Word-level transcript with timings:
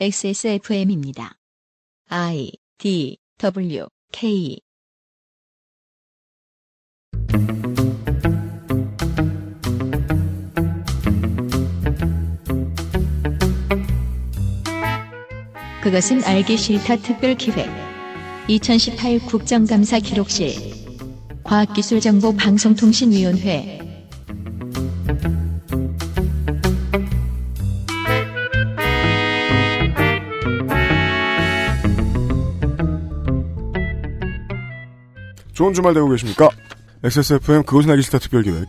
XSFM입니다. 0.00 1.36
I 2.08 2.52
D 2.78 3.18
W 3.38 3.86
K. 4.10 4.58
그것은 15.82 16.24
알기 16.24 16.56
싫다 16.56 16.96
특별 16.96 17.36
기획. 17.36 17.68
2018 18.48 19.20
국정감사 19.26 19.98
기록실. 20.00 20.54
과학기술정보방송통신위원회 21.44 23.82
좋은 35.62 35.74
주말 35.74 35.94
되고 35.94 36.08
계십니까? 36.08 36.50
XSFM 37.04 37.62
그것은 37.62 37.90
알기 37.90 38.02
싫다 38.02 38.18
특별기획 38.18 38.66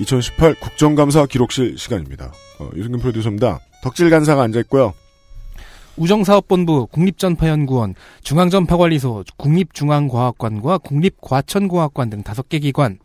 2018 0.00 0.54
국정감사 0.56 1.24
기록실 1.24 1.78
시간입니다. 1.78 2.30
어, 2.60 2.68
유승균 2.76 3.00
프로듀서입니다. 3.00 3.60
덕질 3.82 4.10
간사가 4.10 4.42
앉아있고요. 4.42 4.92
우정사업본부, 5.96 6.88
국립전파연구원, 6.88 7.94
중앙전파관리소, 8.22 9.24
국립중앙과학관과 9.38 10.76
국립과천공학관 10.76 12.10
등 12.10 12.22
다섯 12.22 12.50
개 12.50 12.58
기관, 12.58 12.98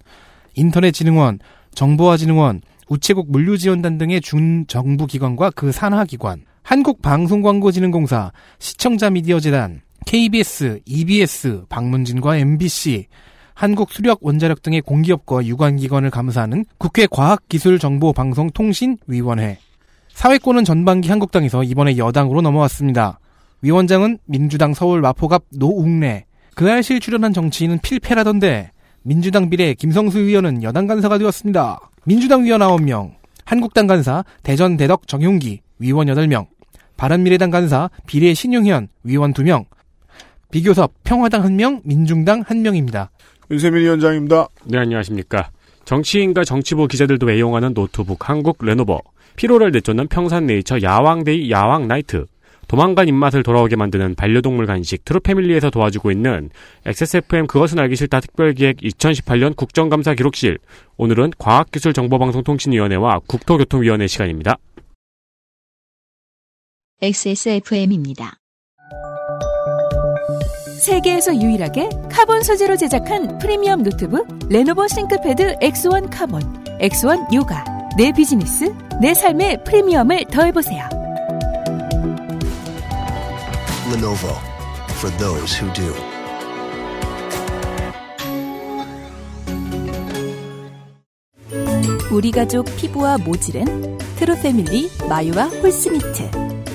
인터넷진흥원, 0.56 1.40
정보화진흥원, 1.74 2.60
우체국 2.90 3.32
물류지원단 3.32 3.98
등의 3.98 4.20
준정부기관과 4.20 5.52
그 5.52 5.72
산하기관, 5.72 6.44
한국방송광고진흥공사, 6.64 8.34
시청자미디어재단, 8.60 9.84
KBS, 10.06 10.82
EBS, 10.86 11.64
방문진과 11.70 12.38
MBC, 12.38 13.08
한국수력원자력 13.54 14.62
등의 14.62 14.82
공기업과 14.82 15.46
유관기관을 15.46 16.10
감사하는 16.10 16.66
국회 16.78 17.08
과학기술정보방송통신위원회. 17.10 19.58
사회권은 20.14 20.66
전반기 20.66 21.08
한국당에서 21.10 21.64
이번에 21.64 21.98
여당으로 21.98 22.42
넘어왔습니다. 22.42 23.20
위원장은 23.62 24.18
민주당 24.26 24.74
서울 24.74 25.00
마포갑 25.02 25.44
노웅래. 25.58 26.26
그 26.56 26.70
알실 26.70 27.00
출연한 27.00 27.32
정치인은 27.34 27.80
필패라던데 27.80 28.72
민주당 29.04 29.50
비례 29.50 29.74
김성수 29.74 30.20
의원은 30.20 30.64
여당 30.64 30.88
간사가 30.88 31.18
되었습니다. 31.18 31.80
민주당 32.06 32.44
위원 32.44 32.62
9명, 32.62 33.14
한국당 33.46 33.88
간사 33.88 34.24
대전 34.44 34.78
대덕 34.78 35.08
정용기 35.08 35.62
위원 35.80 36.08
8명, 36.08 36.48
바른미래당 36.98 37.52
간사 37.52 37.90
비례 38.06 38.34
신용현 38.34 38.90
위원 39.04 39.34
2명, 39.34 39.66
비교섭 40.52 40.92
평화당 41.04 41.44
1명, 41.44 41.82
민중당 41.84 42.44
1명입니다. 42.44 43.08
윤세민 43.50 43.82
위원장입니다. 43.82 44.48
네, 44.66 44.78
안녕하십니까. 44.78 45.50
정치인과 45.86 46.44
정치부 46.44 46.88
기자들도 46.88 47.32
애용하는 47.32 47.74
노트북 47.74 48.30
한국 48.30 48.58
레노버. 48.62 49.00
피로를 49.36 49.72
내쫓는 49.72 50.08
평산 50.08 50.46
네이처 50.46 50.82
야왕데이 50.82 51.50
야왕 51.50 51.88
나이트. 51.88 52.26
도망간 52.68 53.08
입맛을 53.08 53.44
돌아오게 53.44 53.76
만드는 53.76 54.16
반려동물 54.16 54.66
간식 54.66 55.04
트루패밀리에서 55.04 55.70
도와주고 55.70 56.12
있는 56.12 56.50
XSFM 56.86 57.48
그것은 57.48 57.80
알기 57.80 57.98
싫다 57.98 58.22
특별기획 58.22 58.78
2018년 58.78 59.56
국정감사 59.56 60.14
기록실. 60.14 60.58
오늘은 60.96 61.32
과학기술정보방송통신위원회와 61.38 63.20
국토교통위원회 63.28 64.08
시간입니다. 64.08 64.58
XSFM입니다. 67.02 68.41
세계에서 70.82 71.36
유일하게 71.36 71.90
카본 72.12 72.42
소재로 72.42 72.76
제작한 72.76 73.38
프리미엄 73.38 73.84
노트북 73.84 74.28
레노버 74.50 74.88
싱크패드 74.88 75.58
X1 75.60 76.10
카본, 76.12 76.42
X1 76.80 77.32
요가. 77.36 77.64
내 77.98 78.12
비즈니스, 78.12 78.74
내 79.00 79.14
삶의 79.14 79.64
프리미엄을 79.64 80.26
더해보세요. 80.26 80.90
Lenovo 83.94 84.34
for 84.98 85.16
those 85.18 85.62
who 85.62 85.72
do. 85.74 85.94
우리 92.12 92.32
가족 92.32 92.66
피부와 92.76 93.20
모질은 93.20 94.00
트루패밀리 94.16 94.90
마유와 95.08 95.46
horse 95.46 95.89
meat. 95.89 96.32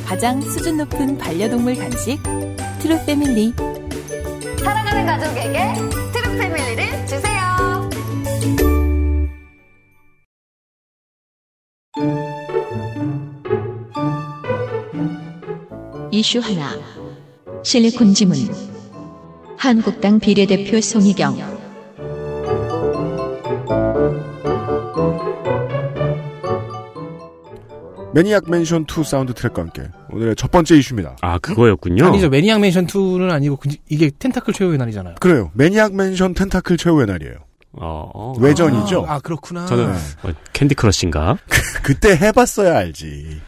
가장 0.07 0.41
수준 0.43 0.77
높은 0.77 1.19
반려동물 1.19 1.75
간식 1.75 2.23
트루패밀리. 2.81 3.53
사랑하는 4.67 5.07
가족에게 5.07 5.75
트루 6.13 6.37
패밀리를 6.39 7.07
주세요. 7.07 7.89
이슈 16.11 16.41
하나. 16.41 16.73
실리콘 17.63 18.13
지문. 18.15 18.37
한국당 19.57 20.19
비례대표 20.19 20.81
송희경. 20.81 21.37
매니악 28.13 28.51
맨션 28.51 28.85
2 28.91 29.05
사운드 29.05 29.33
트랙과 29.33 29.63
함께 29.63 29.91
오늘의 30.11 30.37
첫 30.37 30.51
번째 30.51 30.77
이슈입니다. 30.77 31.17
아, 31.21 31.39
그거였군요. 31.39 32.07
아니죠. 32.07 32.29
매니악 32.29 32.61
맨션 32.61 32.87
2는 32.87 33.31
아니고 33.31 33.57
그- 33.57 33.69
이게 33.89 34.11
텐타클 34.19 34.55
최후의 34.55 34.79
날이잖아요. 34.79 35.17
그래요. 35.21 35.51
매니악 35.55 35.95
맨션 35.95 36.35
텐타클 36.35 36.77
최후의 36.77 37.07
날이에요. 37.07 37.35
어, 37.73 38.11
어. 38.15 38.35
외전이죠. 38.39 39.05
아, 39.07 39.15
아, 39.17 39.19
그렇구나. 39.19 39.67
저는 39.67 39.91
어, 40.23 40.31
캔디 40.53 40.75
크러쉬인가? 40.77 41.37
그때 41.83 42.17
해봤어야 42.17 42.77
알지. 42.79 43.41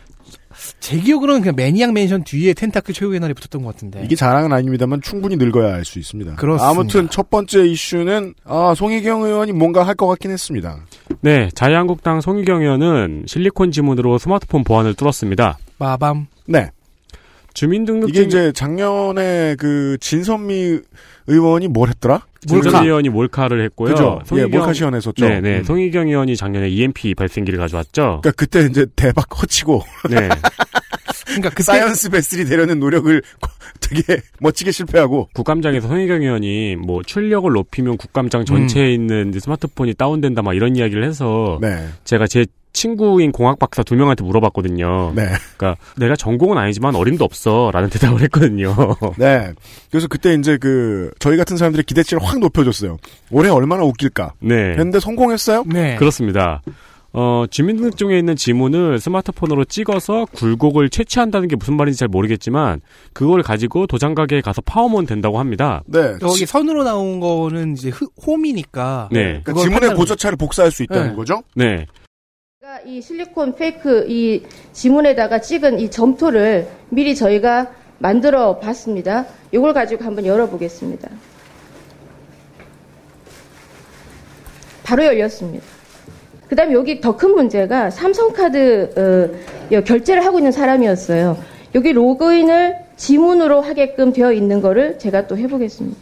제 0.80 0.98
기억으로는 0.98 1.40
그냥 1.40 1.54
매니악 1.54 1.92
맨션 1.92 2.24
뒤에 2.24 2.52
텐타클 2.52 2.92
최후의 2.92 3.20
날이 3.20 3.32
붙었던 3.32 3.62
것 3.62 3.72
같은데. 3.74 4.02
이게 4.04 4.16
자랑은 4.16 4.52
아닙니다만 4.52 5.00
충분히 5.00 5.36
늙어야 5.36 5.72
알 5.74 5.84
수 5.84 5.98
있습니다. 6.00 6.34
그렇습니다. 6.34 6.68
아무튼 6.68 7.08
첫 7.08 7.30
번째 7.30 7.64
이슈는 7.64 8.34
아, 8.44 8.74
송희경 8.76 9.22
의원이 9.22 9.52
뭔가 9.52 9.86
할 9.86 9.94
것 9.94 10.08
같긴 10.08 10.32
했습니다. 10.32 10.80
네, 11.20 11.48
자유한국당 11.54 12.20
송희경 12.20 12.62
의원은 12.62 13.24
실리콘 13.28 13.70
지문으로 13.70 14.18
스마트폰 14.18 14.64
보안을 14.64 14.94
뚫었습니다. 14.94 15.58
마밤. 15.78 16.26
네. 16.46 16.70
주민등록증 17.54 18.08
이게 18.14 18.22
이제 18.22 18.52
작년에 18.52 19.56
그 19.58 19.96
진선미 20.00 20.78
의원이 21.26 21.68
뭘 21.68 21.88
했더라? 21.88 22.24
진선 22.46 22.70
몰카. 22.72 22.84
의원이 22.84 23.08
몰카를 23.08 23.64
했고요. 23.64 23.90
그죠? 23.94 24.20
예, 24.22 24.28
송희경- 24.28 24.50
몰카 24.50 24.72
시연했었죠. 24.72 25.28
네 25.28 25.40
네. 25.40 25.58
음. 25.58 25.64
송희경 25.64 26.08
의원이 26.08 26.36
작년에 26.36 26.68
EMP 26.68 27.14
발생기를 27.14 27.58
가져왔죠. 27.58 28.20
그러니까 28.22 28.30
그때 28.32 28.60
이제 28.64 28.86
대박 28.94 29.28
터치고 29.28 29.82
네. 30.08 30.28
그러니까 31.26 31.50
그때 31.50 31.62
science 31.64 32.10
vessel이 32.10 32.44
되려는 32.44 32.78
노력을 32.78 33.20
되게 33.80 34.20
멋지게 34.40 34.70
실패하고 34.70 35.28
국감장에서 35.34 35.88
송희경 35.88 36.22
의원이 36.22 36.76
뭐 36.76 37.02
출력을 37.02 37.50
높이면 37.52 37.96
국감장 37.96 38.44
전체에 38.44 38.92
있는 38.94 39.30
이제 39.30 39.40
스마트폰이 39.40 39.94
다운된다 39.94 40.42
막 40.42 40.54
이런 40.54 40.76
이야기를 40.76 41.02
해서 41.04 41.58
네. 41.60 41.88
제가 42.04 42.26
제 42.28 42.46
친구인 42.72 43.32
공학 43.32 43.58
박사 43.58 43.82
두 43.82 43.94
명한테 43.96 44.24
물어봤거든요. 44.24 45.12
네. 45.16 45.24
그러니까 45.56 45.80
내가 45.96 46.14
전공은 46.16 46.58
아니지만 46.58 46.94
어림도 46.94 47.24
없어라는 47.24 47.90
대답을 47.90 48.22
했거든요. 48.22 48.74
네. 49.18 49.52
그래서 49.90 50.06
그때 50.08 50.34
이제 50.34 50.56
그 50.58 51.10
저희 51.18 51.36
같은 51.36 51.56
사람들의 51.56 51.84
기대치를 51.84 52.22
확 52.22 52.38
높여줬어요. 52.38 52.98
올해 53.30 53.48
얼마나 53.50 53.82
웃길까. 53.84 54.34
네. 54.40 54.70
했는데 54.70 55.00
성공했어요? 55.00 55.64
네. 55.66 55.96
그렇습니다. 55.96 56.62
어, 57.14 57.46
주민등록증에 57.50 58.18
있는 58.18 58.36
지문을 58.36 59.00
스마트폰으로 59.00 59.64
찍어서 59.64 60.26
굴곡을 60.34 60.90
채취한다는 60.90 61.48
게 61.48 61.56
무슨 61.56 61.74
말인지 61.78 61.98
잘 61.98 62.06
모르겠지만 62.08 62.82
그걸 63.14 63.42
가지고 63.42 63.86
도장 63.86 64.14
가게에 64.14 64.42
가서 64.42 64.60
파오면 64.60 65.06
된다고 65.06 65.38
합니다. 65.38 65.82
네. 65.86 66.14
여기 66.22 66.44
선으로 66.44 66.84
나온 66.84 67.18
거는 67.18 67.72
이제 67.72 67.88
흐- 67.88 68.06
홈이니까. 68.26 69.08
네. 69.10 69.40
그러니까 69.42 69.54
지문의 69.54 69.70
판단을 69.72 69.96
고저차를 69.96 70.36
복사할 70.36 70.70
수 70.70 70.82
있다는 70.82 71.08
네. 71.08 71.14
거죠? 71.16 71.42
네. 71.54 71.86
이 72.84 73.00
실리콘 73.00 73.54
페이크 73.54 74.04
이 74.08 74.42
지문에다가 74.72 75.40
찍은 75.40 75.78
이 75.78 75.90
점토를 75.90 76.68
미리 76.90 77.14
저희가 77.14 77.72
만들어 77.98 78.58
봤습니다. 78.58 79.24
이걸 79.52 79.72
가지고 79.72 80.04
한번 80.04 80.26
열어보겠습니다. 80.26 81.08
바로 84.84 85.04
열렸습니다. 85.04 85.64
그 86.48 86.56
다음에 86.56 86.74
여기 86.74 87.00
더 87.00 87.16
큰 87.16 87.34
문제가 87.34 87.90
삼성카드 87.90 88.92
어, 88.96 89.72
여- 89.72 89.84
결제를 89.84 90.24
하고 90.24 90.38
있는 90.38 90.52
사람이었어요. 90.52 91.42
여기 91.74 91.92
로그인을 91.92 92.76
지문으로 92.96 93.60
하게끔 93.62 94.12
되어 94.12 94.32
있는 94.32 94.60
거를 94.60 94.98
제가 94.98 95.26
또 95.26 95.36
해보겠습니다. 95.38 95.96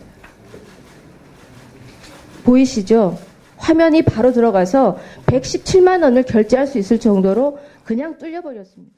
보이시죠? 2.45 3.19
화면이 3.57 4.03
바로 4.03 4.33
들어가서 4.33 4.99
117만 5.27 6.03
원을 6.03 6.23
결제할 6.25 6.67
수 6.67 6.79
있을 6.79 6.99
정도로 6.99 7.59
그냥 7.85 8.19
뚫려버렸습니다. 8.19 8.97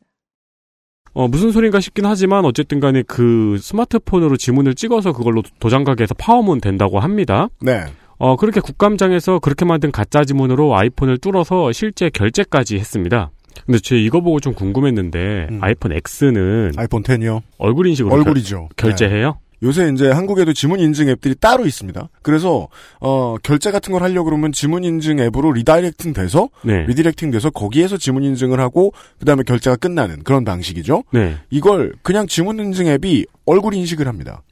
어, 1.14 1.26
무슨 1.26 1.50
소린가 1.50 1.80
싶긴 1.80 2.06
하지만 2.06 2.44
어쨌든 2.44 2.80
간에 2.80 3.02
그 3.02 3.56
스마트폰으로 3.60 4.36
지문을 4.36 4.74
찍어서 4.74 5.12
그걸로 5.12 5.42
도장 5.58 5.84
가게에서 5.84 6.14
파오면 6.14 6.60
된다고 6.60 7.00
합니다. 7.00 7.48
네. 7.60 7.84
어, 8.18 8.36
그렇게 8.36 8.60
국감장에서 8.60 9.38
그렇게 9.38 9.64
만든 9.64 9.90
가짜 9.90 10.24
지문으로 10.24 10.76
아이폰을 10.76 11.18
뚫어서 11.18 11.72
실제 11.72 12.10
결제까지 12.10 12.78
했습니다. 12.78 13.30
근데 13.66 13.78
제 13.80 13.96
이거 13.96 14.20
보고 14.20 14.40
좀 14.40 14.54
궁금했는데 14.54 15.48
음. 15.50 15.58
아이폰 15.60 15.92
X는 15.92 16.72
아이폰 16.76 17.02
10이요. 17.02 17.42
얼굴 17.58 17.86
인식으로 17.88 18.14
얼굴이죠. 18.14 18.68
결, 18.76 18.94
제해요 18.94 19.38
요새 19.62 19.90
이제 19.92 20.10
한국에도 20.10 20.52
지문 20.52 20.80
인증 20.80 21.08
앱들이 21.08 21.34
따로 21.34 21.66
있습니다. 21.66 22.08
그래서 22.22 22.68
어 23.00 23.36
결제 23.42 23.70
같은 23.70 23.92
걸 23.92 24.02
하려고 24.02 24.26
그러면 24.26 24.52
지문 24.52 24.84
인증 24.84 25.18
앱으로 25.18 25.52
redirecting 25.52 26.12
돼서 26.12 26.48
네. 26.62 26.84
redirecting 26.86 27.30
돼서 27.30 27.50
거기에서 27.50 27.96
지문 27.96 28.22
인증을 28.22 28.60
하고 28.60 28.92
그다음에 29.18 29.42
결제가 29.42 29.76
끝나는 29.76 30.22
그런 30.22 30.44
방식이죠. 30.44 31.04
네. 31.12 31.36
이걸 31.50 31.92
그냥 32.02 32.26
지문 32.26 32.58
인증 32.60 32.86
앱이 32.86 33.26
얼굴 33.46 33.74
인식을 33.74 34.06
합니다. 34.06 34.42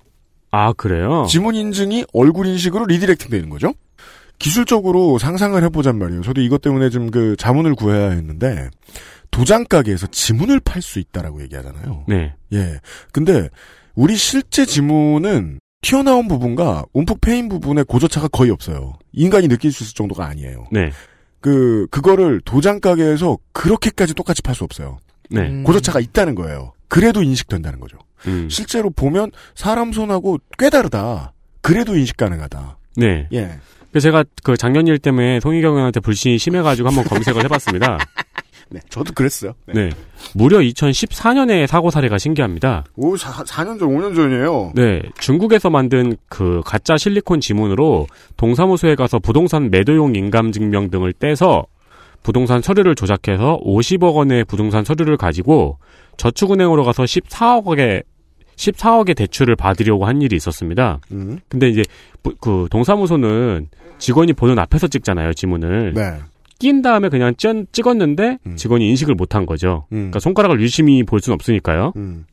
아, 0.51 0.73
그래요? 0.73 1.27
지문 1.29 1.55
인증이 1.55 2.07
얼굴 2.13 2.47
인식으로 2.47 2.87
redirecting 2.87 3.31
되는 3.31 3.51
거죠. 3.51 3.75
기술적으로 4.39 5.19
상상을 5.19 5.63
해보잔 5.65 5.99
말이에요. 5.99 6.23
저도 6.23 6.41
이것 6.41 6.61
때문에 6.61 6.91
좀 6.91 7.11
그 7.11 7.37
자문을 7.39 7.75
구해야 7.75 8.11
했는데 8.11 8.69
도장 9.31 9.65
가게에서 9.65 10.07
지문을 10.09 10.61
팔 10.61 10.83
수 10.83 10.99
있다라고 10.99 11.43
얘기하잖아요. 11.43 12.05
네. 12.09 12.35
예. 12.53 12.81
근데 13.13 13.49
우리 13.97 14.15
실제 14.17 14.65
지문은 14.65 15.59
튀어나온 15.81 16.29
부분과 16.29 16.85
움푹 16.93 17.21
패인 17.21 17.49
부분에 17.49 17.83
고저차가 17.83 18.29
거의 18.29 18.51
없어요. 18.51 18.95
인간이 19.13 19.49
느낄 19.49 19.73
수 19.73 19.83
있을 19.85 19.95
정도가 19.95 20.27
아니에요. 20.27 20.67
네. 20.71 20.93
그 21.41 21.87
그거를 21.91 22.41
도장 22.45 22.81
가게에서 22.81 23.39
그렇게까지 23.53 24.15
똑같이 24.15 24.43
팔 24.43 24.55
수 24.55 24.65
없어요. 24.65 24.99
네. 25.31 25.49
음. 25.49 25.65
고저차가 25.65 26.01
있다는 26.01 26.35
거예요. 26.35 26.73
그래도 26.89 27.23
인식된다는 27.23 27.81
거죠. 27.81 27.99
음. 28.27 28.49
실제로 28.51 28.91
보면 28.91 29.31
사람 29.55 29.93
손하고 29.93 30.39
꽤 30.59 30.71
다르다. 30.71 31.33
그래도 31.61 31.97
인식 31.97 32.17
가능하다. 32.17 32.79
네. 32.97 33.29
예. 33.33 33.59
그래서 33.91 34.09
제가 34.09 34.25
그 34.43 34.57
작년 34.57 34.87
일 34.87 34.99
때문에 34.99 35.41
송희경 35.41 35.73
의원한테 35.73 36.01
불신이 36.01 36.39
심해가지고 36.39 36.89
한번 36.89 37.05
검색을 37.05 37.45
해봤습니다. 37.45 37.99
네, 38.69 38.81
저도 38.91 39.13
그랬어요. 39.15 39.53
네. 39.67 39.75
네. 39.75 39.91
무려 40.35 40.59
2014년에 40.59 41.67
사고 41.67 41.91
사례가 41.91 42.19
신기합니다. 42.19 42.85
오, 42.97 43.17
4, 43.17 43.45
4년 43.45 43.79
전, 43.79 43.89
5년 43.91 44.15
전이에요. 44.15 44.73
네. 44.75 45.03
중국에서 45.21 45.71
만든 45.71 46.17
그 46.29 46.63
가짜 46.65 46.97
실리콘 46.97 47.41
지문으로 47.41 48.07
동사무소에 48.37 48.97
가서 48.97 49.19
부동산 49.21 49.71
매도용 49.71 50.15
인감증명 50.17 50.91
등을 50.91 51.13
떼서 51.13 51.67
부동산 52.25 52.61
서류를 52.61 52.97
조작해서 52.97 53.61
50억 53.65 54.15
원의 54.17 54.45
부동산 54.45 54.85
서류를 54.85 55.17
가지고 55.17 55.79
저축은행으로 56.17 56.83
가서 56.83 57.05
14억의 57.05 58.03
14억의 58.57 59.15
대출을 59.17 59.55
받으려고 59.55 60.07
한 60.07 60.23
일이 60.23 60.35
있었습니다. 60.35 60.99
음. 61.13 61.39
근데 61.49 61.69
이제 61.69 61.83
부- 62.23 62.35
그 62.41 62.67
동사무소는 62.71 63.69
직원이 63.99 64.33
보는 64.33 64.59
앞에서 64.59 64.89
찍잖아요, 64.89 65.35
지문을. 65.35 65.93
네. 65.95 66.15
낀 66.59 66.83
다음에 66.83 67.09
그냥 67.09 67.35
ጭ, 67.37 67.67
찍었는데 67.73 68.39
음. 68.47 68.57
직원이 68.57 68.89
인식을 68.91 69.15
못한 69.15 69.47
거죠. 69.47 69.87
음. 69.93 69.97
그러니까 69.97 70.21
손가락을 70.21 70.61
유심히 70.61 71.03
볼 71.03 71.21
수는 71.21 71.35
없으니까요. 71.35 71.93
음. 71.97 72.27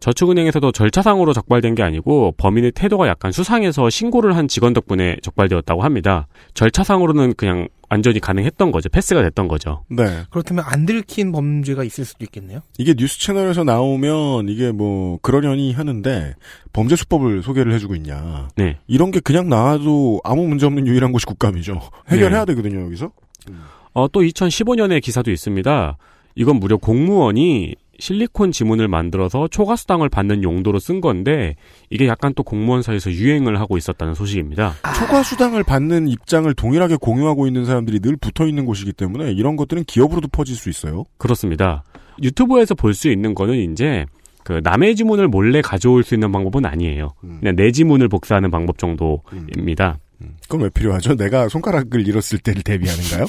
저축은행에서도 0.00 0.70
절차상으로 0.70 1.32
적발된 1.32 1.74
게 1.74 1.82
아니고 1.82 2.34
범인의 2.36 2.72
태도가 2.72 3.08
약간 3.08 3.32
수상해서 3.32 3.90
신고를 3.90 4.36
한 4.36 4.46
직원 4.46 4.72
덕분에 4.72 5.16
적발되었다고 5.22 5.82
합니다. 5.82 6.28
절차상으로는 6.54 7.34
그냥 7.36 7.68
완전히 7.90 8.20
가능했던 8.20 8.70
거죠. 8.70 8.88
패스가 8.90 9.22
됐던 9.22 9.48
거죠. 9.48 9.84
네. 9.88 10.04
그렇다면 10.30 10.64
안 10.66 10.86
들킨 10.86 11.32
범죄가 11.32 11.84
있을 11.84 12.04
수도 12.04 12.24
있겠네요. 12.24 12.60
이게 12.78 12.94
뉴스 12.94 13.18
채널에서 13.18 13.64
나오면 13.64 14.48
이게 14.48 14.72
뭐 14.72 15.18
그러려니 15.22 15.72
하는데 15.72 16.34
범죄 16.72 16.96
수법을 16.96 17.42
소개를 17.42 17.72
해주고 17.72 17.94
있냐. 17.96 18.48
네. 18.56 18.78
이런 18.86 19.10
게 19.10 19.20
그냥 19.20 19.48
나와도 19.48 20.20
아무 20.22 20.46
문제 20.46 20.66
없는 20.66 20.86
유일한 20.86 21.12
곳이 21.12 21.26
국감이죠. 21.26 21.80
해결해야 22.08 22.44
되거든요, 22.44 22.82
여기서. 22.84 23.10
어, 23.92 24.08
또 24.08 24.20
2015년에 24.20 25.00
기사도 25.02 25.30
있습니다. 25.30 25.96
이건 26.34 26.56
무려 26.60 26.76
공무원이 26.76 27.74
실리콘 28.00 28.52
지문을 28.52 28.86
만들어서 28.86 29.48
초과수당을 29.48 30.08
받는 30.08 30.44
용도로 30.44 30.78
쓴 30.78 31.00
건데 31.00 31.56
이게 31.90 32.06
약간 32.06 32.32
또 32.34 32.44
공무원 32.44 32.80
사이에서 32.82 33.10
유행을 33.10 33.58
하고 33.58 33.76
있었다는 33.76 34.14
소식입니다. 34.14 34.74
초과 34.96 35.24
수당을 35.24 35.64
받는 35.64 36.06
입장을 36.06 36.52
동일하게 36.54 36.94
공유하고 37.00 37.48
있는 37.48 37.64
사람들이 37.64 37.98
늘 37.98 38.16
붙어 38.16 38.46
있는 38.46 38.66
곳이기 38.66 38.92
때문에 38.92 39.32
이런 39.32 39.56
것들은 39.56 39.82
기업으로도 39.84 40.28
퍼질 40.28 40.54
수 40.54 40.68
있어요. 40.70 41.06
그렇습니다. 41.16 41.82
유튜브에서 42.22 42.76
볼 42.76 42.94
수 42.94 43.08
있는 43.08 43.34
거는 43.34 43.72
이제 43.72 44.06
그 44.44 44.60
남의 44.62 44.94
지문을 44.94 45.26
몰래 45.26 45.60
가져올 45.60 46.04
수 46.04 46.14
있는 46.14 46.30
방법은 46.30 46.66
아니에요. 46.66 47.08
음. 47.24 47.38
그냥 47.40 47.56
내 47.56 47.72
지문을 47.72 48.08
복사하는 48.08 48.50
방법 48.52 48.78
정도입니다. 48.78 49.98
그건 50.42 50.62
왜 50.62 50.68
필요하죠? 50.68 51.14
내가 51.16 51.48
손가락을 51.48 52.06
잃었을 52.06 52.38
때를 52.38 52.62
대비하는가요? 52.62 53.26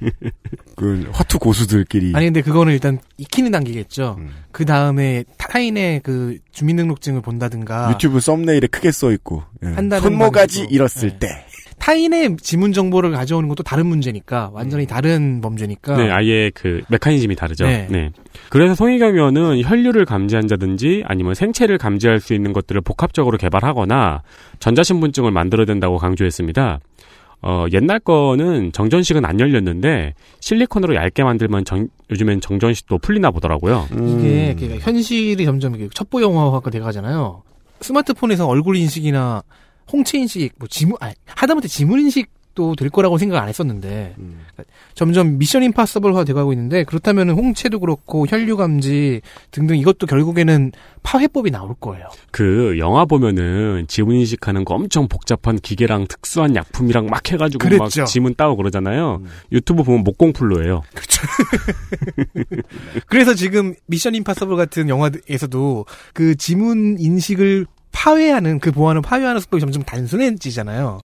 그 0.76 1.08
화투 1.12 1.38
고수들끼리 1.38 2.12
아니 2.14 2.26
근데 2.26 2.42
그거는 2.42 2.72
일단 2.72 2.98
익히는 3.16 3.50
단계겠죠. 3.50 4.16
음. 4.18 4.30
그 4.52 4.64
다음에 4.64 5.24
타인의 5.38 6.00
그 6.02 6.38
주민등록증을 6.52 7.22
본다든가 7.22 7.90
유튜브 7.92 8.20
썸네일에 8.20 8.66
크게 8.66 8.90
써 8.90 9.12
있고 9.12 9.42
예. 9.64 9.74
손모가지. 10.00 10.66
잃었을 10.70 11.10
네. 11.10 11.18
때 11.18 11.46
타인의 11.80 12.36
지문 12.40 12.72
정보를 12.72 13.10
가져오는 13.10 13.48
것도 13.48 13.62
다른 13.64 13.86
문제니까 13.86 14.50
완전히 14.52 14.86
다른 14.86 15.40
범죄니까. 15.40 15.96
네, 15.96 16.10
아예 16.10 16.50
그 16.54 16.82
메커니즘이 16.88 17.34
다르죠. 17.34 17.64
네. 17.66 17.88
네. 17.90 18.10
그래서 18.50 18.74
송희경 18.74 19.14
의원은 19.14 19.62
혈류를 19.62 20.04
감지한다든지 20.04 21.02
아니면 21.06 21.34
생체를 21.34 21.78
감지할 21.78 22.20
수 22.20 22.34
있는 22.34 22.52
것들을 22.52 22.80
복합적으로 22.82 23.38
개발하거나 23.38 24.22
전자신분증을 24.60 25.30
만들어야 25.32 25.66
된다고 25.66 25.96
강조했습니다. 25.98 26.80
어, 27.42 27.64
옛날 27.72 27.98
거는 27.98 28.70
정전식은 28.72 29.24
안 29.24 29.40
열렸는데 29.40 30.12
실리콘으로 30.40 30.94
얇게 30.94 31.24
만들면 31.24 31.64
정- 31.64 31.88
요즘엔 32.10 32.42
정전식도 32.42 32.98
풀리나 32.98 33.30
보더라고요. 33.30 33.88
이게 33.92 34.54
그러니까 34.58 34.84
현실이 34.84 35.42
점점 35.46 35.88
첩보 35.94 36.20
영화화가 36.20 36.70
돼가잖아요. 36.70 37.42
스마트폰에서 37.80 38.46
얼굴 38.46 38.76
인식이나 38.76 39.42
홍채 39.92 40.18
인식, 40.18 40.52
뭐 40.56 40.68
지문, 40.68 40.96
아니, 41.00 41.14
하다못해 41.26 41.68
지문 41.68 42.00
인식도 42.00 42.76
될 42.76 42.90
거라고 42.90 43.18
생각 43.18 43.42
안 43.42 43.48
했었는데 43.48 44.14
음. 44.18 44.40
점점 44.94 45.38
미션 45.38 45.62
임파서블화 45.62 46.24
돼가고 46.24 46.52
있는데 46.52 46.84
그렇다면 46.84 47.30
홍채도 47.30 47.80
그렇고 47.80 48.26
혈류 48.26 48.56
감지 48.56 49.20
등등 49.50 49.76
이것도 49.76 50.06
결국에는 50.06 50.72
파훼법이 51.02 51.50
나올 51.50 51.74
거예요. 51.80 52.06
그 52.30 52.76
영화 52.78 53.04
보면은 53.04 53.86
지문 53.88 54.16
인식하는 54.16 54.64
거 54.64 54.74
엄청 54.74 55.08
복잡한 55.08 55.56
기계랑 55.56 56.06
특수한 56.08 56.54
약품이랑 56.54 57.06
막 57.06 57.30
해가지고 57.30 57.66
그랬죠. 57.66 58.02
막 58.02 58.06
지문 58.06 58.34
따고 58.34 58.56
그러잖아요. 58.56 59.20
음. 59.22 59.28
유튜브 59.52 59.82
보면 59.82 60.04
목공풀로예요. 60.04 60.82
그래서 63.06 63.34
지금 63.34 63.74
미션 63.86 64.14
임파서블 64.16 64.56
같은 64.56 64.88
영화에서도 64.88 65.86
그 66.12 66.34
지문 66.34 66.96
인식을 66.98 67.66
파훼하는 67.92 68.60
그 68.60 68.72
보안을 68.72 69.02
파훼하는 69.02 69.40
수법이 69.40 69.60
점점 69.60 69.82
단순해지잖아요. 69.82 71.00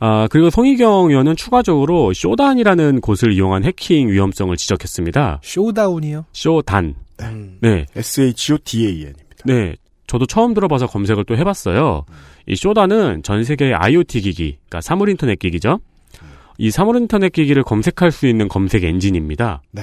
아, 0.00 0.28
그리고 0.30 0.50
송희경 0.50 1.10
의원은 1.10 1.36
추가적으로 1.36 2.12
쇼단이라는 2.12 3.00
곳을 3.00 3.32
이용한 3.32 3.64
해킹 3.64 4.08
위험성을 4.08 4.56
지적했습니다. 4.56 5.40
쇼다운이요. 5.42 6.26
쇼단. 6.32 6.94
음. 7.22 7.58
네. 7.60 7.86
SHODAN입니다. 7.96 9.44
네. 9.44 9.74
저도 10.06 10.26
처음 10.26 10.54
들어봐서 10.54 10.86
검색을 10.86 11.24
또 11.24 11.36
해봤어요. 11.36 12.04
이 12.46 12.56
쇼단은 12.56 13.22
전 13.22 13.44
세계의 13.44 13.74
IoT 13.74 14.22
기기, 14.22 14.56
그러니까 14.68 14.80
사물 14.80 15.10
인터넷 15.10 15.38
기기죠. 15.38 15.80
이 16.56 16.70
사물 16.70 16.96
인터넷 16.96 17.30
기기를 17.30 17.62
검색할 17.62 18.10
수 18.10 18.26
있는 18.26 18.48
검색 18.48 18.84
엔진입니다. 18.84 19.62
네. 19.70 19.82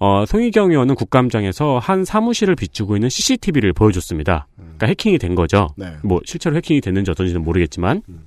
어, 0.00 0.24
송희경 0.26 0.70
의원은 0.70 0.94
국감장에서 0.94 1.78
한 1.78 2.04
사무실을 2.04 2.54
비추고 2.54 2.96
있는 2.96 3.08
CCTV를 3.08 3.72
보여줬습니다. 3.72 4.46
그러니까 4.56 4.86
해킹이 4.86 5.18
된 5.18 5.34
거죠. 5.34 5.68
네. 5.76 5.92
뭐 6.04 6.20
실제로 6.24 6.54
해킹이 6.56 6.80
됐는지 6.80 7.10
어떤지는 7.10 7.42
모르겠지만 7.42 8.02
음. 8.08 8.24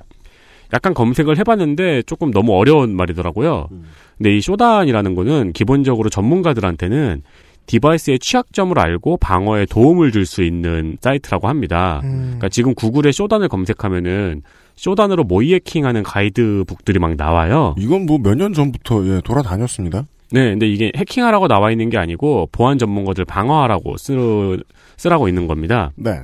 약간 0.74 0.94
검색을 0.94 1.38
해봤는데 1.38 2.04
조금 2.04 2.32
너무 2.32 2.54
어려운 2.58 2.96
말이더라고요. 2.96 3.68
음. 3.72 3.84
근데 4.18 4.36
이 4.38 4.42
쇼단이라는 4.42 5.16
거는 5.16 5.54
기본적으로 5.54 6.10
전문가들한테는 6.10 7.24
디바이스의 7.68 8.20
취약점을 8.20 8.78
알고 8.78 9.18
방어에 9.18 9.66
도움을 9.66 10.12
줄 10.12 10.26
수 10.26 10.44
있는 10.44 10.98
사이트라고 11.00 11.48
합니다. 11.48 12.02
음. 12.04 12.22
그러니까 12.24 12.50
지금 12.50 12.74
구글에 12.74 13.12
쇼단을 13.14 13.48
검색하면은 13.48 14.42
쇼단으로 14.76 15.24
모의 15.26 15.54
해킹하는 15.56 16.04
가이드북들이 16.04 17.00
막 17.00 17.16
나와요. 17.16 17.76
이건 17.78 18.06
뭐 18.06 18.18
몇 18.18 18.36
년 18.36 18.54
전부터 18.54 19.06
예, 19.08 19.22
돌아다녔습니다. 19.24 20.06
네, 20.32 20.52
근데 20.52 20.68
이게 20.68 20.92
해킹하라고 20.96 21.48
나와 21.48 21.72
있는 21.72 21.90
게 21.90 21.98
아니고 21.98 22.50
보안 22.52 22.78
전문가들 22.78 23.26
방어하라고 23.26 23.98
쓰, 23.98 24.60
쓰라고 24.98 25.28
있는 25.28 25.48
겁니다. 25.48 25.92
네. 25.96 26.22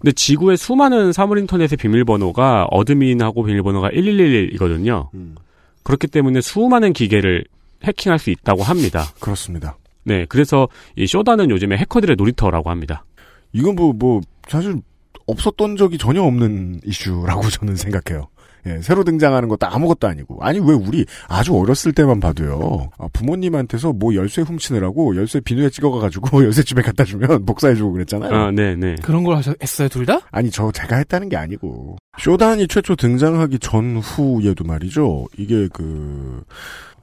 근데 0.00 0.12
지구의 0.12 0.56
수많은 0.56 1.12
사물 1.12 1.38
인터넷의 1.38 1.76
비밀번호가 1.76 2.66
admin하고 2.70 3.44
비밀번호가 3.44 3.90
1111이거든요. 3.90 5.08
음. 5.14 5.36
그렇기 5.84 6.08
때문에 6.08 6.40
수많은 6.40 6.92
기계를 6.92 7.44
해킹할 7.84 8.18
수 8.18 8.30
있다고 8.30 8.62
합니다. 8.62 9.04
그렇습니다. 9.20 9.76
네, 10.04 10.26
그래서 10.28 10.68
이 10.96 11.06
쇼다는 11.06 11.50
요즘에 11.50 11.76
해커들의 11.76 12.16
놀이터라고 12.16 12.70
합니다. 12.70 13.04
이건 13.52 13.76
뭐, 13.76 13.92
뭐, 13.92 14.20
사실 14.48 14.80
없었던 15.26 15.76
적이 15.76 15.98
전혀 15.98 16.22
없는 16.22 16.80
이슈라고 16.84 17.42
저는 17.50 17.76
생각해요. 17.76 18.28
예, 18.66 18.80
새로 18.80 19.02
등장하는 19.02 19.48
것도 19.48 19.66
아무것도 19.66 20.06
아니고. 20.06 20.38
아니, 20.40 20.58
왜 20.60 20.72
우리 20.72 21.04
아주 21.28 21.54
어렸을 21.54 21.92
때만 21.92 22.20
봐도요. 22.20 22.90
아, 22.96 23.08
부모님한테서 23.12 23.92
뭐 23.92 24.14
열쇠 24.14 24.42
훔치느라고 24.42 25.16
열쇠 25.16 25.40
비누에 25.40 25.70
찍어가가지고 25.70 26.44
열쇠집에 26.46 26.82
갖다 26.82 27.04
주면 27.04 27.44
복사해주고 27.44 27.92
그랬잖아요. 27.92 28.32
아, 28.32 28.50
네, 28.52 28.76
네. 28.76 28.94
그런 29.02 29.24
걸 29.24 29.36
하셨, 29.36 29.56
했어요, 29.60 29.88
둘 29.88 30.06
다? 30.06 30.20
아니, 30.30 30.50
저 30.50 30.70
제가 30.70 30.96
했다는 30.96 31.28
게 31.28 31.36
아니고. 31.36 31.96
쇼단이 32.18 32.68
최초 32.68 32.94
등장하기 32.94 33.58
전후에도 33.58 34.64
말이죠. 34.64 35.26
이게 35.38 35.68
그, 35.72 36.44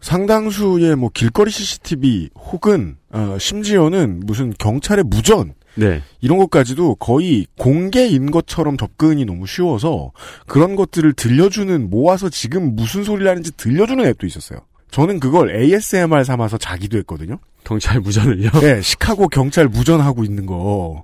상당수의 0.02 0.96
뭐 0.96 1.10
길거리 1.14 1.52
CCTV 1.52 2.30
혹은, 2.36 2.96
어, 3.12 3.36
심지어는 3.38 4.22
무슨 4.26 4.54
경찰의 4.58 5.04
무전, 5.08 5.54
네. 5.76 6.02
이런 6.22 6.38
것까지도 6.38 6.96
거의 6.96 7.48
공개인 7.58 8.32
것처럼 8.32 8.78
접근이 8.78 9.26
너무 9.26 9.48
쉬워서 9.48 10.12
그런 10.46 10.76
것들을 10.76 11.14
들려주는 11.14 11.90
모아서 11.90 12.30
지금 12.30 12.76
무슨 12.76 13.04
소리를 13.04 13.30
하는지 13.30 13.52
들려주는 13.56 14.06
앱도 14.06 14.28
있었어요. 14.28 14.60
저는 14.92 15.20
그걸 15.20 15.56
ASMR 15.56 16.24
삼아서 16.24 16.58
자기도 16.58 16.98
했거든요. 17.00 17.38
경찰 17.64 18.00
무전을요? 18.00 18.50
네, 18.62 18.82
시카고 18.82 19.28
경찰 19.28 19.68
무전하고 19.68 20.24
있는 20.24 20.46
거. 20.46 21.04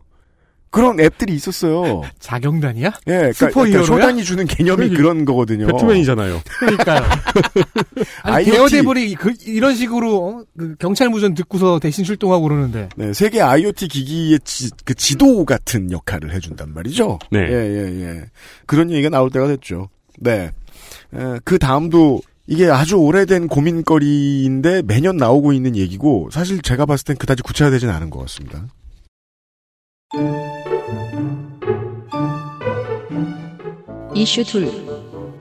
그런 0.75 1.00
앱들이 1.00 1.34
있었어요. 1.34 2.01
자경단이야? 2.20 2.88
예, 3.08 3.12
그러니까, 3.12 3.32
슈퍼히어로야? 3.34 3.86
그러니까 3.86 3.86
쇼단이 3.86 4.24
주는 4.25 4.46
개념이 4.46 4.89
그러니- 4.89 4.96
그런 4.98 5.24
거거든요. 5.25 5.67
배트맨이잖아요. 5.67 6.41
그러니까요. 6.60 7.01
아니. 8.24 8.46
대여대벌이 8.46 9.15
그, 9.15 9.34
이런 9.46 9.74
식으로, 9.75 10.25
어? 10.27 10.44
그 10.58 10.75
경찰 10.77 11.08
무전 11.10 11.34
듣고서 11.34 11.79
대신 11.79 12.03
출동하고 12.03 12.44
그러는데. 12.44 12.89
네, 12.98 13.13
세계 13.13 13.39
IoT 13.41 13.88
기기의 13.88 14.39
지, 14.44 14.70
그 14.84 14.94
지도 14.94 15.46
같은 15.46 15.91
역할을 15.91 16.34
해준단 16.34 16.74
말이죠. 16.74 17.20
네. 17.32 17.39
예, 17.39 17.53
예, 17.53 18.01
예. 18.01 18.24
그런 18.65 18.91
얘기가 18.91 19.10
나올 19.10 19.29
때가 19.29 19.48
됐죠. 19.48 19.88
네. 20.20 20.51
에, 21.13 21.39
그 21.46 21.58
다음도 21.58 22.22
이게 22.48 22.70
아주 22.70 22.98
오래된 22.98 23.48
고민거리인데 23.48 24.82
매년 24.84 25.15
나오고 25.17 25.53
있는 25.53 25.75
얘기고 25.75 26.29
사실 26.32 26.62
제가 26.62 26.86
봤을 26.86 27.05
땐 27.05 27.15
그다지 27.15 27.44
구체화되진 27.44 27.89
않은 27.89 28.10
것 28.10 28.20
같습니다. 28.20 28.65
이슈 34.16 34.46
둘. 34.46 34.72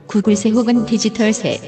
구글세 0.07 0.49
혹은 0.49 0.85
디지털세. 0.85 1.61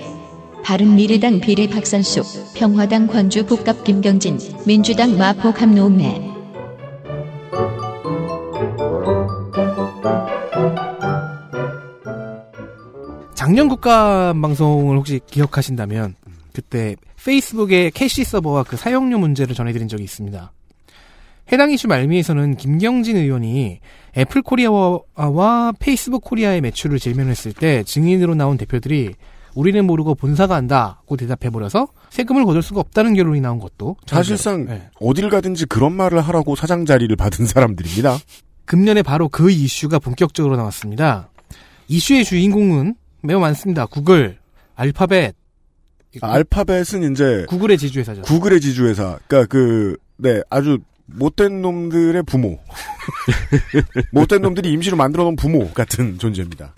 바른미래당 0.62 1.40
비례 1.40 1.66
박선숙, 1.70 2.25
평화당 2.54 3.08
광주 3.08 3.46
북갑 3.46 3.86
김경진, 3.86 4.38
민주당 4.66 5.18
마포갑 5.17 5.53
노웅래. 5.53 6.22
작년 13.34 13.70
국감 13.70 14.42
방송을 14.42 14.98
혹시 14.98 15.22
기억하신다면 15.28 16.16
그때 16.52 16.98
페이스북의 17.24 17.92
캐시 17.92 18.26
서버와 18.26 18.64
그 18.64 18.76
사용료 18.76 19.18
문제를 19.18 19.56
전해드린 19.56 19.88
적이 19.88 20.04
있습니다. 20.04 20.52
해당 21.51 21.72
이슈 21.72 21.88
말미에서는 21.88 22.56
김경진 22.58 23.16
의원이 23.18 23.80
애플 24.18 24.42
코리아와 24.42 25.74
페이스북 25.80 26.24
코리아의 26.24 26.62
매출을 26.62 27.00
질문했을 27.00 27.54
때 27.54 27.84
증인으로 27.84 28.36
나온 28.36 28.58
대표들이 28.58 29.13
우리는 29.56 29.86
모르고 29.86 30.16
본사가 30.16 30.56
한다고 30.56 31.18
대답해버려서 31.18 31.88
세금을 32.10 32.46
거둘 32.46 32.62
수가 32.62 32.82
없다는 32.82 33.16
결론이 33.16 33.42
나온 33.42 33.60
것도 33.60 33.96
사실상 34.06 34.66
네. 34.66 34.89
어딜 35.00 35.30
가든지 35.30 35.66
그런 35.66 35.94
말을 35.94 36.22
하라고 36.22 36.56
사장 36.56 36.86
자리를 36.86 37.16
받은 37.16 37.46
사람들입니다. 37.48 38.18
금년에 38.66 39.01
바로 39.01 39.30
그 39.30 39.50
이슈가 39.50 40.00
본격적으로 40.00 40.58
나왔습니다. 40.58 41.30
이슈의 41.88 42.25
주인공은 42.25 42.96
매우 43.24 43.39
많습니다. 43.39 43.86
구글, 43.86 44.38
알파벳, 44.75 45.36
아, 46.22 46.34
알파벳은 46.34 47.12
이제 47.12 47.46
구글의 47.48 47.77
지주회사죠. 47.77 48.22
구글의 48.24 48.62
지주회사. 48.62 49.20
그러니까 49.27 49.48
그, 49.50 49.98
네, 50.18 50.42
아주 50.50 50.80
못된 51.08 51.62
놈들의 51.62 52.24
부모. 52.24 52.60
못된 54.12 54.42
놈들이 54.42 54.72
임시로 54.72 54.98
만들어 54.98 55.24
놓은 55.24 55.36
부모 55.36 55.70
같은 55.72 56.18
존재입니다. 56.20 56.74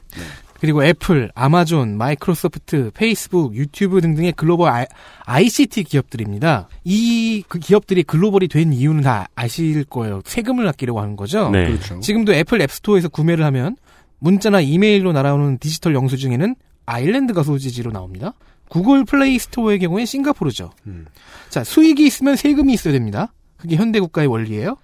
그리고 0.59 0.83
애플, 0.83 1.31
아마존, 1.35 1.97
마이크로소프트, 1.97 2.91
페이스북, 2.93 3.55
유튜브 3.55 4.01
등등의 4.01 4.33
글로벌 4.33 4.69
I, 4.69 4.85
ICT 5.25 5.83
기업들입니다. 5.85 6.67
이 6.83 7.43
그 7.47 7.59
기업들이 7.59 8.03
글로벌이 8.03 8.47
된 8.47 8.73
이유는 8.73 9.01
다 9.01 9.27
아실 9.35 9.83
거예요. 9.85 10.21
세금을 10.25 10.67
아끼려고 10.67 10.99
하는 11.01 11.15
거죠. 11.15 11.49
네. 11.49 11.65
그렇죠. 11.67 11.99
지금도 11.99 12.33
애플 12.33 12.61
앱스토어에서 12.61 13.09
구매를 13.09 13.45
하면 13.45 13.77
문자나 14.19 14.59
이메일로 14.61 15.13
날아오는 15.13 15.57
디지털 15.59 15.95
영수증에는 15.95 16.55
아일랜드가 16.85 17.43
소재지로 17.43 17.91
나옵니다. 17.91 18.33
구글 18.67 19.05
플레이 19.05 19.39
스토어의 19.39 19.79
경우엔 19.79 20.05
싱가포르죠. 20.05 20.71
음. 20.87 21.05
자, 21.49 21.63
수익이 21.63 22.05
있으면 22.05 22.35
세금이 22.35 22.73
있어야 22.73 22.93
됩니다. 22.93 23.33
그게 23.59 23.75
현대 23.75 23.99
국가의 23.99 24.27
원리예요. 24.27 24.77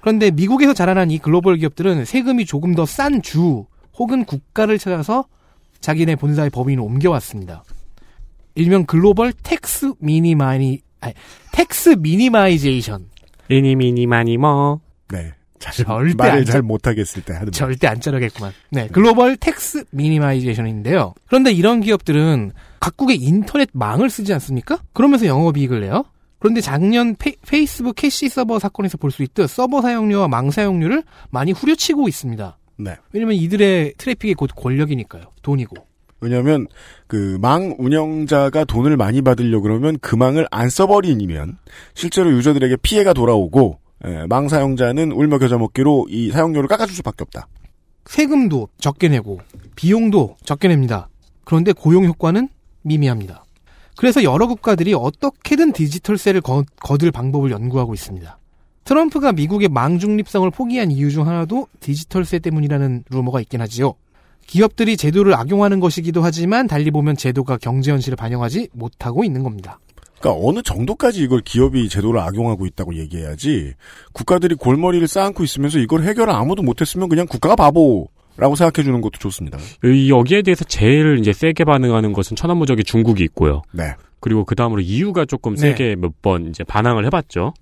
그런데 0.00 0.30
미국에서 0.30 0.72
자라난 0.74 1.10
이 1.10 1.18
글로벌 1.18 1.56
기업들은 1.56 2.04
세금이 2.04 2.44
조금 2.46 2.74
더 2.74 2.84
싼 2.84 3.22
주 3.22 3.66
혹은 3.98 4.24
국가를 4.24 4.78
찾아서 4.78 5.24
자기네 5.80 6.16
본사의 6.16 6.50
법인을 6.50 6.82
옮겨왔습니다. 6.82 7.64
일명 8.54 8.84
global 8.86 9.32
tax 9.32 9.94
minimi 9.98 10.80
아니, 11.00 11.14
tax 11.52 11.96
minimization. 12.00 13.06
eeny 13.48 13.74
meeny 13.74 14.06
miny 14.06 14.36
뭐. 14.38 14.80
네. 15.10 15.32
잘, 15.58 15.72
절대 15.74 16.14
말을 16.16 16.32
안잘 16.40 16.60
쳐- 16.60 16.62
못하겠을 16.62 17.22
때 17.22 17.32
하는 17.32 17.46
말. 17.46 17.52
절대 17.52 17.86
안 17.86 18.00
자르겠구만. 18.00 18.52
네, 18.70 18.88
global 18.88 19.36
tax 19.36 19.84
minimization인데요. 19.90 21.14
그런데 21.26 21.52
이런 21.52 21.80
기업들은 21.80 22.52
각국의 22.80 23.16
인터넷 23.16 23.68
망을 23.72 24.10
쓰지 24.10 24.32
않습니까? 24.34 24.78
그러면서 24.92 25.26
영업이익을 25.26 25.80
내요. 25.80 26.04
그런데 26.38 26.60
작년 26.60 27.14
페, 27.16 27.32
이스북 27.58 27.96
캐시 27.96 28.28
서버 28.28 28.58
사건에서 28.58 28.98
볼 28.98 29.10
수 29.10 29.22
있듯 29.22 29.48
서버 29.48 29.80
사용료와 29.82 30.28
망 30.28 30.50
사용료를 30.50 31.02
많이 31.30 31.52
후려치고 31.52 32.08
있습니다. 32.08 32.58
네. 32.78 32.96
왜냐면 33.12 33.36
이들의 33.36 33.94
트래픽이 33.96 34.34
곧 34.34 34.50
권력이니까요. 34.54 35.24
돈이고. 35.42 35.76
왜냐하면 36.20 36.66
그 37.06 37.38
망 37.40 37.74
운영자가 37.78 38.64
돈을 38.64 38.96
많이 38.96 39.22
받으려 39.22 39.60
그러면 39.60 39.98
그 40.00 40.14
망을 40.16 40.46
안 40.50 40.68
써버리면 40.70 41.58
실제로 41.94 42.30
유저들에게 42.32 42.76
피해가 42.82 43.12
돌아오고 43.12 43.78
예, 44.06 44.26
망 44.28 44.48
사용자는 44.48 45.12
울며 45.12 45.38
겨자 45.38 45.56
먹기로 45.56 46.06
이 46.10 46.30
사용료를 46.30 46.68
깎아줄 46.68 46.94
수밖에 46.96 47.22
없다. 47.22 47.48
세금도 48.04 48.68
적게 48.78 49.08
내고 49.08 49.40
비용도 49.74 50.36
적게 50.44 50.68
냅니다. 50.68 51.08
그런데 51.44 51.72
고용 51.72 52.04
효과는 52.04 52.48
미미합니다. 52.82 53.44
그래서 53.96 54.22
여러 54.22 54.46
국가들이 54.46 54.94
어떻게든 54.94 55.72
디지털세를 55.72 56.40
거, 56.40 56.64
거둘 56.80 57.10
방법을 57.10 57.50
연구하고 57.50 57.94
있습니다. 57.94 58.38
트럼프가 58.84 59.32
미국의 59.32 59.68
망 59.68 59.98
중립성을 59.98 60.48
포기한 60.50 60.90
이유 60.90 61.10
중 61.10 61.26
하나도 61.26 61.66
디지털세 61.80 62.38
때문이라는 62.38 63.04
루머가 63.10 63.40
있긴 63.40 63.60
하지요. 63.60 63.94
기업들이 64.46 64.96
제도를 64.96 65.34
악용하는 65.34 65.80
것이기도 65.80 66.22
하지만 66.22 66.68
달리 66.68 66.92
보면 66.92 67.16
제도가 67.16 67.58
경제 67.58 67.90
현실을 67.90 68.14
반영하지 68.16 68.68
못하고 68.72 69.24
있는 69.24 69.42
겁니다. 69.42 69.80
그러니까 70.20 70.46
어느 70.46 70.62
정도까지 70.62 71.20
이걸 71.22 71.40
기업이 71.40 71.88
제도를 71.88 72.20
악용하고 72.20 72.64
있다고 72.66 72.94
얘기해야지 72.94 73.74
국가들이 74.12 74.54
골머리를 74.54 75.06
쌓고 75.08 75.44
있으면서 75.44 75.78
이걸 75.78 76.04
해결을 76.04 76.32
아무도 76.32 76.62
못했으면 76.62 77.08
그냥 77.08 77.26
국가가 77.26 77.56
바보 77.56 78.08
라고 78.38 78.54
생각해 78.56 78.84
주는 78.84 79.00
것도 79.00 79.18
좋습니다. 79.18 79.58
이- 79.84 80.10
여기에 80.10 80.42
대해서 80.42 80.64
제일 80.64 81.18
이제 81.18 81.32
세게 81.32 81.64
반응하는 81.64 82.12
것은 82.12 82.36
천하무적이 82.36 82.84
중국이 82.84 83.22
있고요. 83.24 83.62
네. 83.72 83.94
그리고 84.20 84.44
그 84.44 84.54
다음으로 84.54 84.80
EU가 84.82 85.24
조금 85.24 85.54
네. 85.54 85.60
세게 85.60 85.96
몇 85.96 86.12
번 86.22 86.48
이제 86.48 86.64
반항을 86.64 87.04
해봤죠. 87.06 87.54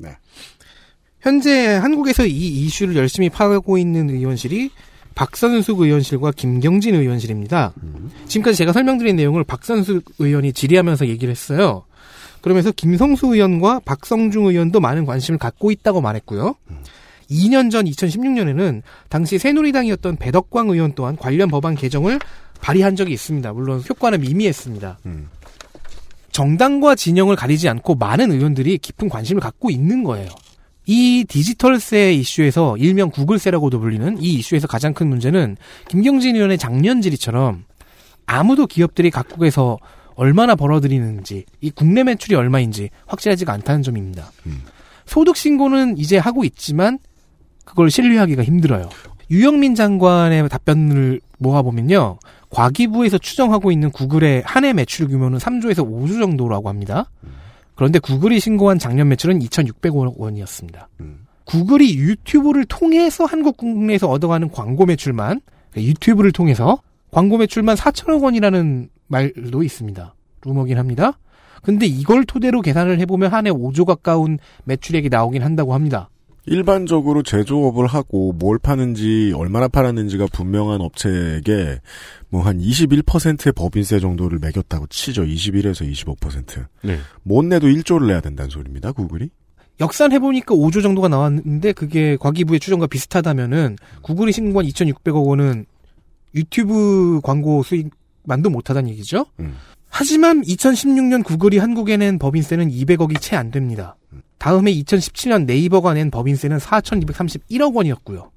현재 1.20 1.74
한국에서 1.76 2.26
이 2.26 2.30
이슈를 2.36 2.96
열심히 2.96 3.30
파고 3.30 3.78
있는 3.78 4.10
의원실이 4.10 4.70
박선숙 5.14 5.80
의원실과 5.80 6.32
김경진 6.32 6.94
의원실입니다. 6.96 7.72
지금까지 8.26 8.58
제가 8.58 8.72
설명드린 8.72 9.16
내용을 9.16 9.44
박선숙 9.44 10.04
의원이 10.18 10.52
질의하면서 10.52 11.06
얘기를 11.08 11.30
했어요. 11.30 11.84
그러면서 12.40 12.72
김성수 12.72 13.28
의원과 13.34 13.80
박성중 13.86 14.46
의원도 14.46 14.80
많은 14.80 15.06
관심을 15.06 15.38
갖고 15.38 15.70
있다고 15.70 16.00
말했고요. 16.02 16.56
2년 17.30 17.70
전 17.70 17.84
2016년에는 17.86 18.82
당시 19.08 19.38
새누리당이었던 19.38 20.16
배덕광 20.16 20.70
의원 20.70 20.92
또한 20.94 21.16
관련 21.16 21.48
법안 21.48 21.74
개정을 21.74 22.18
발의한 22.60 22.96
적이 22.96 23.12
있습니다. 23.12 23.52
물론 23.52 23.82
효과는 23.88 24.20
미미했습니다. 24.20 24.98
음. 25.06 25.28
정당과 26.32 26.96
진영을 26.96 27.36
가리지 27.36 27.68
않고 27.68 27.94
많은 27.94 28.32
의원들이 28.32 28.78
깊은 28.78 29.08
관심을 29.08 29.40
갖고 29.40 29.70
있는 29.70 30.02
거예요. 30.02 30.28
이 30.86 31.24
디지털세 31.28 32.12
이슈에서 32.14 32.76
일명 32.76 33.10
구글세라고도 33.10 33.80
불리는 33.80 34.20
이 34.20 34.34
이슈에서 34.34 34.66
가장 34.66 34.92
큰 34.92 35.08
문제는 35.08 35.56
김경진 35.88 36.34
의원의 36.34 36.58
작년 36.58 37.00
질의처럼 37.00 37.64
아무도 38.26 38.66
기업들이 38.66 39.10
각국에서 39.10 39.78
얼마나 40.16 40.54
벌어들이는지 40.54 41.44
이 41.60 41.70
국내 41.70 42.04
매출이 42.04 42.34
얼마인지 42.34 42.90
확실하지가 43.06 43.52
않다는 43.52 43.82
점입니다. 43.82 44.30
소득 45.06 45.36
신고는 45.36 45.98
이제 45.98 46.18
하고 46.18 46.44
있지만 46.44 46.98
그걸 47.64 47.90
신뢰하기가 47.90 48.42
힘들어요. 48.44 48.88
유영민 49.30 49.74
장관의 49.74 50.48
답변을 50.48 51.20
모아보면요. 51.38 52.18
과기부에서 52.50 53.18
추정하고 53.18 53.72
있는 53.72 53.90
구글의 53.90 54.42
한 54.46 54.64
해 54.64 54.72
매출 54.72 55.08
규모는 55.08 55.38
3조에서 55.38 55.78
5조 55.88 56.20
정도라고 56.20 56.68
합니다. 56.68 57.10
그런데 57.74 57.98
구글이 57.98 58.38
신고한 58.38 58.78
작년 58.78 59.08
매출은 59.08 59.40
2,600억 59.40 60.14
원이었습니다. 60.16 60.88
음. 61.00 61.26
구글이 61.46 61.96
유튜브를 61.98 62.64
통해서 62.66 63.24
한국 63.24 63.56
국내에서 63.56 64.08
얻어가는 64.08 64.50
광고 64.50 64.86
매출만 64.86 65.40
그러니까 65.72 65.90
유튜브를 65.90 66.30
통해서 66.32 66.78
광고 67.10 67.36
매출만 67.38 67.76
4천억 67.76 68.22
원이라는 68.22 68.88
말도 69.08 69.62
있습니다. 69.62 70.14
루머긴 70.44 70.78
합니다. 70.78 71.18
근데 71.62 71.86
이걸 71.86 72.24
토대로 72.24 72.60
계산을 72.60 73.00
해보면 73.00 73.32
한 73.32 73.46
해 73.46 73.50
5조 73.50 73.84
가까운 73.84 74.38
매출액이 74.64 75.08
나오긴 75.08 75.42
한다고 75.42 75.74
합니다. 75.74 76.08
일반적으로 76.46 77.22
제조업을 77.22 77.86
하고 77.86 78.32
뭘 78.32 78.58
파는지 78.58 79.32
얼마나 79.34 79.66
팔았는지가 79.68 80.26
분명한 80.32 80.80
업체에게 80.80 81.80
뭐 82.28 82.42
한 82.42 82.58
21%의 82.58 83.52
법인세 83.54 83.98
정도를 84.00 84.38
매겼다고 84.40 84.86
치죠. 84.88 85.24
21에서 85.24 85.90
25%. 85.90 86.66
네. 86.82 86.98
못 87.22 87.44
내도 87.44 87.66
1조를 87.68 88.06
내야 88.08 88.20
된다는 88.20 88.50
소리입니다. 88.50 88.92
구글이. 88.92 89.30
역산해보니까 89.80 90.54
5조 90.54 90.82
정도가 90.82 91.08
나왔는데 91.08 91.72
그게 91.72 92.16
과기부의 92.16 92.60
추정과 92.60 92.86
비슷하다면은 92.86 93.76
구글이 94.02 94.32
신고한 94.32 94.66
2,600억 94.68 95.26
원은 95.26 95.64
유튜브 96.34 97.20
광고 97.22 97.62
수익만도 97.62 98.50
못하다는 98.50 98.90
얘기죠. 98.90 99.26
음. 99.40 99.54
하지만 99.88 100.42
2016년 100.42 101.24
구글이 101.24 101.58
한국에 101.58 101.96
낸 101.96 102.18
법인세는 102.18 102.70
200억이 102.70 103.20
채 103.20 103.36
안 103.36 103.50
됩니다. 103.50 103.96
다음에 104.38 104.72
2017년 104.72 105.46
네이버가 105.46 105.94
낸 105.94 106.10
법인세는 106.10 106.58
4,231억 106.58 107.74
원이었고요. 107.74 108.30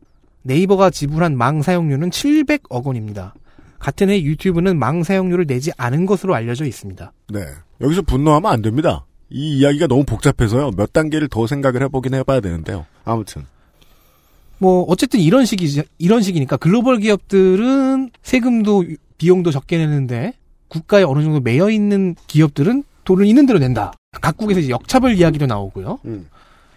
네이버가 0.43 0.89
지불한 0.89 1.37
망 1.37 1.61
사용료는 1.61 2.09
700억 2.09 2.85
원입니다. 2.85 3.33
같은 3.79 4.09
해 4.09 4.21
유튜브는 4.21 4.79
망 4.79 5.03
사용료를 5.03 5.45
내지 5.45 5.71
않은 5.77 6.05
것으로 6.05 6.33
알려져 6.35 6.65
있습니다. 6.65 7.11
네. 7.29 7.41
여기서 7.81 8.01
분노하면 8.03 8.51
안 8.51 8.61
됩니다. 8.61 9.05
이 9.29 9.57
이야기가 9.59 9.87
너무 9.87 10.03
복잡해서요. 10.05 10.71
몇 10.71 10.93
단계를 10.93 11.27
더 11.27 11.47
생각을 11.47 11.83
해보긴 11.83 12.13
해봐야 12.13 12.39
되는데요. 12.39 12.85
아무튼. 13.03 13.45
뭐 14.59 14.83
어쨌든 14.87 15.19
이런 15.19 15.45
식이지 15.45 15.83
이런 15.99 16.21
식이니까 16.21 16.57
글로벌 16.57 16.97
기업들은 16.97 18.09
세금도 18.23 18.85
비용도 19.17 19.51
적게 19.51 19.77
내는데 19.77 20.33
국가에 20.67 21.03
어느 21.03 21.21
정도 21.21 21.39
매여 21.39 21.69
있는 21.69 22.15
기업들은 22.27 22.83
돈을 23.03 23.25
있는 23.25 23.45
대로 23.45 23.59
낸다. 23.59 23.93
각국에서 24.21 24.59
이제 24.59 24.69
역차별 24.69 25.15
이야기도 25.17 25.45
나오고요. 25.45 25.99
음. 26.05 26.27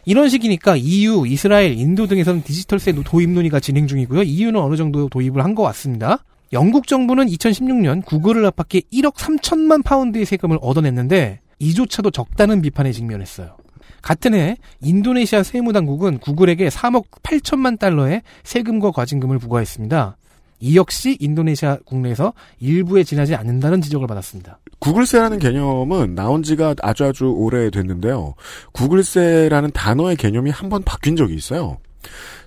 이런 0.06 0.28
식이니까 0.28 0.76
EU, 0.76 1.26
이스라엘, 1.26 1.78
인도 1.78 2.06
등에서는 2.06 2.42
디지털세 2.42 2.92
도입 3.04 3.30
논의가 3.30 3.60
진행 3.60 3.86
중이고요. 3.86 4.22
EU는 4.22 4.58
어느 4.60 4.76
정도 4.76 5.08
도입을 5.08 5.44
한 5.44 5.54
것 5.54 5.62
같습니다. 5.64 6.24
영국 6.52 6.86
정부는 6.86 7.26
2016년 7.26 8.04
구글을 8.04 8.44
압박해 8.46 8.82
1억 8.92 9.14
3천만 9.14 9.84
파운드의 9.84 10.24
세금을 10.24 10.58
얻어냈는데 10.62 11.40
이조차도 11.58 12.10
적다는 12.10 12.62
비판에 12.62 12.90
직면했어요. 12.92 13.56
같은 14.02 14.32
해 14.34 14.56
인도네시아 14.82 15.42
세무당국은 15.42 16.18
구글에게 16.18 16.68
3억 16.68 17.04
8천만 17.22 17.78
달러의 17.78 18.22
세금과 18.44 18.92
과징금을 18.92 19.38
부과했습니다. 19.38 20.16
이 20.60 20.76
역시 20.76 21.16
인도네시아 21.20 21.78
국내에서 21.84 22.32
일부에 22.60 23.02
지나지 23.02 23.34
않는다는 23.34 23.80
지적을 23.80 24.06
받았습니다. 24.06 24.58
구글세라는 24.78 25.38
개념은 25.38 26.14
나온 26.14 26.42
지가 26.42 26.74
아주 26.82 27.04
아주 27.04 27.26
오래 27.26 27.70
됐는데요. 27.70 28.34
구글세라는 28.72 29.72
단어의 29.72 30.16
개념이 30.16 30.50
한 30.50 30.70
번 30.70 30.82
바뀐 30.84 31.16
적이 31.16 31.34
있어요. 31.34 31.78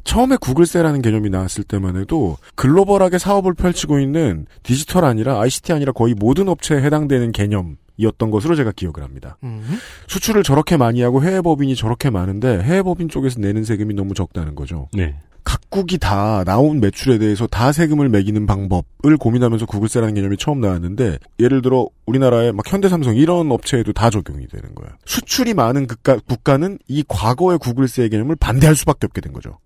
처음에 0.03 0.37
구글세라는 0.37 1.01
개념이 1.01 1.29
나왔을 1.29 1.63
때만 1.63 1.97
해도 1.97 2.37
글로벌하게 2.55 3.17
사업을 3.17 3.53
펼치고 3.53 3.99
있는 3.99 4.45
디지털 4.63 5.05
아니라 5.05 5.39
ICT 5.41 5.73
아니라 5.73 5.91
거의 5.91 6.13
모든 6.13 6.47
업체에 6.49 6.81
해당되는 6.81 7.31
개념 7.33 7.77
이었던 7.97 8.31
것으로 8.31 8.55
제가 8.55 8.71
기억을 8.71 9.03
합니다. 9.03 9.37
음. 9.43 9.63
수출을 10.07 10.43
저렇게 10.43 10.77
많이 10.77 11.01
하고 11.01 11.23
해외 11.23 11.41
법인이 11.41 11.75
저렇게 11.75 12.09
많은데 12.09 12.61
해외 12.61 12.81
법인 12.81 13.09
쪽에서 13.09 13.39
내는 13.39 13.63
세금이 13.63 13.93
너무 13.93 14.13
적다는 14.13 14.55
거죠. 14.55 14.89
네. 14.93 15.15
각국이 15.43 15.97
다 15.97 16.43
나온 16.45 16.79
매출에 16.79 17.17
대해서 17.17 17.47
다 17.47 17.71
세금을 17.71 18.09
매기는 18.09 18.45
방법을 18.45 19.17
고민하면서 19.19 19.65
구글세라는 19.65 20.15
개념이 20.15 20.37
처음 20.37 20.61
나왔는데 20.61 21.19
예를 21.39 21.61
들어 21.61 21.87
우리나라의 22.05 22.53
막 22.53 22.63
현대삼성 22.65 23.17
이런 23.17 23.51
업체에도 23.51 23.91
다 23.91 24.09
적용이 24.09 24.47
되는 24.47 24.73
거예요. 24.73 24.93
수출이 25.05 25.53
많은 25.53 25.87
국가, 25.87 26.17
국가는 26.17 26.79
이 26.87 27.03
과거의 27.07 27.57
구글세 27.59 28.07
개념을 28.09 28.37
반대할 28.37 28.75
수밖에 28.75 29.05
없게 29.05 29.21
된 29.21 29.33
거죠. 29.33 29.59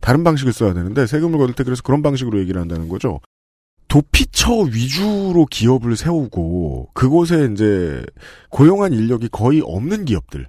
다른 0.00 0.22
방식을 0.22 0.52
써야 0.52 0.72
되는데 0.72 1.06
세금을 1.06 1.38
거둘 1.38 1.54
때 1.56 1.64
그래서 1.64 1.82
그런 1.82 2.02
방식으로 2.02 2.38
얘기를 2.38 2.60
한다는 2.60 2.88
거죠. 2.88 3.20
도피처 3.88 4.52
위주로 4.72 5.46
기업을 5.46 5.96
세우고 5.96 6.90
그곳에 6.92 7.48
이제 7.52 8.04
고용한 8.50 8.92
인력이 8.92 9.28
거의 9.28 9.62
없는 9.64 10.04
기업들을 10.04 10.46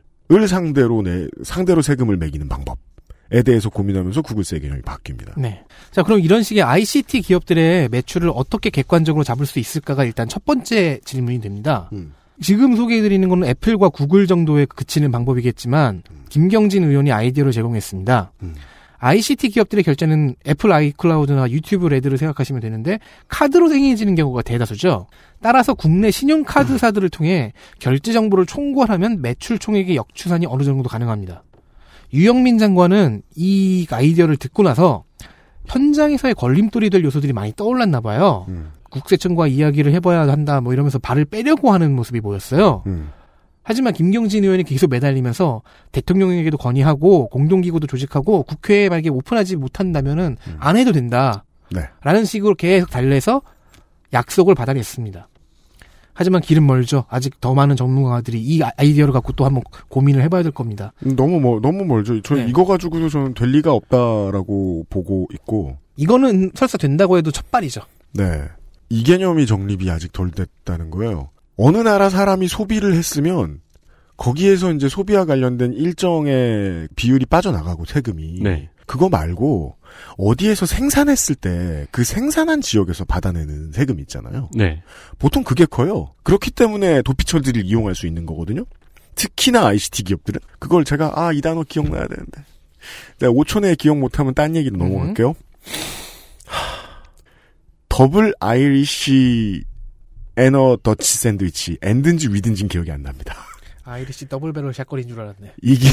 상대로 0.47 1.01
내 1.01 1.27
상대로 1.43 1.81
세금을 1.81 2.17
매기는 2.17 2.47
방법에 2.49 3.41
대해서 3.45 3.69
고민하면서 3.69 4.21
구글세 4.21 4.59
개념이 4.59 4.81
바뀝니다. 4.81 5.39
네. 5.39 5.63
자, 5.91 6.03
그럼 6.03 6.19
이런 6.19 6.43
식의 6.43 6.63
ICT 6.63 7.21
기업들의 7.21 7.89
매출을 7.89 8.29
어떻게 8.33 8.69
객관적으로 8.69 9.23
잡을 9.23 9.45
수 9.45 9.59
있을까가 9.59 10.03
일단 10.03 10.27
첫 10.27 10.43
번째 10.45 10.99
질문이 11.05 11.39
됩니다. 11.39 11.89
음. 11.93 12.13
지금 12.41 12.75
소개해드리는 12.75 13.27
것은 13.27 13.43
애플과 13.45 13.89
구글 13.89 14.27
정도에 14.27 14.65
그치는 14.65 15.11
방법이겠지만 15.11 16.03
김경진 16.29 16.83
의원이 16.83 17.11
아이디어를 17.11 17.51
제공했습니다. 17.51 18.31
음. 18.43 18.55
ICT 18.99 19.49
기업들의 19.49 19.83
결제는 19.83 20.35
애플 20.47 20.71
아이클라우드나 20.71 21.49
유튜브 21.49 21.87
레드를 21.87 22.17
생각하시면 22.17 22.61
되는데 22.61 22.99
카드로 23.27 23.69
생겨지는 23.69 24.15
경우가 24.15 24.41
대다수죠. 24.41 25.07
따라서 25.41 25.73
국내 25.73 26.11
신용카드사들을 26.11 27.09
통해 27.09 27.53
결제 27.79 28.11
정보를 28.11 28.45
총괄하면 28.45 29.21
매출 29.21 29.57
총액의 29.57 29.95
역추산이 29.95 30.45
어느 30.47 30.63
정도 30.63 30.89
가능합니다. 30.89 31.43
유영민 32.13 32.57
장관은 32.57 33.21
이 33.35 33.87
아이디어를 33.89 34.37
듣고 34.37 34.63
나서 34.63 35.03
현장에서의 35.67 36.33
걸림돌이 36.33 36.89
될 36.89 37.03
요소들이 37.03 37.31
많이 37.33 37.53
떠올랐나 37.55 38.01
봐요. 38.01 38.45
음. 38.49 38.71
국세청과 38.89 39.47
이야기를 39.47 39.93
해봐야 39.93 40.21
한다 40.27 40.61
뭐 40.61 40.73
이러면서 40.73 40.97
발을 40.99 41.25
빼려고 41.25 41.71
하는 41.71 41.95
모습이 41.95 42.21
보였어요. 42.21 42.83
음. 42.87 43.11
하지만 43.63 43.93
김경진 43.93 44.43
의원이 44.43 44.63
계속 44.63 44.89
매달리면서 44.89 45.61
대통령에게도 45.91 46.57
건의하고 46.57 47.27
공동기구도 47.29 47.87
조직하고 47.87 48.43
국회에 48.43 48.89
만약에 48.89 49.09
오픈하지 49.09 49.57
못한다면은 49.57 50.37
음. 50.47 50.55
안 50.59 50.77
해도 50.77 50.91
된다. 50.91 51.45
네. 51.71 51.81
라는 52.01 52.25
식으로 52.25 52.55
계속 52.55 52.89
달래서 52.89 53.41
약속을 54.13 54.55
받아냈습니다. 54.55 55.27
하지만 56.13 56.41
길은 56.41 56.65
멀죠. 56.65 57.05
아직 57.07 57.39
더 57.39 57.53
많은 57.53 57.77
전문가들이 57.77 58.41
이 58.41 58.61
아이디어를 58.61 59.13
갖고 59.13 59.31
또 59.33 59.45
한번 59.45 59.63
고민을 59.87 60.21
해봐야 60.23 60.43
될 60.43 60.51
겁니다. 60.51 60.91
너무 60.99 61.39
멀 61.39 61.61
너무 61.61 61.85
멀죠. 61.85 62.21
저 62.23 62.35
네. 62.35 62.45
이거 62.49 62.65
가지고도 62.65 63.07
저는 63.07 63.35
될 63.35 63.51
리가 63.51 63.71
없다라고 63.71 64.87
보고 64.89 65.27
있고 65.33 65.77
이거는 65.95 66.51
설사 66.55 66.77
된다고 66.77 67.17
해도 67.17 67.31
첫발이죠. 67.31 67.81
네. 68.15 68.43
이 68.89 69.03
개념이 69.03 69.45
정립이 69.45 69.89
아직 69.89 70.11
덜 70.11 70.31
됐다는 70.31 70.89
거예요. 70.89 71.29
어느 71.61 71.77
나라 71.77 72.09
사람이 72.09 72.47
소비를 72.47 72.93
했으면 72.93 73.59
거기에서 74.15 74.71
이제 74.71 74.87
소비와 74.87 75.25
관련된 75.25 75.73
일정의 75.73 76.87
비율이 76.95 77.25
빠져나가고 77.25 77.85
세금이 77.85 78.39
네. 78.43 78.69
그거 78.85 79.09
말고 79.09 79.75
어디에서 80.17 80.65
생산했을 80.65 81.35
때 81.35 81.85
그 81.91 82.03
생산한 82.03 82.61
지역에서 82.61 83.03
받아내는 83.05 83.71
세금 83.73 83.99
있잖아요. 83.99 84.49
네. 84.55 84.81
보통 85.17 85.43
그게 85.43 85.65
커요. 85.65 86.13
그렇기 86.23 86.51
때문에 86.51 87.01
도피처들을 87.01 87.65
이용할 87.65 87.93
수 87.95 88.07
있는 88.07 88.25
거거든요. 88.25 88.65
특히나 89.15 89.67
ICT 89.67 90.03
기업들은 90.03 90.39
그걸 90.59 90.85
제가 90.85 91.11
아 91.15 91.33
이 91.33 91.41
단어 91.41 91.63
기억나야 91.63 92.07
되는데 92.07 92.43
내가 93.19 93.33
5초 93.33 93.61
내에 93.61 93.75
기억 93.75 93.97
못하면 93.97 94.33
딴 94.33 94.55
얘기로 94.55 94.77
넘어갈게요. 94.77 95.33
하, 96.45 96.93
Double 97.89 98.33
Irish 98.39 99.63
and 100.37 100.77
a 100.83 100.89
Dutch 100.89 101.17
Sandwich 101.17 101.77
and든지 101.81 102.29
with든지는 102.29 102.69
기억이 102.69 102.91
안 102.91 103.03
납니다. 103.03 103.35
Irish 103.83 104.29
double 104.29 104.53
barrel 104.53 104.73
shotgun인 104.73 105.07
줄 105.09 105.19
알았네. 105.19 105.53
이게 105.61 105.87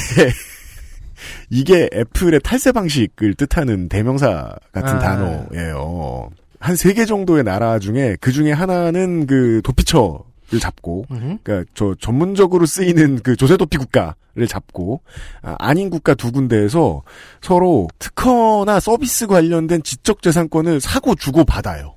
이게 1.50 1.88
애플의 1.94 2.40
탈세 2.40 2.72
방식을 2.72 3.34
뜻하는 3.34 3.88
대명사 3.88 4.54
같은 4.72 4.88
아. 4.96 4.98
단어예요. 4.98 6.30
한 6.58 6.74
세 6.76 6.92
개 6.94 7.04
정도의 7.04 7.44
나라 7.44 7.78
중에 7.78 8.16
그 8.20 8.32
중에 8.32 8.52
하나는 8.52 9.26
그 9.26 9.60
도피처 9.64 10.24
를 10.48 10.60
잡고 10.60 11.06
음흠. 11.10 11.38
그러니까 11.42 11.68
저 11.74 11.96
전문적으로 11.98 12.66
쓰이는 12.66 13.18
그 13.24 13.34
조세 13.34 13.56
도피 13.56 13.78
국가를 13.78 14.46
잡고 14.48 15.00
아, 15.42 15.74
닌 15.74 15.90
국가 15.90 16.14
두 16.14 16.30
군데에서 16.30 17.02
서로 17.40 17.88
특허나 17.98 18.78
서비스 18.78 19.26
관련된 19.26 19.82
지적 19.82 20.22
재산권을 20.22 20.80
사고 20.80 21.16
주고 21.16 21.44
받아요. 21.44 21.95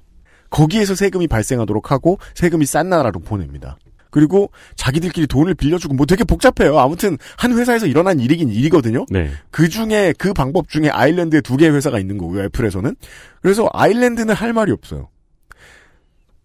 거기에서 0.50 0.96
세금이 0.96 1.28
발생하도록 1.28 1.92
하고 1.92 2.20
세금이 2.34 2.66
싼 2.66 2.90
나라로 2.90 3.20
보냅니다. 3.20 3.78
그리고 4.12 4.50
자기들끼리 4.76 5.28
돈을 5.28 5.54
빌려주고 5.54 5.94
뭐 5.94 6.06
되게 6.06 6.24
복잡해요. 6.24 6.80
아무튼 6.80 7.18
한 7.38 7.58
회사에서 7.58 7.86
일어난 7.86 8.20
일이긴 8.20 8.50
일이거든요. 8.50 9.06
네. 9.10 9.30
그 9.52 9.70
중에 9.70 10.14
그 10.18 10.34
방법 10.34 10.70
중에 10.70 10.90
아일랜드에 10.90 11.42
두 11.42 11.58
개의 11.58 11.74
회사가 11.74 12.00
있는 12.00 12.18
거고요. 12.18 12.44
애플에서는. 12.46 12.96
그래서 13.42 13.70
아일랜드는 13.72 14.34
할 14.34 14.54
말이 14.54 14.72
없어요. 14.72 15.10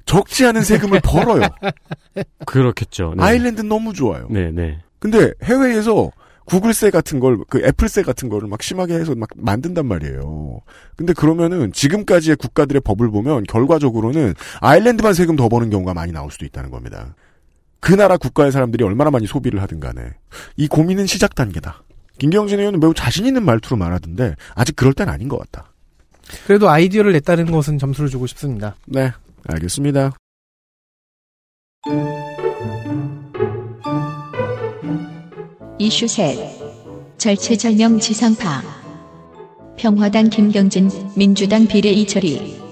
적지 0.05 0.45
않은 0.47 0.63
세금을 0.63 1.01
벌어요. 1.03 1.49
그렇겠죠. 2.45 3.15
네. 3.17 3.25
아일랜드는 3.25 3.69
너무 3.69 3.95
좋아요. 3.95 4.29
네, 4.31 4.51
네. 4.51 4.79
근데 4.99 5.33
해외에서 5.43 6.11
구글세 6.45 6.91
같은 6.91 7.21
걸, 7.21 7.39
그 7.49 7.65
애플세 7.65 8.03
같은 8.03 8.29
거를 8.29 8.49
막 8.49 8.63
심하게 8.63 8.95
해서 8.95 9.15
막 9.15 9.29
만든단 9.37 9.87
말이에요. 9.87 10.61
근데 10.97 11.13
그러면은 11.13 11.73
지금까지의 11.73 12.37
국가들의 12.37 12.83
법을 12.83 13.11
보면 13.11 13.45
결과적으로는 13.45 14.35
아일랜드만 14.61 15.15
세금 15.15 15.37
더 15.37 15.49
버는 15.49 15.71
경우가 15.71 15.95
많이 15.95 16.13
나올 16.13 16.31
수도 16.31 16.45
있다는 16.45 16.71
겁니다. 16.71 17.15
그 17.81 17.93
나라 17.93 18.17
국가의 18.17 18.53
사람들이 18.53 18.85
얼마나 18.85 19.11
많이 19.11 19.27
소비를 19.27 19.61
하든 19.63 19.81
간에. 19.81 20.03
이 20.57 20.69
고민은 20.69 21.07
시작 21.07 21.35
단계다. 21.35 21.83
김경진 22.19 22.61
의원은 22.61 22.81
매우 22.81 22.95
자신 22.95 23.27
있는 23.27 23.45
말투로 23.45 23.77
말하던데 23.77 24.37
아직 24.55 24.77
그럴 24.77 24.95
땐 24.95 25.09
아닌 25.09 25.29
것 25.29 25.39
같다. 25.39 25.73
그래도 26.47 26.71
아이디어를 26.71 27.13
냈다는 27.13 27.51
것은 27.51 27.79
점수를 27.79 28.09
주고 28.09 28.27
싶습니다. 28.27 28.77
네, 28.87 29.13
알겠습니다. 29.47 30.13
이슈 35.79 36.07
셋. 36.07 36.39
절체절명 37.19 37.99
지상파. 37.99 38.63
평화당 39.77 40.31
김경진 40.31 40.89
민주당 41.17 41.67
비례 41.67 41.91
이철희. 41.91 42.63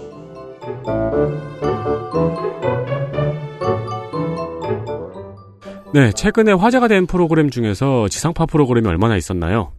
네, 5.93 6.13
최근에 6.13 6.53
화제가 6.53 6.89
된 6.89 7.07
프로그램 7.07 7.51
중에서 7.51 8.09
지상파 8.09 8.47
프로그램이 8.47 8.87
얼마나 8.87 9.17
있었나요? 9.17 9.73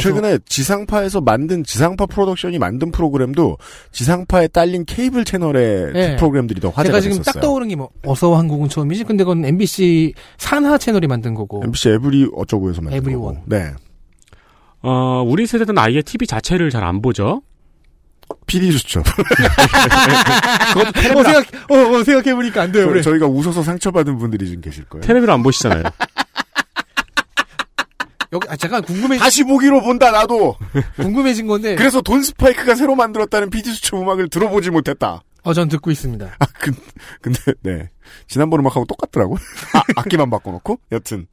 최근에 0.00 0.38
지상파에서 0.46 1.20
만든 1.20 1.64
지상파 1.64 2.06
프로덕션이 2.06 2.58
만든 2.58 2.90
프로그램도 2.92 3.58
지상파에 3.92 4.48
딸린 4.48 4.84
케이블 4.84 5.24
채널의 5.24 5.92
네. 5.92 6.16
프로그램들이 6.16 6.60
더 6.60 6.68
화제가 6.70 6.84
제가 6.84 7.00
지금 7.00 7.16
됐었어요. 7.18 7.32
딱 7.34 7.40
떠오르는 7.40 7.68
게뭐 7.70 7.88
어서와 8.04 8.38
한국은 8.38 8.68
처음이지. 8.68 9.04
근데 9.04 9.24
그건 9.24 9.44
MBC 9.44 10.14
산하 10.38 10.78
채널이 10.78 11.06
만든 11.06 11.34
거고. 11.34 11.62
MBC 11.64 11.90
에브리 11.90 12.30
어쩌고에서 12.34 12.80
만든 12.82 12.98
에브리원. 12.98 13.22
거고. 13.34 13.42
네. 13.46 13.72
어, 14.82 15.22
우리 15.26 15.46
세대는 15.46 15.78
아예 15.78 16.02
TV 16.02 16.26
자체를 16.26 16.70
잘 16.70 16.84
안 16.84 17.00
보죠. 17.00 17.42
PD 18.46 18.72
수첩. 18.72 19.04
어, 19.06 19.12
생각, 21.22 21.46
어, 21.70 21.74
어, 21.76 22.04
생각해보니까 22.04 22.62
안 22.62 22.72
돼요, 22.72 22.84
저- 22.84 22.90
그래. 22.90 23.02
저희가 23.02 23.26
웃어서 23.26 23.62
상처받은 23.62 24.18
분들이 24.18 24.50
좀 24.50 24.60
계실 24.60 24.84
거예요. 24.84 25.02
테레비를 25.04 25.32
안 25.32 25.42
보시잖아요. 25.42 25.82
여기, 28.34 28.48
아, 28.50 28.56
잠깐 28.56 28.82
궁금해, 28.82 29.16
다시 29.16 29.44
보기로 29.44 29.80
본다 29.80 30.10
나도. 30.10 30.56
궁금해진 30.96 31.46
건데. 31.46 31.76
그래서 31.76 32.02
돈 32.02 32.22
스파이크가 32.22 32.74
새로 32.74 32.96
만들었다는 32.96 33.48
PD 33.48 33.70
수첩 33.70 34.00
음악을 34.00 34.28
들어보지 34.28 34.70
못했다. 34.70 35.22
어, 35.44 35.52
전 35.54 35.68
듣고 35.68 35.90
있습니다. 35.90 36.36
아, 36.38 36.46
그, 36.58 36.72
근데 37.20 37.38
네 37.62 37.90
지난번 38.26 38.60
음악하고 38.60 38.86
똑같더라고. 38.86 39.36
아, 39.74 39.82
악기만 39.96 40.30
바꿔놓고 40.30 40.80
여튼 40.90 41.26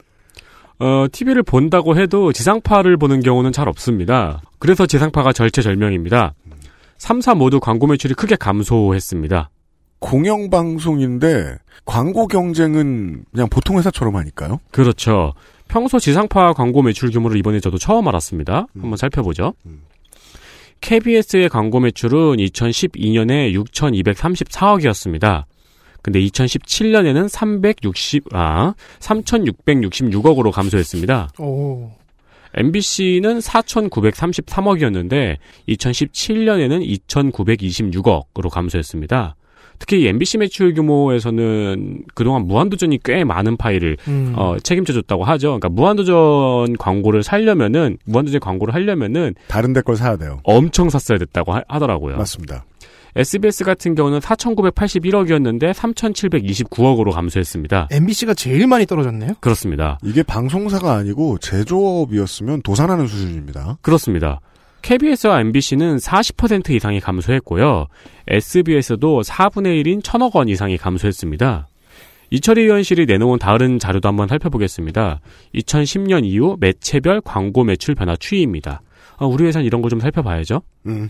어, 0.80 1.06
TV를 1.12 1.44
본다고 1.44 1.98
해도 1.98 2.34
지상파를 2.34 2.98
보는 2.98 3.22
경우는 3.22 3.52
잘 3.52 3.68
없습니다. 3.70 4.42
그래서 4.60 4.86
지상파가 4.86 5.34
절체절명입니다. 5.34 6.34
3 6.98 7.22
사 7.22 7.34
모두 7.34 7.60
광고 7.60 7.88
매출이 7.88 8.14
크게 8.14 8.36
감소했습니다. 8.36 9.50
공영방송인데 10.00 11.58
광고 11.86 12.28
경쟁은 12.28 13.24
그냥 13.32 13.50
보통 13.50 13.78
회사처럼 13.78 14.16
하니까요. 14.18 14.60
그렇죠. 14.72 15.34
평소 15.72 16.00
지상파 16.00 16.52
광고 16.52 16.82
매출 16.82 17.10
규모를 17.12 17.38
이번에 17.38 17.62
저도 17.62 17.78
처음 17.78 18.06
알았습니다. 18.10 18.68
한번 18.74 18.98
살펴보죠. 18.98 19.54
음. 19.66 19.84
KBS의 20.82 21.48
광고 21.48 21.80
매출은 21.80 22.36
2012년에 22.36 23.54
6,234억이었습니다. 23.54 25.46
근데 26.02 26.20
2017년에는 26.20 27.30
360, 27.30 28.26
아, 28.34 28.74
3,666억으로 29.00 30.52
감소했습니다. 30.52 31.30
오. 31.40 31.92
MBC는 32.54 33.40
4,933억이었는데 33.40 35.38
2017년에는 35.70 37.00
2,926억으로 37.08 38.50
감소했습니다. 38.50 39.36
특히 39.82 40.06
MBC 40.08 40.38
매출 40.38 40.76
규모에서는 40.76 42.04
그동안 42.14 42.46
무한도전이 42.46 43.00
꽤 43.04 43.24
많은 43.24 43.58
파일을 43.58 43.98
음. 44.08 44.34
어, 44.38 44.56
책임져줬다고 44.62 45.24
하죠. 45.24 45.48
그러니까 45.60 45.70
무한도전 45.70 46.78
광고를 46.78 47.24
살려면은 47.24 47.98
무한도전 48.06 48.40
광고를 48.42 48.76
하려면은 48.76 49.34
다른 49.48 49.74
데 49.74 49.82
걸 49.82 49.96
사야 49.96 50.18
돼요. 50.18 50.40
엄청 50.44 50.92
샀어야 50.92 51.18
됐다고 51.18 51.54
하, 51.54 51.64
더라고요 51.80 52.16
맞습니다. 52.18 52.64
SBS 53.16 53.64
같은 53.64 53.96
경우는 53.96 54.20
4,981억이었는데 54.20 55.74
3,729억으로 55.74 57.12
감소했습니다. 57.12 57.88
MBC가 57.92 58.36
제일 58.36 58.68
많이 58.68 58.86
떨어졌네요. 58.86 59.32
그렇습니다. 59.40 59.98
이게 60.04 60.22
방송사가 60.24 60.94
아니고 60.94 61.40
제조업이었으면 61.40 62.62
도산하는 62.62 63.08
수준입니다. 63.08 63.80
그렇습니다. 63.82 64.40
KBS와 64.82 65.40
MBC는 65.42 65.98
40% 65.98 66.72
이상이 66.72 67.00
감소했고요. 67.00 67.88
SBS도 68.28 69.22
4분의 69.22 69.84
1인 69.84 70.02
1천억 70.02 70.36
원 70.36 70.50
이상이 70.50 70.78
감소했습니다. 70.78 71.68
이철희 72.32 72.62
의원실이 72.62 73.06
내놓은 73.08 73.40
다른 73.40 73.78
자료도 73.78 74.08
한번 74.08 74.28
살펴보겠습니다. 74.28 75.20
2010년 75.56 76.26
이후 76.26 76.56
매체별 76.60 77.22
광고 77.22 77.64
매출 77.64 77.94
변화 77.94 78.16
추이입니다. 78.16 78.82
어, 79.18 79.28
우리 79.28 79.46
회사는 79.46 79.66
이런 79.66 79.82
걸 79.82 79.90
좀 79.90 80.00
살펴봐야죠. 80.00 80.62
음. 80.88 81.10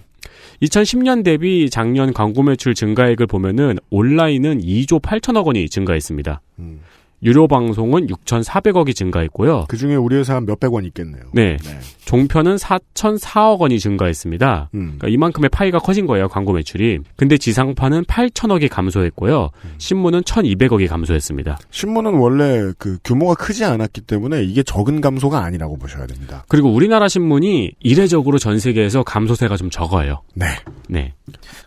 2010년 0.63 1.23
대비 1.23 1.69
작년 1.69 2.13
광고 2.13 2.41
매출 2.43 2.73
증가액을 2.73 3.27
보면은 3.27 3.77
온라인은 3.91 4.61
2조 4.61 5.01
8천억 5.01 5.45
원이 5.45 5.69
증가했습니다. 5.69 6.41
음. 6.59 6.81
유료 7.23 7.47
방송은 7.47 8.07
6,400억이 8.07 8.95
증가했고요. 8.95 9.65
그 9.67 9.77
중에 9.77 9.95
우리 9.95 10.15
회사 10.15 10.35
한 10.35 10.45
몇백 10.45 10.73
원 10.73 10.85
있겠네요. 10.85 11.21
네. 11.33 11.57
네. 11.57 11.79
종편은 12.05 12.55
4,004억 12.55 13.59
원이 13.59 13.79
증가했습니다. 13.79 14.69
음. 14.73 14.79
그러니까 14.97 15.07
이만큼의 15.07 15.49
파이가 15.49 15.79
커진 15.79 16.07
거예요, 16.07 16.27
광고 16.27 16.51
매출이. 16.51 16.99
근데 17.15 17.37
지상파는 17.37 18.03
8천억이 18.05 18.69
감소했고요. 18.69 19.49
신문은 19.77 20.21
1,200억이 20.21 20.87
감소했습니다. 20.89 21.59
신문은 21.69 22.15
원래 22.15 22.73
그 22.79 22.97
규모가 23.03 23.35
크지 23.35 23.65
않았기 23.65 24.01
때문에 24.01 24.43
이게 24.43 24.63
적은 24.63 24.99
감소가 24.99 25.43
아니라고 25.43 25.77
보셔야 25.77 26.07
됩니다. 26.07 26.43
그리고 26.47 26.73
우리나라 26.73 27.07
신문이 27.07 27.73
이례적으로 27.79 28.39
전 28.39 28.57
세계에서 28.59 29.03
감소세가 29.03 29.57
좀 29.57 29.69
적어요. 29.69 30.21
네. 30.33 30.47
네. 30.89 31.13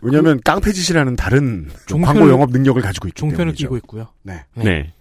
왜냐하면 0.01 0.41
깡패짓이라는 0.43 1.15
다른 1.15 1.69
종편을- 1.87 2.03
광고 2.05 2.29
영업 2.29 2.51
능력을 2.51 2.79
가지고 2.81 3.07
있기 3.07 3.19
종편을 3.19 3.37
때문이죠. 3.45 3.63
끼고 3.65 3.77
있고요. 3.77 4.07
네. 4.21 4.41
네. 4.55 4.91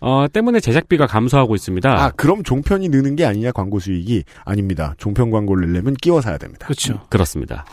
어, 0.00 0.26
때문에 0.32 0.60
제작비가 0.60 1.06
감소하고 1.06 1.54
있습니다. 1.54 1.90
아, 1.90 2.10
그럼 2.10 2.42
종편이 2.44 2.88
느는 2.88 3.16
게 3.16 3.24
아니냐 3.24 3.52
광고 3.52 3.78
수익이 3.80 4.24
아닙니다. 4.44 4.94
종편 4.98 5.30
광고를 5.30 5.70
내려면 5.72 5.94
끼워 5.94 6.20
사야 6.20 6.38
됩니다. 6.38 6.66
그렇죠. 6.66 7.00
그렇습니다. 7.08 7.64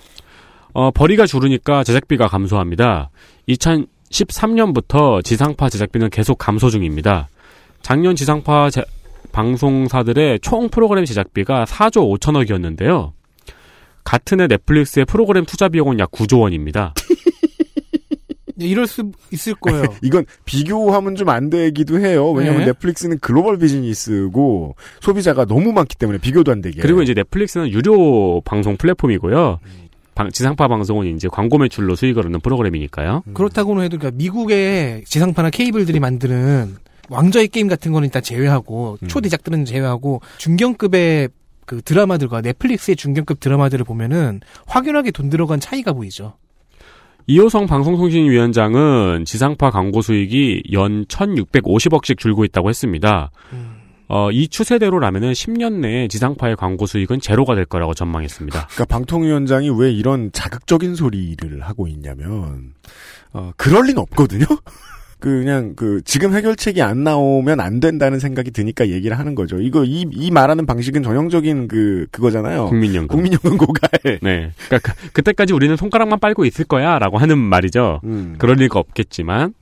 어, 0.74 0.92
벌이가 0.92 1.26
줄으니까 1.28 1.84
제작비가 1.84 2.28
감소합니다. 2.28 3.10
2013년부터 3.50 5.24
지상파 5.24 5.70
제작비는 5.70 6.10
계속 6.10 6.38
감소 6.38 6.70
중입니다. 6.70 7.28
작년 7.82 8.16
지상파 8.16 8.70
제- 8.72 8.84
방송사들의 9.32 10.40
총 10.40 10.70
프로그램 10.70 11.06
제작비가 11.06 11.66
4조 11.66 12.18
5천억이었는데요. 12.20 13.12
같은 14.04 14.40
해 14.40 14.48
넷플릭스의 14.48 15.06
프로그램 15.06 15.46
투자 15.46 15.68
비용은 15.68 16.00
약 16.00 16.12
9조 16.12 16.42
원입니다. 16.42 16.94
네, 18.56 18.66
이럴 18.68 18.88
수 18.88 19.12
있을 19.32 19.54
거예요. 19.56 19.84
이건 20.02 20.26
비교하면 20.46 21.16
좀 21.16 21.30
안 21.30 21.50
되기도 21.50 22.00
해요. 22.00 22.32
왜냐하면 22.32 22.62
네. 22.62 22.66
넷플릭스는 22.68 23.20
글로벌 23.20 23.58
비즈니스고 23.58 24.76
소비자가 25.02 25.46
너무 25.46 25.72
많기 25.74 25.96
때문에 25.98 26.20
비교도 26.20 26.52
안 26.52 26.62
되게. 26.62 26.82
그리고 26.82 27.02
이제 27.02 27.14
넷플릭스는 27.14 27.70
유료 27.72 28.42
방송 28.42 28.78
플랫폼이고요. 28.78 29.60
방- 30.16 30.30
지상파 30.32 30.68
방송은 30.70 31.16
이제 31.16 31.28
광고 31.28 31.58
매출로 31.58 31.96
수익을 31.96 32.26
얻는 32.26 32.40
프로그램이니까요. 32.40 33.24
그렇다고는 33.34 33.84
해도 33.84 33.98
그러니까 33.98 34.18
미국의 34.18 35.04
지상파나 35.06 35.50
케이블들이 35.50 36.00
만드는 36.00 36.76
왕좌의 37.10 37.50
게임 37.50 37.68
같은 37.68 37.92
거는 37.92 38.08
일단 38.08 38.24
제외하고 38.24 38.98
음. 39.02 39.08
초대작들은 39.08 39.66
제외하고 39.66 40.22
중견급의 40.38 41.30
그 41.66 41.82
드라마들과 41.82 42.42
넷플릭스의 42.42 42.96
중견급 42.96 43.40
드라마들을 43.40 43.84
보면은 43.84 44.40
확연하게 44.68 45.12
돈 45.12 45.30
들어간 45.30 45.60
차이가 45.60 45.92
보이죠. 45.94 46.38
이호성 47.28 47.66
방송통신위원장은 47.66 49.26
지상파 49.26 49.72
광고 49.72 50.02
수익이 50.02 50.64
연 50.74 51.06
1,650억씩 51.06 52.18
줄고 52.18 52.46
있다고 52.46 52.70
했습니다. 52.70 53.32
어, 54.08 54.32
이 54.32 54.48
추세대로라면은 54.48 55.32
10년 55.32 55.80
내에 55.80 56.08
지상파의 56.08 56.56
광고 56.56 56.86
수익은 56.86 57.20
제로가 57.20 57.56
될 57.56 57.66
거라고 57.66 57.96
전망했습니다. 57.96 58.68
그러니까 58.68 58.86
방통위원장이 58.86 59.72
왜 59.80 59.92
이런 59.92 60.32
자극적인 60.32 60.94
소리를 60.96 61.62
하고 61.62 61.88
있냐면 61.88 62.74
어, 63.34 63.52
그럴 63.58 63.88
리는 63.88 63.98
없거든요. 64.00 64.46
그냥 65.26 65.74
그 65.76 66.02
지금 66.06 66.36
해결책이 66.36 66.84
안 66.84 67.04
나오면 67.04 67.60
안 67.60 67.80
된다는 67.80 68.20
생각이 68.20 68.52
드니까 68.52 68.90
얘기를 68.90 69.18
하는 69.18 69.34
거죠. 69.34 69.60
이거 69.60 69.84
이, 69.84 70.06
이 70.12 70.30
말하는 70.30 70.68
방식은 70.68 71.02
전형적인 71.02 71.68
그 71.68 72.06
그거잖아요. 72.12 72.68
국민연금. 72.68 73.08
국민연금 73.08 73.58
고갈. 73.58 73.90
네. 74.22 74.52
그러니까 74.68 74.94
그, 75.14 75.24
때까지 75.24 75.54
우리는 75.54 75.76
손가락만 75.76 76.20
빨고 76.20 76.46
있을 76.46 76.66
거야라고 76.66 77.18
하는 77.18 77.40
말이죠. 77.40 78.02
음. 78.04 78.36
그럴 78.38 78.58
리가 78.58 78.78
없겠지만 78.78 79.56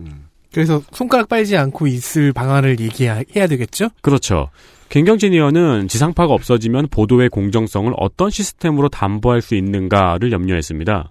그래서 0.52 0.82
손가락 0.92 1.30
빨지 1.30 1.56
않고 1.56 1.88
있을 1.88 2.34
방안을 2.34 2.82
얘기해야 2.82 3.48
되겠죠? 3.48 3.88
그렇죠. 4.02 4.50
김경진 4.90 5.32
의원은 5.32 5.88
지상파가 5.88 6.34
없어지면 6.34 6.90
보도의 6.92 7.30
공정성을 7.30 7.94
어떤 7.96 8.30
시스템으로 8.30 8.90
담보할 8.90 9.42
수 9.42 9.56
있는가를 9.56 10.34
염려했습니다. 10.34 11.10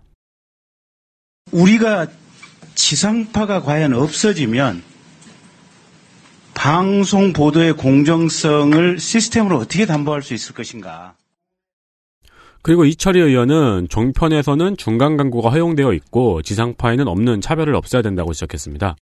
우리가 1.53 2.07
지상파가 2.75 3.63
과연 3.63 3.95
없어지면 3.95 4.83
방송 6.55 7.33
보도의 7.33 7.73
공정성을 7.75 8.99
시스템으로 8.99 9.59
어떻게 9.59 9.87
담보할 9.87 10.23
수 10.23 10.35
있을 10.35 10.55
것인가? 10.55 11.15
그리고 12.63 12.85
이철희 12.85 13.19
의원은 13.19 13.89
종편에서는 13.89 14.77
중간 14.77 15.17
광고가 15.17 15.51
허용되어 15.51 15.93
있고 15.95 16.43
지상파에는 16.43 17.09
없는 17.09 17.41
차별을 17.41 17.75
없애야 17.75 18.03
된다고 18.03 18.33
지적했습니다. 18.33 18.97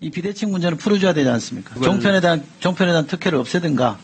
이 0.00 0.10
비대칭 0.10 0.50
문제는 0.50 0.78
풀어줘야 0.78 1.12
되지 1.12 1.28
않습니까? 1.28 1.74
종편에 1.80 2.20
대한 2.20 2.42
종편에 2.60 2.92
대한 2.92 3.06
특혜를 3.06 3.38
없애든가, 3.38 3.98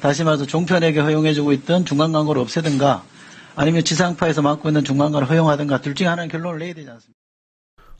다시 0.00 0.22
말해서 0.22 0.46
종편에게 0.46 1.00
허용해주고 1.00 1.52
있던 1.54 1.84
중간 1.84 2.12
광고를 2.12 2.40
없애든가, 2.42 3.02
아니면 3.60 3.84
지상파에서 3.84 4.40
맡고 4.40 4.70
있는 4.70 4.84
중간 4.84 5.12
광고를 5.12 5.28
허용하든가 5.28 5.82
둘 5.82 5.94
중에 5.94 6.06
하나는 6.06 6.30
결론을 6.30 6.60
내야 6.60 6.72
되지 6.72 6.88
않습니까? 6.88 7.20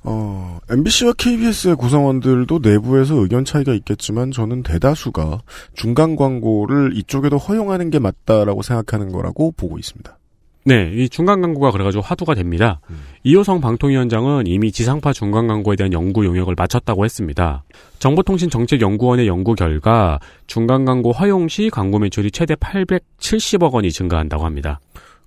어, 0.04 0.58
MBC와 0.70 1.12
KBS의 1.12 1.76
구성원들도 1.76 2.60
내부에서 2.62 3.16
의견 3.16 3.44
차이가 3.44 3.74
있겠지만 3.74 4.30
저는 4.30 4.62
대다수가 4.62 5.42
중간 5.74 6.16
광고를 6.16 6.96
이쪽에도 6.96 7.36
허용하는 7.36 7.90
게 7.90 7.98
맞다라고 7.98 8.62
생각하는 8.62 9.12
거라고 9.12 9.52
보고 9.52 9.78
있습니다. 9.78 10.16
네, 10.64 10.90
이 10.94 11.08
중간 11.08 11.42
광고가 11.42 11.70
그래가지고 11.70 12.02
화두가 12.02 12.34
됩니다. 12.34 12.80
음. 12.90 13.00
이호성 13.24 13.60
방통위원장은 13.60 14.46
이미 14.46 14.72
지상파 14.72 15.12
중간 15.12 15.46
광고에 15.46 15.76
대한 15.76 15.92
연구 15.92 16.24
용역을 16.24 16.54
마쳤다고 16.56 17.04
했습니다. 17.04 17.64
정보통신정책연구원의 17.98 19.26
연구 19.26 19.54
결과 19.54 20.20
중간 20.46 20.84
광고 20.84 21.12
허용 21.12 21.48
시 21.48 21.70
광고 21.70 21.98
매출이 21.98 22.30
최대 22.30 22.54
870억 22.54 23.72
원이 23.72 23.90
증가한다고 23.90 24.44
합니다. 24.44 24.80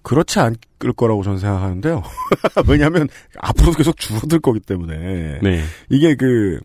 그렇지 0.03 0.39
않을 0.39 0.57
거라고 0.95 1.23
저는 1.23 1.39
생각하는데요. 1.39 2.03
왜냐하면 2.67 3.07
앞으로도 3.39 3.77
계속 3.77 3.97
줄어들 3.97 4.39
거기 4.39 4.59
때문에 4.59 5.39
네. 5.41 5.63
이게 5.89 6.15
그 6.15 6.59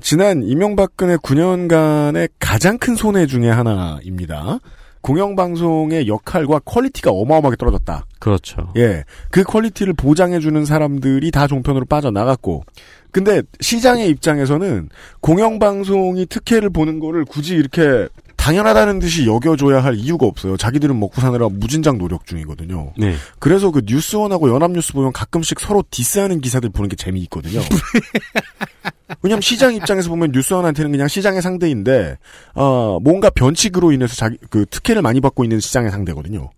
지난 0.00 0.42
이명박근혜 0.42 1.16
9년간의 1.16 2.30
가장 2.38 2.78
큰 2.78 2.94
손해 2.94 3.26
중의 3.26 3.52
하나입니다. 3.52 4.60
공영방송의 5.04 6.08
역할과 6.08 6.60
퀄리티가 6.64 7.10
어마어마하게 7.10 7.56
떨어졌다. 7.56 8.06
그렇죠. 8.18 8.72
예. 8.76 9.04
그 9.30 9.42
퀄리티를 9.44 9.92
보장해주는 9.92 10.64
사람들이 10.64 11.30
다 11.30 11.46
종편으로 11.46 11.84
빠져나갔고. 11.84 12.64
근데 13.14 13.42
시장의 13.60 14.08
입장에서는 14.08 14.88
공영방송이 15.20 16.26
특혜를 16.26 16.68
보는 16.70 16.98
거를 16.98 17.24
굳이 17.24 17.54
이렇게 17.54 18.08
당연하다는 18.34 18.98
듯이 18.98 19.24
여겨줘야 19.24 19.84
할 19.84 19.94
이유가 19.94 20.26
없어요. 20.26 20.56
자기들은 20.56 20.98
먹고 20.98 21.20
사느라 21.20 21.48
무진장 21.48 21.96
노력 21.96 22.26
중이거든요. 22.26 22.92
네. 22.98 23.14
그래서 23.38 23.70
그 23.70 23.82
뉴스원하고 23.86 24.52
연합뉴스 24.52 24.92
보면 24.94 25.12
가끔씩 25.12 25.60
서로 25.60 25.84
디스하는 25.92 26.40
기사들 26.40 26.70
보는 26.70 26.88
게 26.88 26.96
재미있거든요. 26.96 27.60
왜냐면 29.22 29.40
시장 29.42 29.76
입장에서 29.76 30.08
보면 30.08 30.32
뉴스원한테는 30.32 30.90
그냥 30.90 31.06
시장의 31.06 31.40
상대인데, 31.40 32.18
어, 32.56 32.98
뭔가 33.00 33.30
변칙으로 33.30 33.92
인해서 33.92 34.16
자기, 34.16 34.38
그 34.50 34.66
특혜를 34.66 35.02
많이 35.02 35.20
받고 35.20 35.44
있는 35.44 35.60
시장의 35.60 35.92
상대거든요. 35.92 36.50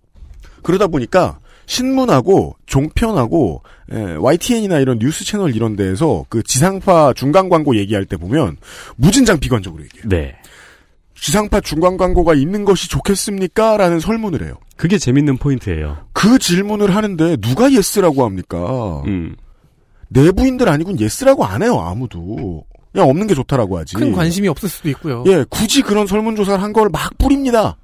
그러다 0.62 0.86
보니까, 0.86 1.38
신문하고, 1.66 2.57
종편하고, 2.66 3.62
에, 3.92 4.14
YTN이나 4.16 4.79
이런 4.79 4.98
뉴스 4.98 5.24
채널 5.24 5.55
이런 5.55 5.76
데에서 5.76 6.24
그 6.29 6.42
지상파 6.42 7.12
중간 7.14 7.48
광고 7.48 7.76
얘기할 7.76 8.05
때 8.05 8.16
보면, 8.16 8.57
무진장 8.96 9.38
비관적으로 9.40 9.83
얘기해요. 9.85 10.09
네. 10.09 10.35
지상파 11.18 11.61
중간 11.62 11.96
광고가 11.96 12.35
있는 12.35 12.64
것이 12.64 12.88
좋겠습니까? 12.90 13.76
라는 13.79 14.00
설문을 14.00 14.42
해요. 14.44 14.55
그게 14.76 14.98
재밌는 14.98 15.38
포인트예요. 15.38 15.96
그 16.12 16.38
질문을 16.38 16.94
하는데 16.94 17.37
누가 17.38 17.72
yes라고 17.72 18.24
합니까? 18.24 19.02
음. 19.07 19.35
내부인들 20.09 20.68
아니곤 20.68 21.00
yes라고 21.00 21.44
안 21.44 21.62
해요 21.62 21.81
아무도. 21.81 22.64
그냥 22.92 23.09
없는 23.09 23.26
게 23.26 23.35
좋다라고 23.35 23.79
하지. 23.79 23.96
큰 23.96 24.12
관심이 24.12 24.46
없을 24.48 24.68
수도 24.68 24.88
있고요. 24.90 25.24
예, 25.26 25.44
굳이 25.50 25.83
그런 25.83 26.07
설문조사를 26.07 26.62
한 26.62 26.72
걸 26.72 26.88
막 26.90 27.16
뿌립니다. 27.18 27.76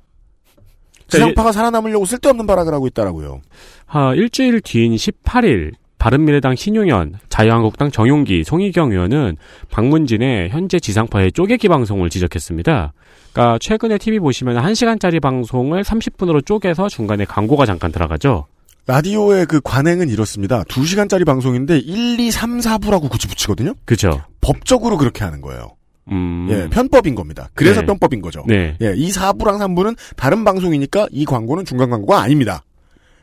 지상파가 1.12 1.52
살아남으려고 1.52 2.04
쓸데없는 2.04 2.46
발악을 2.46 2.72
하고 2.74 2.86
있다라고요. 2.86 3.40
하, 3.86 4.14
일주일 4.14 4.60
뒤인 4.60 4.94
18일 4.94 5.72
바른미래당 5.98 6.56
신용현, 6.56 7.20
자유한국당 7.28 7.92
정용기, 7.92 8.42
송희경 8.42 8.90
의원은 8.90 9.36
박문진의 9.70 10.50
현재 10.50 10.80
지상파의 10.80 11.30
쪼개기 11.30 11.68
방송을 11.68 12.10
지적했습니다. 12.10 12.92
그러니까 13.32 13.58
최근에 13.60 13.98
TV 13.98 14.18
보시면 14.18 14.56
1시간짜리 14.56 15.20
방송을 15.20 15.84
30분으로 15.84 16.44
쪼개서 16.44 16.88
중간에 16.88 17.24
광고가 17.24 17.66
잠깐 17.66 17.92
들어가죠. 17.92 18.46
라디오의 18.88 19.46
그 19.46 19.60
관행은 19.62 20.08
이렇습니다. 20.08 20.64
2시간짜리 20.64 21.24
방송인데 21.24 21.78
1, 21.78 22.18
2, 22.18 22.30
3, 22.32 22.58
4부라고 22.58 23.08
굳이 23.08 23.28
붙이거든요. 23.28 23.74
그죠. 23.84 24.22
법적으로 24.40 24.98
그렇게 24.98 25.22
하는 25.22 25.40
거예요. 25.40 25.76
음. 26.10 26.48
예, 26.50 26.68
편법인 26.68 27.14
겁니다. 27.14 27.48
그래서 27.54 27.80
네. 27.80 27.86
편법인 27.86 28.20
거죠. 28.20 28.42
네. 28.46 28.76
예, 28.82 28.92
이 28.96 29.10
4부랑 29.10 29.58
3부는 29.58 29.96
다른 30.16 30.44
방송이니까 30.44 31.08
이 31.10 31.24
광고는 31.24 31.64
중간 31.64 31.90
광고가 31.90 32.20
아닙니다. 32.20 32.64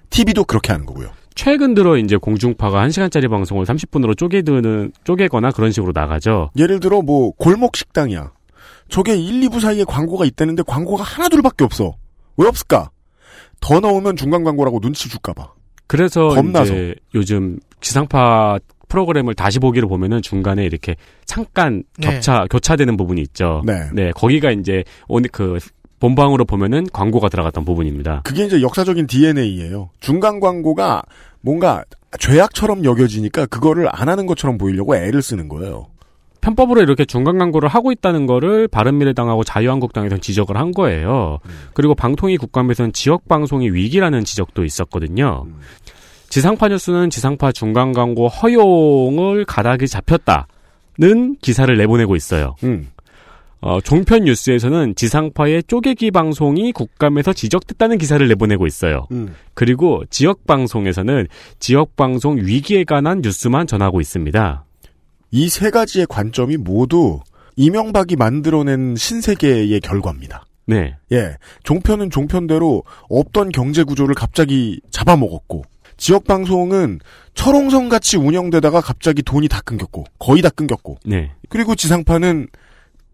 TV도 0.09 0.45
그렇게 0.45 0.71
하는 0.71 0.85
거고요. 0.85 1.09
최근 1.35 1.73
들어 1.73 1.97
이제 1.97 2.17
공중파가 2.17 2.85
1시간짜리 2.87 3.29
방송을 3.29 3.65
30분으로 3.65 4.17
쪼개드는 4.17 4.91
쪼개거나 5.03 5.51
그런 5.51 5.71
식으로 5.71 5.91
나가죠. 5.93 6.49
예를 6.57 6.79
들어 6.79 7.01
뭐 7.01 7.31
골목 7.31 7.77
식당이야. 7.77 8.31
저게 8.89 9.15
1, 9.15 9.41
2부 9.41 9.59
사이에 9.59 9.83
광고가 9.83 10.25
있다는데 10.25 10.63
광고가 10.63 11.03
하나 11.03 11.29
둘밖에 11.29 11.63
없어. 11.63 11.93
왜 12.37 12.47
없을까? 12.47 12.89
더 13.61 13.79
넣으면 13.79 14.15
중간 14.15 14.43
광고라고 14.43 14.79
눈치 14.79 15.09
줄까 15.09 15.33
봐. 15.33 15.53
그래서 15.87 16.29
겁나서. 16.29 16.73
이제 16.73 16.95
요즘 17.13 17.59
지상파 17.81 18.59
프로그램을 18.89 19.35
다시 19.35 19.59
보기를 19.59 19.87
보면은 19.87 20.21
중간에 20.21 20.65
이렇게 20.65 20.95
잠깐 21.25 21.83
네. 21.97 22.09
겹차 22.09 22.45
교차되는 22.49 22.97
부분이 22.97 23.21
있죠. 23.21 23.63
네. 23.65 24.11
거기가 24.11 24.51
이제 24.51 24.83
오늘 25.07 25.29
그 25.31 25.59
본방으로 25.99 26.45
보면은 26.45 26.87
광고가 26.91 27.29
들어갔던 27.29 27.65
부분입니다. 27.65 28.21
그게 28.23 28.45
이제 28.45 28.61
역사적인 28.61 29.07
DNA예요. 29.07 29.89
중간 29.99 30.39
광고가 30.39 31.03
뭔가 31.41 31.83
죄악처럼 32.19 32.83
여겨지니까 32.83 33.45
그거를 33.45 33.87
안 33.91 34.09
하는 34.09 34.25
것처럼 34.25 34.57
보이려고 34.57 34.95
애를 34.95 35.21
쓰는 35.21 35.47
거예요. 35.47 35.87
편법으로 36.41 36.81
이렇게 36.81 37.03
중간 37.03 37.37
광고를 37.37 37.67
하고 37.67 37.91
있다는 37.91 38.25
거를 38.25 38.69
바른미래당하고 38.69 39.43
자유한국당에서 39.43 40.19
지적을 40.19 40.55
한 40.55 40.71
거예요. 40.71 41.39
그리고 41.73 41.95
방통위 41.95 42.37
국감에서는 42.37 42.93
지역 42.93 43.27
방송이 43.27 43.69
위기라는 43.69 44.23
지적도 44.23 44.63
있었거든요. 44.63 45.47
지상파 46.29 46.69
뉴스는 46.69 47.09
지상파 47.09 47.51
중간 47.51 47.91
광고 47.91 48.27
허용을 48.27 49.45
가닥이 49.45 49.87
잡혔다는 49.87 51.35
기사를 51.41 51.75
내보내고 51.75 52.15
있어요. 52.15 52.55
음. 52.63 52.89
어, 53.61 53.81
종편 53.81 54.23
뉴스에서는 54.23 54.95
지상파의 54.95 55.63
쪼개기 55.67 56.11
방송이 56.11 56.71
국감에서 56.71 57.33
지적됐다는 57.33 57.97
기사를 57.97 58.25
내보내고 58.25 58.65
있어요. 58.67 59.05
음. 59.11 59.35
그리고 59.53 60.03
지역 60.09 60.47
방송에서는 60.47 61.27
지역 61.59 61.97
방송 61.97 62.37
위기에 62.37 62.85
관한 62.85 63.19
뉴스만 63.21 63.67
전하고 63.67 63.99
있습니다. 63.99 64.63
이 65.31 65.49
세 65.49 65.69
가지의 65.71 66.05
관점이 66.07 66.57
모두 66.57 67.19
이명박이 67.57 68.15
만들어낸 68.15 68.95
신세계의 68.95 69.81
결과입니다. 69.81 70.45
네. 70.65 70.95
예. 71.11 71.35
종편은 71.63 72.09
종편대로 72.11 72.83
없던 73.09 73.49
경제 73.51 73.83
구조를 73.83 74.15
갑자기 74.15 74.79
잡아먹었고, 74.91 75.63
지역 75.99 76.23
방송은 76.23 76.99
철옹성 77.35 77.89
같이 77.89 78.17
운영되다가 78.17 78.81
갑자기 78.81 79.21
돈이 79.21 79.47
다 79.47 79.61
끊겼고, 79.61 80.05
거의 80.17 80.41
다 80.41 80.49
끊겼고, 80.49 80.97
네. 81.05 81.31
그리고 81.49 81.75
지상파는 81.75 82.47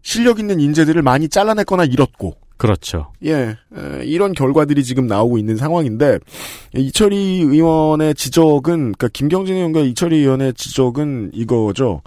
실력 0.02 0.38
있는 0.38 0.60
인재들을 0.60 1.02
많이 1.02 1.28
잘라냈거나 1.28 1.84
잃었고, 1.84 2.36
그렇죠. 2.56 3.12
예, 3.24 3.34
에, 3.76 4.04
이런 4.04 4.32
결과들이 4.32 4.82
지금 4.82 5.06
나오고 5.06 5.36
있는 5.36 5.56
상황인데 5.56 6.18
이철희 6.74 7.42
의원의 7.42 8.14
지적은 8.14 8.92
그러니까 8.92 9.08
김경진 9.12 9.56
의원과 9.56 9.80
이철희 9.80 10.16
의원의 10.16 10.54
지적은 10.54 11.32
이거죠. 11.34 12.00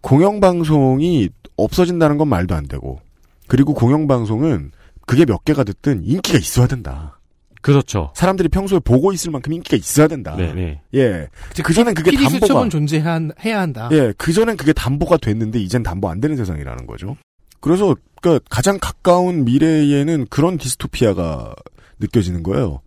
공영방송이 0.00 1.28
없어진다는 1.56 2.18
건 2.18 2.28
말도 2.28 2.54
안 2.54 2.68
되고 2.68 3.00
그리고 3.48 3.74
공영방송은 3.74 4.70
그게 5.06 5.24
몇 5.24 5.44
개가 5.44 5.64
됐든 5.64 6.04
인기가 6.04 6.38
있어야 6.38 6.68
된다. 6.68 7.18
그렇죠. 7.60 8.10
사람들이 8.14 8.48
평소에 8.48 8.78
보고 8.78 9.12
있을 9.12 9.30
만큼 9.30 9.52
인기가 9.52 9.76
있어야 9.76 10.08
된다. 10.08 10.34
네, 10.36 10.52
네. 10.54 10.80
예. 10.94 11.28
그 11.62 11.72
전엔 11.74 11.94
그게 11.94 12.10
담보가 12.12 12.30
수첩은 12.46 12.70
존재해야 12.70 13.12
한- 13.12 13.32
해야 13.44 13.60
한다. 13.60 13.88
예, 13.92 14.12
그 14.16 14.32
전엔 14.32 14.56
그게 14.56 14.72
담보가 14.72 15.18
됐는데 15.18 15.58
이젠 15.60 15.82
담보 15.82 16.08
안 16.08 16.20
되는 16.20 16.36
세상이라는 16.36 16.86
거죠. 16.86 17.16
그래서 17.60 17.94
그러니까 18.22 18.44
가장 18.48 18.78
가까운 18.80 19.44
미래에는 19.44 20.26
그런 20.30 20.56
디스토피아가 20.58 21.54
느껴지는 21.98 22.42
거예요. 22.42 22.80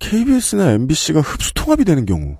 KBS나 0.00 0.72
MBC가 0.72 1.20
흡수 1.20 1.54
통합이 1.54 1.84
되는 1.84 2.04
경우, 2.04 2.36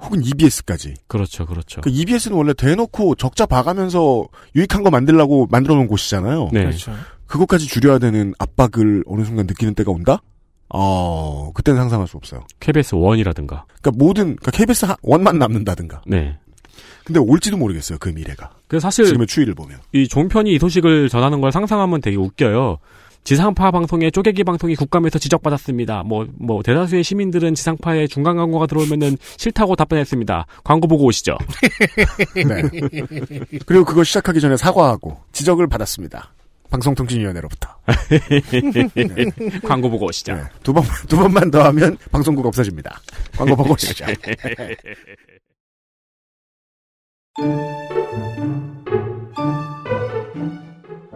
혹은 0.00 0.22
EBS까지. 0.24 0.94
그렇죠, 1.06 1.46
그렇죠. 1.46 1.80
그 1.82 1.90
EBS는 1.90 2.36
원래 2.36 2.52
대놓고 2.54 3.14
적자 3.16 3.46
봐가면서 3.46 4.26
유익한 4.56 4.82
거 4.82 4.90
만들라고 4.90 5.46
만들어 5.50 5.74
놓은 5.74 5.86
곳이잖아요. 5.86 6.48
네. 6.52 6.64
그렇죠. 6.64 6.92
그것까지 7.26 7.66
줄여야 7.66 7.98
되는 7.98 8.34
압박을 8.38 9.04
어느 9.06 9.24
순간 9.24 9.46
느끼는 9.46 9.74
때가 9.74 9.90
온다? 9.92 10.22
어, 10.68 11.50
그때는 11.54 11.78
상상할 11.80 12.08
수 12.08 12.16
없어요. 12.16 12.44
KBS 12.60 12.94
원이라든가. 12.96 13.64
그러니까 13.80 13.90
모든 14.04 14.36
그러니까 14.36 14.50
KBS 14.50 14.86
하- 14.86 14.96
원만 15.02 15.38
남는다든가. 15.38 16.02
네. 16.06 16.36
근데 17.04 17.20
올지도 17.20 17.56
모르겠어요. 17.58 17.98
그 18.00 18.08
미래가. 18.08 18.50
그 18.66 18.80
사실 18.80 19.04
지금의 19.04 19.26
추이를 19.26 19.54
보면. 19.54 19.78
이 19.92 20.08
종편이 20.08 20.52
이 20.54 20.58
소식을 20.58 21.08
전하는 21.10 21.40
걸 21.40 21.52
상상하면 21.52 22.00
되게 22.00 22.16
웃겨요. 22.16 22.78
지상파 23.24 23.70
방송에 23.70 24.10
쪼개기 24.10 24.44
방송이 24.44 24.74
국감에서 24.76 25.18
지적받았습니다. 25.18 26.02
뭐, 26.02 26.26
뭐, 26.38 26.62
대다수의 26.62 27.02
시민들은 27.04 27.54
지상파에 27.54 28.06
중간 28.06 28.36
광고가 28.36 28.66
들어오면은 28.66 29.16
싫다고 29.38 29.76
답변했습니다. 29.76 30.44
광고 30.62 30.88
보고 30.88 31.04
오시죠. 31.04 31.38
네. 32.36 32.62
그리고 33.64 33.84
그걸 33.86 34.04
시작하기 34.04 34.40
전에 34.40 34.56
사과하고 34.58 35.16
지적을 35.32 35.68
받았습니다. 35.68 36.32
방송통신위원회로부터. 36.74 37.68
광고 39.64 39.88
보고 39.88 40.06
오시죠. 40.06 40.34
네. 40.34 40.42
두 40.64 40.72
번, 40.72 40.82
두 41.08 41.16
번만 41.16 41.48
더 41.50 41.62
하면 41.66 41.96
방송국 42.10 42.44
없어집니다. 42.46 43.00
광고 43.36 43.54
보고 43.54 43.74
오시죠. 43.74 44.06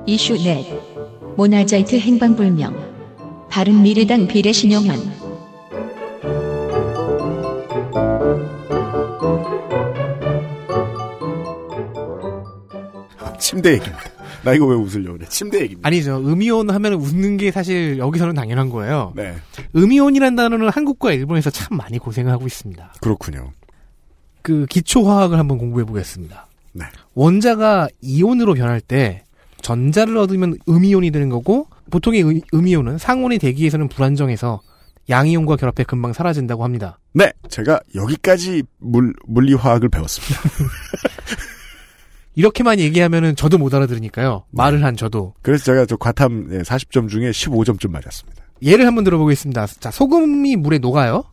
이슈 0.07 0.35
넷 0.43 0.65
모나자이트 1.37 1.99
행방불명 1.99 3.49
바른미래당 3.51 4.29
비례 4.29 4.53
신용현 4.53 5.19
침대 13.39 13.73
얘기입니다. 13.73 14.18
나 14.49 14.55
이거 14.55 14.65
왜 14.65 14.75
웃으려고 14.77 15.19
그래. 15.19 15.29
침대 15.29 15.61
얘기입니다. 15.61 15.87
아니죠. 15.87 16.17
음이온 16.17 16.71
하면 16.71 16.95
웃는 16.95 17.37
게 17.37 17.51
사실 17.51 17.99
여기서는 17.99 18.35
당연한 18.35 18.71
거예요. 18.71 19.13
네. 19.15 19.35
음이온이라는 19.77 20.37
단어는 20.37 20.71
한국과 20.71 21.13
일본에서 21.13 21.51
참 21.51 21.77
많이 21.77 21.99
고생을 21.99 22.33
하고 22.33 22.47
있습니다. 22.47 22.95
그렇군요. 23.03 23.53
그 24.41 24.65
기초화학을 24.71 25.39
한번 25.39 25.59
공부해 25.59 25.85
보겠습니다. 25.85 26.47
네. 26.73 26.87
원자가 27.13 27.89
이온으로 28.01 28.55
변할 28.55 28.81
때 28.81 29.23
전자를 29.61 30.17
얻으면 30.17 30.57
음이온이 30.67 31.11
되는 31.11 31.29
거고 31.29 31.67
보통의 31.91 32.23
음, 32.23 32.41
음이온은 32.55 32.97
상온의 32.97 33.39
대기에서는 33.39 33.89
불안정해서 33.89 34.63
양이온과 35.11 35.57
결합해 35.57 35.85
금방 35.87 36.15
사라진다고 36.15 36.65
합니다. 36.65 36.99
네. 37.13 37.31
제가 37.51 37.81
여기까지 37.95 38.63
물, 38.79 39.13
물리화학을 39.27 39.91
배웠습니다. 39.91 40.41
이렇게만 42.39 42.79
얘기하면은 42.79 43.35
저도 43.35 43.59
못 43.59 43.75
알아들으니까요. 43.75 44.45
말을 44.53 44.85
한 44.85 44.97
저도. 44.97 45.35
그래서 45.43 45.65
제가 45.65 45.87
저 45.87 45.97
과탐 45.97 46.63
40점 46.63 47.09
중에 47.09 47.33
15점쯤 47.33 47.91
맞았습니다. 47.91 48.45
예를 48.63 48.87
한번 48.87 49.03
들어보겠습니다. 49.03 49.67
자, 49.67 49.91
소금이 49.91 50.55
물에 50.55 50.79
녹아요. 50.79 51.25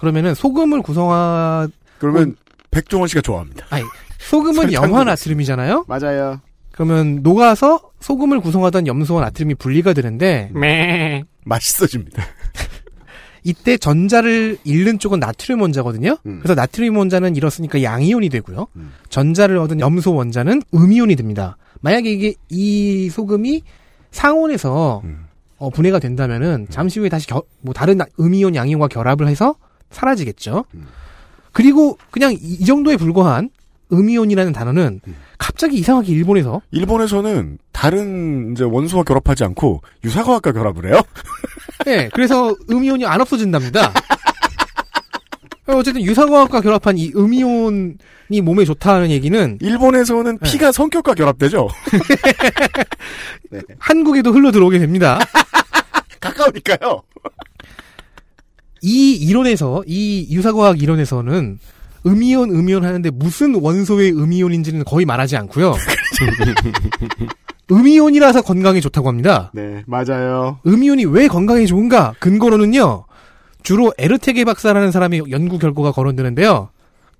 그러면은 0.00 0.34
소금을 0.34 0.82
구성하 0.82 1.68
그러면 2.00 2.34
백종원 2.72 3.06
씨가 3.06 3.20
좋아합니다. 3.20 3.66
아니, 3.70 3.84
소금은 4.18 4.72
염화. 4.72 5.04
나트륨이잖아요. 5.04 5.84
맞아요. 5.86 6.40
그러면 6.72 7.20
녹아서 7.22 7.92
소금을 8.00 8.40
구성하던 8.40 8.88
염소와 8.88 9.20
나트륨이 9.20 9.54
분리가 9.54 9.92
되는데 9.92 10.50
매. 10.54 11.22
맛있어집니다. 11.44 12.20
이때 13.44 13.76
전자를 13.76 14.58
잃는 14.64 14.98
쪽은 14.98 15.18
나트륨 15.20 15.60
원자거든요. 15.62 16.16
음. 16.26 16.38
그래서 16.42 16.54
나트륨 16.54 16.96
원자는 16.96 17.34
잃었으니까 17.36 17.82
양이온이 17.82 18.28
되고요. 18.28 18.66
전자를 19.08 19.58
얻은 19.58 19.80
염소 19.80 20.14
원자는 20.14 20.62
음이온이 20.74 21.16
됩니다. 21.16 21.56
만약에 21.80 22.10
이게 22.12 22.34
이 22.48 23.10
소금이 23.10 23.62
상온에서 24.10 25.00
음. 25.04 25.26
어, 25.58 25.70
분해가 25.70 25.98
된다면은 25.98 26.66
잠시 26.70 26.98
후에 27.00 27.08
다시 27.08 27.26
겨- 27.26 27.42
뭐 27.60 27.72
다른 27.74 27.96
나- 27.98 28.06
음이온 28.18 28.54
양이온과 28.54 28.88
결합을 28.88 29.28
해서 29.28 29.54
사라지겠죠. 29.90 30.64
음. 30.74 30.86
그리고 31.52 31.98
그냥 32.10 32.32
이, 32.32 32.36
이 32.36 32.64
정도에 32.64 32.96
불과한 32.96 33.50
음이온이라는 33.92 34.52
단어는 34.52 35.00
음. 35.06 35.16
갑자기 35.38 35.76
이상하게 35.76 36.12
일본에서 36.12 36.62
일본에서는 36.70 37.58
다른 37.72 38.52
이제 38.52 38.64
원소와 38.64 39.04
결합하지 39.04 39.44
않고 39.44 39.82
유사과학과 40.04 40.52
결합을 40.52 40.90
해요. 40.90 41.00
네, 41.84 42.08
그래서 42.12 42.54
음이온이 42.70 43.04
안 43.04 43.20
없어진답니다. 43.20 43.92
어쨌든 45.66 46.02
유사과학과 46.02 46.60
결합한 46.60 46.98
이 46.98 47.12
음이온이 47.14 48.40
몸에 48.42 48.64
좋다는 48.64 49.10
얘기는 49.10 49.58
일본에서는 49.60 50.38
네. 50.38 50.50
피가 50.50 50.72
성격과 50.72 51.14
결합되죠. 51.14 51.68
한국에도 53.78 54.32
흘러 54.32 54.50
들어오게 54.50 54.78
됩니다. 54.78 55.18
가까우니까요. 56.20 57.02
이 58.82 59.12
이론에서 59.14 59.84
이 59.86 60.26
유사과학 60.30 60.82
이론에서는 60.82 61.58
음이온 62.06 62.50
음이온 62.50 62.84
하는데 62.84 63.10
무슨 63.10 63.54
원소의 63.54 64.12
음이온인지는 64.12 64.84
거의 64.84 65.04
말하지 65.06 65.36
않고요. 65.36 65.74
음이온이라서 67.70 68.42
건강에 68.42 68.80
좋다고 68.80 69.08
합니다. 69.08 69.50
네, 69.54 69.82
맞아요. 69.86 70.58
음이온이 70.66 71.06
왜 71.06 71.28
건강에 71.28 71.64
좋은가? 71.66 72.14
근거로는요. 72.18 73.04
주로 73.62 73.92
에르테게 73.96 74.44
박사라는 74.44 74.90
사람의 74.90 75.22
연구 75.30 75.58
결과가 75.58 75.92
거론되는데요. 75.92 76.70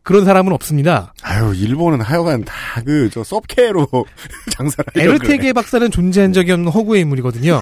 그런 0.02 0.24
사람은 0.24 0.52
없습니다. 0.52 1.14
아유, 1.22 1.54
일본은 1.54 2.00
하여간 2.00 2.44
다 2.44 2.82
그, 2.84 3.08
저, 3.12 3.22
섭케로 3.22 3.86
장사를 4.50 4.84
에르테게 4.96 5.38
그래. 5.38 5.52
박사는 5.52 5.90
존재한 5.92 6.32
적이 6.32 6.52
없는 6.52 6.72
허구의 6.72 7.02
인물이거든요. 7.02 7.60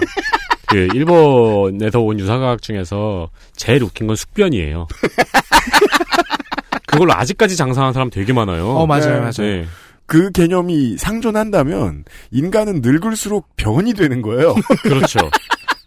그 0.68 0.88
일본에서 0.94 2.00
온 2.00 2.18
유사과학 2.18 2.62
중에서 2.62 3.28
제일 3.54 3.82
웃긴 3.82 4.06
건 4.06 4.16
숙변이에요. 4.16 4.86
그걸로 6.90 7.12
아직까지 7.14 7.56
장사하는 7.56 7.92
사람 7.92 8.10
되게 8.10 8.32
많아요. 8.32 8.68
어, 8.68 8.86
맞아요, 8.86 9.14
네. 9.14 9.18
맞아요. 9.20 9.32
네. 9.38 9.66
그 10.06 10.32
개념이 10.32 10.96
상존한다면, 10.98 12.04
인간은 12.32 12.80
늙을수록 12.82 13.54
병이 13.56 13.94
되는 13.94 14.22
거예요. 14.22 14.54
그렇죠. 14.82 15.18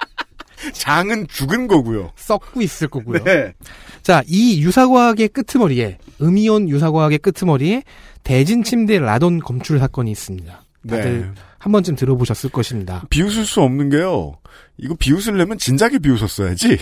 장은 0.71 1.27
죽은 1.27 1.67
거고요. 1.67 2.11
썩고 2.15 2.61
있을 2.61 2.87
거고요. 2.87 3.21
네. 3.25 3.53
자, 4.01 4.23
이 4.27 4.61
유사과학의 4.61 5.27
끄트머리에, 5.29 5.97
음이온 6.21 6.69
유사과학의 6.69 7.17
끄트머리에 7.19 7.83
대진 8.23 8.63
침대 8.63 8.97
라돈 8.97 9.39
검출 9.39 9.79
사건이 9.79 10.09
있습니다. 10.11 10.63
다들 10.87 11.21
네. 11.21 11.41
한 11.57 11.71
번쯤 11.71 11.95
들어보셨을 11.95 12.49
것입니다. 12.49 13.03
비웃을 13.09 13.45
수 13.45 13.61
없는 13.61 13.89
게요. 13.89 14.37
이거 14.77 14.95
비웃으려면 14.97 15.57
진작에 15.57 15.99
비웃었어야지. 15.99 16.77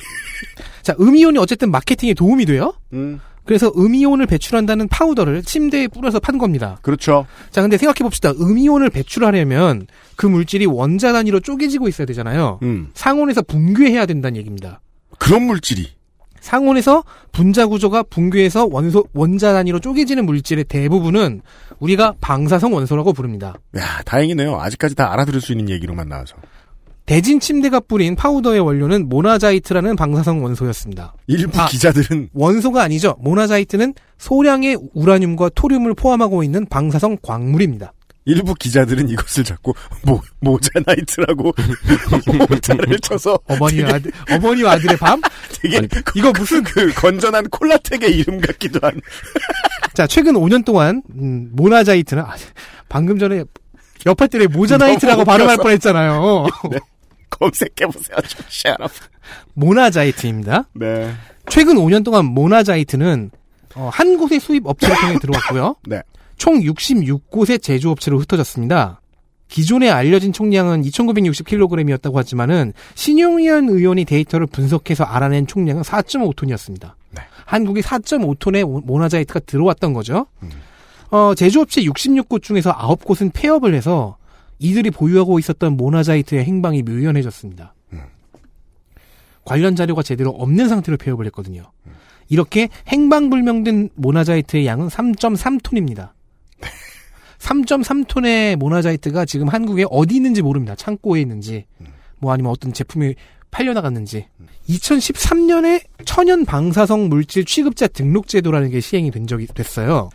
자, 0.82 0.96
음이온이 1.00 1.38
어쨌든 1.38 1.72
마케팅에 1.72 2.14
도움이 2.14 2.46
돼요? 2.46 2.74
음, 2.94 3.20
그래서 3.52 3.70
음이온을 3.78 4.28
배출한다는 4.28 4.88
파우더를 4.88 5.44
침대에 5.44 5.90
뿌려서 5.90 6.22
판 6.22 6.38
겁니다. 6.38 6.78
그렇죠. 6.84 7.26
자, 7.50 7.62
근데 7.62 7.76
생각해 7.78 7.98
봅시다. 7.98 8.32
음이온을 8.32 8.90
배출하려면 8.90 9.88
그 10.16 10.26
물질이 10.26 10.68
원자 10.68 11.12
단위로 11.12 11.42
쪼개지고 11.42 11.90
있어야 11.90 12.06
되잖아요. 12.06 12.60
음, 12.64 12.92
상온에서 12.94 13.42
붕괴해야 13.42 14.06
된다는 14.06 14.38
얘기입니다. 14.38 14.80
그런 15.18 15.44
물질이. 15.44 15.90
상온에서 16.40 17.04
분자 17.34 17.68
구조가 17.68 18.04
붕괴해서 18.04 18.70
원소 18.72 19.08
원자 19.14 19.52
단위로 19.52 19.80
쪼개지는 19.80 20.26
물질의 20.26 20.64
대부분은 20.64 21.42
우리가 21.80 22.14
방사성 22.22 22.74
원소라고 22.74 23.12
부릅니다. 23.12 23.56
야, 23.76 24.02
다행이네요. 24.06 24.62
아직까지 24.62 24.96
다 24.96 25.12
알아들을 25.12 25.42
수 25.42 25.52
있는 25.52 25.68
얘기로만 25.68 26.08
나와서. 26.08 26.38
대진 27.12 27.42
침대가 27.42 27.82
뿌린 27.82 28.16
파우더의 28.16 28.62
원료는 28.62 29.10
모나자이트라는 29.10 29.98
방사성 29.98 30.46
원소였습니다. 30.46 31.14
일부 31.28 31.60
아. 31.60 31.68
기자들은 31.68 32.30
원소가 32.32 32.84
아니죠. 32.84 33.18
모나자이트는 33.20 33.96
소량의 34.18 34.78
우라늄과 34.94 35.50
토륨을 35.50 35.94
포함하고 35.94 36.42
있는 36.42 36.66
방사성 36.68 37.18
광물입니다. 37.22 37.92
일부 38.24 38.54
기자들은 38.54 39.10
이것을 39.10 39.44
자꾸 39.44 39.74
모, 40.04 40.22
모자나이트라고 40.40 41.52
모자를 42.50 42.98
쳐서 43.02 43.38
어머니와 43.46 43.96
아들, 43.96 44.10
어머니와 44.32 44.72
아들의 44.72 44.96
밤? 44.96 45.20
되게 45.62 45.86
이거 46.16 46.32
무슨 46.32 46.64
그 46.64 46.94
건전한 46.94 47.50
콜라텍의 47.50 48.10
이름 48.10 48.40
같기도 48.40 48.80
한 48.82 49.02
자, 49.94 50.08
최근 50.08 50.36
5년 50.36 50.64
동안, 50.64 51.04
음, 51.14 51.50
모나자이트는, 51.52 52.24
아, 52.24 52.36
방금 52.88 53.20
전에 53.20 53.44
옆에 54.06 54.28
때에 54.28 54.48
모자나이트라고 54.48 55.26
발음할 55.26 55.56
웃겨서. 55.56 55.64
뻔 55.64 55.72
했잖아요. 55.74 56.46
검색해보세요, 57.42 58.18
청취자 58.28 58.68
여러분. 58.68 58.96
모나자이트입니다. 59.54 60.68
네. 60.74 61.12
최근 61.50 61.76
5년 61.76 62.06
동안 62.06 62.26
모나자이트는 62.26 63.32
어, 63.76 63.90
한 63.92 64.18
곳의 64.18 64.40
수입 64.40 64.68
업체를 64.68 64.96
통해 64.96 65.16
들어왔고요. 65.20 65.76
네. 65.88 66.02
총 66.38 66.60
66곳의 66.60 67.62
제조업체로 67.62 68.20
흩어졌습니다. 68.20 69.02
기존에 69.48 69.90
알려진 69.90 70.32
총량은 70.32 70.84
2,960kg이었다고 70.84 72.16
하지만은 72.16 72.74
신용현 72.96 73.70
의원이 73.70 74.06
데이터를 74.06 74.48
분석해서 74.48 75.04
알아낸 75.04 75.46
총량은 75.46 75.82
4.5톤이었습니다. 75.82 76.94
네. 77.12 77.22
한국이 77.46 77.82
4.5톤의 77.82 78.86
모나자이트가 78.86 79.42
들어왔던 79.42 79.94
거죠. 79.94 80.28
어, 81.10 81.34
제조업체 81.36 81.82
66곳 81.82 82.42
중에서 82.42 82.74
9곳은 82.74 83.32
폐업을 83.34 83.74
해서 83.74 84.16
이들이 84.62 84.92
보유하고 84.92 85.40
있었던 85.40 85.76
모나자이트의 85.76 86.46
행방이 86.46 86.84
묘연해졌습니다. 86.84 87.74
관련 89.44 89.76
자료가 89.76 90.04
제대로 90.04 90.30
없는 90.30 90.70
상태로 90.70 90.98
폐업을 90.98 91.26
했거든요. 91.26 91.72
이렇게 92.30 92.70
행방불명된 92.88 93.90
모나자이트의 93.96 94.68
양은 94.68 94.88
3.3톤입니다. 94.88 96.12
3.3톤의 97.40 98.56
모나자이트가 98.58 99.26
지금 99.26 99.50
한국에 99.50 99.86
어디 99.90 100.16
있는지 100.16 100.44
모릅니다. 100.44 100.76
창고에 100.76 101.20
있는지, 101.22 101.66
뭐 102.20 102.32
아니면 102.32 102.52
어떤 102.52 102.72
제품이 102.72 103.16
팔려나갔는지. 103.50 104.28
2013년에 104.70 105.82
천연 106.06 106.46
방사성 106.46 107.10
물질 107.10 107.44
취급자 107.46 107.88
등록 107.88 108.28
제도라는 108.28 108.70
게 108.70 108.80
시행이 108.80 109.10
된 109.10 109.26
적이 109.26 109.48
됐어요. 109.48 110.12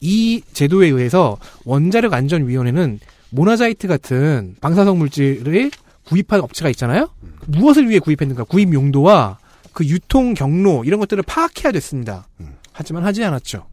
이 0.00 0.42
제도에 0.52 0.88
의해서 0.88 1.38
원자력 1.64 2.12
안전위원회는 2.12 3.00
모나자이트 3.30 3.88
같은 3.88 4.56
방사성 4.60 4.98
물질을 4.98 5.70
구입한 6.04 6.40
업체가 6.40 6.70
있잖아요. 6.70 7.10
무엇을 7.46 7.88
위해 7.88 7.98
구입했는가? 7.98 8.44
구입 8.44 8.72
용도와 8.72 9.38
그 9.72 9.84
유통 9.86 10.34
경로 10.34 10.84
이런 10.84 10.98
것들을 11.00 11.22
파악해야 11.24 11.72
됐습니다. 11.72 12.26
하지만 12.72 13.04
하지 13.04 13.24
않았죠. 13.24 13.66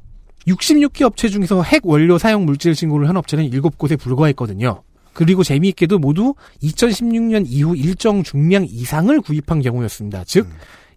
66개 0.47 1.03
업체 1.03 1.29
중에서 1.29 1.63
핵 1.63 1.85
원료 1.85 2.17
사용 2.17 2.45
물질 2.45 2.75
신고를 2.75 3.09
한 3.09 3.17
업체는 3.17 3.49
7곳에 3.49 3.99
불과했거든요. 3.99 4.83
그리고 5.13 5.43
재미있게도 5.43 5.97
모두 5.97 6.35
2016년 6.61 7.45
이후 7.47 7.75
일정 7.75 8.21
중량 8.21 8.65
이상을 8.67 9.19
구입한 9.21 9.61
경우였습니다. 9.61 10.23
즉, 10.25 10.47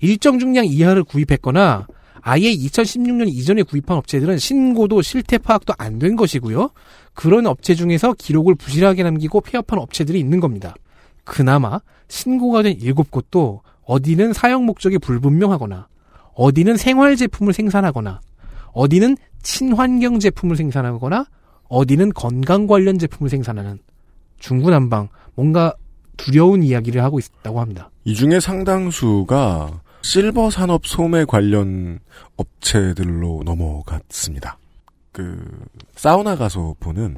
일정 0.00 0.38
중량 0.38 0.66
이하를 0.66 1.04
구입했거나 1.04 1.86
아예 2.22 2.52
2016년 2.52 3.28
이전에 3.28 3.62
구입한 3.62 3.96
업체들은 3.96 4.38
신고도 4.38 5.02
실태 5.02 5.38
파악도 5.38 5.74
안 5.78 5.98
된 5.98 6.16
것이고요. 6.16 6.70
그런 7.14 7.46
업체 7.46 7.74
중에서 7.74 8.14
기록을 8.14 8.54
부실하게 8.54 9.02
남기고 9.02 9.40
폐업한 9.40 9.78
업체들이 9.78 10.20
있는 10.20 10.38
겁니다. 10.40 10.74
그나마 11.24 11.80
신고가 12.08 12.62
된 12.62 12.78
7곳도 12.78 13.60
어디는 13.84 14.32
사용 14.32 14.64
목적이 14.66 14.98
불분명하거나 14.98 15.88
어디는 16.34 16.76
생활 16.76 17.16
제품을 17.16 17.52
생산하거나 17.52 18.20
어디는 18.72 19.16
친환경 19.42 20.20
제품을 20.20 20.56
생산하거나 20.56 21.26
어디는 21.68 22.12
건강 22.12 22.66
관련 22.66 22.98
제품을 22.98 23.28
생산하는 23.30 23.78
중구난방 24.38 25.08
뭔가 25.34 25.74
두려운 26.16 26.62
이야기를 26.62 27.02
하고 27.02 27.18
있다고 27.18 27.60
합니다. 27.60 27.90
이 28.04 28.14
중에 28.14 28.38
상당수가 28.40 29.80
실버 30.02 30.50
산업 30.50 30.86
소매 30.86 31.24
관련 31.24 31.98
업체들로 32.36 33.42
넘어갔습니다. 33.44 34.58
그 35.12 35.44
사우나 35.94 36.36
가서 36.36 36.74
보는 36.80 37.16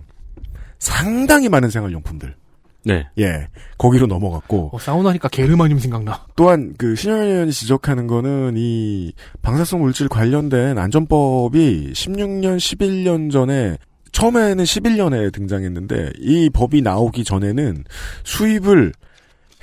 상당히 0.78 1.49
많은 1.49 1.70
생활용품들. 1.70 2.35
네. 2.83 3.07
예. 3.18 3.49
거기로 3.76 4.07
넘어갔고 4.07 4.70
어, 4.72 4.78
사우나니까 4.78 5.28
게르마늄 5.28 5.78
생각나. 5.78 6.26
또한 6.35 6.74
그 6.78 6.97
신현 6.97 7.22
의원이 7.22 7.53
지적하는 7.53 8.07
거는 8.07 8.55
이 8.57 9.12
방사성 9.43 9.81
물질 9.81 10.09
관련된 10.09 10.78
안전법이 10.78 11.93
16년, 11.93 12.57
11년 12.57 13.31
전에 13.31 13.76
처음에는 14.12 14.64
11년에 14.64 15.33
등장했는데 15.33 16.12
이 16.18 16.51
법이 16.51 16.83
나오기 16.83 17.24
전에는 17.24 17.85
수입을 18.24 18.93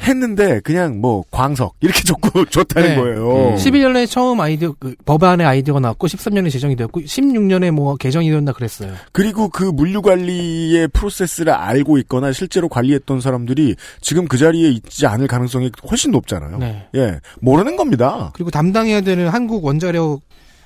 했는데 0.02 0.60
그냥 0.62 1.00
뭐 1.02 1.24
광석 1.32 1.76
이렇게 1.82 2.02
적고 2.08 2.46
좋다는 2.46 2.90
네. 2.90 2.96
거예요. 2.96 3.56
11년에 3.56 4.10
처음 4.10 4.40
아이디어 4.40 4.74
그 4.80 4.96
법안의 5.06 5.46
아이디어가 5.46 5.80
나왔고 5.80 6.08
13년에 6.08 6.52
제정이 6.52 6.76
되었고 6.76 7.02
16년에 7.02 7.72
뭐 7.72 7.96
개정이 7.96 8.30
되었나 8.30 8.54
그랬어요. 8.54 8.94
그리고 9.12 9.50
그 9.50 9.64
물류 9.64 10.02
관리의 10.02 10.88
프로세스를 10.90 11.52
알고 11.54 11.98
있거나 12.00 12.32
실제로 12.32 12.70
관리했던 12.70 13.22
사람들이 13.22 13.76
지금 14.02 14.28
그 14.28 14.38
자리에 14.38 14.70
있지 14.70 15.08
않을 15.08 15.28
가능성이 15.28 15.72
훨씬 15.90 16.12
높잖아요. 16.12 16.58
네. 16.58 16.88
예, 16.96 17.20
모르는 17.42 17.76
겁니다. 17.76 18.32
그리고 18.34 18.52
담당해야 18.52 19.02
되는 19.02 19.28
한국 19.30 19.66
원자력 19.66 20.22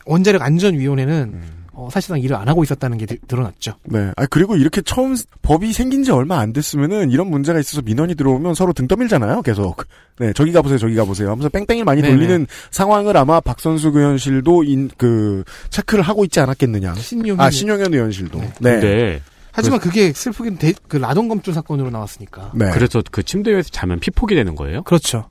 원자력 0.06 0.42
안전위원회는 0.42 1.61
어, 1.82 1.90
사실상 1.90 2.20
일을 2.20 2.36
안 2.36 2.48
하고 2.48 2.64
있었다는 2.64 2.98
게 3.00 3.06
드- 3.08 3.20
드러났죠. 3.28 3.74
네. 3.86 4.12
아 4.16 4.26
그리고 4.28 4.56
이렇게 4.56 4.82
처음 4.82 5.16
법이 5.42 5.74
생긴 5.74 6.04
지 6.04 6.12
얼마 6.12 6.38
안 6.40 6.54
됐으면은 6.54 7.10
이런 7.10 7.28
문제가 7.30 7.60
있어서 7.60 7.82
민원이 7.82 8.14
들어오면 8.16 8.54
서로 8.54 8.72
등 8.74 8.88
떠밀잖아요. 8.88 9.42
계속. 9.42 9.84
네, 10.20 10.32
저기 10.34 10.52
가보세요, 10.52 10.78
저기 10.78 10.96
가보세요. 10.96 11.32
하면서 11.32 11.50
뺑뺑이를 11.50 11.84
많이 11.86 12.02
네네. 12.02 12.14
돌리는 12.14 12.48
상황을 12.70 13.18
아마 13.18 13.40
박선숙 13.40 13.88
의원실도 13.90 14.64
인, 14.66 14.90
그 14.98 15.44
체크를 15.72 16.04
하고 16.04 16.24
있지 16.26 16.40
않았겠느냐. 16.40 16.94
신용현 16.96 17.40
아 17.42 17.50
신용현 17.50 17.94
의원실도. 17.94 18.38
네. 18.40 18.52
근데 18.60 19.22
하지만 19.52 19.80
그 19.80 19.90
게 19.90 20.14
슬프게는 20.14 20.58
대- 20.60 20.74
그 20.88 20.98
라돈 20.98 21.21
검출 21.21 21.54
사건으로 21.54 21.90
나왔으니까. 21.90 22.52
네. 22.56 22.70
그래서 22.72 23.02
그 23.12 23.24
침대 23.24 23.52
위에서 23.52 23.70
자면 23.72 24.00
피폭이 24.00 24.36
되는 24.36 24.56
거예요? 24.56 24.84
그렇죠. 24.84 25.30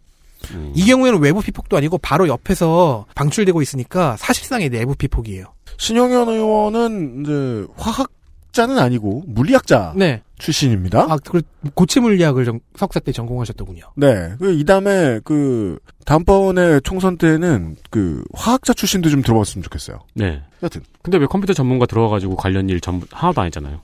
음. 0.53 0.73
이 0.75 0.85
경우에는 0.87 1.21
외부 1.21 1.41
피폭도 1.43 1.77
아니고 1.77 1.99
바로 1.99 2.27
옆에서 2.27 3.05
방출되고 3.15 3.61
있으니까 3.63 4.17
사실상의 4.19 4.71
내부 4.71 4.95
피폭이에요. 4.95 5.45
신용현 5.85 6.29
의원은 6.29 7.23
이제 7.23 7.67
화학자는 7.79 8.79
아니고 8.79 9.23
물리학자 9.27 9.95
네. 9.97 10.23
출신입니다. 10.39 11.07
아, 11.09 11.17
그 11.25 11.41
고체 11.75 12.01
물리학을 12.01 12.45
정- 12.45 12.61
석사 12.77 13.01
때 13.01 13.13
전공하셨더군요. 13.13 13.85
네. 13.97 14.35
그 14.39 14.53
이다음에 14.53 15.21
그 15.25 15.79
다음번에 16.05 16.81
총선 16.81 17.17
때는 17.17 17.77
그 17.89 18.23
화학자 18.35 18.75
출신도 18.75 19.09
좀 19.09 19.23
들어봤으면 19.23 19.63
좋겠어요. 19.63 20.01
네. 20.15 20.43
여튼 20.63 20.83
근데 21.03 21.17
왜 21.17 21.25
컴퓨터 21.25 21.55
전문가 21.55 21.87
들어와가지고 21.87 22.37
관련 22.37 22.69
일 22.69 22.81
전부 22.81 23.07
하나도 23.11 23.41
아니잖아요. 23.41 23.81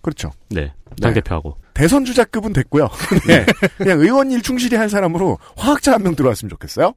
그렇죠. 0.00 0.30
네. 0.48 0.72
당 1.02 1.12
대표하고. 1.12 1.56
대선 1.74 2.06
주자급은 2.06 2.54
됐고요. 2.54 2.88
네. 3.28 3.44
그냥 3.76 4.00
의원 4.00 4.30
일 4.30 4.40
충실히 4.42 4.78
한 4.78 4.88
사람으로 4.88 5.38
화학자 5.56 5.92
한 5.92 6.02
명 6.02 6.14
들어왔으면 6.14 6.48
좋겠어요. 6.50 6.94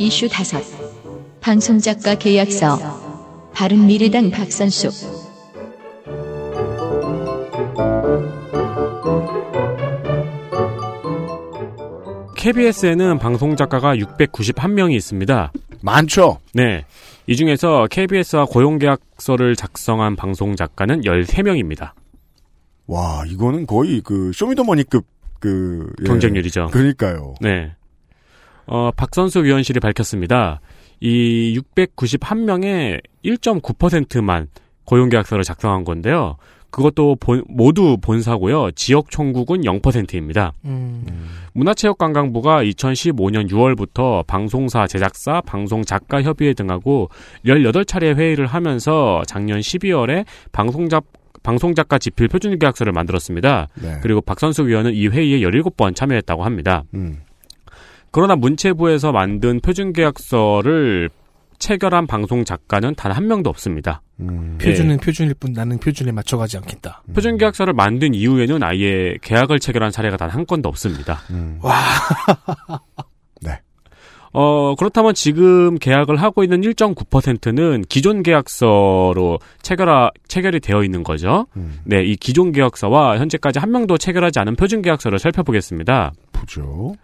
이슈 0.00 0.30
다섯 0.30 0.62
방송작가 1.42 2.14
계약서 2.14 2.78
바른미래당 3.52 4.30
박선숙 4.30 4.90
KBS에는 12.34 13.18
방송 13.18 13.56
작가가 13.56 13.94
691명이 13.94 14.94
있습니다. 14.94 15.52
많죠. 15.82 16.38
네. 16.54 16.86
이 17.26 17.36
중에서 17.36 17.86
KBS와 17.90 18.46
고용계약서를 18.46 19.54
작성한 19.54 20.16
방송 20.16 20.56
작가는 20.56 21.02
13명입니다. 21.02 21.90
와, 22.86 23.24
이거는 23.26 23.66
거의 23.66 24.00
그 24.00 24.32
쇼미더머니급 24.32 25.04
그 25.40 25.92
예. 26.00 26.04
경쟁률이죠. 26.06 26.68
그러니까요. 26.68 27.34
네. 27.42 27.74
어, 28.70 28.90
박선수 28.96 29.44
위원실이 29.44 29.80
밝혔습니다. 29.80 30.60
이 31.00 31.58
691명의 31.76 33.00
1.9%만 33.24 34.48
고용계약서를 34.84 35.44
작성한 35.44 35.84
건데요. 35.84 36.36
그것도 36.70 37.16
본- 37.18 37.42
모두 37.48 37.96
본사고요. 38.00 38.70
지역 38.72 39.10
총국은 39.10 39.62
0%입니다. 39.62 40.52
음. 40.64 41.04
문화체육관광부가 41.52 42.62
2015년 42.62 43.50
6월부터 43.50 44.24
방송사 44.26 44.86
제작사, 44.86 45.40
방송작가 45.40 46.22
협의회 46.22 46.52
등하고 46.54 47.08
18차례 47.44 48.14
회의를 48.16 48.46
하면서 48.46 49.22
작년 49.26 49.58
12월에 49.58 50.24
방송작 50.52 51.04
방송작가 51.42 51.98
지필 51.98 52.28
표준계약서를 52.28 52.92
만들었습니다. 52.92 53.66
네. 53.82 53.96
그리고 54.02 54.20
박선수 54.20 54.66
위원은 54.68 54.92
이 54.94 55.08
회의에 55.08 55.40
17번 55.40 55.96
참여했다고 55.96 56.44
합니다. 56.44 56.84
음. 56.94 57.20
그러나 58.10 58.34
문체부에서 58.36 59.12
만든 59.12 59.60
표준계약서를 59.60 61.10
체결한 61.58 62.06
방송 62.06 62.44
작가는 62.44 62.94
단 62.94 63.12
한 63.12 63.26
명도 63.28 63.50
없습니다. 63.50 64.00
음. 64.20 64.56
표준은 64.60 64.98
표준일 64.98 65.34
뿐 65.34 65.52
나는 65.52 65.78
표준에 65.78 66.10
맞춰가지 66.10 66.56
않겠다. 66.56 67.02
표준 67.14 67.36
계약서를 67.36 67.72
만든 67.74 68.14
이후에는 68.14 68.62
아예 68.62 69.14
계약을 69.22 69.60
체결한 69.60 69.90
사례가 69.90 70.16
단 70.16 70.30
한 70.30 70.46
건도 70.46 70.68
없습니다. 70.70 71.20
음. 71.30 71.58
와. 71.62 71.74
어, 74.32 74.76
그렇다면 74.76 75.12
지금 75.14 75.76
계약을 75.76 76.14
하고 76.16 76.44
있는 76.44 76.60
1.9%는 76.60 77.82
기존 77.88 78.22
계약서로 78.22 79.40
체결하, 79.60 80.10
체결이 80.28 80.60
되어 80.60 80.84
있는 80.84 81.02
거죠. 81.02 81.46
음. 81.56 81.80
네, 81.84 82.04
이 82.04 82.14
기존 82.14 82.52
계약서와 82.52 83.18
현재까지 83.18 83.58
한 83.58 83.72
명도 83.72 83.98
체결하지 83.98 84.38
않은 84.38 84.54
표준 84.54 84.82
계약서를 84.82 85.18
살펴보겠습니다. 85.18 86.12
보죠. 86.30 86.94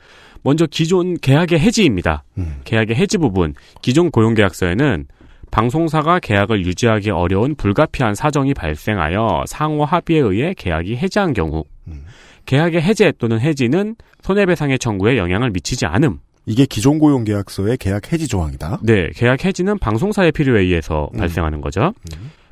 먼저 0.46 0.64
기존 0.64 1.18
계약의 1.18 1.58
해지입니다. 1.58 2.22
음. 2.38 2.60
계약의 2.62 2.94
해지 2.94 3.18
부분. 3.18 3.54
기존 3.82 4.12
고용계약서에는 4.12 5.08
방송사가 5.50 6.20
계약을 6.20 6.64
유지하기 6.64 7.10
어려운 7.10 7.56
불가피한 7.56 8.14
사정이 8.14 8.54
발생하여 8.54 9.42
상호 9.48 9.84
합의에 9.84 10.20
의해 10.20 10.54
계약이 10.56 10.98
해지한 10.98 11.32
경우 11.32 11.64
음. 11.88 12.04
계약의 12.44 12.80
해제 12.80 13.12
또는 13.18 13.40
해지는 13.40 13.96
손해배상의 14.22 14.78
청구에 14.78 15.18
영향을 15.18 15.50
미치지 15.50 15.84
않음. 15.84 16.20
이게 16.46 16.64
기존 16.64 17.00
고용 17.00 17.24
계약서의 17.24 17.76
계약 17.78 18.12
해지 18.12 18.28
조항이다. 18.28 18.78
네, 18.84 19.10
계약 19.16 19.44
해지는 19.44 19.80
방송사의 19.80 20.30
필요에 20.30 20.60
의해서 20.60 21.10
음. 21.14 21.18
발생하는 21.18 21.60
거죠. 21.60 21.92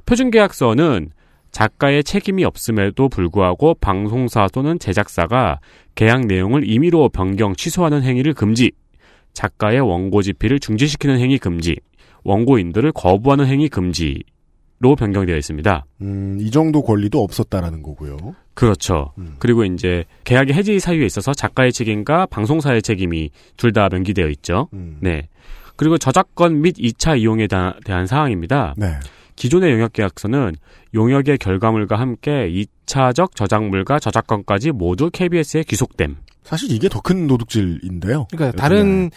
표준 0.04 0.32
계약서는 0.32 1.10
작가의 1.58 2.02
책임이 2.02 2.44
없음에도 2.44 3.08
불구하고 3.08 3.74
방송사 3.80 4.48
또는 4.52 4.76
제작사가 4.80 5.60
계약 5.94 6.26
내용을 6.26 6.68
임의로 6.68 7.10
변경, 7.10 7.54
취소하는 7.54 8.02
행위를 8.02 8.34
금지, 8.34 8.72
작가의 9.34 9.78
원고 9.80 10.20
집필을 10.20 10.58
중지시키는 10.58 11.20
행위 11.20 11.38
금지, 11.38 11.76
원고인들을 12.24 12.90
거부하는 12.90 13.46
행위 13.46 13.68
금지로 13.68 14.96
변경되어 14.98 15.36
있습니다. 15.36 15.86
음, 16.02 16.38
이 16.40 16.50
정도 16.50 16.82
권리도 16.82 17.22
없었다라는 17.22 17.82
거고요. 17.82 18.16
그렇죠. 18.54 19.12
음. 19.18 19.36
그리고 19.38 19.64
이제 19.64 20.04
계약의 20.24 20.54
해지 20.54 20.80
사유에 20.80 21.06
있어서 21.06 21.32
작가의 21.32 21.72
책임과 21.72 22.26
방송사의 22.26 22.82
책임이 22.82 23.30
둘 23.56 23.72
다 23.72 23.88
명기되어 23.92 24.26
있죠. 24.30 24.68
음. 24.72 24.96
네. 25.00 25.28
그리고 25.76 25.98
저작권 25.98 26.62
및 26.62 26.74
2차 26.76 27.16
이용에 27.20 27.46
다- 27.46 27.76
대한 27.84 28.06
사항입니다. 28.08 28.74
네. 28.76 28.86
기존의 29.36 29.72
용역 29.72 29.92
계약서는 29.92 30.54
용역의 30.94 31.38
결과물과 31.38 31.98
함께 31.98 32.48
2차적 32.86 33.34
저작물과 33.34 33.98
저작권까지 33.98 34.72
모두 34.72 35.10
KBS에 35.10 35.64
귀속됨. 35.64 36.16
사실 36.42 36.70
이게 36.72 36.88
더 36.88 37.00
큰 37.00 37.26
도둑질인데요. 37.26 38.26
그러니까 38.30 38.56
다른 38.56 39.10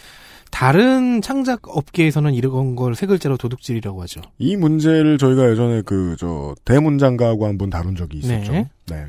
다른 0.50 1.20
창작 1.20 1.68
업계에서는 1.68 2.32
이런 2.34 2.74
걸 2.74 2.94
세 2.94 3.06
글자로 3.06 3.36
도둑질이라고 3.36 4.00
하죠. 4.02 4.22
이 4.38 4.56
문제를 4.56 5.18
저희가 5.18 5.50
예전에 5.50 5.82
그 5.82 6.16
저 6.18 6.54
대문장가하고 6.64 7.46
한 7.46 7.58
번 7.58 7.68
다룬 7.70 7.94
적이 7.96 8.18
있었죠. 8.18 8.52
네. 8.52 8.68
네. 8.86 9.04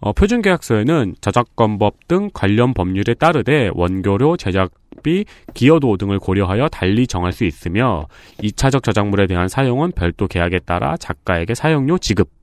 어, 0.00 0.12
표준 0.12 0.42
계약서에는 0.42 1.14
저작권법 1.20 2.08
등 2.08 2.30
관련 2.34 2.74
법률에 2.74 3.14
따르되 3.14 3.70
원교료, 3.74 4.36
제작 4.36 4.72
비, 5.02 5.24
기여도 5.54 5.96
등을 5.96 6.18
고려하여 6.18 6.68
달리 6.68 7.06
정할 7.06 7.32
수 7.32 7.44
있으며 7.44 8.06
2차적 8.38 8.82
저작물에 8.82 9.26
대한 9.26 9.48
사용은 9.48 9.92
별도 9.92 10.26
계약에 10.26 10.60
따라 10.60 10.96
작가에게 10.96 11.54
사용료 11.54 11.98
지급. 11.98 12.41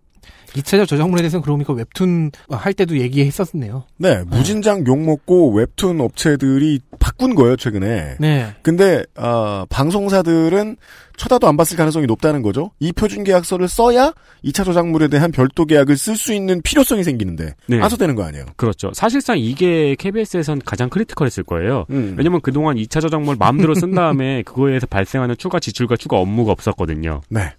2차적 0.54 0.88
저작물에 0.88 1.22
대해서는 1.22 1.42
그러고 1.42 1.58
보니까 1.58 1.74
웹툰 1.74 2.32
할 2.50 2.74
때도 2.74 2.98
얘기했었네요. 3.00 3.84
네, 3.98 4.24
무진장 4.26 4.86
욕 4.88 5.00
먹고 5.00 5.54
웹툰 5.54 6.02
업체들이 6.02 6.80
바꾼 7.00 7.36
거예요, 7.36 7.56
최근에. 7.56 8.18
네. 8.20 8.56
근데, 8.62 9.04
어, 9.16 9.66
방송사들은 9.70 10.78
쳐다도 11.18 11.48
안 11.48 11.58
봤을 11.58 11.76
가능성이 11.76 12.06
높다는 12.08 12.42
거죠. 12.42 12.72
이 12.80 12.94
표준 12.94 13.26
계약서를 13.26 13.68
써야 13.68 14.14
2차 14.46 14.64
저작물에 14.64 15.10
대한 15.10 15.32
별도 15.32 15.66
계약을 15.66 15.98
쓸 15.98 16.16
수 16.16 16.34
있는 16.34 16.62
필요성이 16.62 17.04
생기는데, 17.04 17.56
네. 17.68 17.82
아서되는 17.82 18.16
거 18.16 18.24
아니에요. 18.24 18.46
그렇죠. 18.56 18.92
사실상 18.94 19.38
이게 19.38 19.96
KBS에선 20.00 20.62
가장 20.66 20.90
크리티컬했을 20.90 21.44
거예요. 21.44 21.86
음. 21.90 22.16
왜냐면 22.18 22.40
그동안 22.42 22.78
2차 22.78 23.02
저작물 23.02 23.36
마음대로 23.38 23.76
쓴 23.76 23.94
다음에 23.94 24.44
그거에 24.48 24.70
의해서 24.70 24.88
발생하는 24.88 25.36
추가 25.38 25.60
지출과 25.60 25.98
추가 25.98 26.18
업무가 26.18 26.52
없었거든요. 26.54 27.22
네. 27.30 27.54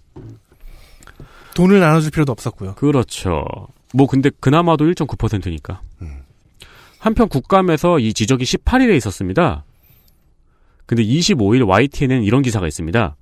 돈을 1.55 1.79
나눠줄 1.79 2.11
필요도 2.11 2.31
없었고요. 2.31 2.75
그렇죠. 2.75 3.43
뭐 3.93 4.07
근데 4.07 4.29
그나마도 4.39 4.85
1.9%니까. 4.85 5.81
한편 6.99 7.27
국감에서 7.27 7.97
이 7.99 8.13
지적이 8.13 8.45
18일에 8.45 8.95
있었습니다. 8.97 9.65
근데 10.85 11.03
25일 11.03 11.67
YTN에는 11.67 12.23
이런 12.23 12.41
기사가 12.43 12.67
있습니다. 12.67 13.15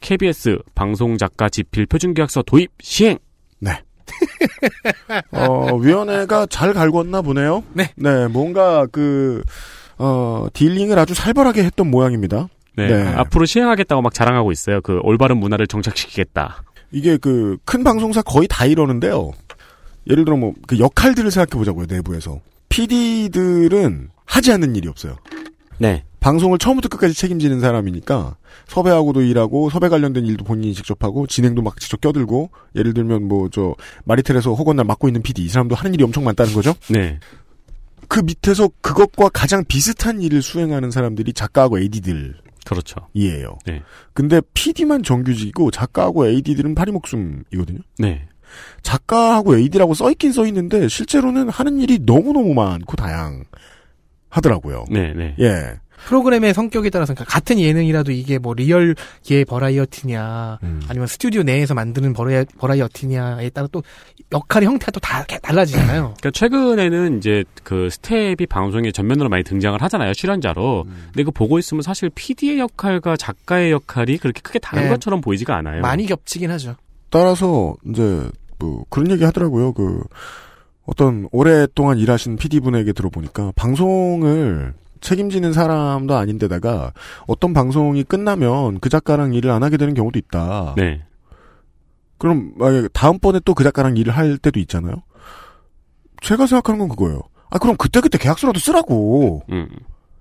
KBS 0.00 0.58
방송작가 0.74 1.48
집필 1.48 1.86
표준계약서 1.86 2.42
도입 2.42 2.70
시행. 2.80 3.18
어, 5.32 5.76
위원회가 5.76 6.46
잘 6.46 6.72
갈궜나 6.72 7.24
보네요. 7.24 7.62
네. 7.72 7.92
네, 7.96 8.26
뭔가 8.26 8.86
그, 8.90 9.42
어, 9.98 10.46
딜링을 10.52 10.98
아주 10.98 11.14
살벌하게 11.14 11.62
했던 11.62 11.90
모양입니다. 11.90 12.48
네. 12.76 12.88
네. 12.88 13.08
앞으로 13.14 13.44
시행하겠다고 13.44 14.02
막 14.02 14.14
자랑하고 14.14 14.50
있어요. 14.52 14.80
그 14.80 14.98
올바른 15.02 15.36
문화를 15.36 15.66
정착시키겠다. 15.66 16.62
이게 16.92 17.16
그 17.16 17.56
큰 17.64 17.84
방송사 17.84 18.22
거의 18.22 18.48
다 18.48 18.66
이러는데요. 18.66 19.32
예를 20.08 20.24
들어 20.24 20.36
뭐 20.36 20.52
그 20.66 20.78
역할들을 20.78 21.30
생각해 21.30 21.58
보자고요 21.58 21.86
내부에서 21.88 22.40
PD들은 22.68 24.10
하지 24.24 24.52
않는 24.52 24.76
일이 24.76 24.88
없어요. 24.88 25.16
네. 25.78 26.04
방송을 26.20 26.58
처음부터 26.58 26.88
끝까지 26.90 27.14
책임지는 27.14 27.60
사람이니까 27.60 28.36
섭외하고도 28.68 29.22
일하고 29.22 29.70
섭외 29.70 29.88
관련된 29.88 30.26
일도 30.26 30.44
본인이 30.44 30.74
직접 30.74 31.02
하고 31.02 31.26
진행도 31.26 31.62
막 31.62 31.80
직접 31.80 32.00
껴들고 32.00 32.50
예를 32.76 32.92
들면 32.92 33.26
뭐 33.26 33.48
저 33.50 33.74
마리텔에서 34.04 34.52
허건날 34.54 34.84
맡고 34.84 35.08
있는 35.08 35.22
PD 35.22 35.42
이 35.44 35.48
사람도 35.48 35.74
하는 35.74 35.94
일이 35.94 36.04
엄청 36.04 36.24
많다는 36.24 36.52
거죠. 36.52 36.74
네. 36.90 37.18
그 38.08 38.20
밑에서 38.20 38.68
그것과 38.82 39.30
가장 39.30 39.64
비슷한 39.64 40.20
일을 40.20 40.42
수행하는 40.42 40.90
사람들이 40.90 41.32
작가하고 41.32 41.78
AD들 41.78 42.34
그렇죠. 42.70 43.08
이에요. 43.14 43.58
네. 43.66 43.82
근데 44.12 44.40
PD만 44.54 45.02
정규직이고 45.02 45.72
작가하고 45.72 46.28
AD들은 46.28 46.76
파리 46.76 46.92
목숨이거든요. 46.92 47.80
네. 47.98 48.28
작가하고 48.82 49.56
AD라고 49.56 49.94
써있긴 49.94 50.30
써있는데 50.30 50.86
실제로는 50.86 51.48
하는 51.48 51.80
일이 51.80 51.98
너무너무 52.00 52.54
많고 52.54 52.94
다양하더라고요. 52.94 54.84
네, 54.88 55.12
네. 55.14 55.34
예. 55.40 55.80
프로그램의 56.06 56.54
성격에 56.54 56.90
따라서 56.90 57.14
그러니까 57.14 57.32
같은 57.32 57.58
예능이라도 57.58 58.12
이게 58.12 58.38
뭐 58.38 58.54
리얼 58.54 58.94
예 59.30 59.44
버라이어티냐 59.44 60.58
음. 60.62 60.82
아니면 60.88 61.06
스튜디오 61.06 61.42
내에서 61.42 61.74
만드는 61.74 62.12
버라이, 62.12 62.44
버라이어티냐에 62.58 63.50
따라 63.50 63.68
또 63.70 63.82
역할의 64.32 64.66
형태가 64.68 64.92
또 64.92 65.00
다 65.00 65.24
달라지잖아요. 65.24 66.14
그러니까 66.20 66.30
최근에는 66.30 67.18
이제 67.18 67.44
그 67.64 67.88
스텝이 67.90 68.46
방송에 68.48 68.92
전면으로 68.92 69.28
많이 69.28 69.42
등장을 69.42 69.80
하잖아요 69.82 70.14
출연자로. 70.14 70.84
근데 70.84 71.22
이거 71.22 71.30
보고 71.30 71.58
있으면 71.58 71.82
사실 71.82 72.10
PD의 72.10 72.58
역할과 72.60 73.16
작가의 73.16 73.72
역할이 73.72 74.18
그렇게 74.18 74.40
크게 74.40 74.58
다른 74.60 74.84
네. 74.84 74.88
것처럼 74.90 75.20
보이지가 75.20 75.56
않아요. 75.56 75.82
많이 75.82 76.06
겹치긴 76.06 76.50
하죠. 76.52 76.76
따라서 77.10 77.74
이제 77.88 78.28
뭐 78.58 78.84
그런 78.88 79.10
얘기 79.10 79.24
하더라고요. 79.24 79.72
그 79.72 80.02
어떤 80.86 81.28
오랫동안 81.32 81.98
일하신 81.98 82.36
PD분에게 82.36 82.92
들어보니까 82.92 83.52
방송을 83.56 84.74
책임지는 85.00 85.52
사람도 85.52 86.14
아닌데다가 86.16 86.92
어떤 87.26 87.52
방송이 87.52 88.04
끝나면 88.04 88.80
그 88.80 88.88
작가랑 88.88 89.34
일을 89.34 89.50
안 89.50 89.62
하게 89.62 89.76
되는 89.76 89.94
경우도 89.94 90.18
있다. 90.18 90.74
네. 90.76 91.02
그럼 92.18 92.52
다음번에 92.92 93.40
또 93.44 93.54
그 93.54 93.64
작가랑 93.64 93.96
일을 93.96 94.14
할 94.16 94.36
때도 94.38 94.60
있잖아요. 94.60 94.96
제가 96.22 96.46
생각하는 96.46 96.78
건 96.80 96.88
그거예요. 96.90 97.20
아 97.50 97.58
그럼 97.58 97.76
그때 97.76 98.00
그때 98.00 98.18
계약서라도 98.18 98.60
쓰라고. 98.60 99.42
음. 99.50 99.68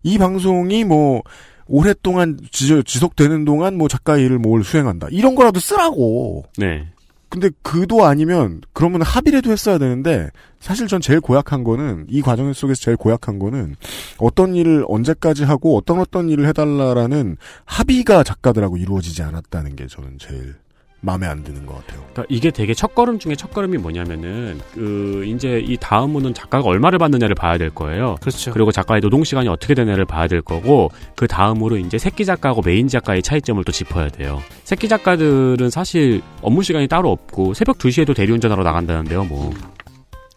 이 0.04 0.18
방송이 0.18 0.84
뭐 0.86 1.22
오랫동안 1.68 2.38
지, 2.52 2.82
지속되는 2.84 3.46
동안 3.46 3.78
뭐 3.78 3.88
작가 3.88 4.18
일을 4.18 4.40
뭘 4.40 4.64
수행한다. 4.64 5.08
이런 5.12 5.36
거라도 5.36 5.60
쓰라고. 5.60 6.46
네. 6.58 6.88
근데 7.30 7.50
그도 7.62 8.06
아니면 8.06 8.62
그러면 8.74 9.04
합의라도 9.04 9.52
했어야 9.52 9.78
되는데 9.78 10.30
사실 10.60 10.88
전 10.88 11.00
제일 11.00 11.22
고약한 11.22 11.64
거는 11.64 12.08
이 12.10 12.22
과정 12.22 12.52
속에서 12.52 12.82
제일 12.82 12.98
고약한 12.98 13.38
거는 13.38 13.76
어떤 14.18 14.56
일을 14.56 14.84
언제까지 14.88 15.44
하고 15.44 15.78
어떤 15.78 16.00
어떤 16.00 16.30
일을 16.30 16.48
해달라라는 16.48 17.38
합의가 17.66 18.24
작가들하고 18.24 18.78
이루어지지 18.78 19.22
않았다는 19.22 19.76
게 19.76 19.86
저는 19.88 20.18
제일 20.18 20.56
마음에 21.02 21.28
안 21.28 21.44
드는 21.44 21.66
것 21.66 21.76
같아요. 21.76 22.02
그러니까 22.12 22.26
이게 22.30 22.52
되게 22.52 22.74
첫걸음 22.74 23.20
중에 23.20 23.36
첫걸음이 23.36 23.78
뭐냐면은 23.78 24.60
그 24.74 25.24
이제 25.26 25.60
이 25.60 25.78
다음으로는 25.78 26.34
작가가 26.34 26.68
얼마를 26.68 27.00
받느냐를 27.00 27.36
봐야 27.36 27.58
될 27.58 27.70
거예요. 27.70 28.16
그렇죠. 28.22 28.52
그리고 28.52 28.72
작가의 28.72 29.02
노동 29.02 29.24
시간이 29.24 29.48
어떻게 29.48 29.74
되냐를 29.74 30.06
봐야 30.06 30.28
될 30.28 30.42
거고 30.42 30.92
그 31.16 31.28
다음으로 31.28 31.78
이제 31.78 31.98
새끼 31.98 32.26
작가하고 32.26 32.62
메인 32.64 32.88
작가의 32.88 33.22
차이점을 33.22 33.64
또 33.64 33.72
짚어야 33.72 34.10
돼요. 34.10 34.42
새끼 34.64 34.88
작가들은 34.88 35.70
사실 35.70 36.22
업무 36.42 36.64
시간이 36.64 36.88
따로 36.88 37.12
없고 37.12 37.54
새벽 37.54 37.78
2시에도 37.78 38.16
대리운전하러 38.16 38.64
나간다는데요, 38.64 39.24
뭐. 39.24 39.52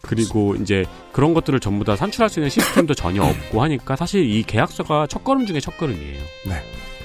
그리고 0.01 0.53
이제 0.55 0.85
그런 1.13 1.33
것들을 1.33 1.59
전부 1.61 1.85
다 1.85 1.95
산출할 1.95 2.29
수 2.29 2.39
있는 2.39 2.49
시스템도 2.49 2.93
전혀 2.93 3.23
없고 3.23 3.61
하니까 3.63 3.95
사실 3.95 4.29
이 4.29 4.43
계약서가 4.43 5.07
첫걸음 5.07 5.45
중에 5.45 5.61
첫걸음이에요. 5.61 6.19
네. 6.47 6.55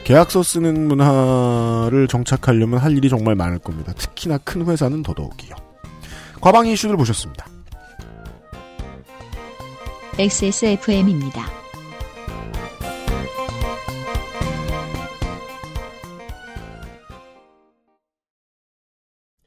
계약서 0.09 0.43
쓰는 0.43 0.89
문화를 0.89 2.09
정착하려면 2.09 2.79
할 2.79 2.97
일이 2.97 3.11
정말 3.11 3.35
많을 3.35 3.59
겁니다. 3.59 3.93
특히나 3.93 4.39
큰 4.39 4.67
회사는 4.67 5.03
더더욱이요. 5.03 5.55
과방 6.41 6.67
이슈를 6.67 6.97
보셨습니다. 6.97 7.47
XSFM입니다. 10.19 11.43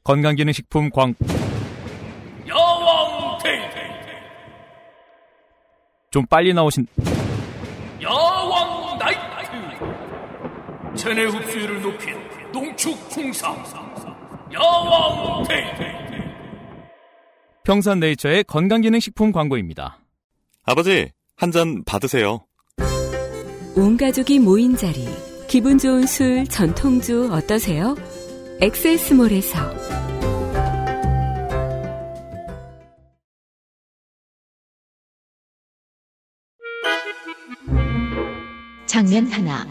건강기능식품 0.04 0.90
광 0.90 1.16
여왕 2.46 3.38
테이테이 3.42 3.90
좀 6.12 6.24
빨리 6.26 6.54
나오신 6.54 6.86
여왕 8.00 8.41
체내 10.94 11.24
흡수율을 11.24 11.82
높인 11.82 12.14
농축 12.52 13.08
풍상 13.10 13.56
야왕 14.52 15.44
테이테 15.48 16.02
평산네이처의 17.64 18.44
건강기능식품 18.44 19.32
광고입니다. 19.32 19.98
아버지, 20.64 21.10
한 21.36 21.50
잔 21.50 21.82
받으세요. 21.84 22.44
온 23.76 23.96
가족이 23.96 24.38
모인 24.40 24.76
자리, 24.76 25.06
기분 25.48 25.78
좋은 25.78 26.06
술, 26.06 26.44
전통주 26.44 27.30
어떠세요? 27.32 27.94
엑세스몰에서 28.60 29.58
장면 38.86 39.26
하나. 39.28 39.66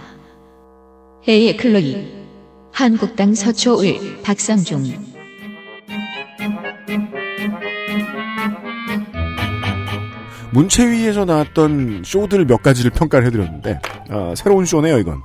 해의 1.27 1.55
클로이. 1.55 2.07
한국당 2.73 3.35
서초을 3.35 4.23
박상중. 4.23 4.81
문체위에서 10.51 11.25
나왔던 11.25 12.01
쇼들 12.03 12.45
몇 12.45 12.61
가지를 12.63 12.91
평가를 12.91 13.27
해드렸는데 13.27 13.79
아, 14.09 14.33
새로운 14.35 14.65
쇼네요 14.65 14.97
이건. 14.97 15.21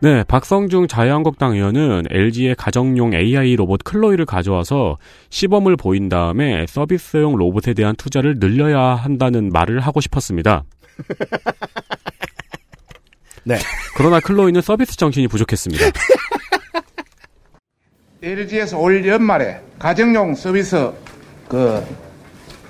네, 0.00 0.24
박성중 0.24 0.88
자유한국당 0.88 1.52
의원은 1.52 2.04
LG의 2.10 2.56
가정용 2.56 3.14
AI 3.14 3.56
로봇 3.56 3.84
클로이를 3.84 4.24
가져와서 4.24 4.98
시범을 5.30 5.76
보인 5.76 6.08
다음에 6.08 6.66
서비스용 6.68 7.36
로봇에 7.36 7.74
대한 7.74 7.94
투자를 7.96 8.38
늘려야 8.38 8.80
한다는 8.94 9.50
말을 9.50 9.80
하고 9.80 10.00
싶었습니다. 10.00 10.64
네. 13.44 13.58
그러나 13.96 14.20
클로이는 14.20 14.62
서비스 14.62 14.96
정신이 14.96 15.28
부족했습니다. 15.28 15.84
LG에서 18.22 18.78
올 18.78 19.06
연말에 19.06 19.60
가정용 19.78 20.34
서비스 20.34 20.90
그 21.46 21.84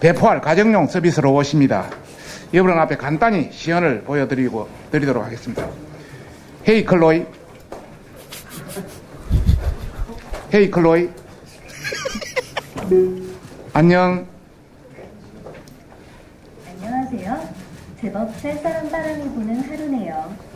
배포할 0.01 0.41
가정용 0.41 0.89
서비스 0.89 1.21
로봇입니다. 1.21 1.89
여러분 2.53 2.77
앞에 2.79 2.97
간단히 2.97 3.51
시연을 3.53 4.03
보여드리고 4.03 4.69
드리도록 4.91 5.25
하겠습니다. 5.25 5.69
헤이 6.69 6.85
클로이 6.85 7.25
헤이 10.53 10.71
클로이 10.71 11.09
안녕 13.73 14.27
안녕하세요. 16.67 17.49
제법 18.01 18.35
쌀쌀한 18.41 18.91
바람이 18.91 19.23
부는 19.35 19.61
하루네요. 19.63 20.54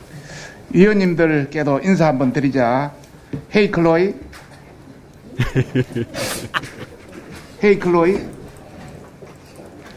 위원님들께도 0.70 1.80
인사 1.84 2.06
한번 2.06 2.32
드리자. 2.32 2.92
헤이 3.54 3.70
클로이 3.70 4.14
헤이 7.62 7.78
클로이 7.78 8.18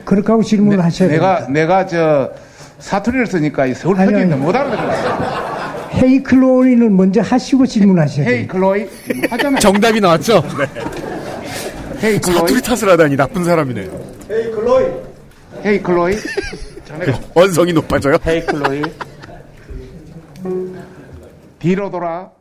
그렇게 0.06 0.28
하고 0.32 0.44
질문을 0.44 0.78
네, 0.78 0.84
하셔야 0.84 1.10
내가 1.10 1.40
됩니다. 1.46 1.54
내가 1.62 1.86
저 1.88 2.32
사투리를 2.80 3.28
쓰니까 3.28 3.66
이 3.68 3.74
서울 3.74 4.00
아니. 4.00 4.26
못 4.36 4.56
알아들었어. 4.56 5.92
헤이 5.94 6.24
클로이는 6.24 6.96
먼저 6.96 7.22
하시고 7.22 7.66
질문하셔야 7.66 8.26
돼요. 8.26 8.36
헤이 8.38 8.48
클로이 8.48 8.88
하잖아요. 9.30 9.60
정답이 9.60 10.02
나왔죠? 10.02 10.44
헤이 12.04 12.20
클로이 12.20 12.38
사투리 12.40 12.62
탓을 12.62 12.90
하다니 12.92 13.16
나쁜 13.16 13.44
사람이네. 13.44 13.82
헤이 14.32 14.52
클로이 14.52 14.86
헤이 15.66 15.82
클로이 15.82 16.16
자네가 16.88 17.20
언성이 17.36 17.72
높아져요. 17.74 18.18
헤이 18.26 18.46
클로이 18.46 18.82
뒤로 21.62 21.92
돌아 21.92 22.34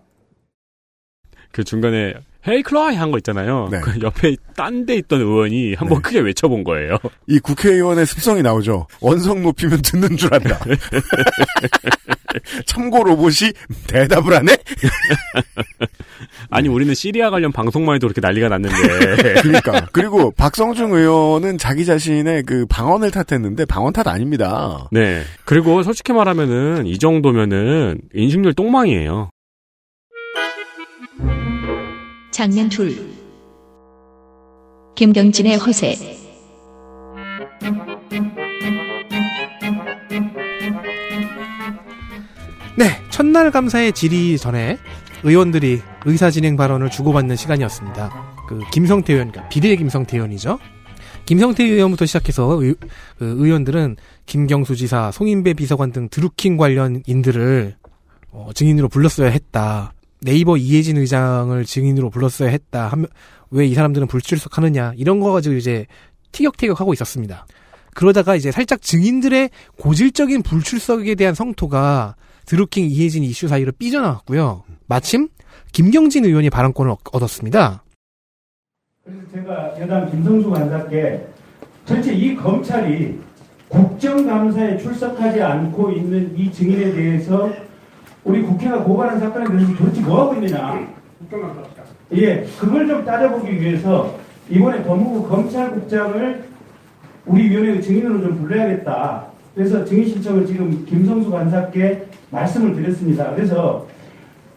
그 1.53 1.63
중간에 1.63 2.15
헤이 2.49 2.63
클로이 2.63 2.97
한 2.97 3.11
거 3.11 3.19
있잖아요. 3.19 3.69
그 3.83 4.01
옆에 4.03 4.35
딴 4.57 4.87
데 4.87 4.95
있던 4.97 5.21
의원이 5.21 5.75
한번 5.75 6.01
크게 6.01 6.21
외쳐본 6.21 6.65
거예요. 6.65 6.97
이 7.27 7.39
국회의원의 7.39 8.07
습성이 8.07 8.41
나오죠. 8.43 8.87
언성 9.03 9.43
높이면 9.43 9.83
듣는 9.83 10.17
줄 10.17 10.33
안다. 10.33 10.59
참고 12.67 13.03
로봇이 13.05 13.53
대답을 13.89 14.35
하네? 14.37 14.57
아니 16.51 16.69
우리는 16.69 16.95
시리아 16.95 17.31
관련 17.31 17.53
방송만 17.53 17.97
해도 17.97 18.07
그렇게 18.09 18.21
난리가 18.21 18.49
났는데. 18.49 19.35
그러니까. 19.43 19.87
그리고 19.93 20.31
박성중 20.31 20.93
의원은 20.93 21.59
자기 21.59 21.85
자신의 21.85 22.45
그 22.45 22.67
방언을 22.67 23.11
탓했는데 23.11 23.65
방언 23.67 23.93
탓 23.93 24.07
아닙니다. 24.07 24.89
네. 24.93 25.23
그리고 25.45 25.83
솔직히 25.83 26.13
말하면은 26.13 26.87
이 26.87 26.99
정도면은 26.99 28.01
인식률 28.15 28.55
똥망이에요. 28.55 29.31
장면 32.41 32.71
둘. 32.71 32.97
김경진의 34.95 35.59
허세. 35.59 35.95
네, 42.79 42.87
첫날 43.11 43.51
감사의 43.51 43.93
질의 43.93 44.39
전에 44.39 44.79
의원들이 45.23 45.83
의사진행 46.07 46.57
발언을 46.57 46.89
주고받는 46.89 47.37
시간이었습니다. 47.37 48.11
그 48.49 48.61
김성태 48.73 49.13
의원, 49.13 49.33
그러니까 49.33 49.51
비례 49.51 49.77
김성태 49.77 50.17
의원이죠. 50.17 50.59
김성태 51.27 51.63
의원부터 51.63 52.07
시작해서 52.07 52.59
의, 52.63 52.75
그 53.19 53.35
의원들은 53.37 53.97
김경수 54.25 54.77
지사, 54.77 55.11
송인배 55.11 55.53
비서관 55.53 55.93
등 55.93 56.09
드루킹 56.09 56.57
관련인들을 56.57 57.77
어, 58.31 58.49
증인으로 58.55 58.89
불렀어야 58.89 59.29
했다. 59.29 59.93
네이버 60.23 60.57
이혜진 60.57 60.97
의장을 60.99 61.65
증인으로 61.65 62.11
불렀어야 62.11 62.51
했다. 62.51 62.93
왜 63.53 63.67
이 63.67 63.75
사람들은 63.75 64.07
불출석하느냐 64.07 64.93
이런 64.97 65.19
거 65.21 65.33
가지고 65.33 65.57
이제 65.57 65.87
티격태격 66.33 66.79
하고 66.81 66.93
있었습니다. 66.93 67.47
그러다가 67.95 68.37
이제 68.37 68.53
살짝 68.53 68.81
증인들의 68.81 69.51
고질적인 69.79 70.43
불출석에 70.43 71.17
대한 71.17 71.35
성토가 71.35 72.15
드루킹 72.47 72.87
이혜진 72.91 73.25
이슈 73.25 73.49
사이로 73.49 73.73
삐져나왔고요. 73.73 74.63
마침 74.87 75.29
김경진 75.73 76.25
의원이 76.25 76.51
발언권을 76.51 76.93
얻- 76.93 76.99
얻었습니다. 77.13 77.83
그래서 79.05 79.21
제가 79.33 79.81
여당 79.81 80.09
김성주 80.11 80.51
간사께 80.51 81.27
전체 81.87 82.13
이 82.15 82.37
검찰이 82.37 83.19
국정감사에 83.69 84.79
출석하지 84.79 85.43
않고 85.43 85.91
있는 85.93 86.37
이 86.39 86.51
증인에 86.53 86.93
대해서 86.93 87.51
우리 88.25 88.43
국회가 88.43 88.83
고발한 88.83 89.19
사건에 89.19 89.47
대해서 89.47 89.75
도대체 89.77 90.01
뭐하고 90.03 90.35
있느냐. 90.35 90.89
예, 92.13 92.45
그걸 92.59 92.87
좀 92.87 93.05
따져보기 93.05 93.61
위해서 93.61 94.19
이번에 94.49 94.83
법무부 94.83 95.29
검찰국장을 95.29 96.45
우리 97.27 97.49
위원회 97.49 97.81
증인으로 97.81 98.21
좀 98.21 98.39
불러야겠다. 98.39 99.27
그래서 99.55 99.85
증인 99.85 100.07
신청을 100.09 100.47
지금 100.47 100.85
김성수 100.87 101.31
간사께 101.31 102.07
말씀을 102.31 102.75
드렸습니다. 102.75 103.35
그래서 103.35 103.87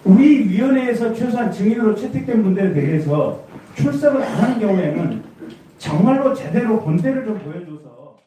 우리 0.04 0.48
위원회에서 0.50 1.14
최소한 1.14 1.52
증인으로 1.52 1.96
채택된 1.96 2.44
분들에 2.44 2.74
대해서 2.74 3.44
출석을 3.76 4.22
안 4.22 4.32
하는 4.36 4.60
경우에는 4.60 5.24
정말로 5.78 6.34
제대로 6.34 6.80
본때를 6.82 7.26
좀 7.26 7.40
보여줘서 7.40 8.18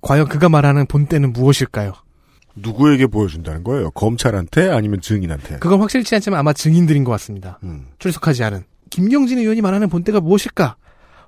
과연 0.00 0.26
그가 0.28 0.48
말하는 0.48 0.86
본때는 0.86 1.32
무엇일까요? 1.32 1.92
누구에게 2.54 3.06
보여준다는 3.06 3.64
거예요? 3.64 3.90
검찰한테 3.92 4.68
아니면 4.68 5.00
증인한테? 5.00 5.58
그건 5.58 5.80
확실치 5.80 6.14
않지만 6.16 6.38
아마 6.40 6.52
증인들인 6.52 7.04
것 7.04 7.10
같습니다. 7.12 7.58
출석하지 7.98 8.44
않은. 8.44 8.64
김경진 8.90 9.38
의원이 9.38 9.60
말하는 9.62 9.88
본때가 9.88 10.20
무엇일까? 10.20 10.76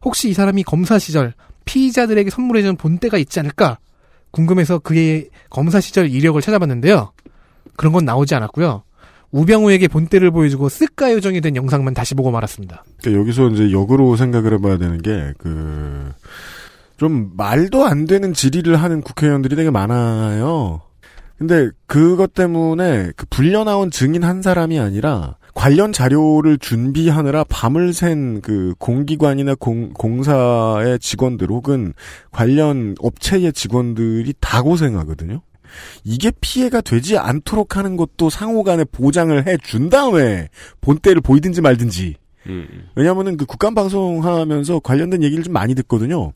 혹시 0.02 0.28
이 0.28 0.34
사람이 0.34 0.64
검사 0.64 0.98
시절 0.98 1.32
피의자들에게 1.64 2.28
선물해준 2.28 2.76
본때가 2.76 3.16
있지 3.18 3.40
않을까? 3.40 3.78
궁금해서 4.32 4.80
그의 4.80 5.30
검사 5.48 5.80
시절 5.80 6.10
이력을 6.10 6.40
찾아봤는데요. 6.40 7.12
그런 7.76 7.92
건 7.92 8.04
나오지 8.04 8.34
않았고요. 8.34 8.82
우병우에게 9.30 9.88
본때를 9.88 10.30
보여주고 10.30 10.68
쓱가 10.68 11.12
요정이 11.12 11.40
된 11.40 11.56
영상만 11.56 11.94
다시 11.94 12.14
보고 12.14 12.30
말았습니다. 12.30 12.84
그러니까 13.00 13.20
여기서 13.20 13.48
이제 13.48 13.72
역으로 13.72 14.14
생각을 14.16 14.52
해봐야 14.54 14.76
되는 14.78 15.02
게, 15.02 15.32
그, 15.38 16.12
좀 16.96 17.32
말도 17.36 17.84
안 17.84 18.04
되는 18.06 18.32
질의를 18.32 18.76
하는 18.76 19.00
국회의원들이 19.00 19.56
되게 19.56 19.70
많아요. 19.70 20.82
근데 21.46 21.70
그것 21.86 22.32
때문에 22.32 23.12
그 23.16 23.26
불려 23.28 23.64
나온 23.64 23.90
증인 23.90 24.24
한 24.24 24.40
사람이 24.40 24.78
아니라 24.78 25.36
관련 25.54 25.92
자료를 25.92 26.56
준비하느라 26.56 27.44
밤을 27.44 27.92
샌그 27.92 28.74
공기관이나 28.78 29.54
공, 29.54 29.92
공사의 29.92 30.98
직원들 31.00 31.48
혹은 31.50 31.92
관련 32.30 32.94
업체의 32.98 33.52
직원들이 33.52 34.32
다 34.40 34.62
고생하거든요. 34.62 35.42
이게 36.02 36.32
피해가 36.40 36.80
되지 36.80 37.18
않도록 37.18 37.76
하는 37.76 37.96
것도 37.96 38.30
상호 38.30 38.62
간에 38.64 38.84
보장을 38.84 39.46
해 39.46 39.58
준 39.62 39.90
다음에 39.90 40.48
본때를 40.80 41.20
보이든지 41.20 41.60
말든지 41.60 42.14
음. 42.46 42.88
왜냐하면은 42.94 43.36
그 43.36 43.44
국감 43.44 43.74
방송하면서 43.74 44.80
관련된 44.80 45.22
얘기를 45.22 45.44
좀 45.44 45.52
많이 45.52 45.74
듣거든요. 45.74 46.32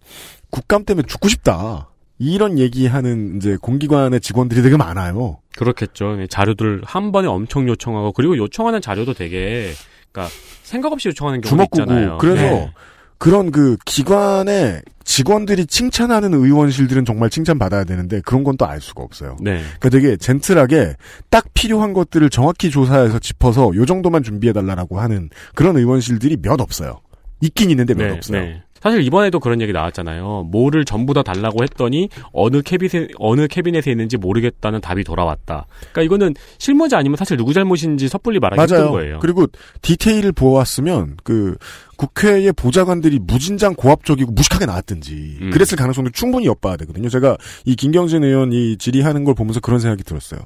국감 0.50 0.84
때문에 0.84 1.06
죽고 1.06 1.28
싶다. 1.28 1.88
이런 2.18 2.58
얘기하는 2.58 3.36
이제 3.36 3.56
공기관의 3.60 4.20
직원들이 4.20 4.62
되게 4.62 4.76
많아요. 4.76 5.38
그렇겠죠. 5.56 6.16
네, 6.16 6.26
자료들 6.26 6.82
한 6.84 7.12
번에 7.12 7.28
엄청 7.28 7.68
요청하고 7.68 8.12
그리고 8.12 8.36
요청하는 8.36 8.80
자료도 8.80 9.14
되게 9.14 9.70
그러니까 10.12 10.32
생각 10.62 10.92
없이 10.92 11.08
요청하는 11.08 11.42
주먹구구. 11.42 11.82
있잖아요. 11.82 12.18
그래서 12.18 12.42
네. 12.42 12.72
그런 13.18 13.50
그 13.50 13.76
기관의 13.84 14.82
직원들이 15.02 15.66
칭찬하는 15.66 16.34
의원실들은 16.34 17.04
정말 17.04 17.30
칭찬받아야 17.30 17.84
되는데 17.84 18.20
그런 18.24 18.44
건 18.44 18.56
또 18.56 18.64
알 18.66 18.80
수가 18.80 19.02
없어요. 19.02 19.36
네. 19.40 19.58
그러니까 19.80 19.88
되게 19.88 20.16
젠틀하게 20.16 20.94
딱 21.30 21.46
필요한 21.54 21.92
것들을 21.94 22.28
정확히 22.30 22.70
조사해서 22.70 23.18
짚어서 23.18 23.72
요 23.74 23.86
정도만 23.86 24.22
준비해 24.22 24.52
달라고 24.52 25.00
하는 25.00 25.30
그런 25.54 25.76
의원실들이 25.76 26.36
몇 26.42 26.60
없어요. 26.60 27.00
있긴 27.40 27.70
있는데 27.70 27.94
몇 27.94 28.06
네, 28.08 28.12
없어요. 28.12 28.40
네. 28.40 28.62
사실 28.82 29.02
이번에도 29.02 29.40
그런 29.40 29.60
얘기 29.60 29.72
나왔잖아요. 29.72 30.48
뭐를 30.50 30.84
전부 30.84 31.14
다 31.14 31.22
달라고 31.22 31.62
했더니 31.62 32.08
어느 32.32 32.62
캐비넷에 32.62 33.08
어느 33.18 33.46
캐비넷에 33.46 33.90
있는지 33.90 34.16
모르겠다는 34.16 34.80
답이 34.80 35.04
돌아왔다. 35.04 35.66
그러니까 35.92 36.02
이거는 36.02 36.34
실무자 36.58 36.98
아니면 36.98 37.16
사실 37.16 37.36
누구 37.36 37.52
잘못인지 37.52 38.08
섣불리 38.08 38.38
말하기 38.38 38.60
힘든. 38.60 38.90
거예요. 38.90 39.18
그리고 39.20 39.46
디테일을 39.82 40.32
보았으면 40.32 41.16
그 41.24 41.56
국회의 41.96 42.52
보좌관들이 42.52 43.18
무진장 43.18 43.74
고압적이고 43.74 44.30
무식하게 44.32 44.66
나왔든지 44.66 45.38
음. 45.42 45.50
그랬을 45.50 45.76
가능성도 45.76 46.10
충분히 46.10 46.46
엿봐야 46.46 46.76
되거든요. 46.76 47.08
제가 47.08 47.36
이 47.64 47.74
김경진 47.74 48.22
의원이 48.22 48.76
질의하는 48.78 49.24
걸 49.24 49.34
보면서 49.34 49.58
그런 49.60 49.80
생각이 49.80 50.04
들었어요. 50.04 50.40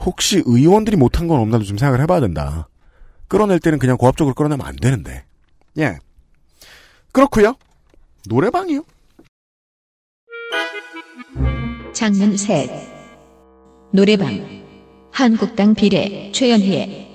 혹시 0.00 0.42
의원들이 0.46 0.96
못한 0.96 1.28
건 1.28 1.40
없나도 1.40 1.64
좀 1.64 1.76
생각을 1.76 2.00
해봐야 2.00 2.20
된다. 2.20 2.68
끌어낼 3.28 3.58
때는 3.58 3.78
그냥 3.78 3.96
고압적으로 3.96 4.34
끌어내면 4.34 4.66
안 4.66 4.76
되는데. 4.76 5.24
예. 5.78 5.98
그렇고요. 7.12 7.54
노래방이요. 8.28 8.84
장면 11.92 12.36
셋 12.36 12.68
노래방 13.92 14.28
한국당 15.12 15.74
비례 15.74 16.32
최연희 16.32 17.06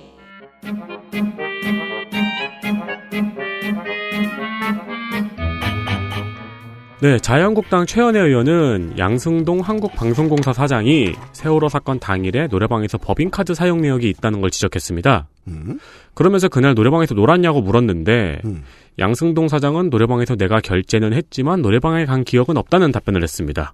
네, 7.02 7.18
자유한국당 7.18 7.86
최연혜 7.86 8.20
의원은 8.20 8.96
양승동 8.98 9.62
한국방송공사 9.62 10.52
사장이 10.52 11.14
세월호 11.32 11.70
사건 11.70 11.98
당일에 11.98 12.48
노래방에서 12.48 12.98
법인카드 12.98 13.54
사용 13.54 13.82
내역이 13.82 14.10
있다는 14.10 14.42
걸 14.42 14.52
지적했습니다. 14.52 15.28
음? 15.48 15.80
그러면서 16.14 16.50
그날 16.50 16.74
노래방에서 16.74 17.16
놀았냐고 17.16 17.62
물었는데 17.62 18.42
음. 18.44 18.64
양승동 19.00 19.48
사장은 19.48 19.90
노래방에서 19.90 20.36
내가 20.36 20.60
결제는 20.60 21.14
했지만 21.14 21.62
노래방에 21.62 22.06
간 22.06 22.26
기억은 22.26 22.58
없다는 22.58 22.92
답변을 22.92 23.24
했습니다. 23.24 23.74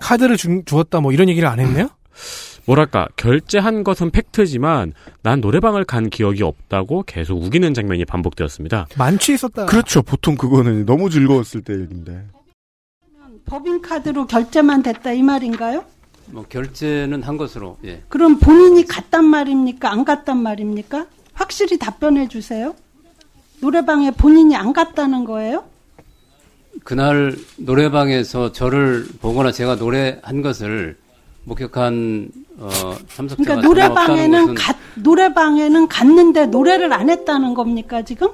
카드를 0.00 0.36
주, 0.36 0.62
주었다 0.64 1.00
뭐 1.00 1.12
이런 1.12 1.28
얘기를 1.28 1.48
안 1.48 1.60
했네요? 1.60 1.88
뭐랄까 2.68 3.08
결제한 3.16 3.82
것은 3.82 4.10
팩트지만 4.10 4.92
난 5.22 5.40
노래방을 5.40 5.84
간 5.84 6.10
기억이 6.10 6.42
없다고 6.42 7.04
계속 7.06 7.42
우기는 7.42 7.72
장면이 7.72 8.04
반복되었습니다. 8.04 8.88
만취했었다. 8.98 9.64
그렇죠. 9.64 10.02
보통 10.02 10.36
그거는 10.36 10.84
너무 10.84 11.08
즐거웠을 11.08 11.62
때 11.62 11.72
얘기인데. 11.72 12.26
법인카드로 13.46 14.26
결제만 14.26 14.82
됐다 14.82 15.12
이 15.12 15.22
말인가요? 15.22 15.82
뭐 16.26 16.44
결제는 16.46 17.22
한 17.22 17.38
것으로 17.38 17.78
예. 17.86 18.02
그럼 18.10 18.38
본인이 18.38 18.84
갔단 18.84 19.24
말입니까? 19.24 19.90
안 19.90 20.04
갔단 20.04 20.36
말입니까? 20.36 21.06
확실히 21.32 21.78
답변해 21.78 22.28
주세요. 22.28 22.74
노래방에 23.62 24.10
본인이 24.10 24.54
안 24.54 24.74
갔다는 24.74 25.24
거예요? 25.24 25.64
그날 26.84 27.34
노래방에서 27.56 28.52
저를 28.52 29.06
보거나 29.22 29.52
제가 29.52 29.76
노래한 29.76 30.42
것을 30.42 30.98
목격한 31.48 32.30
어, 32.58 32.68
참석자가 33.14 33.60
그러니까 33.60 33.66
노래방에는 33.66 34.54
갔 34.54 34.76
노래방에는 34.96 35.88
갔는데 35.88 36.46
노래를 36.46 36.92
안 36.92 37.08
했다는 37.08 37.54
겁니까 37.54 38.02
지금? 38.02 38.28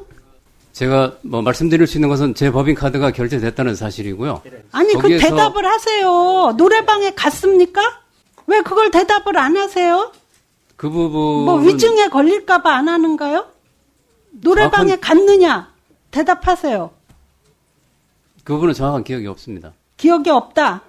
제가 0.73 1.19
뭐 1.23 1.41
말씀드릴 1.41 1.87
수 1.87 1.97
있는 1.99 2.09
것은 2.09 2.35
제 2.35 2.51
법인 2.51 2.75
카드가 2.75 3.13
결제됐다는 3.13 3.77
사실이고요. 3.77 4.43
아니 4.73 4.93
그 4.95 5.09
대답을 5.19 5.65
하세요. 5.65 6.53
노래방에 6.57 7.15
갔습니까? 7.15 7.81
왜 8.49 8.61
그걸 8.63 8.91
대답을 8.91 9.39
안 9.39 9.57
하세요? 9.57 10.11
그 10.77 10.91
부분 10.91 11.45
뭐 11.45 11.55
위증에 11.61 12.09
걸릴까봐 12.09 12.69
안 12.75 12.89
하는가요? 12.89 13.47
노래방에 14.33 14.97
갔느냐? 14.97 15.73
대답하세요. 16.11 16.91
그 18.43 18.53
부분은 18.55 18.75
정확한 18.75 19.05
기억이 19.05 19.27
없습니다. 19.29 19.73
기억이 19.97 20.29
없다. 20.31 20.83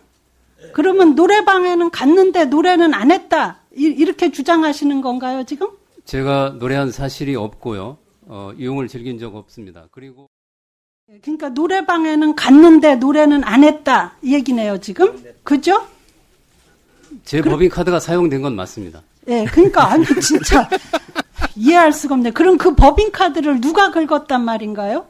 그러면 0.74 1.16
노래방에는 1.16 1.90
갔는데 1.92 2.46
노래는 2.46 2.94
안 2.94 3.12
했다. 3.12 3.60
이- 3.76 3.84
이렇게 3.84 4.32
주장하시는 4.32 5.02
건가요, 5.02 5.44
지금? 5.44 5.70
제가 6.06 6.56
노래한 6.60 6.92
사실이 6.92 7.36
없고요. 7.36 7.98
어, 8.28 8.52
이용을 8.58 8.88
즐긴 8.88 9.20
적 9.20 9.36
없습니다. 9.36 9.88
그리고 9.92 10.28
그러니까 11.22 11.50
노래방에는 11.50 12.36
갔는데 12.36 12.96
노래는 12.96 13.44
안 13.44 13.64
했다. 13.64 14.16
이 14.22 14.34
얘기네요, 14.34 14.80
지금? 14.80 15.22
그죠? 15.44 15.88
제 17.24 17.42
법인 17.42 17.70
카드가 17.70 18.00
사용된 18.00 18.42
건 18.42 18.56
맞습니다. 18.56 19.02
예, 19.28 19.46
그러니까 19.46 19.92
아니 19.92 20.04
진짜 20.22 20.68
이해할 21.56 21.94
수가 21.94 22.16
없네. 22.16 22.32
그럼 22.32 22.58
그 22.58 22.76
법인 22.76 23.12
카드를 23.12 23.62
누가 23.62 23.92
긁었단 23.92 24.44
말인가요? 24.44 25.06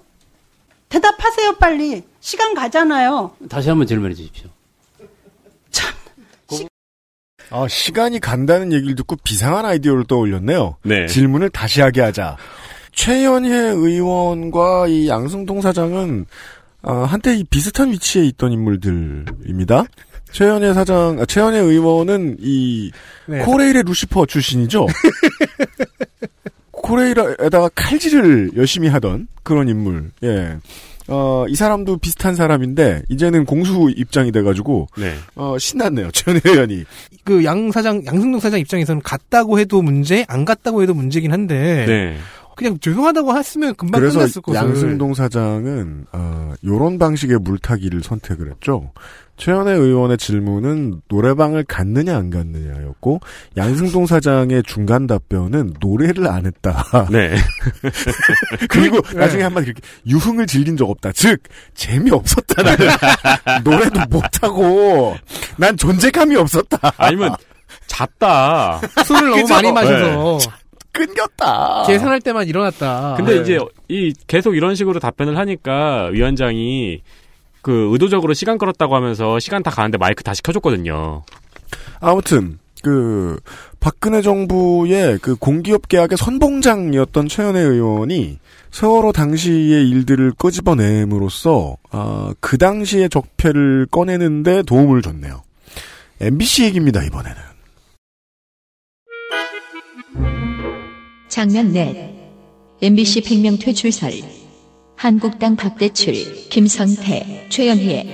대답하세요, 0.90 1.54
빨리. 1.56 2.04
시간 2.20 2.54
가잖아요. 2.54 3.32
다시 3.50 3.70
한번 3.70 3.88
질문해 3.88 4.14
주십시오. 4.14 4.50
아, 7.50 7.68
시간이 7.68 8.20
간다는 8.20 8.74
얘기를 8.74 8.96
듣고 8.96 9.16
비상한 9.24 9.66
아이디어를 9.66 10.06
떠올렸네요. 10.06 10.78
네. 10.84 11.08
질문을 11.08 11.50
다시 11.50 11.82
하게 11.82 12.02
하자. 12.02 12.38
최연혜 12.94 13.50
의원과 13.54 14.88
이 14.88 15.08
양승동 15.08 15.62
사장은 15.62 16.26
아, 16.82 17.04
한때 17.04 17.36
이 17.36 17.44
비슷한 17.44 17.92
위치에 17.92 18.24
있던 18.26 18.52
인물들입니다. 18.52 19.86
최연혜 20.32 20.74
사장, 20.74 21.18
아, 21.20 21.26
최연혜 21.26 21.60
의원은 21.60 22.38
이 22.40 22.92
네. 23.28 23.40
코레일의 23.40 23.84
루시퍼 23.84 24.26
출신이죠. 24.26 24.86
코레일에다가 26.72 27.70
칼질을 27.74 28.52
열심히 28.56 28.88
하던 28.90 29.28
그런 29.44 29.68
인물. 29.68 30.12
예. 30.24 30.58
어, 31.08 31.46
이 31.48 31.56
사람도 31.56 31.98
비슷한 31.98 32.36
사람인데 32.36 33.04
이제는 33.10 33.46
공수 33.46 33.92
입장이 33.96 34.32
돼가지고 34.32 34.88
네. 34.98 35.14
어, 35.36 35.58
신났네요. 35.58 36.12
최연혜 36.12 36.42
의원이. 36.46 36.84
그 37.24 37.44
양 37.44 37.72
사장, 37.72 38.04
양승동 38.06 38.40
사장 38.40 38.60
입장에서는 38.60 39.02
갔다고 39.04 39.60
해도 39.60 39.82
문제, 39.82 40.26
안 40.28 40.46
갔다고 40.46 40.82
해도 40.82 40.94
문제긴 40.94 41.32
한데. 41.32 41.86
네. 41.88 42.18
그냥 42.56 42.80
죄송하다고 42.80 43.38
했으면 43.38 43.76
금방 43.76 44.02
그래서 44.02 44.20
끝났을 44.20 44.42
것을. 44.42 44.60
양승동 44.60 45.14
사장은 45.14 46.06
어, 46.12 46.54
요런 46.64 46.98
방식의 47.00 47.40
물타기를 47.40 48.02
선택을 48.04 48.52
했죠. 48.52 48.92
최현혜 49.38 49.74
의원의 49.74 50.18
질문은 50.18 51.02
노래방을 51.10 51.66
갔느냐 51.66 52.16
안 52.16 52.30
갔느냐였고 52.30 53.20
양승동 53.58 54.06
사장의 54.06 54.64
중간 54.64 55.08
답변은 55.08 55.74
노래를 55.82 56.28
안 56.28 56.46
했다. 56.46 57.08
네. 57.12 57.36
그리고 58.70 59.02
네. 59.02 59.18
나중에 59.18 59.44
한마디 59.44 59.68
이렇게 59.68 59.82
유흥을 60.08 60.48
즐긴 60.48 60.78
적 60.78 60.90
없다. 60.90 61.12
즉 61.12 61.42
재미 61.74 62.12
없었다 62.12 62.64
나는. 62.64 62.88
노래도 63.66 64.00
못하고 64.10 65.16
난 65.58 65.76
존재감이 65.76 66.36
없었다. 66.38 66.94
아니면 66.98 67.36
잤다. 67.88 68.80
술을 69.06 69.30
너무? 69.32 69.48
많이 69.50 69.72
마셔서. 69.72 70.40
끊겼다. 70.96 71.84
계산할 71.88 72.22
때만 72.22 72.48
일어났다. 72.48 73.16
근데 73.18 73.36
네. 73.36 73.42
이제 73.42 73.60
이 73.88 74.14
계속 74.28 74.56
이런 74.56 74.76
식으로 74.76 75.00
답변을 75.00 75.38
하니까 75.38 76.10
위원장이 76.12 77.02
그 77.62 77.90
의도적으로 77.92 78.34
시간 78.34 78.58
끌었다고 78.58 78.96
하면서 78.96 79.40
시간 79.40 79.62
다 79.64 79.72
가는데 79.72 79.98
마이크 79.98 80.24
다시 80.24 80.42
켜줬거든요. 80.42 81.24
아무튼 82.00 82.60
그 82.82 83.40
박근혜 83.80 84.22
정부의 84.22 85.18
그 85.20 85.36
공기업 85.36 85.88
계약의 85.88 86.18
선봉장이었던 86.18 87.28
최현혜 87.28 87.60
의원이 87.60 88.40
세월호 88.72 89.12
당시의 89.12 89.90
일들을 89.90 90.34
끄집어냄으로써 90.38 91.78
아, 91.92 92.34
그 92.40 92.58
당시의 92.58 93.10
적폐를 93.10 93.88
꺼내는데 93.90 94.64
도움을 94.64 95.02
줬네요. 95.02 95.42
MBC 96.22 96.66
얘기입니다 96.66 97.04
이번에는. 97.04 97.56
장면 101.36 101.74
넷 101.74 102.16
MBC 102.82 103.20
100명 103.20 103.60
퇴출설 103.60 104.10
한국당 104.96 105.58
박대출 105.58 106.14
김성태 106.48 107.48
최연희 107.50 108.10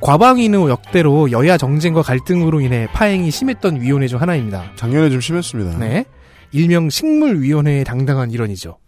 과방위는 0.00 0.68
역대로 0.68 1.32
여야 1.32 1.56
정쟁과 1.56 2.02
갈등으로 2.02 2.60
인해 2.60 2.86
파행이 2.92 3.32
심했던 3.32 3.80
위원회 3.80 4.06
중 4.06 4.20
하나입니다. 4.20 4.70
작년에 4.76 5.10
좀 5.10 5.20
심했습니다. 5.20 5.78
네. 5.78 6.04
일명 6.52 6.90
식물위원회의 6.90 7.82
당당한 7.82 8.30
일원이죠. 8.30 8.78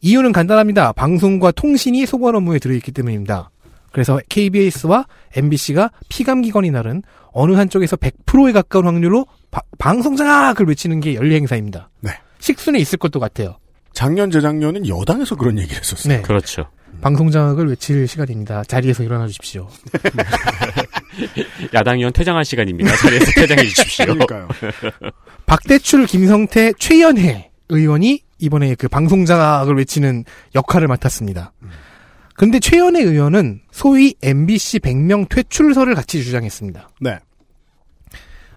이유는 0.00 0.32
간단합니다. 0.32 0.92
방송과 0.92 1.50
통신이 1.50 2.06
소관 2.06 2.34
업무에 2.34 2.58
들어있기 2.58 2.92
때문입니다. 2.92 3.50
그래서 3.94 4.18
KBS와 4.28 5.06
MBC가 5.36 5.90
피감기관이 6.08 6.72
나른 6.72 7.02
어느 7.32 7.52
한쪽에서 7.52 7.96
100%에 7.96 8.50
가까운 8.52 8.86
확률로 8.86 9.24
바- 9.52 9.62
방송 9.78 10.16
장악을 10.16 10.66
외치는 10.66 10.98
게 10.98 11.14
연례 11.14 11.36
행사입니다. 11.36 11.90
네. 12.00 12.10
식순에 12.40 12.80
있을 12.80 12.98
것도 12.98 13.20
같아요. 13.20 13.56
작년 13.92 14.32
재작년은 14.32 14.88
여당에서 14.88 15.36
그런 15.36 15.58
얘기를 15.60 15.78
했었어요. 15.78 16.16
네. 16.16 16.22
그렇죠. 16.22 16.66
방송 17.00 17.30
장악을 17.30 17.68
외칠 17.68 18.08
시간입니다. 18.08 18.64
자리에서 18.64 19.04
일어나 19.04 19.28
주십시오. 19.28 19.68
야당 21.72 21.98
의원 21.98 22.12
퇴장할 22.12 22.44
시간입니다. 22.44 22.96
자리에서 22.96 23.26
퇴장해 23.36 23.62
주십시오. 23.64 24.06
그러니까요. 24.06 24.48
박대출, 25.46 26.06
김성태, 26.06 26.72
최연혜 26.78 27.50
의원이 27.68 28.22
이번에 28.38 28.74
그 28.74 28.88
방송 28.88 29.24
장악을 29.24 29.76
외치는 29.76 30.24
역할을 30.54 30.88
맡았습니다. 30.88 31.52
근데 32.34 32.58
최연혜 32.58 33.02
의원은 33.02 33.60
소위 33.70 34.14
MBC 34.22 34.80
100명 34.80 35.28
퇴출설을 35.28 35.94
같이 35.94 36.22
주장했습니다. 36.22 36.90
네. 37.00 37.18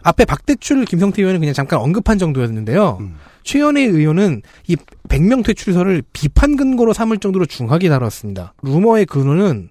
앞에 0.01 0.25
박대출, 0.25 0.85
김성태 0.85 1.21
의원은 1.21 1.39
그냥 1.39 1.53
잠깐 1.53 1.79
언급한 1.79 2.17
정도였는데요. 2.17 2.99
최연혜 3.43 3.83
의원은 3.83 4.41
이 4.67 4.75
100명 5.09 5.43
퇴출설을 5.45 6.03
비판 6.13 6.55
근거로 6.55 6.93
삼을 6.93 7.19
정도로 7.19 7.45
중하게 7.45 7.89
다뤘습니다. 7.89 8.53
루머의 8.63 9.05
근원은 9.05 9.69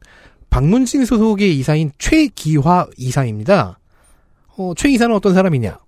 박문진 0.50 1.04
소속의 1.04 1.56
이사인 1.58 1.92
최기화 1.98 2.86
이사입니다. 2.96 3.78
어, 4.56 4.72
최 4.76 4.88
이사는 4.90 5.14
어떤 5.14 5.34
사람이냐? 5.34 5.78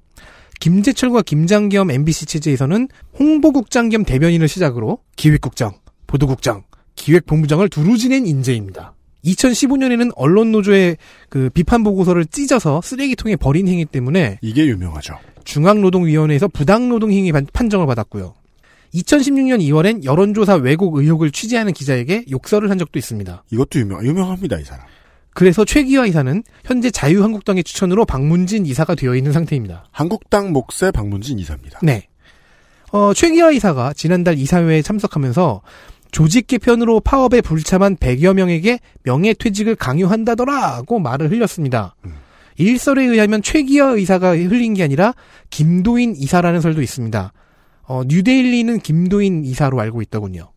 김재철과 0.60 1.22
김장겸 1.22 1.90
MBC 1.90 2.26
체제에서는 2.26 2.88
홍보국장 3.18 3.88
겸 3.88 4.04
대변인을 4.04 4.48
시작으로 4.48 4.98
기획국장, 5.16 5.72
보도국장, 6.06 6.64
기획본부장을 6.98 7.68
두루 7.68 7.96
지낸 7.96 8.26
인재입니다. 8.26 8.94
2015년에는 9.24 10.10
언론노조의 10.14 10.96
그 11.28 11.50
비판 11.52 11.82
보고서를 11.82 12.26
찢어서 12.26 12.80
쓰레기통에 12.82 13.36
버린 13.36 13.66
행위 13.68 13.84
때문에 13.84 14.38
이게 14.42 14.66
유명하죠. 14.66 15.14
중앙노동위원회에서 15.44 16.48
부당노동 16.48 17.10
행위 17.12 17.32
반- 17.32 17.46
판정을 17.52 17.86
받았고요. 17.86 18.34
2016년 18.94 19.60
2월엔 19.60 20.04
여론조사 20.04 20.54
왜곡 20.56 20.96
의혹을 20.96 21.30
취재하는 21.30 21.72
기자에게 21.72 22.24
욕설을 22.30 22.70
한 22.70 22.78
적도 22.78 22.98
있습니다. 22.98 23.44
이것도 23.52 23.80
유명, 23.80 24.04
유명합니다, 24.04 24.58
이 24.58 24.64
사람. 24.64 24.86
그래서 25.34 25.64
최기화 25.64 26.06
이사는 26.06 26.42
현재 26.64 26.90
자유한국당의 26.90 27.64
추천으로 27.64 28.04
박문진 28.06 28.66
이사가 28.66 28.94
되어 28.94 29.14
있는 29.14 29.32
상태입니다. 29.32 29.84
한국당 29.92 30.52
몫의 30.52 30.90
박문진 30.92 31.38
이사입니다. 31.38 31.80
네. 31.82 32.08
어, 32.92 33.12
최기화 33.12 33.50
이사가 33.52 33.92
지난달 33.92 34.38
이사회에 34.38 34.80
참석하면서 34.82 35.60
조직 36.10 36.46
개편으로 36.46 37.00
파업에 37.00 37.40
불참한 37.40 37.96
100여 37.96 38.34
명에게 38.34 38.80
명예퇴직을 39.02 39.76
강요한다더라고 39.76 40.98
말을 40.98 41.30
흘렸습니다. 41.30 41.94
일설에 42.56 43.04
의하면 43.04 43.42
최기화 43.42 43.90
의사가 43.90 44.30
흘린 44.36 44.74
게 44.74 44.82
아니라 44.82 45.14
김도인 45.50 46.16
이사라는 46.16 46.60
설도 46.60 46.82
있습니다. 46.82 47.32
어, 47.82 48.02
뉴데일리는 48.06 48.80
김도인 48.80 49.44
이사로 49.44 49.80
알고 49.80 50.02
있더군요. 50.02 50.50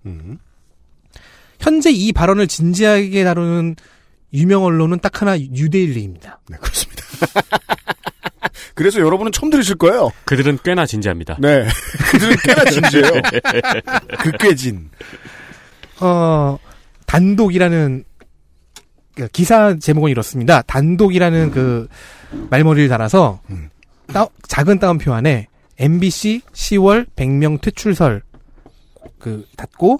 현재 1.60 1.92
이 1.92 2.12
발언을 2.12 2.48
진지하게 2.48 3.24
다루는 3.24 3.76
유명 4.34 4.64
언론은 4.64 5.00
딱 5.00 5.22
하나 5.22 5.38
뉴데일리입니다. 5.38 6.40
네, 6.50 6.58
그렇습니다. 6.58 7.04
그래서 8.74 9.00
여러분은 9.00 9.32
처음 9.32 9.50
들으실 9.50 9.76
거예요. 9.76 10.10
그들은 10.26 10.60
꽤나 10.64 10.86
진지합니다. 10.86 11.38
네. 11.40 11.68
그들은 12.12 12.36
꽤나 12.44 12.66
진지해요. 12.66 13.12
그 14.20 14.32
꽤진. 14.40 14.90
어, 16.02 16.58
단독이라는 17.08 18.04
그 19.16 19.28
기사 19.30 19.76
제목은 19.78 20.10
이렇습니다. 20.12 20.62
단독이라는 20.64 21.52
그 21.52 21.88
말머리를 22.50 22.88
달아서 22.90 23.42
따- 24.08 24.28
작은 24.48 24.80
따옴표 24.80 25.14
안에 25.14 25.48
MBC 25.78 26.42
10월 26.54 27.06
100명 27.16 27.60
퇴출설 27.62 28.22
그 29.20 29.46
닫고 29.58 30.00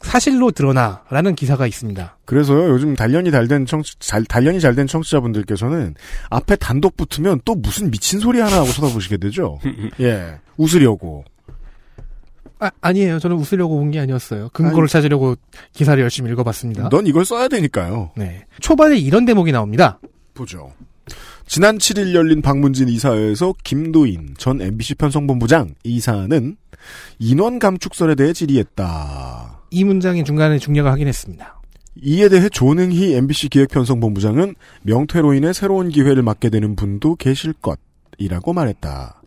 사실로 0.00 0.50
드러나라는 0.50 1.34
기사가 1.36 1.66
있습니다. 1.66 2.16
그래서요, 2.24 2.70
요즘 2.70 2.94
단련이 2.96 3.30
잘된 3.30 3.66
청취, 3.66 3.94
잘, 4.00 4.24
단련이 4.24 4.60
잘 4.60 4.74
된 4.74 4.86
청취자분들께서는 4.88 5.94
앞에 6.28 6.56
단독 6.56 6.96
붙으면 6.96 7.40
또 7.44 7.54
무슨 7.54 7.90
미친 7.90 8.18
소리 8.18 8.40
하나 8.40 8.56
하고 8.56 8.66
쳐다보시게 8.66 9.18
되죠. 9.18 9.60
예. 10.00 10.38
웃으려고. 10.56 11.24
아, 12.62 12.70
아니에요. 12.80 13.18
저는 13.18 13.36
웃으려고 13.36 13.76
본게 13.76 13.98
아니었어요. 13.98 14.50
근거를 14.52 14.82
아니. 14.82 14.88
찾으려고 14.88 15.34
기사를 15.72 16.00
열심히 16.00 16.30
읽어봤습니다. 16.30 16.90
넌 16.90 17.08
이걸 17.08 17.24
써야 17.24 17.48
되니까요. 17.48 18.12
네. 18.16 18.44
초반에 18.60 18.96
이런 18.98 19.24
대목이 19.24 19.50
나옵니다. 19.50 19.98
보죠. 20.32 20.72
지난 21.44 21.76
7일 21.78 22.14
열린 22.14 22.40
박문진 22.40 22.88
이사회에서 22.88 23.54
김도인 23.64 24.34
전 24.38 24.60
MBC 24.60 24.94
편성본부장 24.94 25.74
이사는 25.82 26.56
인원 27.18 27.58
감축설에 27.58 28.14
대해 28.14 28.32
질의했다. 28.32 29.62
이 29.70 29.82
문장의 29.84 30.24
중간에 30.24 30.58
중략을 30.58 30.88
확인했습니다. 30.88 31.60
이에 31.96 32.28
대해 32.28 32.48
조능희 32.48 33.14
MBC 33.14 33.48
기획편성본부장은 33.48 34.54
명퇴로 34.82 35.34
인해 35.34 35.52
새로운 35.52 35.88
기회를 35.88 36.22
맡게 36.22 36.48
되는 36.48 36.76
분도 36.76 37.16
계실 37.16 37.54
것이라고 37.54 38.52
말했다. 38.52 39.20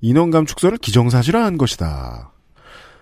인원 0.00 0.30
감축설을 0.30 0.78
기정사실화한 0.78 1.58
것이다. 1.58 2.32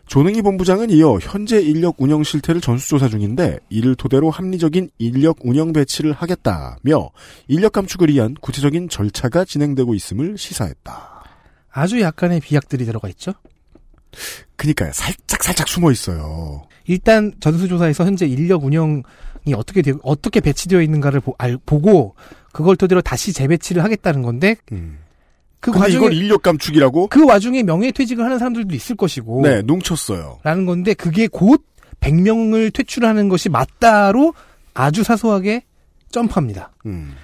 조능희 0.06 0.42
본부장은 0.42 0.90
이어 0.90 1.18
현재 1.20 1.60
인력 1.60 1.96
운영 1.98 2.22
실태를 2.22 2.60
전수조사 2.60 3.08
중인데 3.08 3.58
이를 3.68 3.96
토대로 3.96 4.30
합리적인 4.30 4.90
인력 4.98 5.38
운영 5.40 5.72
배치를 5.72 6.12
하겠다며 6.12 7.10
인력 7.48 7.72
감축을 7.72 8.08
위한 8.10 8.34
구체적인 8.40 8.88
절차가 8.88 9.44
진행되고 9.44 9.94
있음을 9.94 10.38
시사했다. 10.38 11.24
아주 11.70 12.00
약간의 12.00 12.40
비약들이 12.40 12.84
들어가 12.84 13.08
있죠. 13.08 13.32
그니까요. 14.54 14.92
살짝 14.94 15.42
살짝 15.42 15.68
숨어 15.68 15.90
있어요. 15.90 16.62
일단 16.86 17.32
전수조사에서 17.40 18.04
현재 18.06 18.26
인력 18.26 18.64
운영이 18.64 19.02
어떻게 19.54 19.82
되, 19.82 19.92
어떻게 20.02 20.40
배치되어 20.40 20.82
있는가를 20.82 21.20
보, 21.20 21.34
알, 21.36 21.58
보고 21.66 22.14
그걸 22.52 22.76
토대로 22.76 23.02
다시 23.02 23.32
재배치를 23.32 23.82
하겠다는 23.82 24.22
건데 24.22 24.56
그 25.66 25.70
음. 25.70 25.80
근데 25.80 25.92
이걸 25.92 26.12
인력 26.12 26.42
감축이라고? 26.42 27.08
그 27.08 27.24
와중에 27.24 27.62
명예퇴직을 27.62 28.24
하는 28.24 28.38
사람들도 28.38 28.74
있을 28.74 28.96
것이고 28.96 29.42
네, 29.42 29.62
농쳤어요. 29.62 30.38
라는 30.42 30.66
건데 30.66 30.94
그게 30.94 31.26
곧 31.26 31.64
100명을 32.00 32.72
퇴출하는 32.72 33.28
것이 33.28 33.48
맞다로 33.48 34.34
아주 34.74 35.02
사소하게 35.02 35.64
점프합니다. 36.10 36.72
음. 36.86 37.14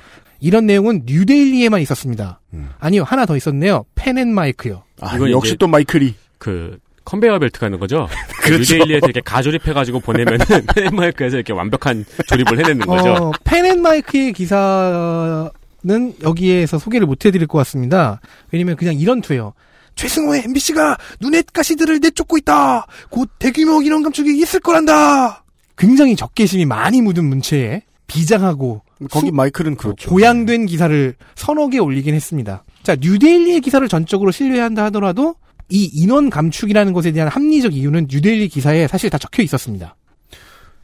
이런 0.41 0.67
내용은 0.67 1.03
뉴데일리에만 1.07 1.81
있었습니다. 1.83 2.41
아니요, 2.81 3.05
하나 3.05 3.27
더 3.27 3.37
있었네요. 3.37 3.85
펜앤마이크요. 3.95 4.83
아, 5.01 5.17
역시 5.31 5.57
또 5.57 5.69
마이클이 5.69 6.15
그 6.39 6.79
컨베이어 7.05 7.39
벨트가 7.39 7.67
있는 7.69 7.79
거죠. 7.79 8.09
그렇죠. 8.43 8.75
뉴데일리에서 8.75 9.07
이렇게 9.07 9.21
가조립해가지고 9.21 10.01
보내면은 10.01 10.45
펜마이크에서 10.75 11.37
이렇게 11.37 11.53
완벽한 11.53 12.05
조립을 12.27 12.59
해내는 12.59 12.87
거죠. 12.87 13.13
어, 13.13 13.33
펜앤마이크의 13.45 14.33
기사 14.33 15.49
는 15.85 16.15
여기에서 16.23 16.79
소개를 16.79 17.07
못 17.09 17.25
해드릴 17.27 17.49
것 17.49 17.59
같습니다. 17.59 18.21
왜냐면 18.53 18.77
그냥 18.77 18.95
이런 18.95 19.21
투예요. 19.21 19.53
최승호의 19.97 20.43
MBC가 20.45 20.97
눈엣 21.21 21.53
가시들을 21.53 21.99
내쫓고 22.01 22.39
있다. 22.39 22.87
곧 23.11 23.29
대규모 23.41 23.83
인원 23.83 24.03
감축이 24.05 24.39
있을 24.41 24.61
거란다. 24.61 25.45
굉장히 25.77 26.15
적개심이 26.15 26.67
많이 26.67 27.03
묻은 27.03 27.25
문체에 27.25 27.83
비장하고 28.07 28.83
거기 29.11 29.27
수- 29.27 29.33
마이클은 29.33 29.77
그렇죠. 29.77 30.09
고양된 30.09 30.67
기사를 30.67 31.15
서너 31.35 31.69
개 31.69 31.79
올리긴 31.79 32.15
했습니다. 32.15 32.63
자, 32.85 32.95
뉴데일리의 33.01 33.61
기사를 33.61 33.87
전적으로 33.89 34.31
신뢰한다 34.31 34.85
하더라도 34.85 35.35
이 35.69 35.91
인원 35.95 36.31
감축이라는 36.31 36.93
것에 36.93 37.11
대한 37.13 37.29
합리적 37.29 37.75
이유는 37.75 38.07
뉴데일리 38.09 38.49
기사에 38.49 38.87
사실 38.87 39.11
다 39.11 39.19
적혀 39.19 39.43
있었습니다. 39.43 39.97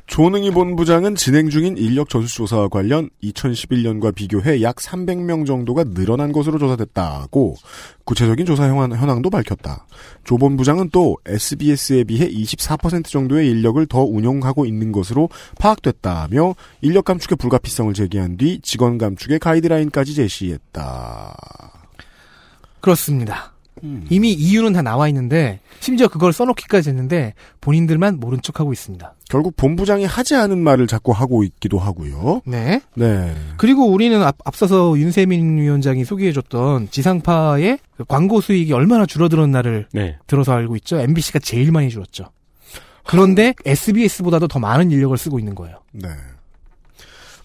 조능희 0.08 0.50
본부장은 0.52 1.16
진행 1.16 1.50
중인 1.50 1.76
인력 1.76 2.08
전수조사와 2.08 2.68
관련 2.68 3.10
2011년과 3.22 4.14
비교해 4.14 4.62
약 4.62 4.76
300명 4.76 5.46
정도가 5.46 5.84
늘어난 5.84 6.32
것으로 6.32 6.58
조사됐다고 6.58 7.56
구체적인 8.04 8.46
조사 8.46 8.64
현황- 8.68 8.96
현황도 8.96 9.28
밝혔다. 9.28 9.86
조 10.24 10.38
본부장은 10.38 10.88
또 10.92 11.18
SBS에 11.26 12.04
비해 12.04 12.26
24% 12.26 13.04
정도의 13.04 13.50
인력을 13.50 13.84
더 13.86 14.02
운용하고 14.02 14.64
있는 14.64 14.92
것으로 14.92 15.28
파악됐다며 15.60 16.54
인력 16.80 17.04
감축의 17.04 17.36
불가피성을 17.36 17.92
제기한 17.92 18.38
뒤 18.38 18.60
직원 18.62 18.96
감축의 18.96 19.38
가이드라인까지 19.38 20.14
제시했다. 20.14 21.36
그렇습니다. 22.80 23.52
이미 24.10 24.32
이유는 24.32 24.72
다 24.72 24.82
나와 24.82 25.08
있는데 25.08 25.60
심지어 25.80 26.08
그걸 26.08 26.32
써놓기까지 26.32 26.90
했는데 26.90 27.34
본인들만 27.60 28.18
모른 28.20 28.40
척하고 28.42 28.72
있습니다. 28.72 29.14
결국 29.28 29.56
본부장이 29.56 30.04
하지 30.04 30.34
않은 30.34 30.58
말을 30.58 30.86
자꾸 30.86 31.12
하고 31.12 31.44
있기도 31.44 31.78
하고요. 31.78 32.42
네. 32.46 32.80
네. 32.94 33.34
그리고 33.56 33.86
우리는 33.86 34.22
앞, 34.22 34.36
앞서서 34.44 34.98
윤세민 34.98 35.58
위원장이 35.58 36.04
소개해줬던 36.04 36.90
지상파의 36.90 37.78
그 37.96 38.04
광고 38.04 38.40
수익이 38.40 38.72
얼마나 38.72 39.06
줄어들었나를 39.06 39.86
네. 39.92 40.18
들어서 40.26 40.52
알고 40.52 40.76
있죠. 40.76 40.98
MBC가 40.98 41.40
제일 41.40 41.72
많이 41.72 41.90
줄었죠. 41.90 42.30
그런데 43.04 43.54
SBS보다도 43.64 44.48
더 44.48 44.58
많은 44.58 44.90
인력을 44.90 45.16
쓰고 45.16 45.38
있는 45.38 45.54
거예요. 45.54 45.78
네. 45.92 46.08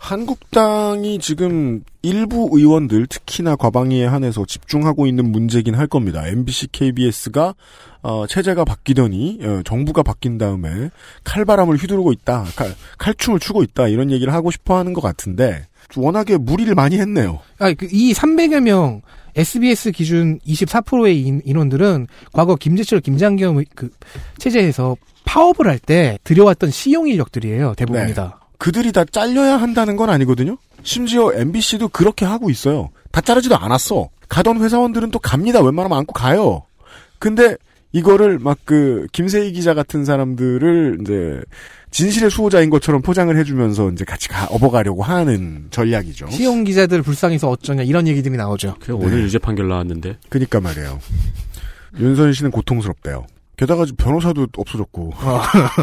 한국당이 0.03 1.17
지금 1.19 1.81
일부 2.01 2.49
의원들 2.51 3.07
특히나 3.07 3.55
과방위에 3.55 4.05
한해서 4.05 4.45
집중하고 4.45 5.07
있는 5.07 5.31
문제긴 5.31 5.75
할 5.75 5.87
겁니다. 5.87 6.27
MBC, 6.27 6.67
KBS가 6.73 7.55
어, 8.01 8.27
체제가 8.27 8.65
바뀌더니 8.65 9.39
어, 9.41 9.61
정부가 9.63 10.03
바뀐 10.03 10.37
다음에 10.37 10.89
칼바람을 11.23 11.77
휘두르고 11.77 12.11
있다, 12.11 12.43
칼, 12.57 12.75
칼춤을 12.97 13.39
추고 13.39 13.63
있다 13.63 13.87
이런 13.87 14.11
얘기를 14.11 14.33
하고 14.33 14.51
싶어하는 14.51 14.91
것 14.91 14.99
같은데 14.99 15.67
워낙에 15.95 16.35
무리를 16.35 16.75
많이 16.75 16.99
했네요. 16.99 17.39
아, 17.59 17.71
그, 17.71 17.87
이 17.89 18.11
300여 18.11 18.59
명 18.59 19.01
SBS 19.37 19.91
기준 19.91 20.37
24%의 20.39 21.21
인, 21.21 21.41
인원들은 21.45 22.07
과거 22.33 22.55
김재철, 22.55 22.99
김장겸 22.99 23.63
그 23.73 23.89
체제에서 24.37 24.97
파업을 25.23 25.67
할 25.67 25.79
때 25.79 26.19
들여왔던 26.25 26.71
시용 26.71 27.07
인력들이에요. 27.07 27.75
대부분이 27.77 28.13
다. 28.13 28.42
그들이 28.63 28.93
다 28.93 29.03
잘려야 29.03 29.57
한다는 29.57 29.97
건 29.97 30.09
아니거든요. 30.09 30.55
심지어 30.83 31.33
MBC도 31.33 31.89
그렇게 31.89 32.23
하고 32.23 32.49
있어요. 32.49 32.91
다 33.11 33.19
자르지도 33.19 33.57
않았어. 33.57 34.07
가던 34.29 34.63
회사원들은 34.63 35.11
또 35.11 35.19
갑니다. 35.19 35.59
웬만하면 35.61 35.97
안고 35.97 36.13
가요. 36.13 36.63
근데 37.19 37.57
이거를 37.91 38.39
막 38.39 38.59
그 38.63 39.05
김세희 39.11 39.51
기자 39.51 39.73
같은 39.73 40.05
사람들을 40.05 40.99
이제 41.01 41.41
진실의 41.91 42.31
수호자인 42.31 42.69
것처럼 42.69 43.01
포장을 43.01 43.35
해주면서 43.37 43.91
이제 43.91 44.05
같이 44.05 44.29
가, 44.29 44.45
업어가려고 44.45 45.03
하는 45.03 45.67
전략이죠. 45.69 46.29
시용 46.29 46.63
기자들 46.63 47.01
불쌍해서 47.01 47.49
어쩌냐 47.49 47.83
이런 47.83 48.07
얘기들이 48.07 48.37
나오죠. 48.37 48.75
그래 48.79 48.93
오늘 48.93 49.17
네. 49.17 49.23
유죄 49.23 49.39
판결 49.39 49.67
나왔는데. 49.67 50.19
그니까 50.29 50.61
말이에요. 50.61 50.99
윤선 51.99 52.31
씨는 52.31 52.51
고통스럽대요. 52.51 53.27
게다가 53.57 53.85
변호사도 53.97 54.47
없어졌고. 54.55 55.11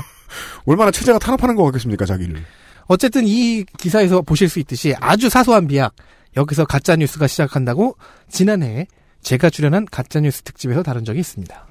얼마나 0.64 0.90
체제가 0.90 1.18
탄압하는 1.18 1.56
것 1.56 1.64
같겠습니까, 1.64 2.06
자기를. 2.06 2.42
어쨌든 2.90 3.22
이 3.24 3.64
기사에서 3.78 4.20
보실 4.20 4.48
수 4.48 4.58
있듯이 4.58 4.92
아주 4.98 5.28
사소한 5.28 5.68
비약 5.68 5.94
여기서 6.36 6.64
가짜 6.64 6.96
뉴스가 6.96 7.28
시작한다고 7.28 7.96
지난해 8.28 8.88
제가 9.22 9.48
출연한 9.48 9.86
가짜 9.88 10.18
뉴스 10.18 10.42
특집에서 10.42 10.82
다룬 10.82 11.04
적이 11.04 11.20
있습니다. 11.20 11.68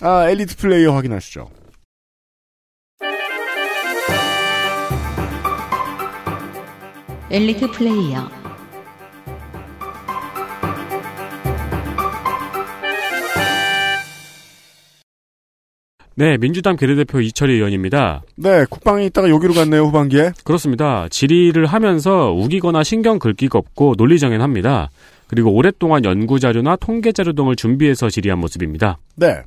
아, 0.00 0.28
엘리트 0.28 0.56
플레이어 0.56 0.94
확인하시죠. 0.94 1.48
엘리트 7.30 7.70
플레이어 7.70 8.39
네, 16.20 16.36
민주당 16.36 16.76
비례대표 16.76 17.22
이철희 17.22 17.54
의원입니다. 17.54 18.20
네, 18.36 18.66
국방에 18.68 19.06
있다가 19.06 19.30
여기로 19.30 19.54
갔네요, 19.54 19.84
후반기에. 19.84 20.32
그렇습니다. 20.44 21.08
질의를 21.08 21.64
하면서 21.64 22.30
우기거나 22.30 22.84
신경 22.84 23.18
긁기가 23.18 23.58
없고 23.58 23.94
논리정연합니다. 23.96 24.90
그리고 25.28 25.50
오랫동안 25.50 26.04
연구자료나 26.04 26.76
통계자료 26.76 27.32
등을 27.32 27.56
준비해서 27.56 28.10
질의한 28.10 28.38
모습입니다. 28.38 28.98
네. 29.16 29.40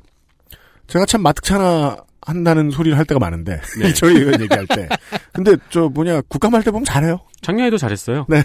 제가 0.88 1.06
참 1.06 1.22
마특차나 1.22 1.96
한다는 2.20 2.72
소리를 2.72 2.98
할 2.98 3.04
때가 3.04 3.20
많은데. 3.20 3.60
네. 3.80 3.94
저희 3.94 4.16
의원 4.16 4.40
얘기할 4.40 4.66
때. 4.66 4.88
근데 5.32 5.54
저 5.70 5.88
뭐냐, 5.88 6.22
국감할 6.22 6.64
때 6.64 6.72
보면 6.72 6.84
잘해요. 6.84 7.20
작년에도 7.40 7.78
잘했어요. 7.78 8.26
네. 8.28 8.42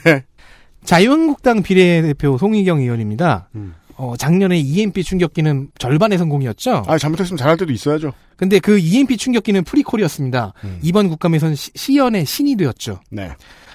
자유한국당 0.84 1.64
비례대표 1.64 2.38
송희경 2.38 2.82
의원입니다. 2.82 3.50
음. 3.56 3.74
어, 4.00 4.16
작년에 4.16 4.58
EMP 4.58 5.04
충격기는 5.04 5.72
절반의 5.78 6.18
성공이었죠. 6.18 6.84
아, 6.88 6.98
잘못했으면 6.98 7.38
잘할 7.38 7.58
때도 7.58 7.74
있어야죠. 7.74 8.14
근데 8.38 8.60
그 8.60 8.80
EMP 8.80 9.18
충격기는 9.18 9.66
프리콜이었습니다. 9.66 10.54
이번 10.82 11.10
국감에선 11.10 11.56
시, 11.56 11.70
시연의 11.76 12.26
신이 12.26 12.56
되었죠. 12.56 13.02
네. 13.10 13.30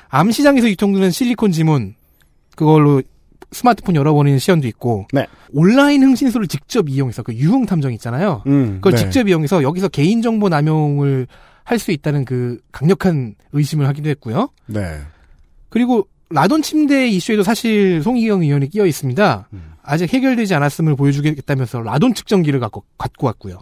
암시장에서 0.08 0.70
유통되는 0.70 1.10
실리콘 1.10 1.52
지문 1.52 1.94
그걸로 2.56 3.02
스마트폰 3.52 3.96
열어버리는 3.96 4.38
시연도 4.38 4.66
있고 4.68 5.06
네. 5.12 5.26
온라인 5.52 6.02
흥신소를 6.02 6.48
직접 6.48 6.88
이용해서 6.88 7.22
그 7.22 7.34
유흥 7.34 7.66
탐정 7.66 7.92
있잖아요. 7.92 8.42
음, 8.46 8.76
그걸 8.76 8.92
네. 8.92 8.98
직접 8.98 9.28
이용해서 9.28 9.62
여기서 9.62 9.88
개인 9.88 10.22
정보 10.22 10.48
남용을 10.48 11.26
할 11.64 11.78
수 11.78 11.92
있다는 11.92 12.24
그 12.24 12.58
강력한 12.72 13.34
의심을 13.52 13.86
하기도 13.88 14.08
했고요. 14.08 14.48
네. 14.66 15.00
그리고 15.68 16.06
라돈 16.30 16.62
침대 16.62 17.08
이슈에도 17.08 17.42
사실 17.42 18.02
송희경 18.02 18.42
의원이 18.42 18.70
끼어 18.70 18.86
있습니다. 18.86 19.48
아직 19.84 20.12
해결되지 20.12 20.54
않았음을 20.54 20.96
보여주겠다면서 20.96 21.82
라돈 21.82 22.14
측정기를 22.14 22.58
갖고, 22.60 22.84
갖고 22.98 23.26
왔고요. 23.26 23.58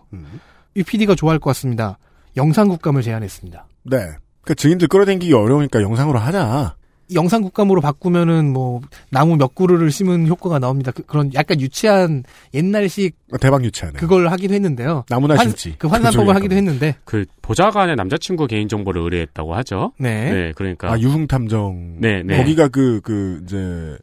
이 0.75 0.83
PD가 0.83 1.15
좋아할 1.15 1.39
것 1.39 1.51
같습니다. 1.51 1.99
영상 2.37 2.69
국감을 2.69 3.03
제안했습니다. 3.03 3.67
네. 3.85 3.97
그 4.43 4.55
증인들 4.55 4.89
끌어당기기 4.89 5.33
어려우니까 5.35 5.83
영상으로 5.83 6.19
하자. 6.19 6.77
영상 7.15 7.43
국감으로 7.43 7.83
바꾸면은 7.83 8.53
뭐 8.53 8.81
나무 9.11 9.37
몇 9.37 9.55
그루를 9.55 9.91
심은 9.91 10.27
효과가 10.29 10.59
나옵니다. 10.59 10.93
그, 10.93 11.05
런 11.15 11.31
약간 11.35 11.61
유치한 11.61 12.25
옛날식 12.55 13.15
대박 13.39 13.63
유치하네. 13.65 13.99
그걸 13.99 14.29
하기도 14.29 14.55
했는데요. 14.55 15.05
나무나 15.11 15.35
환- 15.35 15.49
심지. 15.49 15.75
그 15.79 15.89
환산법을 15.89 16.21
그쪽에 16.27 16.33
하기도 16.33 16.55
했는데 16.57 16.95
그 17.05 17.27
보좌관의 17.43 17.97
남자친구 17.97 18.47
개인 18.47 18.67
정보를 18.69 19.03
의뢰했다고 19.03 19.55
하죠. 19.57 19.93
네. 19.99 20.53
그러니까. 20.57 20.91
아, 20.91 20.99
유흥 20.99 21.27
탐정. 21.27 21.97
네, 22.01 22.23
네. 22.25 22.39
거기가 22.39 22.69
그, 22.69 23.01
그, 23.05 23.43
이제, 23.45 23.57
어, 23.59 23.99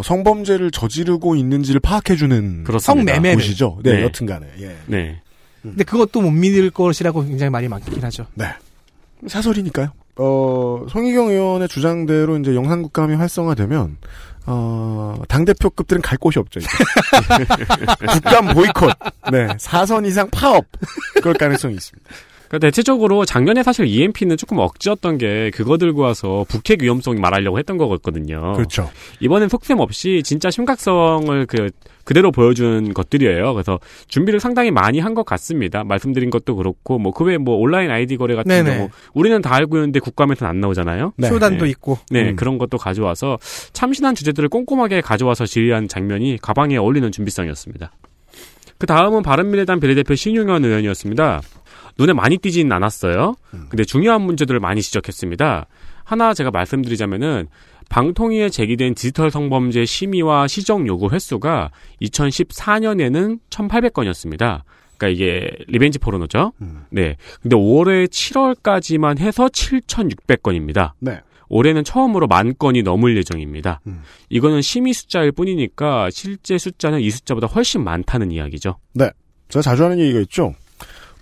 성범죄를 0.00 0.70
저지르고 0.70 1.36
있는지를 1.36 1.80
파악해주는. 1.80 2.64
그렇습니다. 2.64 3.12
성매매를. 3.12 3.42
곳이죠. 3.42 3.78
네, 3.82 3.96
네. 3.96 4.02
여튼 4.02 4.26
간에. 4.26 4.46
예. 4.60 4.76
네. 4.86 5.20
근데 5.60 5.84
그것도 5.84 6.20
못 6.20 6.30
믿을 6.30 6.70
것이라고 6.70 7.24
굉장히 7.24 7.50
말이 7.50 7.68
많긴 7.68 8.02
하죠. 8.02 8.26
네. 8.34 8.46
사설이니까요. 9.26 9.92
어, 10.16 10.86
송희경 10.90 11.28
의원의 11.28 11.68
주장대로 11.68 12.36
이제 12.38 12.54
영상국감이 12.54 13.14
활성화되면, 13.14 13.96
어, 14.46 15.14
당대표급들은 15.28 16.02
갈 16.02 16.18
곳이 16.18 16.38
없죠. 16.38 16.60
국감 18.12 18.54
보이콧. 18.54 18.92
네. 19.30 19.48
사선 19.58 20.04
이상 20.04 20.28
파업. 20.30 20.66
그럴 21.14 21.34
가능성이 21.34 21.74
있습니다. 21.74 22.10
그러니까 22.52 22.66
대체적으로 22.66 23.24
작년에 23.24 23.62
사실 23.62 23.86
EMP는 23.86 24.36
조금 24.36 24.58
억지였던 24.58 25.16
게 25.16 25.50
그거 25.54 25.78
들고 25.78 26.02
와서 26.02 26.44
북핵 26.50 26.82
위험성이 26.82 27.18
말하려고 27.18 27.58
했던 27.58 27.78
거거든요. 27.78 28.52
그렇죠. 28.52 28.90
이번엔 29.20 29.48
속셈 29.48 29.80
없이 29.80 30.20
진짜 30.22 30.50
심각성을 30.50 31.46
그 31.46 31.70
그대로 32.04 32.30
보여준 32.30 32.92
것들이에요. 32.92 33.54
그래서 33.54 33.78
준비를 34.08 34.38
상당히 34.38 34.70
많이 34.70 34.98
한 34.98 35.14
것 35.14 35.24
같습니다. 35.24 35.82
말씀드린 35.84 36.28
것도 36.30 36.56
그렇고 36.56 36.98
뭐 36.98 37.12
그 37.12 37.24
외에 37.24 37.38
뭐 37.38 37.56
온라인 37.56 37.90
아이디 37.90 38.16
거래 38.18 38.34
같은 38.34 38.48
네네. 38.48 38.76
경우 38.76 38.90
우리는 39.14 39.40
다 39.40 39.54
알고 39.54 39.76
있는데 39.78 40.00
국감에서는 40.00 40.48
안 40.50 40.60
나오잖아요. 40.60 41.12
네. 41.16 41.28
쇼단도 41.28 41.64
있고. 41.66 41.98
네 42.10 42.30
음. 42.30 42.36
그런 42.36 42.58
것도 42.58 42.76
가져와서 42.76 43.38
참신한 43.72 44.14
주제들을 44.14 44.50
꼼꼼하게 44.50 45.00
가져와서 45.00 45.46
질의한 45.46 45.88
장면이 45.88 46.38
가방에 46.42 46.76
어울리는 46.76 47.10
준비성이었습니다. 47.12 47.92
그 48.78 48.86
다음은 48.86 49.22
바른미래당 49.22 49.80
비례대표 49.80 50.14
신용현 50.16 50.64
의원이었습니다. 50.64 51.40
눈에 52.02 52.12
많이 52.12 52.36
띄지는 52.36 52.72
않았어요. 52.72 53.34
근데 53.68 53.84
중요한 53.84 54.22
문제들을 54.22 54.58
많이 54.58 54.82
지적했습니다. 54.82 55.66
하나 56.02 56.34
제가 56.34 56.50
말씀드리자면은 56.50 57.46
방통위에 57.88 58.48
제기된 58.48 58.94
디지털 58.94 59.30
성범죄 59.30 59.84
심의와 59.84 60.48
시정 60.48 60.88
요구 60.88 61.10
횟수가 61.10 61.70
2014년에는 62.00 63.38
1,800건이었습니다. 63.50 64.62
그러니까 64.96 65.08
이게 65.08 65.50
리벤지 65.68 66.00
포르노죠. 66.00 66.52
네. 66.90 67.16
근데 67.40 67.54
올해 67.56 68.06
7월까지만 68.06 69.18
해서 69.18 69.46
7,600건입니다. 69.46 70.92
네. 70.98 71.20
올해는 71.48 71.84
처음으로 71.84 72.26
만 72.26 72.54
건이 72.58 72.82
넘을 72.82 73.16
예정입니다. 73.16 73.80
이거는 74.28 74.62
심의 74.62 74.92
숫자일 74.92 75.30
뿐이니까 75.32 76.08
실제 76.10 76.58
숫자는 76.58 77.00
이 77.00 77.10
숫자보다 77.10 77.46
훨씬 77.46 77.84
많다는 77.84 78.32
이야기죠. 78.32 78.78
네. 78.94 79.10
제가 79.50 79.62
자주 79.62 79.84
하는 79.84 79.98
얘기가 80.00 80.20
있죠. 80.20 80.54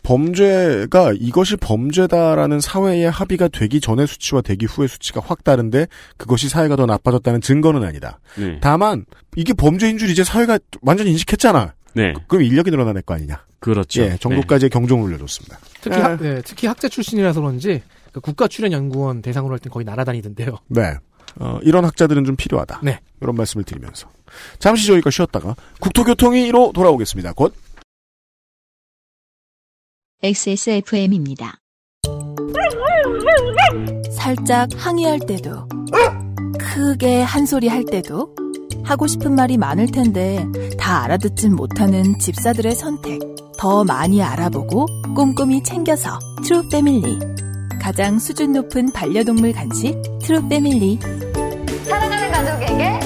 범죄가 0.02 1.12
이것이 1.18 1.56
범죄다라는 1.56 2.60
사회의 2.60 3.10
합의가 3.10 3.48
되기 3.48 3.80
전의 3.80 4.06
수치와 4.06 4.40
되기 4.40 4.66
후의 4.66 4.88
수치가 4.88 5.20
확 5.24 5.44
다른데 5.44 5.86
그것이 6.16 6.48
사회가 6.48 6.76
더 6.76 6.86
나빠졌다는 6.86 7.40
증거는 7.40 7.84
아니다. 7.84 8.20
네. 8.36 8.58
다만 8.60 9.04
이게 9.36 9.52
범죄인 9.52 9.98
줄 9.98 10.10
이제 10.10 10.24
사회가 10.24 10.58
완전히 10.82 11.10
인식했잖아. 11.12 11.74
네. 11.94 12.14
그럼 12.28 12.44
인력이 12.44 12.70
늘어날 12.70 13.00
거 13.02 13.14
아니냐. 13.14 13.44
그렇죠. 13.58 14.02
예, 14.02 14.16
정도까지의 14.18 14.70
경종을 14.70 15.08
울려줬습니다. 15.08 15.58
특히 15.80 15.96
학, 15.98 16.20
네, 16.20 16.40
특히 16.44 16.66
학자 16.66 16.88
출신이라서 16.88 17.40
그런지 17.40 17.82
그 18.12 18.20
국가 18.20 18.48
출연 18.48 18.72
연구원 18.72 19.22
대상으로 19.22 19.52
할 19.52 19.58
땐 19.60 19.70
거의 19.70 19.84
날아다니던데요. 19.84 20.58
네. 20.68 20.94
어, 21.38 21.58
이런 21.62 21.84
학자들은 21.84 22.24
좀 22.24 22.36
필요하다. 22.36 22.80
네. 22.82 22.98
이런 23.20 23.36
말씀을 23.36 23.64
드리면서 23.64 24.08
잠시 24.58 24.86
저희가 24.86 25.10
쉬었다가 25.10 25.54
국토교통위로 25.80 26.72
돌아오겠습니다. 26.74 27.34
곧. 27.34 27.54
XSFM입니다. 30.22 31.54
살짝 34.10 34.68
항의할 34.76 35.18
때도 35.20 35.66
크게 36.58 37.22
한 37.22 37.46
소리 37.46 37.68
할 37.68 37.86
때도 37.86 38.34
하고 38.84 39.06
싶은 39.06 39.34
말이 39.34 39.56
많을 39.56 39.86
텐데 39.86 40.44
다 40.78 41.04
알아듣진 41.04 41.56
못하는 41.56 42.18
집사들의 42.18 42.74
선택 42.74 43.18
더 43.58 43.82
많이 43.82 44.22
알아보고 44.22 44.84
꼼꼼히 45.16 45.62
챙겨서 45.62 46.18
트루 46.44 46.68
패밀리 46.68 47.18
가장 47.80 48.18
수준 48.18 48.52
높은 48.52 48.92
반려동물 48.92 49.54
간식 49.54 49.96
트루 50.20 50.46
패밀리 50.50 50.98
사랑하는 51.84 52.30
가족에게 52.30 52.99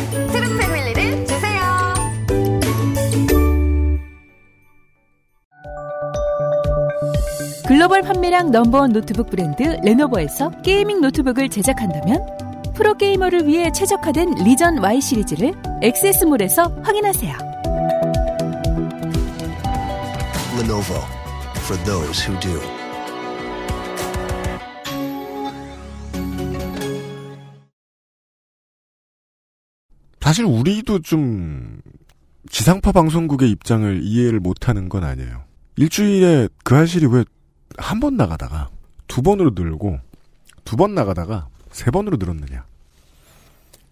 글로벌 7.75 8.03
판매량 8.03 8.53
넘버원 8.53 8.93
노트북 8.93 9.31
브랜드 9.31 9.65
레노버에서 9.65 10.63
게이밍 10.63 11.01
노트북을 11.01 11.49
제작한다면 11.49 12.25
프로게이머를 12.73 13.49
위해 13.49 13.73
최적화된 13.73 14.45
리전 14.45 14.79
Y 14.79 15.01
시리즈를 15.01 15.53
액세스몰에서 15.83 16.63
확인하세요. 16.85 17.37
Lenovo 20.61 21.01
for 21.65 21.85
those 21.85 22.25
who 22.25 22.39
do. 22.39 22.61
사실 30.21 30.45
우리도 30.45 31.01
좀 31.01 31.81
지상파 32.49 32.93
방송국의 32.93 33.51
입장을 33.51 34.01
이해를 34.05 34.39
못하는 34.39 34.89
건 34.89 35.03
아니에요. 35.03 35.43
일주일에 35.75 36.49
그 36.63 36.77
할실이 36.77 37.07
왜 37.07 37.25
한 37.79 38.01
번 38.01 38.17
나가다가 38.17 38.71
두 39.09 39.23
번으로 39.23 39.51
늘고 39.55 39.99
두 40.65 40.77
번 40.77 40.95
나가다가 40.95 41.49
세 41.71 41.91
번으로 41.91 42.17
늘었느냐. 42.17 42.65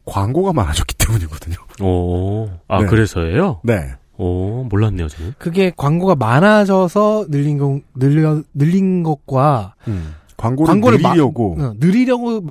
광고가 0.05 0.53
많아졌기 0.53 0.95
때문이거든요. 0.99 1.57
오, 1.81 2.51
아 2.69 2.81
네. 2.81 2.87
그래서예요? 2.87 3.61
네. 3.65 3.95
오, 4.19 4.65
몰랐네요, 4.65 5.09
저는. 5.09 5.35
그게 5.39 5.73
광고가 5.77 6.15
많아져서 6.17 7.27
늘린 7.29 7.59
거, 7.59 7.81
늘려, 7.95 8.43
늘린 8.55 9.03
것과 9.03 9.75
음, 9.89 10.15
광고를 10.37 10.99
마- 11.01 11.11
늘리려고. 11.11 11.57
어, 11.61 11.75
늘리려고 11.79 12.47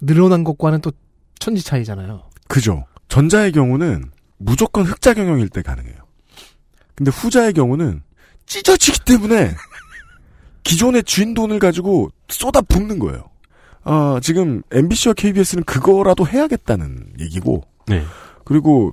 늘어난 0.00 0.44
것과는 0.44 0.80
또 0.80 0.92
천지 1.38 1.62
차이잖아요. 1.64 2.22
그죠. 2.48 2.84
전자의 3.08 3.52
경우는 3.52 4.04
무조건 4.38 4.84
흑자 4.86 5.14
경영일 5.14 5.48
때 5.48 5.62
가능해요. 5.62 5.96
근데 6.94 7.10
후자의 7.10 7.52
경우는 7.54 8.02
찢어지기 8.46 9.00
때문에 9.04 9.54
기존의 10.64 11.04
쥔 11.04 11.34
돈을 11.34 11.58
가지고 11.58 12.10
쏟아 12.28 12.60
붓는 12.62 12.98
거예요. 12.98 13.24
아, 13.84 14.18
지금 14.22 14.62
MBC와 14.72 15.12
KBS는 15.14 15.64
그거라도 15.64 16.26
해야겠다는 16.26 17.14
얘기고, 17.20 17.62
네. 17.86 18.02
그리고 18.44 18.92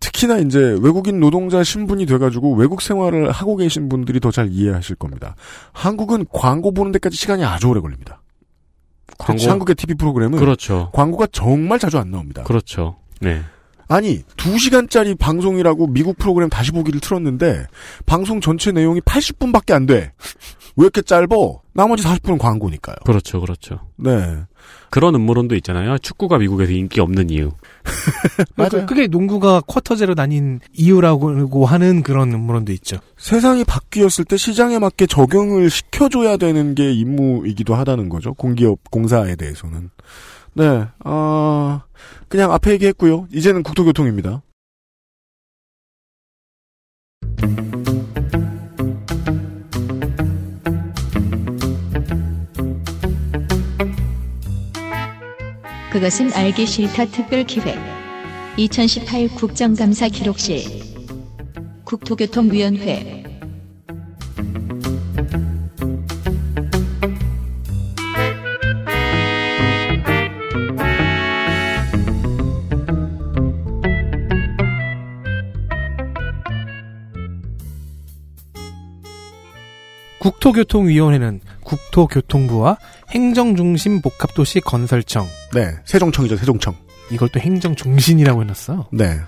특히나 0.00 0.38
이제 0.38 0.76
외국인 0.80 1.18
노동자 1.18 1.64
신분이 1.64 2.06
돼가지고 2.06 2.54
외국 2.54 2.80
생활을 2.82 3.32
하고 3.32 3.56
계신 3.56 3.88
분들이 3.88 4.20
더 4.20 4.30
잘 4.30 4.48
이해하실 4.48 4.94
겁니다. 4.96 5.34
한국은 5.72 6.24
광고 6.32 6.72
보는 6.72 6.92
데까지 6.92 7.16
시간이 7.16 7.44
아주 7.44 7.66
오래 7.68 7.80
걸립니다. 7.80 8.22
광고- 9.18 9.38
특히 9.38 9.48
한국의 9.48 9.74
TV 9.74 9.96
프로그램은 9.96 10.38
그렇죠. 10.38 10.90
광고가 10.92 11.26
정말 11.32 11.80
자주 11.80 11.98
안 11.98 12.12
나옵니다. 12.12 12.44
그렇죠. 12.44 12.96
네. 13.20 13.42
아니, 13.88 14.22
2시간짜리 14.36 15.18
방송이라고 15.18 15.86
미국 15.88 16.18
프로그램 16.18 16.48
다시 16.50 16.70
보기를 16.72 17.00
틀었는데, 17.00 17.66
방송 18.06 18.40
전체 18.40 18.70
내용이 18.70 19.00
80분밖에 19.00 19.72
안 19.72 19.86
돼. 19.86 20.12
왜 20.78 20.84
이렇게 20.84 21.02
짧어? 21.02 21.60
나머지 21.72 22.04
40분은 22.04 22.38
광고니까요. 22.38 22.96
그렇죠, 23.04 23.40
그렇죠. 23.40 23.80
네. 23.96 24.36
그런 24.90 25.12
음모론도 25.16 25.56
있잖아요. 25.56 25.98
축구가 25.98 26.38
미국에서 26.38 26.70
인기 26.70 27.00
없는 27.00 27.30
이유. 27.30 27.50
맞아요. 28.54 28.86
그게 28.86 29.08
농구가 29.08 29.60
쿼터제로 29.60 30.14
나뉜 30.14 30.60
이유라고 30.72 31.66
하는 31.66 32.04
그런 32.04 32.32
음모론도 32.32 32.70
있죠. 32.74 32.98
세상이 33.16 33.64
바뀌었을 33.64 34.24
때 34.24 34.36
시장에 34.36 34.78
맞게 34.78 35.06
적용을 35.06 35.68
시켜줘야 35.68 36.36
되는 36.36 36.76
게 36.76 36.92
임무이기도 36.92 37.74
하다는 37.74 38.08
거죠. 38.08 38.34
공기업, 38.34 38.78
공사에 38.92 39.34
대해서는. 39.34 39.90
네, 40.54 40.84
아, 41.02 41.82
그냥 42.28 42.52
앞에 42.52 42.70
얘기했고요. 42.72 43.26
이제는 43.32 43.64
국토교통입니다. 43.64 44.42
그것은 55.90 56.32
알기 56.34 56.66
싫다 56.66 57.06
특별기획 57.06 57.78
2018 58.58 59.28
국정감사 59.28 60.08
기록실 60.08 60.62
국토교통위원회 61.84 63.24
국토교통위원회는 80.20 81.40
국토교통부와 81.64 82.76
행정중심 83.10 84.02
복합도시 84.02 84.60
건설청. 84.60 85.26
네, 85.54 85.74
세종청이죠, 85.84 86.36
세종청. 86.36 86.74
이걸 87.10 87.28
또 87.30 87.40
행정중심이라고 87.40 88.42
해놨어. 88.42 88.88
네. 88.92 89.18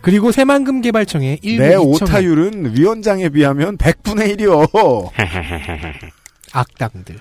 그리고 0.00 0.32
새만금 0.32 0.80
개발청의 0.80 1.38
1부 1.38 1.58
내 1.58 1.76
2청 1.76 2.02
오타율은 2.02 2.76
위원장에 2.76 3.28
비하면 3.28 3.78
100분의 3.78 4.36
1이요. 4.36 5.10
악당들. 6.52 7.16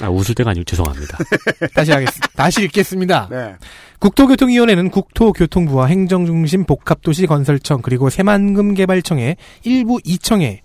아, 0.00 0.08
웃을 0.08 0.34
때가 0.34 0.50
아니고 0.50 0.64
죄송합니다. 0.64 1.18
다시 1.74 1.92
하겠습니다. 1.92 2.28
다시 2.34 2.62
읽겠습니다. 2.64 3.28
네. 3.30 3.54
국토교통위원회는 4.00 4.90
국토교통부와 4.90 5.86
행정중심 5.86 6.64
복합도시 6.64 7.26
건설청 7.26 7.82
그리고 7.82 8.10
새만금 8.10 8.74
개발청의 8.74 9.36
일부 9.62 9.98
2청에 9.98 10.60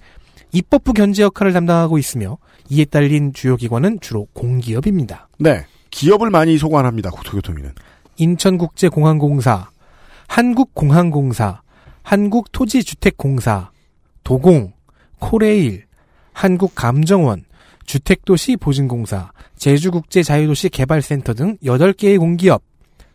입법부 0.53 0.93
견제 0.93 1.21
역할을 1.23 1.53
담당하고 1.53 1.97
있으며 1.99 2.37
이에 2.69 2.85
딸린 2.85 3.33
주요 3.33 3.55
기관은 3.57 3.99
주로 4.01 4.25
공기업입니다. 4.33 5.29
네. 5.37 5.65
기업을 5.89 6.29
많이 6.29 6.57
소관합니다, 6.57 7.09
국토교통위는. 7.11 7.73
인천국제공항공사, 8.17 9.69
한국공항공사, 10.27 11.61
한국토지주택공사, 12.03 13.71
도공, 14.23 14.73
코레일, 15.19 15.85
한국감정원, 16.33 17.45
주택도시보증공사, 17.85 19.31
제주국제자유도시 19.55 20.69
개발센터 20.69 21.33
등 21.33 21.57
8개의 21.63 22.19
공기업, 22.19 22.61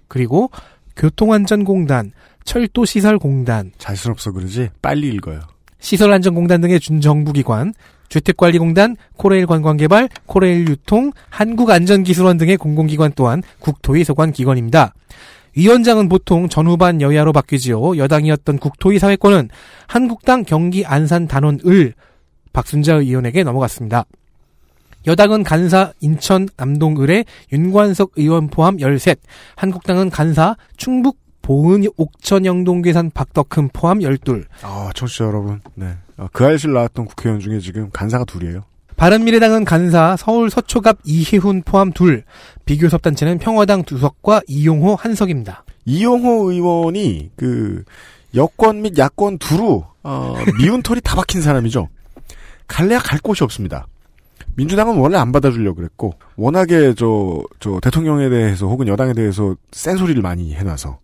그리고 0.09 0.51
교통안전공단, 0.97 2.12
철도시설공단, 2.44 3.73
잘스럽서 3.78 4.32
그러지? 4.32 4.70
빨리 4.81 5.09
읽어요. 5.09 5.40
시설안전공단 5.83 6.61
등의 6.63 6.81
준정부기관, 6.81 7.75
주택관리공단, 8.09 8.97
코레일 9.17 9.47
관광개발, 9.47 10.09
코레일 10.27 10.69
유통, 10.69 11.13
한국안전기술원 11.29 12.39
등의 12.39 12.57
공공기관 12.57 13.13
또한 13.17 13.43
국토위 13.59 14.05
소관 14.05 14.33
기관입니다. 14.33 14.95
위원장은 15.57 16.09
보통 16.09 16.49
전후반 16.49 17.03
여야로 17.03 17.33
바뀌지요. 17.33 17.99
여당이었던 17.99 18.59
국토위 18.59 18.99
사회권은 18.99 19.51
한국당 19.87 20.45
경기 20.45 20.87
안산 20.87 21.27
단원 21.27 21.59
을 21.67 21.95
박순자 22.53 22.97
의원에게 22.97 23.43
넘어갔습니다. 23.43 24.05
여당은 25.07 25.43
간사 25.43 25.93
인천 26.01 26.49
남동 26.57 27.03
을의 27.03 27.25
윤관석 27.53 28.13
의원 28.17 28.49
포함 28.49 28.79
13, 28.79 29.17
한국당은 29.57 30.11
간사 30.11 30.57
충북 30.77 31.19
보은 31.43 31.85
옥천 31.97 32.47
영동 32.47 32.82
괴산 32.82 33.10
박덕흠 33.10 33.69
포함 33.73 34.01
12, 34.01 34.44
아, 34.62 34.90
청취자 34.94 35.24
여러분. 35.24 35.60
네. 35.74 35.97
아, 36.16 36.28
그 36.32 36.44
알실 36.44 36.73
나왔던 36.73 37.06
국회의원 37.06 37.40
중에 37.40 37.59
지금 37.59 37.90
간사가 37.93 38.24
둘이에요. 38.24 38.62
바른미래당은 38.97 39.64
간사 39.64 40.16
서울 40.16 40.48
서초갑 40.51 40.98
이혜훈 41.05 41.62
포함 41.62 41.93
둘, 41.93 42.23
비교섭단체는 42.66 43.39
평화당 43.39 43.82
두석과 43.82 44.43
이용호 44.47 44.94
한석입니다. 44.94 45.64
이용호 45.85 46.52
의원이 46.52 47.31
그 47.36 47.82
여권 48.35 48.82
및 48.82 48.97
야권 48.97 49.39
두루 49.39 49.82
어, 50.05 50.35
미운 50.59 50.82
털이 50.82 51.01
다 51.01 51.16
박힌 51.16 51.43
사람이죠. 51.43 51.89
갈래야 52.69 53.01
갈 53.01 53.19
곳이 53.19 53.43
없습니다. 53.44 53.86
민주당은 54.55 54.97
원래 54.97 55.16
안 55.16 55.32
받아주려고 55.32 55.77
그랬고 55.77 56.14
워낙에 56.36 56.94
저, 56.94 57.43
저 57.59 57.81
대통령에 57.81 58.28
대해서 58.28 58.66
혹은 58.66 58.86
여당에 58.86 59.14
대해서 59.14 59.56
센 59.73 59.97
소리를 59.97 60.20
많이 60.23 60.55
해놔서 60.55 60.98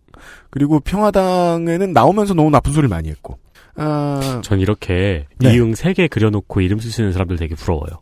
그리고 0.49 0.79
평화당에는 0.79 1.93
나오면서 1.93 2.33
너무 2.33 2.49
나쁜 2.49 2.71
소리를 2.73 2.89
많이 2.89 3.09
했고 3.09 3.37
아, 3.75 4.41
전 4.43 4.59
이렇게 4.59 5.27
네. 5.39 5.53
이응 5.53 5.73
세 5.75 5.93
개 5.93 6.07
그려놓고 6.07 6.61
이름 6.61 6.79
쓰시는 6.79 7.13
사람들 7.13 7.37
되게 7.37 7.55
부러워요. 7.55 8.01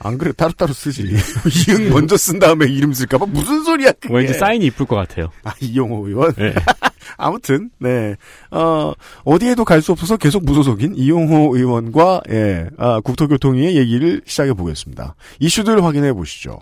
안 0.00 0.18
그래 0.18 0.32
따로따로 0.36 0.72
쓰지 0.74 1.02
이응 1.68 1.88
먼저 1.90 2.16
쓴 2.16 2.38
다음에 2.38 2.66
이름 2.66 2.92
쓸까봐 2.92 3.26
무슨 3.26 3.62
소리야 3.62 3.92
그게 3.92 4.12
왠지 4.12 4.34
사인이 4.34 4.66
이쁠 4.66 4.84
것 4.86 4.96
같아요. 4.96 5.30
아 5.44 5.54
이용호 5.60 6.06
의원 6.08 6.34
네. 6.34 6.52
아무튼 7.16 7.70
네 7.78 8.16
어, 8.50 8.92
어디에도 9.24 9.64
갈 9.64 9.80
수 9.80 9.92
없어서 9.92 10.16
계속 10.16 10.44
무소속인 10.44 10.94
이용호 10.96 11.56
의원과 11.56 12.22
예, 12.30 12.66
아, 12.76 13.00
국토교통위의 13.00 13.76
얘기를 13.76 14.20
시작해 14.26 14.52
보겠습니다. 14.52 15.14
이슈들 15.38 15.82
확인해 15.84 16.12
보시죠. 16.12 16.60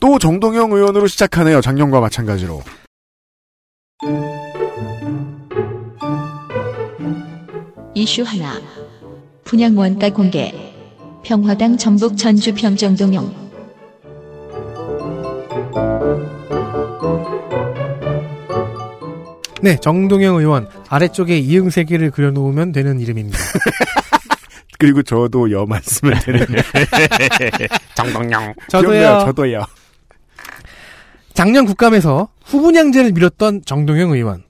또 0.00 0.18
정동영 0.18 0.70
의원으로 0.72 1.08
시작하네요. 1.08 1.60
작년과 1.60 2.00
마찬가지로. 2.00 2.62
이슈 7.94 8.22
하나. 8.22 8.60
분양 9.42 9.76
원가 9.76 10.08
공개. 10.10 10.54
평화당 11.24 11.76
전북 11.76 12.16
전주 12.16 12.54
평정동영. 12.54 13.48
네, 19.60 19.76
정동영 19.80 20.36
의원 20.36 20.68
아래쪽에 20.88 21.38
이응 21.38 21.68
세 21.70 21.82
개를 21.82 22.12
그려놓으면 22.12 22.70
되는 22.70 23.00
이름입니다. 23.00 23.38
그리고 24.78 25.02
저도 25.02 25.50
여 25.50 25.66
말씀을 25.66 26.20
드리네. 26.20 26.62
정동영. 27.96 28.54
저도요. 28.68 29.24
저도요. 29.26 29.64
작년 31.38 31.66
국감에서 31.66 32.30
후분양제를 32.46 33.12
밀었던 33.12 33.62
정동영 33.64 34.10
의원. 34.10 34.42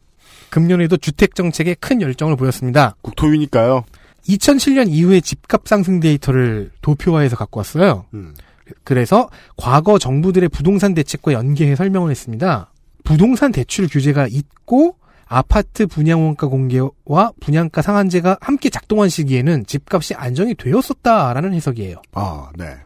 금년에도 0.49 0.97
주택 0.97 1.35
정책에 1.35 1.75
큰 1.75 2.01
열정을 2.01 2.35
보였습니다. 2.37 2.97
국토위니까요. 3.03 3.85
2007년 4.27 4.89
이후에 4.89 5.21
집값 5.21 5.69
상승 5.69 6.01
데이터를 6.01 6.71
도표화해서 6.81 7.37
갖고 7.37 7.61
왔어요. 7.61 8.07
음. 8.15 8.33
그래서 8.85 9.29
과거 9.59 9.99
정부들의 9.99 10.49
부동산 10.49 10.95
대책과 10.95 11.35
연계해 11.35 11.77
설명을 11.77 12.11
했습니다. 12.11 12.73
부동산 13.05 13.53
대출 13.53 13.87
규제가 13.87 14.27
있고 14.27 14.97
아파트 15.27 15.87
분양 15.87 16.25
원가 16.25 16.47
공개와 16.47 17.33
분양가 17.39 17.83
상한제가 17.83 18.39
함께 18.41 18.71
작동한 18.71 19.11
시기에는 19.11 19.67
집값이 19.67 20.15
안정이 20.15 20.55
되었었다라는 20.55 21.53
해석이에요. 21.53 22.01
아, 22.13 22.49
네. 22.57 22.79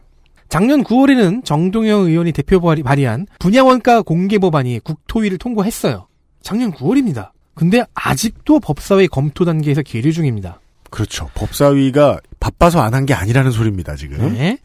작년 0.53 0.83
9월에는 0.83 1.43
정동영 1.43 2.01
의원이 2.01 2.31
대표 2.31 2.59
발의- 2.61 2.83
발의한 2.83 3.25
분양원가 3.39 4.03
공개 4.03 4.37
법안이 4.37 4.81
국토위를 4.83 5.39
통과했어요. 5.39 6.05
작년 6.43 6.71
9월입니다. 6.71 7.31
근데 7.55 7.83
아직도 7.95 8.59
법사위 8.59 9.07
검토 9.07 9.45
단계에서 9.45 9.81
계류 9.81 10.13
중입니다. 10.13 10.59
그렇죠. 10.91 11.27
법사위가 11.33 12.19
바빠서 12.39 12.81
안 12.81 12.93
한 12.93 13.07
게 13.07 13.15
아니라는 13.15 13.49
소리입니다, 13.49 13.95
지금. 13.95 14.31
네. 14.35 14.59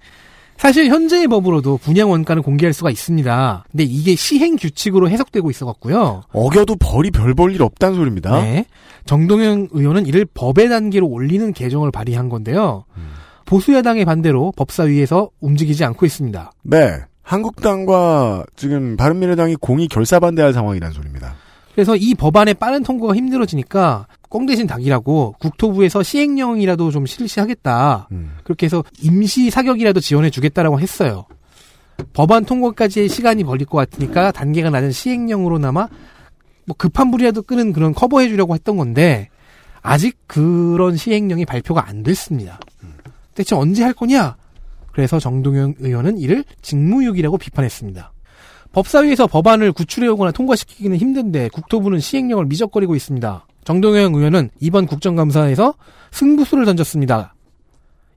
사실 0.58 0.88
현재의 0.90 1.26
법으로도 1.26 1.78
분양 1.78 2.10
원가는 2.10 2.42
공개할 2.42 2.74
수가 2.74 2.90
있습니다. 2.90 3.64
근데 3.70 3.84
이게 3.84 4.14
시행 4.14 4.56
규칙으로 4.56 5.08
해석되고 5.08 5.50
있어갖고요. 5.50 6.24
어겨도 6.34 6.76
벌이 6.76 7.10
별 7.10 7.32
볼 7.32 7.54
일 7.54 7.62
없다는 7.62 7.96
소리입니다. 7.96 8.42
네. 8.42 8.66
정동영 9.06 9.68
의원은 9.70 10.04
이를 10.04 10.26
법의 10.34 10.68
단계로 10.68 11.06
올리는 11.06 11.50
개정을 11.54 11.90
발의한 11.92 12.28
건데요. 12.28 12.84
보수 13.48 13.72
야당의 13.72 14.04
반대로 14.04 14.52
법사위에서 14.56 15.30
움직이지 15.40 15.82
않고 15.82 16.04
있습니다. 16.04 16.52
네. 16.64 16.98
한국당과 17.22 18.44
지금 18.56 18.98
바른미래당이 18.98 19.56
공이 19.56 19.88
결사반대할 19.88 20.52
상황이라는 20.52 20.92
소리입니다. 20.92 21.34
그래서 21.74 21.96
이 21.96 22.14
법안의 22.14 22.54
빠른 22.54 22.82
통과가 22.82 23.14
힘들어지니까 23.14 24.06
꽁 24.28 24.44
대신 24.44 24.66
닭이라고 24.66 25.36
국토부에서 25.38 26.02
시행령이라도 26.02 26.90
좀 26.90 27.06
실시하겠다. 27.06 28.08
그렇게 28.44 28.66
해서 28.66 28.84
임시 29.00 29.48
사격이라도 29.48 30.00
지원해 30.00 30.28
주겠다라고 30.28 30.78
했어요. 30.78 31.24
법안 32.12 32.44
통과까지의 32.44 33.08
시간이 33.08 33.44
걸릴 33.44 33.66
것 33.66 33.78
같으니까 33.78 34.30
단계가 34.30 34.68
낮은 34.68 34.92
시행령으로나마 34.92 35.88
뭐 36.66 36.76
급한 36.76 37.10
불이라도 37.10 37.42
끄는 37.42 37.72
그런 37.72 37.94
커버해 37.94 38.28
주려고 38.28 38.54
했던 38.54 38.76
건데 38.76 39.30
아직 39.80 40.18
그런 40.26 40.96
시행령이 40.96 41.46
발표가 41.46 41.88
안 41.88 42.02
됐습니다. 42.02 42.60
대체 43.38 43.54
언제 43.54 43.84
할 43.84 43.92
거냐? 43.92 44.36
그래서 44.90 45.20
정동영 45.20 45.74
의원은 45.78 46.18
이를 46.18 46.44
직무유기라고 46.60 47.38
비판했습니다. 47.38 48.12
법사위에서 48.72 49.28
법안을 49.28 49.70
구출해오거나 49.70 50.32
통과시키기는 50.32 50.96
힘든데 50.96 51.50
국토부는 51.50 52.00
시행령을 52.00 52.46
미적거리고 52.46 52.96
있습니다. 52.96 53.46
정동영 53.62 54.16
의원은 54.16 54.50
이번 54.58 54.86
국정감사에서 54.86 55.74
승부수를 56.10 56.64
던졌습니다. 56.64 57.36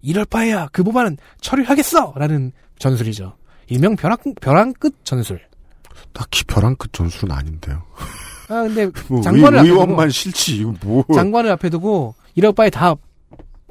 이럴 0.02 0.26
바에야 0.26 0.70
그 0.72 0.82
법안은 0.82 1.18
처리하겠어! 1.40 2.14
라는 2.16 2.52
전술이죠. 2.80 3.36
일명 3.68 3.96
벼랑, 3.96 4.18
벼랑 4.42 4.74
끝 4.74 5.06
전술. 5.06 5.40
딱히 6.14 6.44
벼랑 6.46 6.76
끝 6.78 6.94
전술은 6.94 7.32
아닌데요. 7.32 7.84
아, 8.50 8.64
근데 8.64 8.90
뭐 9.08 9.22
장관을 9.22 9.54
의, 9.54 9.60
앞에 9.60 9.68
두고, 9.68 9.82
의원만 9.82 10.10
싫지, 10.10 10.56
이거 10.58 10.74
뭐. 10.82 11.06
장관을 11.14 11.52
앞에 11.52 11.70
두고 11.70 12.16
이럴 12.34 12.54
바에 12.54 12.72
다 12.72 12.96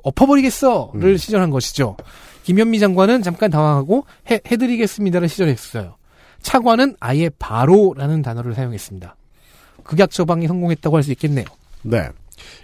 엎어버리겠어를 0.03 1.19
시전한 1.19 1.51
것이죠. 1.51 1.97
김현미 2.45 2.79
장관은 2.81 3.23
잠깐 3.23 3.51
당황하고 3.51 4.05
해, 4.31 4.41
해드리겠습니다를 4.47 5.29
시전했어요. 5.29 5.97
차관은 6.43 6.97
아예 7.01 7.31
바로라는 7.39 8.23
단어를 8.23 8.55
사용했습니다. 8.55 9.15
극약 9.85 10.11
처방이 10.11 10.47
성공했다고 10.47 10.97
할 10.97 11.03
수 11.03 11.11
있겠네요. 11.13 11.45
네. 11.83 12.09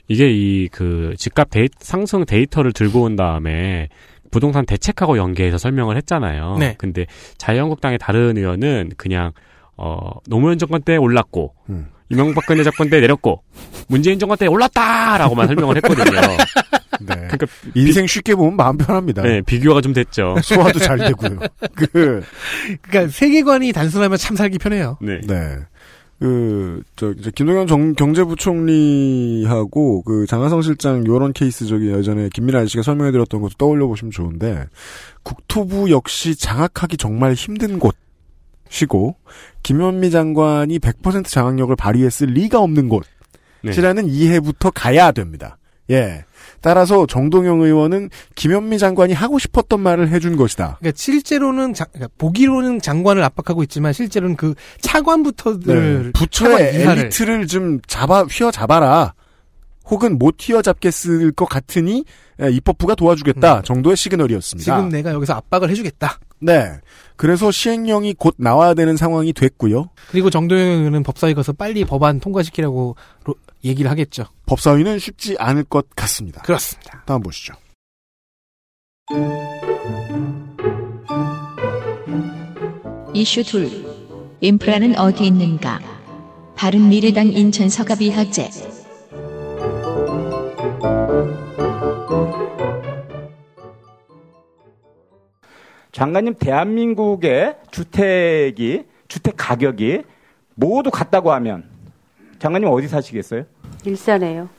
이게 0.09 0.31
이 0.31 0.69
그 0.73 1.15
집값 1.19 1.51
데이, 1.51 1.69
상승 1.81 2.25
데이터를 2.25 2.73
들고 2.73 3.03
온 3.03 3.17
다음에 3.17 3.89
부동산 4.31 4.65
대책하고 4.67 5.19
연계해서 5.19 5.59
설명을 5.59 5.97
했잖아요. 5.99 6.57
네. 6.59 6.75
근데 6.79 7.07
자유한국당의 7.39 7.99
다른 7.99 8.37
의원은 8.39 8.93
그냥 8.97 9.33
어 9.77 10.11
노무현 10.27 10.59
정권 10.59 10.83
때 10.83 10.97
올랐고 10.97 11.55
음. 11.69 11.89
이명박근혜 12.09 12.63
정권 12.65 12.89
때 12.89 13.01
내렸고 13.01 13.43
문재인 13.89 14.19
정권 14.19 14.39
때 14.39 14.47
올랐다라고만 14.47 15.47
설명을 15.49 15.77
했거든요. 15.77 16.05
네. 17.01 17.14
그러니까 17.28 17.47
인생 17.74 18.06
쉽게 18.06 18.35
보면 18.35 18.56
마음 18.56 18.77
편합니다. 18.77 19.23
네, 19.23 19.40
비교가 19.43 19.81
좀 19.81 19.93
됐죠. 19.93 20.36
소화도 20.43 20.78
잘 20.78 20.98
되고요. 20.98 21.39
그, 21.74 22.23
그러니까 22.82 23.12
세계관이 23.12 23.73
단순하면 23.73 24.18
참 24.18 24.36
살기 24.36 24.59
편해요. 24.59 24.98
네. 25.01 25.20
네. 25.27 25.56
그, 26.18 26.82
저, 26.97 27.12
이제 27.12 27.31
김동연 27.35 27.66
정, 27.66 27.94
경제부총리하고 27.94 30.02
그 30.02 30.27
장하성 30.27 30.62
실장 30.62 31.06
요런 31.06 31.35
케이스 31.35 31.66
저기 31.66 31.90
예전에 31.90 32.31
김민아 32.32 32.60
아저씨가 32.60 32.82
설명해 32.82 33.12
드렸던 33.12 33.43
것도 33.43 33.52
떠올려 33.59 33.86
보시면 33.86 34.12
좋은데, 34.12 34.64
국토부 35.23 35.90
역시 35.90 36.35
장악하기 36.35 36.97
정말 36.97 37.35
힘든 37.35 37.78
곳이고, 37.78 39.16
김현미 39.62 40.10
장관이 40.10 40.78
100% 40.78 41.27
장악력을 41.27 41.77
발휘했을 41.77 42.28
리가 42.28 42.60
없는 42.60 42.89
곳이라는 43.62 44.09
이해부터 44.09 44.70
가야 44.70 45.12
됩니다. 45.12 45.59
예. 45.90 46.24
따라서 46.67 47.07
정동영 47.07 47.61
의원은 47.61 48.11
김현미 48.35 48.79
장관이 48.79 49.13
하고 49.13 49.39
싶었던 49.39 49.79
말을 49.79 50.09
해준 50.09 50.37
것이다. 50.37 50.79
그러니까 50.81 50.97
실제로는 51.01 51.75
장- 51.75 51.87
그러니까 51.93 52.13
보기로는 52.19 52.81
장관을 52.81 53.23
압박하고 53.23 53.63
있지만 53.63 53.93
실제로는 53.93 54.35
그 54.35 54.55
차관부터를 54.81 56.03
네. 56.07 56.11
부처의 56.13 56.73
차관 56.81 56.99
엘리트를 56.99 57.47
좀 57.47 57.79
잡아 57.87 58.25
휘어 58.25 58.51
잡아라. 58.51 59.15
혹은 59.89 60.19
못 60.19 60.35
휘어 60.41 60.61
잡겠을 60.61 61.31
것 61.31 61.45
같으니 61.49 62.05
예, 62.43 62.51
입법부가 62.51 62.97
도와주겠다 62.97 63.63
정도의 63.63 63.97
시그널이었습니다. 63.97 64.75
음. 64.75 64.79
지금 64.79 64.89
내가 64.89 65.13
여기서 65.13 65.35
압박을 65.35 65.71
해주겠다. 65.71 66.19
네. 66.39 66.73
그래서 67.17 67.51
시행령이 67.51 68.15
곧 68.15 68.35
나와야 68.39 68.75
되는 68.75 68.97
상황이 68.97 69.33
됐고요. 69.33 69.89
그리고 70.11 70.29
정동영 70.31 70.67
의원은 70.81 71.03
법사위 71.03 71.35
가서 71.35 71.53
빨리 71.53 71.85
법안 71.85 72.21
통과시키라고 72.21 72.97
로- 73.25 73.35
얘기를 73.65 73.91
하겠죠. 73.91 74.25
법사위는 74.47 74.99
쉽지 74.99 75.37
않을 75.39 75.65
것 75.65 75.87
같습니다. 75.97 76.43
그렇습니다. 76.43 77.03
다음 77.07 77.23
보시죠. 77.23 77.55
이슈 83.15 83.43
둘. 83.43 83.71
인프라는 84.41 84.99
어디 84.99 85.27
있는가? 85.27 85.81
바른 86.57 86.89
미래당 86.89 87.29
인천 87.29 87.69
서갑이 87.69 88.11
학제. 88.11 88.51
장관님 95.97 96.35
대한민국의 96.35 97.56
주택이 97.70 98.85
주택 99.09 99.35
가격이 99.39 100.02
모두 100.55 100.90
같다고 100.90 101.32
하면 101.32 101.64
장관님 102.39 102.68
어디 102.68 102.86
사시겠어요? 102.86 103.47
일산에요. 103.82 104.51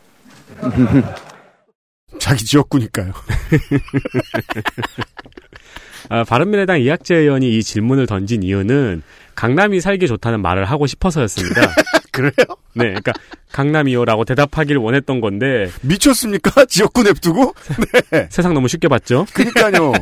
자기 2.17 2.43
지역구니까요. 2.43 3.13
아, 6.09 6.23
바른미래당 6.23 6.81
이학재 6.81 7.13
의원이 7.13 7.55
이 7.55 7.61
질문을 7.61 8.07
던진 8.07 8.41
이유는 8.41 9.03
강남이 9.37 9.81
살기 9.81 10.07
좋다는 10.07 10.41
말을 10.41 10.65
하고 10.65 10.87
싶어서였습니다. 10.87 11.61
그래요? 12.11 12.31
네, 12.73 12.85
그러니까 12.85 13.13
강남이요라고 13.51 14.25
대답하기를 14.25 14.81
원했던 14.81 15.21
건데 15.21 15.69
미쳤습니까? 15.81 16.65
지역구 16.65 17.03
냅두고? 17.03 17.53
네. 18.11 18.27
세상 18.31 18.55
너무 18.55 18.67
쉽게 18.67 18.87
봤죠. 18.87 19.27
그러니까요. 19.33 19.93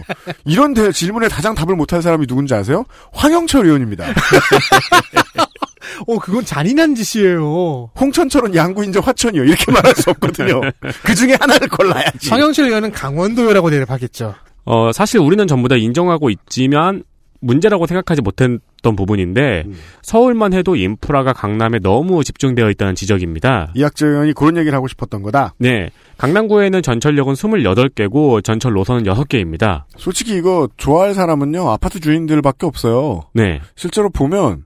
이런 0.45 0.73
대- 0.73 0.89
질문에 0.93 1.27
가장 1.27 1.53
답을 1.53 1.75
못할 1.75 2.01
사람이 2.01 2.25
누군지 2.27 2.53
아세요? 2.53 2.85
황영철 3.11 3.65
의원입니다. 3.65 4.05
어, 6.07 6.17
그건 6.19 6.45
잔인한 6.45 6.95
짓이에요. 6.95 7.89
홍천철은 7.99 8.55
양구인저 8.55 9.01
화천이요. 9.01 9.43
이렇게 9.43 9.69
말할 9.71 9.93
수 9.95 10.09
없거든요. 10.11 10.61
그 11.03 11.13
중에 11.13 11.35
하나를 11.39 11.67
골라야지. 11.67 12.29
황영철 12.29 12.67
의원은 12.67 12.91
강원도요라고 12.93 13.69
대답하겠죠. 13.69 14.33
어, 14.63 14.91
사실 14.93 15.19
우리는 15.19 15.45
전부 15.45 15.67
다 15.67 15.75
인정하고 15.75 16.29
있지만 16.29 17.03
문제라고 17.41 17.85
생각하지 17.85 18.21
못했던 18.21 18.59
부분인데 18.93 19.63
음. 19.65 19.75
서울만 20.01 20.53
해도 20.53 20.75
인프라가 20.75 21.33
강남에 21.33 21.79
너무 21.79 22.23
집중되어 22.23 22.69
있다는 22.71 22.95
지적입니다. 22.95 23.71
이학재 23.73 24.05
의원이 24.05 24.33
그런 24.33 24.57
얘기를 24.57 24.75
하고 24.75 24.87
싶었던 24.87 25.23
거다. 25.23 25.53
네. 25.57 25.89
강남구에는 26.17 26.81
전철역은 26.81 27.33
28개고 27.33 28.43
전철 28.43 28.73
노선은 28.73 29.03
6개입니다. 29.03 29.83
솔직히 29.97 30.35
이거 30.35 30.67
좋아할 30.77 31.13
사람은요, 31.13 31.69
아파트 31.69 31.99
주인들밖에 31.99 32.65
없어요. 32.65 33.23
네. 33.33 33.61
실제로 33.75 34.09
보면, 34.09 34.65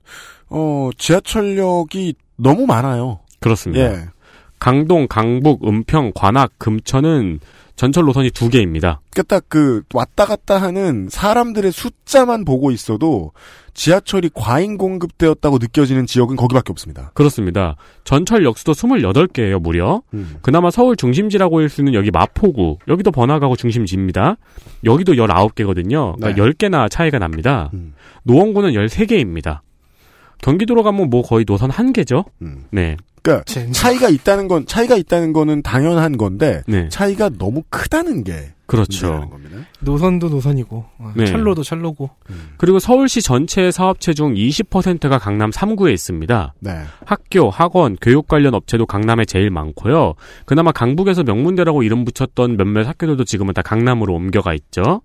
어, 0.50 0.90
지하철역이 0.98 2.16
너무 2.38 2.66
많아요. 2.66 3.20
그렇습니다. 3.40 3.86
예. 3.86 4.06
강동, 4.60 5.08
강북, 5.08 5.66
은평, 5.66 6.12
관악, 6.16 6.52
금천은 6.58 7.40
전철 7.80 8.04
노선이 8.04 8.30
두 8.32 8.50
개입니다. 8.50 9.00
그러니까 9.10 9.40
딱그 9.40 9.84
왔다 9.94 10.26
갔다 10.26 10.62
하는 10.62 11.08
사람들의 11.10 11.72
숫자만 11.72 12.44
보고 12.44 12.72
있어도 12.72 13.32
지하철이 13.74 14.32
과잉 14.34 14.78
공급되었다고 14.78 15.60
느껴지는 15.60 16.06
지역은 16.06 16.36
거기밖에 16.36 16.74
없습니다. 16.74 17.12
그렇습니다. 17.14 17.78
전철 18.04 18.44
역수도 18.44 18.74
28개예요, 18.74 19.62
무려. 19.62 20.02
음. 20.14 20.40
그나마 20.42 20.72
서울 20.72 20.98
중심지라고 20.98 21.62
할 21.62 21.70
수 21.70 21.80
있는 21.80 21.94
여기 21.94 22.12
마포구, 22.12 22.80
여기도 22.90 23.12
번화가고 23.12 23.56
중심지입니다. 23.56 24.36
여기도 24.84 25.14
19개거든요. 25.14 26.18
그러니까 26.18 26.34
네. 26.34 26.52
10개나 26.52 26.92
차이가 26.92 27.18
납니다. 27.18 27.70
음. 27.74 27.94
노원구는 28.24 28.72
13개입니다. 28.74 29.62
경기도로 30.42 30.84
가면 30.84 31.10
뭐 31.10 31.22
거의 31.22 31.46
노선 31.46 31.70
한 31.70 31.94
개죠? 31.94 32.26
음. 32.42 32.66
네. 32.72 32.98
그러니까 33.22 33.44
차이가 33.72 34.10
있다는 34.10 34.48
건 34.48 34.66
차이가 34.66 34.96
있다는 34.96 35.34
거는 35.34 35.62
당연한 35.62 36.18
건데 36.18 36.62
네. 36.68 36.90
차이가 36.90 37.30
너무 37.30 37.64
크다는 37.70 38.24
게 38.24 38.54
그렇죠. 38.70 39.28
노선도 39.80 40.30
노선이고 40.30 40.86
어, 41.00 41.14
네. 41.16 41.26
철로도 41.26 41.64
철로고. 41.64 42.12
그리고 42.58 42.78
서울시 42.78 43.22
전체 43.22 43.72
사업체 43.72 44.14
중 44.14 44.36
20%가 44.36 45.18
강남 45.18 45.50
3구에 45.50 45.92
있습니다. 45.92 46.54
네. 46.60 46.84
학교, 47.04 47.50
학원, 47.50 47.98
교육 48.00 48.28
관련 48.28 48.54
업체도 48.54 48.86
강남에 48.86 49.26
제일 49.26 49.50
많고요. 49.50 50.14
그나마 50.46 50.72
강북에서 50.72 51.24
명문대라고 51.24 51.82
이름 51.82 52.06
붙였던 52.06 52.58
몇몇 52.58 52.88
학교들도 52.88 53.24
지금은 53.24 53.56
다 53.56 53.64
강남으로 53.64 54.14
옮겨가 54.14 54.54
있죠. 54.54 55.02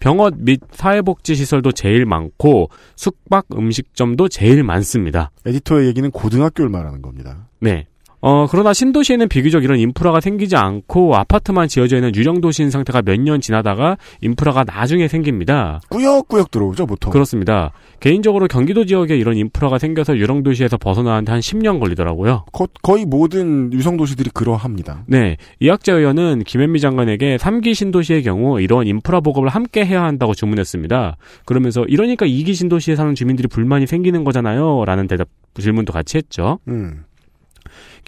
병원 0.00 0.44
및 0.44 0.60
사회복지 0.70 1.34
시설도 1.34 1.72
제일 1.72 2.06
많고 2.06 2.70
숙박 2.96 3.46
음식점도 3.52 4.28
제일 4.28 4.62
많습니다. 4.62 5.30
에디터의 5.46 5.88
얘기는 5.88 6.10
고등학교를 6.10 6.70
말하는 6.70 7.02
겁니다. 7.02 7.48
네. 7.60 7.86
어, 8.20 8.46
그러나 8.50 8.72
신도시에는 8.72 9.28
비교적 9.28 9.62
이런 9.62 9.78
인프라가 9.78 10.20
생기지 10.20 10.56
않고 10.56 11.14
아파트만 11.14 11.68
지어져 11.68 11.96
있는 11.96 12.14
유령도시인 12.14 12.70
상태가 12.70 13.02
몇 13.02 13.18
년 13.18 13.40
지나다가 13.40 13.96
인프라가 14.20 14.64
나중에 14.64 15.08
생깁니다. 15.08 15.80
꾸역꾸역 15.88 16.50
들어오죠, 16.50 16.86
보통. 16.86 17.12
그렇습니다. 17.12 17.72
개인적으로 18.00 18.46
경기도 18.46 18.84
지역에 18.86 19.16
이런 19.16 19.36
인프라가 19.36 19.78
생겨서 19.78 20.16
유령도시에서 20.16 20.78
벗어나는데 20.78 21.32
한 21.32 21.40
10년 21.40 21.80
걸리더라고요. 21.80 22.44
거, 22.52 22.66
거의 22.82 23.04
모든 23.04 23.72
유성도시들이 23.72 24.30
그러합니다. 24.32 25.02
네. 25.06 25.36
이학재 25.60 25.92
의원은 25.92 26.44
김현미 26.44 26.80
장관에게 26.80 27.36
3기 27.38 27.74
신도시의 27.74 28.22
경우 28.22 28.60
이러한 28.60 28.86
인프라 28.86 29.20
보급을 29.20 29.48
함께 29.48 29.84
해야 29.84 30.02
한다고 30.04 30.34
주문했습니다. 30.34 31.16
그러면서 31.44 31.84
이러니까 31.88 32.26
2기 32.26 32.54
신도시에 32.54 32.94
사는 32.96 33.14
주민들이 33.14 33.48
불만이 33.48 33.86
생기는 33.88 34.22
거잖아요. 34.24 34.84
라는 34.84 35.06
대답, 35.08 35.28
질문도 35.58 35.92
같이 35.92 36.18
했죠. 36.18 36.60
음. 36.68 37.04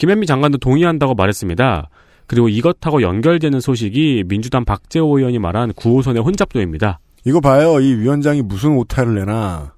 김현미 0.01 0.25
장관도 0.27 0.57
동의한다고 0.59 1.15
말했습니다. 1.15 1.91
그리고 2.27 2.49
이것하고 2.49 3.03
연결되는 3.03 3.61
소식이 3.61 4.25
민주당 4.27 4.65
박재호 4.65 5.19
의원이 5.19 5.39
말한 5.39 5.75
9호선의 5.75 6.25
혼잡도입니다. 6.25 7.01
이거 7.27 7.41
봐요. 7.41 7.81
이 7.81 7.95
위원장이 7.95 8.41
무슨 8.41 8.71
오타를 8.79 9.15
내나. 9.17 9.75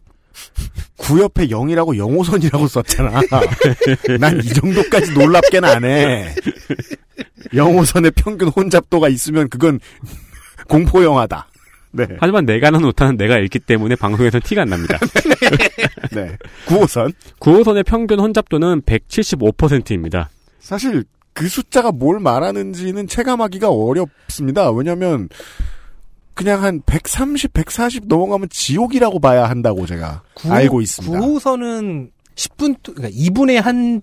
구 0.96 1.20
옆에 1.20 1.48
0이라고 1.48 1.96
0호선이라고 1.96 2.68
썼잖아. 2.68 3.20
난 4.20 4.38
이 4.38 4.48
정도까지 4.48 5.12
놀랍게는 5.12 5.68
안 5.68 5.84
해. 5.84 6.32
0호선의 7.52 8.14
평균 8.14 8.46
혼잡도가 8.48 9.08
있으면 9.08 9.48
그건 9.48 9.80
공포 10.68 11.02
영화다. 11.02 11.48
네. 11.92 12.06
하지만 12.18 12.46
내가 12.46 12.68
하는 12.68 12.84
오타는 12.84 13.16
내가 13.16 13.38
읽기 13.38 13.58
때문에 13.58 13.96
방송에서 13.96 14.40
티가 14.42 14.62
안 14.62 14.68
납니다. 14.68 14.98
네. 16.12 16.36
9호선. 16.66 17.12
9호선의 17.38 17.84
평균 17.84 18.18
혼잡도는 18.18 18.82
175%입니다. 18.82 20.30
사실 20.60 21.04
그 21.34 21.48
숫자가 21.48 21.92
뭘 21.92 22.20
말하는지는 22.20 23.06
체감하기가 23.06 23.70
어렵습니다. 23.70 24.70
왜냐면 24.70 25.28
그냥 26.34 26.62
한 26.62 26.82
130, 26.86 27.52
140 27.52 28.06
넘어가면 28.06 28.48
지옥이라고 28.50 29.18
봐야 29.20 29.48
한다고 29.48 29.86
제가 29.86 30.22
알고 30.48 30.80
있습니다. 30.80 31.18
9호선은 31.18 32.10
10분, 32.34 32.76
그러니까 32.82 33.10
2분에 33.10 33.60
한, 33.60 34.00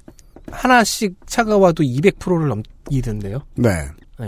하나씩 0.51 1.15
차가 1.25 1.57
와도 1.57 1.83
200%를 1.83 2.47
넘기던데요. 2.49 3.41
네. 3.55 3.69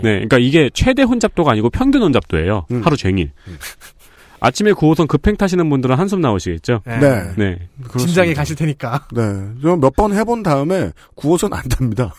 그러니까 0.14 0.38
이게 0.38 0.70
최대 0.72 1.02
혼잡도가 1.02 1.52
아니고 1.52 1.70
평균 1.70 2.02
혼잡도예요. 2.02 2.66
음. 2.70 2.82
하루 2.84 2.96
종일. 2.96 3.32
아침에 4.40 4.72
9호선 4.72 5.06
급행 5.06 5.36
타시는 5.36 5.68
분들은 5.70 5.96
한숨 5.96 6.20
나오시겠죠? 6.20 6.80
네. 6.84 6.98
네. 7.36 7.58
진작에 7.96 8.34
가실 8.34 8.56
테니까. 8.56 9.06
네. 9.14 9.22
몇번 9.76 10.12
해본 10.14 10.42
다음에 10.42 10.90
9호선 11.16 11.52
안 11.52 11.62
탑니다. 11.68 12.12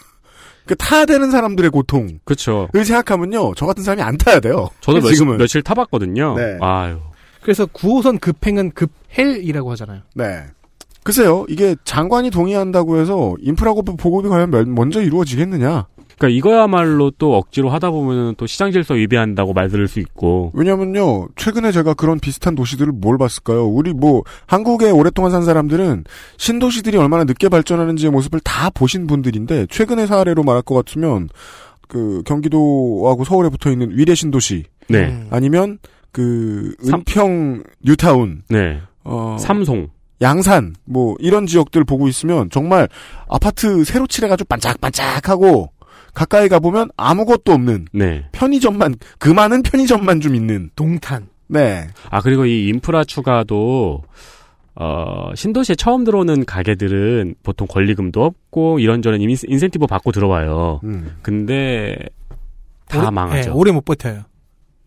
그 0.66 0.76
타야 0.78 1.06
되는 1.06 1.30
사람들의 1.30 1.70
고통을 1.72 2.20
그렇죠. 2.24 2.70
생각하면요. 2.74 3.54
저 3.56 3.66
같은 3.66 3.84
사람이 3.84 4.02
안 4.02 4.18
타야 4.18 4.40
돼요. 4.40 4.70
저도 4.80 5.00
며칠, 5.04 5.16
지금은. 5.16 5.38
며칠 5.38 5.62
타봤거든요. 5.62 6.36
네. 6.38 6.58
아유. 6.62 7.00
그래서 7.41 7.66
9호선 7.66 8.22
급행은 8.22 8.72
급헬이라고 8.72 9.70
하잖아요. 9.72 10.04
네. 10.16 10.44
글쎄요. 11.04 11.45
이게 11.50 11.76
장관이 11.84 12.30
동의한다고 12.30 12.98
해서 13.02 13.36
인프라 13.41 13.74
보급이 13.74 14.30
과연 14.30 14.50
면- 14.52 14.74
먼저 14.74 15.02
이루어지겠느냐. 15.02 15.88
그러니까 16.18 16.38
이거야말로 16.38 17.11
또 17.18 17.35
억지로 17.35 17.69
하다 17.69 17.91
보면은 17.91 18.35
또 18.38 18.48
시장 18.48 18.72
질서 18.72 18.94
위배한다고 18.94 19.53
말 19.53 19.69
들을 19.69 19.88
수 19.88 19.99
있고. 19.99 20.52
왜냐면요, 20.53 21.30
최근에 21.35 21.72
제가 21.72 21.94
그런 21.94 22.19
비슷한 22.19 22.56
도시들을 22.56 22.94
뭘 22.94 23.18
봤을까요? 23.18 23.65
우리 23.65 23.94
뭐, 23.94 24.23
한국에 24.45 24.90
오랫동안 24.90 25.31
산 25.31 25.44
사람들은 25.44 26.06
신도시들이 26.38 26.98
얼마나 26.98 27.23
늦게 27.23 27.49
발전하는지의 27.49 28.11
모습을 28.11 28.40
다 28.41 28.69
보신 28.69 29.07
분들인데, 29.07 29.68
최근의 29.69 30.07
사례로 30.07 30.44
말할 30.44 30.61
것 30.61 30.76
같으면, 30.76 31.30
그, 31.88 32.23
경기도하고 32.26 33.23
서울에 33.23 33.49
붙어 33.49 33.72
있는 33.72 33.91
위례 33.91 34.15
신도시. 34.15 34.64
네. 34.88 35.27
아니면, 35.30 35.80
그, 36.11 36.76
은평 36.85 37.64
뉴타운. 37.84 38.44
네. 38.49 38.80
어, 39.03 39.38
삼송. 39.40 39.90
양산. 40.22 40.73
뭐, 40.85 41.15
이런 41.19 41.45
지역들 41.48 41.84
보고 41.84 42.07
있으면, 42.07 42.49
정말, 42.49 42.88
아파트 43.27 43.84
새로 43.84 44.07
칠해가지고 44.07 44.48
반짝반짝하고, 44.48 45.72
가까이 46.14 46.48
가보면 46.49 46.90
아무것도 46.98 47.52
없는. 47.53 47.88
네. 47.94 48.26
편의점만, 48.31 48.95
그 49.18 49.30
많은 49.30 49.64
편의점만 49.64 50.22
좀 50.22 50.35
있는. 50.35 50.69
동탄. 50.76 51.27
네. 51.48 51.88
아, 52.10 52.22
그리고 52.22 52.45
이 52.45 52.68
인프라 52.68 53.03
추가도, 53.03 54.03
어, 54.76 55.30
신도시에 55.35 55.76
처음 55.76 56.03
들어오는 56.03 56.45
가게들은 56.45 57.35
보통 57.44 57.68
권리금도 57.68 58.23
없고, 58.23 58.80
이런저런 58.80 59.22
인- 59.22 59.30
인센티브 59.48 59.85
받고 59.88 60.11
들어와요. 60.11 60.80
음. 60.84 61.15
근데, 61.22 61.95
다 62.88 62.99
오래- 62.99 63.10
망하죠. 63.11 63.49
네, 63.49 63.56
오래 63.56 63.72
못 63.72 63.84
버텨요. 63.85 64.23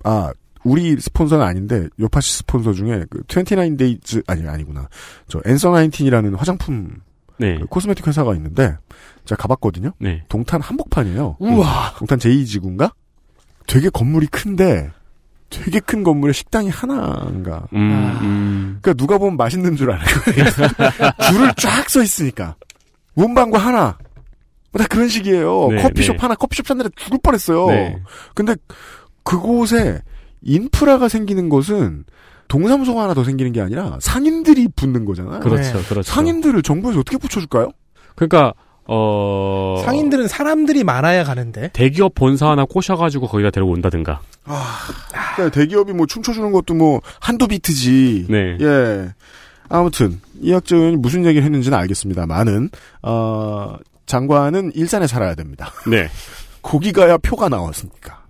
아, 0.05 0.33
우리 0.65 0.97
스폰서는 0.99 1.45
아닌데, 1.45 1.89
요파시 2.01 2.39
스폰서 2.39 2.73
중에, 2.73 3.05
그, 3.11 3.23
29데이즈, 3.25 4.25
아니, 4.27 4.47
아니구나. 4.49 4.89
저, 5.29 5.41
앤서 5.47 5.71
나인틴이라는 5.71 6.35
화장품, 6.35 6.91
네. 7.39 7.59
그 7.59 7.67
코스메틱 7.67 8.07
회사가 8.07 8.35
있는데, 8.35 8.77
제가 9.25 9.43
가봤거든요? 9.43 9.93
네. 9.99 10.23
동탄 10.29 10.61
한복판이에요. 10.61 11.37
우와. 11.39 11.95
동탄 11.99 12.19
제2지구인가? 12.19 12.93
되게 13.67 13.89
건물이 13.89 14.29
큰데, 14.29 14.91
되게 15.51 15.81
큰 15.81 16.03
건물에 16.03 16.33
식당이 16.33 16.71
하나인가. 16.71 17.67
음, 17.73 18.19
음. 18.21 18.79
그니까 18.83 18.95
누가 18.95 19.19
보면 19.19 19.37
맛있는 19.37 19.77
줄 19.77 19.91
알아요. 19.93 20.07
줄을 21.31 21.53
쫙 21.57 21.89
서 21.89 22.03
있으니까. 22.03 22.57
문방구 23.15 23.57
하나. 23.57 23.97
다 24.77 24.85
그런 24.89 25.09
식이에요. 25.09 25.69
네, 25.71 25.83
커피숍 25.83 26.13
네. 26.13 26.19
하나, 26.21 26.35
커피숍 26.35 26.67
찾느라 26.67 26.91
죽을 26.97 27.19
뻔했어요. 27.23 27.67
네. 27.69 28.03
근데 28.35 28.55
그곳에 29.23 30.03
인프라가 30.43 31.09
생기는 31.09 31.49
것은 31.49 32.05
동사무소가 32.49 33.03
하나 33.03 33.15
더 33.15 33.25
생기는 33.25 33.53
게 33.53 33.61
아니라 33.61 33.99
상인들이 34.01 34.69
붙는 34.77 35.05
거잖아요. 35.05 35.41
그렇죠, 35.41 35.83
그렇죠. 35.89 36.03
상인들을 36.03 36.63
정부에서 36.63 37.01
어떻게 37.01 37.19
붙여줄까요? 37.19 37.71
그러니까 38.15 38.55
어 38.89 39.83
상인들은 39.85 40.29
사람들이 40.29 40.85
많아야 40.85 41.25
가는데. 41.25 41.71
대기업 41.73 42.15
본사 42.15 42.51
하나 42.51 42.65
꼬셔가지고 42.65 43.27
거기다 43.27 43.51
데려온다든가. 43.51 44.21
그러니까 45.35 45.51
대기업이 45.51 45.93
뭐 45.93 46.07
춤춰주는 46.07 46.53
것도 46.53 46.75
뭐 46.75 47.01
한두 47.21 47.49
비트지. 47.49 48.27
네. 48.29 48.57
예. 48.61 49.09
아무튼 49.69 50.21
이학적 50.41 50.79
의원이 50.79 50.97
무슨 50.97 51.25
얘기를 51.25 51.45
했는지는 51.45 51.77
알겠습니다만은 51.79 52.71
어, 53.03 53.77
장관은 54.07 54.73
일산에 54.75 55.07
살아야 55.07 55.35
됩니다. 55.35 55.73
네. 55.87 56.09
거기 56.63 56.93
가야 56.93 57.17
표가 57.19 57.49
나왔으니까. 57.49 58.26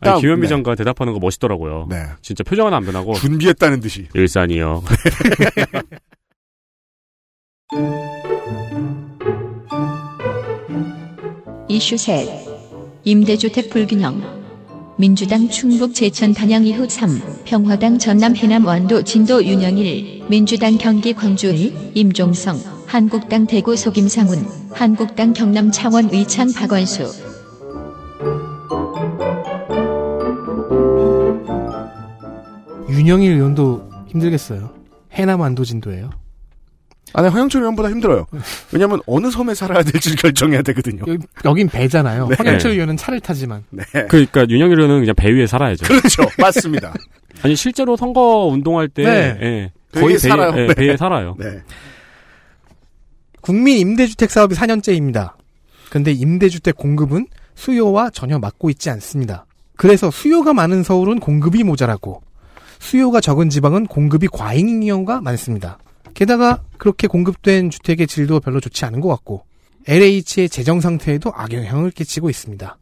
아니, 0.00 0.20
김현미 0.20 0.42
네. 0.42 0.48
장관 0.48 0.76
대답하는 0.76 1.12
거 1.12 1.18
멋있더라고요. 1.18 1.86
네. 1.90 2.04
진짜 2.22 2.44
표정은 2.44 2.72
안 2.74 2.84
변하고. 2.84 3.14
준비했다는 3.14 3.80
듯이. 3.80 4.08
일산이요. 4.14 4.82
이슈 11.68 11.96
셋. 11.96 12.28
임대주택 13.04 13.70
불균형. 13.70 14.38
민주당 14.98 15.48
충북 15.48 15.94
제천 15.94 16.34
단양 16.34 16.66
이후 16.66 16.88
3. 16.88 17.44
평화당 17.44 17.98
전남 17.98 18.34
해남 18.34 18.66
완도 18.66 19.02
진도 19.02 19.44
윤영일. 19.44 20.24
민주당 20.28 20.76
경기 20.76 21.12
광주의 21.12 21.72
임종성. 21.94 22.58
한국당 22.86 23.46
대구 23.46 23.76
속임상훈. 23.76 24.44
한국당 24.72 25.32
경남 25.34 25.70
창원 25.70 26.08
의창 26.12 26.52
박원수. 26.52 27.28
윤영일 32.90 33.32
의원도 33.32 33.90
힘들겠어요. 34.08 34.70
해남 35.12 35.42
안도진도예요. 35.42 36.10
아, 37.14 37.22
네, 37.22 37.28
황영철 37.28 37.62
의원보다 37.62 37.88
힘들어요. 37.90 38.26
왜냐면 38.72 39.00
어느 39.06 39.30
섬에 39.30 39.54
살아야 39.54 39.82
될지 39.82 40.14
결정해야 40.16 40.62
되거든요. 40.62 41.02
여기, 41.06 41.26
여긴 41.44 41.68
배잖아요. 41.68 42.28
네. 42.28 42.34
황영철 42.36 42.72
의원은 42.72 42.96
차를 42.96 43.20
타지만. 43.20 43.64
네. 43.70 43.84
그러니까 44.08 44.46
윤영일 44.48 44.78
의원은 44.78 45.00
그냥 45.00 45.14
배 45.16 45.30
위에 45.32 45.46
살아야죠. 45.46 45.86
그렇죠. 45.86 46.24
맞습니다. 46.38 46.92
아니 47.42 47.56
실제로 47.56 47.96
선거 47.96 48.46
운동할 48.52 48.88
때 48.88 49.04
네. 49.04 49.10
예, 49.40 49.72
배에 49.92 50.02
거의 50.02 50.14
배, 50.14 50.18
살아요. 50.18 50.52
예, 50.56 50.66
네. 50.66 50.74
배에 50.74 50.96
살아요. 50.96 51.34
네. 51.38 51.62
국민 53.40 53.78
임대주택 53.78 54.30
사업이 54.30 54.54
4년째입니다. 54.54 55.32
근데 55.90 56.12
임대주택 56.12 56.76
공급은 56.76 57.26
수요와 57.54 58.10
전혀 58.10 58.38
맞고 58.38 58.68
있지 58.70 58.90
않습니다. 58.90 59.46
그래서 59.76 60.10
수요가 60.10 60.52
많은 60.52 60.82
서울은 60.82 61.20
공급이 61.20 61.62
모자라고 61.64 62.22
수요가 62.78 63.20
적은 63.20 63.50
지방은 63.50 63.86
공급이 63.86 64.28
과잉인 64.28 64.84
경우가 64.84 65.20
많습니다. 65.20 65.78
게다가 66.14 66.62
그렇게 66.78 67.06
공급된 67.06 67.70
주택의 67.70 68.06
질도 68.06 68.40
별로 68.40 68.60
좋지 68.60 68.84
않은 68.84 69.00
것 69.00 69.08
같고 69.08 69.44
LH의 69.86 70.48
재정 70.50 70.80
상태에도 70.80 71.32
악영향을 71.34 71.90
끼치고 71.90 72.28
있습니다. 72.28 72.78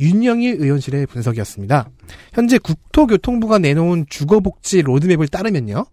윤영일 0.00 0.56
의원실의 0.58 1.06
분석이었습니다. 1.06 1.88
현재 2.32 2.58
국토교통부가 2.58 3.58
내놓은 3.58 4.06
주거복지 4.08 4.82
로드맵을 4.82 5.28
따르면요. 5.28 5.84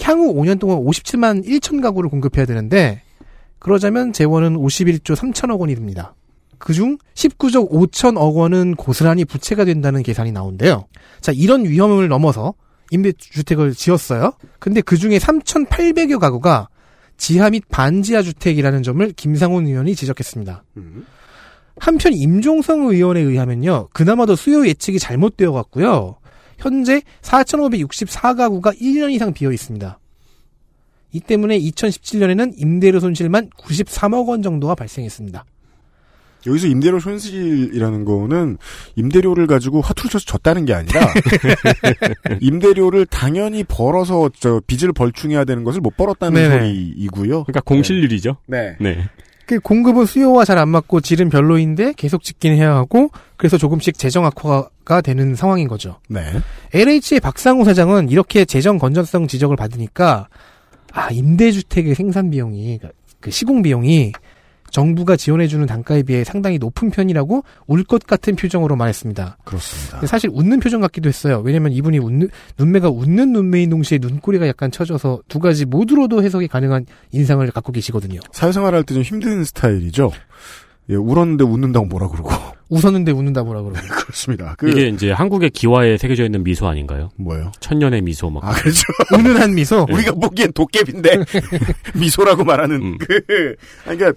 향후 0.00 0.34
5년 0.34 0.58
동안 0.58 0.78
57만 0.78 1.46
1천 1.46 1.82
가구를 1.82 2.10
공급해야 2.10 2.46
되는데 2.46 3.02
그러자면 3.58 4.12
재원은 4.12 4.56
51조 4.56 5.16
3천억 5.16 5.60
원이 5.60 5.74
듭니다. 5.74 6.14
그중 6.58 6.98
19조 7.14 7.70
5천억 7.70 8.34
원은 8.34 8.76
고스란히 8.76 9.24
부채가 9.24 9.64
된다는 9.64 10.02
계산이 10.02 10.32
나온대요. 10.32 10.86
자, 11.20 11.32
이런 11.32 11.64
위험을 11.64 12.08
넘어서 12.08 12.54
임대주택을 12.90 13.74
지었어요. 13.74 14.32
근데 14.58 14.80
그 14.80 14.96
중에 14.96 15.18
3,800여 15.18 16.18
가구가 16.18 16.68
지하 17.16 17.50
및 17.50 17.64
반지하 17.68 18.22
주택이라는 18.22 18.82
점을 18.82 19.12
김상훈 19.12 19.66
의원이 19.66 19.94
지적했습니다. 19.94 20.64
한편 21.78 22.12
임종성 22.12 22.88
의원에 22.88 23.20
의하면요. 23.20 23.88
그나마도 23.92 24.36
수요 24.36 24.66
예측이 24.66 24.98
잘못되어 24.98 25.52
갔고요. 25.52 26.16
현재 26.58 27.02
4,564가구가 27.22 28.80
1년 28.80 29.12
이상 29.12 29.32
비어 29.32 29.52
있습니다. 29.52 29.98
이 31.12 31.20
때문에 31.20 31.58
2017년에는 31.58 32.54
임대료 32.56 33.00
손실만 33.00 33.50
93억 33.50 34.28
원 34.28 34.42
정도가 34.42 34.74
발생했습니다. 34.74 35.44
여기서 36.46 36.66
임대료 36.68 37.00
손실이라는 37.00 38.04
거는 38.04 38.58
임대료를 38.96 39.46
가지고 39.46 39.80
화투를 39.80 40.10
쳐서 40.10 40.24
졌다는 40.24 40.64
게 40.64 40.74
아니라 40.74 41.00
임대료를 42.40 43.06
당연히 43.06 43.64
벌어서 43.64 44.30
저 44.38 44.60
빚을 44.66 44.92
벌충해야 44.92 45.44
되는 45.44 45.64
것을 45.64 45.80
못 45.80 45.96
벌었다는 45.96 46.34
네네. 46.40 46.58
소리이고요. 46.58 47.44
그러니까 47.44 47.60
공실률이죠. 47.62 48.36
네. 48.46 48.76
네. 48.80 49.08
그 49.46 49.60
공급은 49.60 50.06
수요와 50.06 50.44
잘 50.44 50.58
안 50.58 50.68
맞고 50.70 51.00
질은 51.00 51.28
별로인데 51.28 51.92
계속 51.96 52.22
짓긴 52.24 52.54
해야 52.54 52.74
하고 52.74 53.10
그래서 53.36 53.58
조금씩 53.58 53.96
재정 53.96 54.24
악화가 54.24 55.00
되는 55.02 55.34
상황인 55.36 55.68
거죠. 55.68 56.00
네. 56.08 56.20
LH의 56.72 57.20
박상우 57.22 57.64
사장은 57.64 58.08
이렇게 58.08 58.44
재정 58.44 58.78
건전성 58.78 59.28
지적을 59.28 59.56
받으니까 59.56 60.28
아 60.92 61.10
임대주택의 61.10 61.94
생산 61.94 62.30
비용이 62.30 62.80
그 63.20 63.30
시공 63.30 63.62
비용이 63.62 64.12
정부가 64.76 65.16
지원해주는 65.16 65.64
단가에 65.66 66.02
비해 66.02 66.22
상당히 66.22 66.58
높은 66.58 66.90
편이라고 66.90 67.44
울 67.66 67.84
것 67.84 68.04
같은 68.06 68.36
표정으로 68.36 68.76
말했습니다. 68.76 69.38
그렇습니다. 69.44 70.06
사실 70.06 70.28
웃는 70.34 70.60
표정 70.60 70.82
같기도 70.82 71.08
했어요. 71.08 71.40
왜냐면 71.42 71.72
이분이 71.72 71.98
웃는 71.98 72.28
눈매가 72.58 72.90
웃는 72.90 73.32
눈매인 73.32 73.70
동시에 73.70 73.98
눈꼬리가 74.02 74.46
약간 74.46 74.70
처져서 74.70 75.22
두 75.28 75.38
가지 75.38 75.64
모두로도 75.64 76.22
해석이 76.22 76.48
가능한 76.48 76.84
인상을 77.12 77.50
갖고 77.52 77.72
계시거든요. 77.72 78.20
사회생활 78.32 78.74
할때 78.74 78.92
좀 78.92 79.02
힘든 79.02 79.44
스타일이죠. 79.44 80.12
예, 80.88 80.94
울었는데 80.94 81.44
웃는다고 81.44 81.86
뭐라 81.86 82.08
그러고. 82.08 82.30
웃었는데 82.68 83.12
웃는다 83.12 83.44
뭐라 83.44 83.62
그러고. 83.62 83.78
그렇습니다. 83.88 84.54
그, 84.58 84.68
이게 84.68 84.88
이제 84.88 85.12
한국의 85.12 85.50
기와에 85.50 85.96
새겨져 85.96 86.24
있는 86.24 86.42
미소 86.42 86.66
아닌가요? 86.66 87.10
뭐예요? 87.16 87.52
천년의 87.60 88.02
미소 88.02 88.28
막. 88.28 88.44
아, 88.44 88.52
그렇죠. 88.52 88.82
은은한 89.14 89.54
미소. 89.54 89.86
우리가 89.88 90.12
보기엔 90.12 90.52
도깨비인데 90.52 91.18
미소라고 91.94 92.44
말하는 92.44 92.82
음. 92.82 92.98
그 92.98 93.54
그러니까 93.84 94.12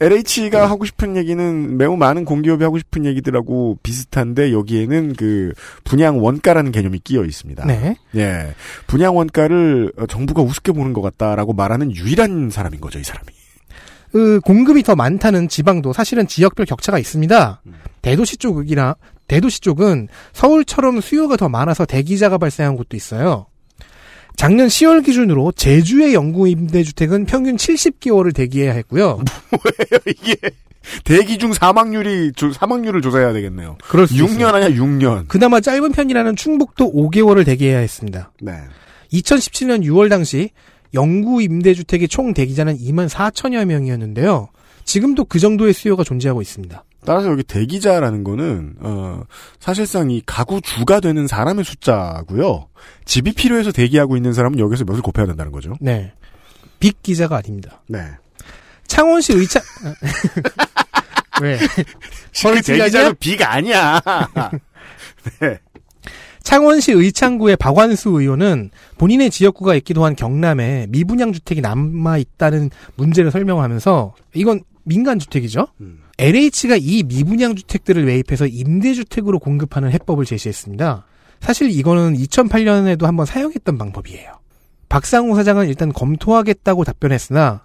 LH가 0.00 0.68
하고 0.68 0.84
싶은 0.86 1.16
얘기는 1.16 1.76
매우 1.76 1.96
많은 1.96 2.24
공기업이 2.24 2.64
하고 2.64 2.78
싶은 2.78 3.04
얘기들하고 3.04 3.78
비슷한데 3.82 4.52
여기에는 4.52 5.14
그 5.14 5.52
분양 5.84 6.22
원가라는 6.22 6.72
개념이 6.72 7.00
끼어 7.00 7.24
있습니다. 7.24 7.66
네. 7.66 7.96
예, 8.16 8.54
분양 8.86 9.16
원가를 9.16 9.92
어, 9.98 10.06
정부가 10.06 10.42
우습게 10.42 10.72
보는 10.72 10.94
것 10.94 11.02
같다라고 11.02 11.52
말하는 11.52 11.94
유일한 11.94 12.50
사람인 12.50 12.80
거죠, 12.80 12.98
이 12.98 13.04
사람이. 13.04 13.39
그 14.12 14.40
공급이 14.40 14.82
더 14.82 14.94
많다는 14.96 15.48
지방도 15.48 15.92
사실은 15.92 16.26
지역별 16.26 16.66
격차가 16.66 16.98
있습니다. 16.98 17.62
대도시 18.02 18.36
쪽이나 18.38 18.96
대도시 19.28 19.60
쪽은 19.60 20.08
서울처럼 20.32 21.00
수요가 21.00 21.36
더 21.36 21.48
많아서 21.48 21.84
대기자가 21.84 22.38
발생한 22.38 22.76
곳도 22.76 22.96
있어요. 22.96 23.46
작년 24.36 24.68
10월 24.68 25.04
기준으로 25.04 25.52
제주의 25.52 26.14
영구 26.14 26.48
임대주택은 26.48 27.26
평균 27.26 27.56
70개월을 27.56 28.34
대기해야 28.34 28.72
했고요. 28.72 29.20
이게 30.06 30.36
대기 31.04 31.36
중 31.38 31.52
사망률이 31.52 32.32
조- 32.34 32.52
사망률을 32.52 33.02
조사해야 33.02 33.32
되겠네요. 33.34 33.76
그럴 33.86 34.06
수 34.08 34.14
6년 34.14 34.30
있어요. 34.30 34.48
아니야 34.48 34.68
6년. 34.70 35.28
그나마 35.28 35.60
짧은 35.60 35.92
편이라는 35.92 36.36
충북도 36.36 36.92
5개월을 36.92 37.44
대기해야 37.44 37.78
했습니다. 37.78 38.32
네. 38.40 38.54
2017년 39.12 39.84
6월 39.84 40.08
당시 40.08 40.50
영구 40.94 41.42
임대주택의 41.42 42.08
총 42.08 42.34
대기자는 42.34 42.78
2만 42.78 43.08
4천여 43.08 43.64
명이었는데요. 43.64 44.48
지금도 44.84 45.24
그 45.26 45.38
정도의 45.38 45.72
수요가 45.72 46.02
존재하고 46.04 46.42
있습니다. 46.42 46.84
따라서 47.04 47.30
여기 47.30 47.42
대기자라는 47.42 48.24
거는 48.24 48.74
어 48.80 49.22
사실상 49.58 50.10
이 50.10 50.22
가구 50.26 50.60
주가 50.60 51.00
되는 51.00 51.26
사람의 51.26 51.64
숫자고요. 51.64 52.68
집이 53.04 53.32
필요해서 53.32 53.72
대기하고 53.72 54.16
있는 54.16 54.32
사람은 54.32 54.58
여기서 54.58 54.84
몇을 54.84 55.00
곱해야 55.00 55.26
된다는 55.26 55.52
거죠. 55.52 55.74
네. 55.80 56.12
빅 56.78 57.02
기자가 57.02 57.36
아닙니다. 57.36 57.82
네. 57.86 58.00
창원시 58.86 59.32
의창 59.34 59.62
왜? 61.40 61.58
그 61.58 62.62
대기자는 62.62 63.14
비가 63.18 63.54
아니야. 63.54 64.00
네. 65.40 65.58
창원시 66.42 66.92
의창구의 66.92 67.56
박완수 67.56 68.10
의원은 68.10 68.70
본인의 68.98 69.30
지역구가 69.30 69.74
있기도 69.76 70.04
한 70.04 70.16
경남에 70.16 70.86
미분양 70.88 71.32
주택이 71.32 71.60
남아 71.60 72.18
있다는 72.18 72.70
문제를 72.96 73.30
설명하면서 73.30 74.14
이건 74.34 74.62
민간 74.84 75.18
주택이죠. 75.18 75.68
LH가 76.18 76.76
이 76.80 77.02
미분양 77.02 77.54
주택들을 77.54 78.04
매입해서 78.04 78.46
임대주택으로 78.46 79.38
공급하는 79.38 79.90
해법을 79.92 80.24
제시했습니다. 80.24 81.06
사실 81.40 81.70
이거는 81.70 82.16
2008년에도 82.16 83.04
한번 83.04 83.26
사용했던 83.26 83.78
방법이에요. 83.78 84.32
박상우 84.88 85.34
사장은 85.36 85.68
일단 85.68 85.92
검토하겠다고 85.92 86.84
답변했으나 86.84 87.64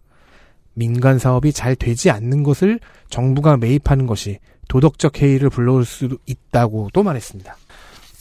민간 0.73 1.19
사업이 1.19 1.51
잘 1.53 1.75
되지 1.75 2.11
않는 2.11 2.43
것을 2.43 2.79
정부가 3.09 3.57
매입하는 3.57 4.05
것이 4.05 4.39
도덕적 4.67 5.21
해이를 5.21 5.49
불러올 5.49 5.85
수 5.85 6.17
있다고 6.25 6.89
또 6.93 7.03
말했습니다. 7.03 7.55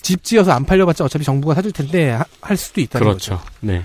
집 0.04 0.22
지어서 0.22 0.52
안 0.52 0.64
팔려봤자 0.64 1.02
어차피 1.04 1.24
정부가 1.24 1.54
사줄 1.54 1.72
텐데 1.72 2.10
하- 2.10 2.24
할 2.42 2.56
수도 2.56 2.80
있다는 2.80 3.04
그렇죠. 3.06 3.38
거죠. 3.38 3.48
네. 3.60 3.82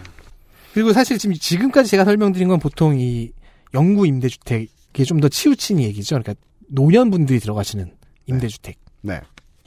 그리고 0.73 0.91
사실 0.93 1.17
지금 1.17 1.33
지금까지 1.35 1.89
제가 1.89 2.03
설명드린 2.05 2.47
건 2.49 2.59
보통 2.59 2.99
이 2.99 3.31
영구 3.73 4.05
임대주택이 4.05 5.05
좀 5.07 5.19
더 5.21 5.29
치우친 5.29 5.79
얘기죠. 5.79 6.19
그러니까 6.19 6.33
노년분들이 6.67 7.39
들어가시는 7.39 7.91
임대주택. 8.27 8.77
네. 9.01 9.21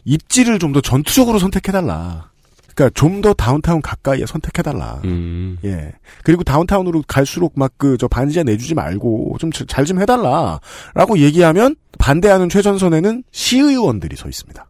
입지를 0.04 0.58
좀 0.58 0.72
더 0.72 0.80
전투적으로 0.80 1.38
선택해달라. 1.38 2.30
그러니까 2.74 2.90
좀 2.98 3.20
더 3.22 3.32
다운타운 3.34 3.80
가까이에 3.82 4.26
선택해달라. 4.26 5.00
음. 5.04 5.58
예. 5.64 5.92
그리고 6.24 6.42
다운타운으로 6.44 7.04
갈수록 7.08 7.52
막 7.56 7.72
그 7.78 7.96
저 7.98 8.08
반지하 8.08 8.44
내주지 8.44 8.74
말고 8.74 9.36
좀 9.40 9.50
잘좀 9.52 10.00
해달라라고 10.02 11.18
얘기하면 11.18 11.76
반대하는 11.98 12.48
최전선에는 12.48 13.24
시의원들이 13.32 14.16
서 14.16 14.28
있습니다. 14.28 14.66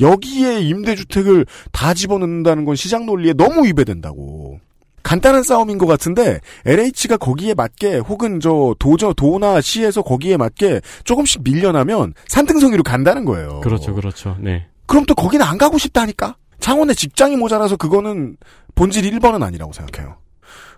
여기에 0.00 0.60
임대주택을 0.60 1.46
다 1.72 1.94
집어넣는다는 1.94 2.64
건 2.64 2.76
시장 2.76 3.06
논리에 3.06 3.32
너무 3.32 3.66
위배된다고. 3.66 4.60
간단한 5.02 5.44
싸움인 5.44 5.78
것 5.78 5.86
같은데 5.86 6.40
LH가 6.64 7.16
거기에 7.16 7.54
맞게 7.54 7.98
혹은 7.98 8.40
저 8.40 8.74
도저 8.80 9.12
도나 9.12 9.60
시에서 9.60 10.02
거기에 10.02 10.36
맞게 10.36 10.80
조금씩 11.04 11.42
밀려나면 11.44 12.12
산등성이로 12.26 12.82
간다는 12.82 13.24
거예요. 13.24 13.60
그렇죠, 13.60 13.94
그렇죠. 13.94 14.36
네. 14.40 14.66
그럼 14.86 15.04
또 15.06 15.14
거기는 15.14 15.46
안 15.46 15.58
가고 15.58 15.78
싶다니까? 15.78 16.36
창원에 16.58 16.92
직장이 16.94 17.36
모자라서 17.36 17.76
그거는 17.76 18.36
본질 18.74 19.04
1번은 19.12 19.44
아니라고 19.44 19.72
생각해요. 19.72 20.16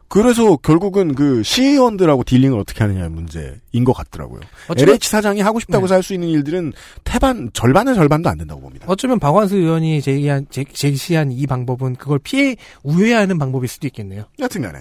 그래서 0.08 0.56
결국은 0.56 1.14
그 1.14 1.42
시의원들하고 1.42 2.24
딜링을 2.24 2.58
어떻게 2.58 2.82
하느냐의 2.82 3.10
문제인 3.10 3.84
것 3.84 3.92
같더라고요. 3.92 4.40
어쩌면- 4.68 4.94
LH 4.94 5.08
사장이 5.10 5.40
하고 5.42 5.60
싶다고 5.60 5.86
할수 5.86 6.14
있는 6.14 6.28
일들은 6.28 6.72
태반, 7.04 7.50
절반의 7.52 7.94
절반도 7.94 8.28
안 8.30 8.38
된다고 8.38 8.60
봅니다. 8.62 8.86
어쩌면 8.88 9.18
박완수 9.18 9.56
의원이 9.56 10.00
제기한, 10.00 10.46
제, 10.50 10.64
제시한 10.64 11.30
이 11.30 11.46
방법은 11.46 11.96
그걸 11.96 12.18
피해 12.18 12.56
우회하는 12.82 13.38
방법일 13.38 13.68
수도 13.68 13.86
있겠네요. 13.86 14.24
여튼간에. 14.38 14.78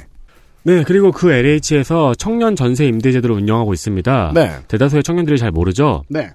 네, 0.64 0.84
그리고 0.84 1.12
그 1.12 1.32
LH에서 1.32 2.14
청년 2.16 2.56
전세 2.56 2.86
임대 2.88 3.12
제도를 3.12 3.36
운영하고 3.38 3.74
있습니다. 3.74 4.32
네. 4.36 4.52
대다수의 4.68 5.04
청년들이 5.04 5.38
잘 5.38 5.52
모르죠. 5.52 6.04
네. 6.10 6.30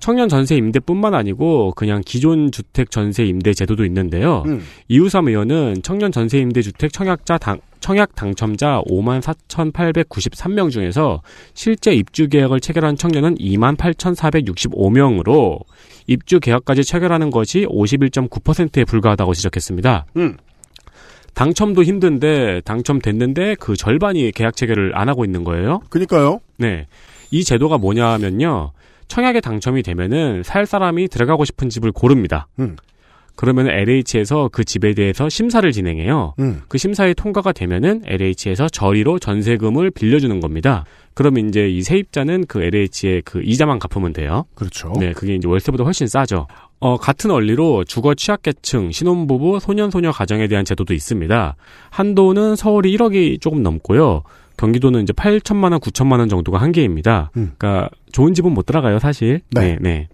청년 0.00 0.28
전세 0.28 0.56
임대뿐만 0.56 1.14
아니고 1.14 1.72
그냥 1.76 2.02
기존 2.04 2.50
주택 2.52 2.90
전세 2.90 3.24
임대 3.24 3.52
제도도 3.52 3.84
있는데요. 3.84 4.42
음. 4.46 4.62
이우삼 4.88 5.28
의원은 5.28 5.82
청년 5.82 6.12
전세 6.12 6.38
임대 6.38 6.62
주택 6.62 6.92
청약자 6.92 7.38
당, 7.38 7.60
청약 7.80 8.14
당첨자 8.14 8.82
5만 8.88 9.20
4,893명 9.20 10.70
중에서 10.70 11.22
실제 11.54 11.92
입주 11.92 12.28
계약을 12.28 12.60
체결한 12.60 12.96
청년은 12.96 13.36
2만 13.36 13.76
8,465명으로 13.76 15.60
입주 16.06 16.40
계약까지 16.40 16.84
체결하는 16.84 17.30
것이 17.30 17.66
51.9%에 17.66 18.84
불과하다고 18.84 19.34
지적했습니다. 19.34 20.06
음. 20.16 20.36
당첨도 21.34 21.82
힘든데 21.82 22.62
당첨됐는데 22.64 23.56
그 23.60 23.76
절반이 23.76 24.32
계약 24.32 24.56
체결을 24.56 24.96
안 24.96 25.08
하고 25.08 25.24
있는 25.24 25.44
거예요. 25.44 25.80
그니까요. 25.90 26.40
네. 26.56 26.86
이 27.30 27.44
제도가 27.44 27.76
뭐냐면요. 27.76 28.72
청약에 29.08 29.40
당첨이 29.40 29.82
되면은 29.82 30.42
살 30.42 30.66
사람이 30.66 31.08
들어가고 31.08 31.44
싶은 31.44 31.68
집을 31.68 31.92
고릅니다. 31.92 32.48
음. 32.58 32.76
그러면 33.36 33.68
LH에서 33.68 34.48
그 34.50 34.64
집에 34.64 34.94
대해서 34.94 35.28
심사를 35.28 35.70
진행해요. 35.70 36.34
음. 36.38 36.62
그 36.68 36.78
심사에 36.78 37.12
통과가 37.12 37.52
되면은 37.52 38.02
LH에서 38.06 38.68
저리로 38.70 39.18
전세금을 39.18 39.90
빌려주는 39.90 40.40
겁니다. 40.40 40.84
그러면 41.12 41.48
이제 41.48 41.68
이 41.68 41.82
세입자는 41.82 42.46
그 42.46 42.62
LH의 42.62 43.22
그 43.24 43.42
이자만 43.42 43.78
갚으면 43.78 44.14
돼요. 44.14 44.46
그렇죠. 44.54 44.92
네, 44.98 45.12
그게 45.12 45.34
이제 45.34 45.46
월세보다 45.46 45.84
훨씬 45.84 46.06
싸죠. 46.06 46.46
어, 46.78 46.96
같은 46.96 47.30
원리로 47.30 47.84
주거 47.84 48.14
취약계층, 48.14 48.90
신혼부부, 48.90 49.60
소년소녀 49.60 50.12
가정에 50.12 50.48
대한 50.48 50.64
제도도 50.64 50.94
있습니다. 50.94 51.56
한도는 51.90 52.56
서울이 52.56 52.94
1억이 52.96 53.40
조금 53.40 53.62
넘고요. 53.62 54.22
경기도는 54.56 55.02
이제 55.02 55.12
8천만 55.12 55.72
원, 55.72 55.80
9천만 55.80 56.18
원 56.18 56.28
정도가 56.28 56.58
한계입니다. 56.58 57.30
그러니까 57.32 57.88
좋은 58.12 58.34
집은 58.34 58.52
못 58.52 58.66
들어가요, 58.66 58.98
사실. 58.98 59.40
네, 59.50 59.76
네. 59.80 60.08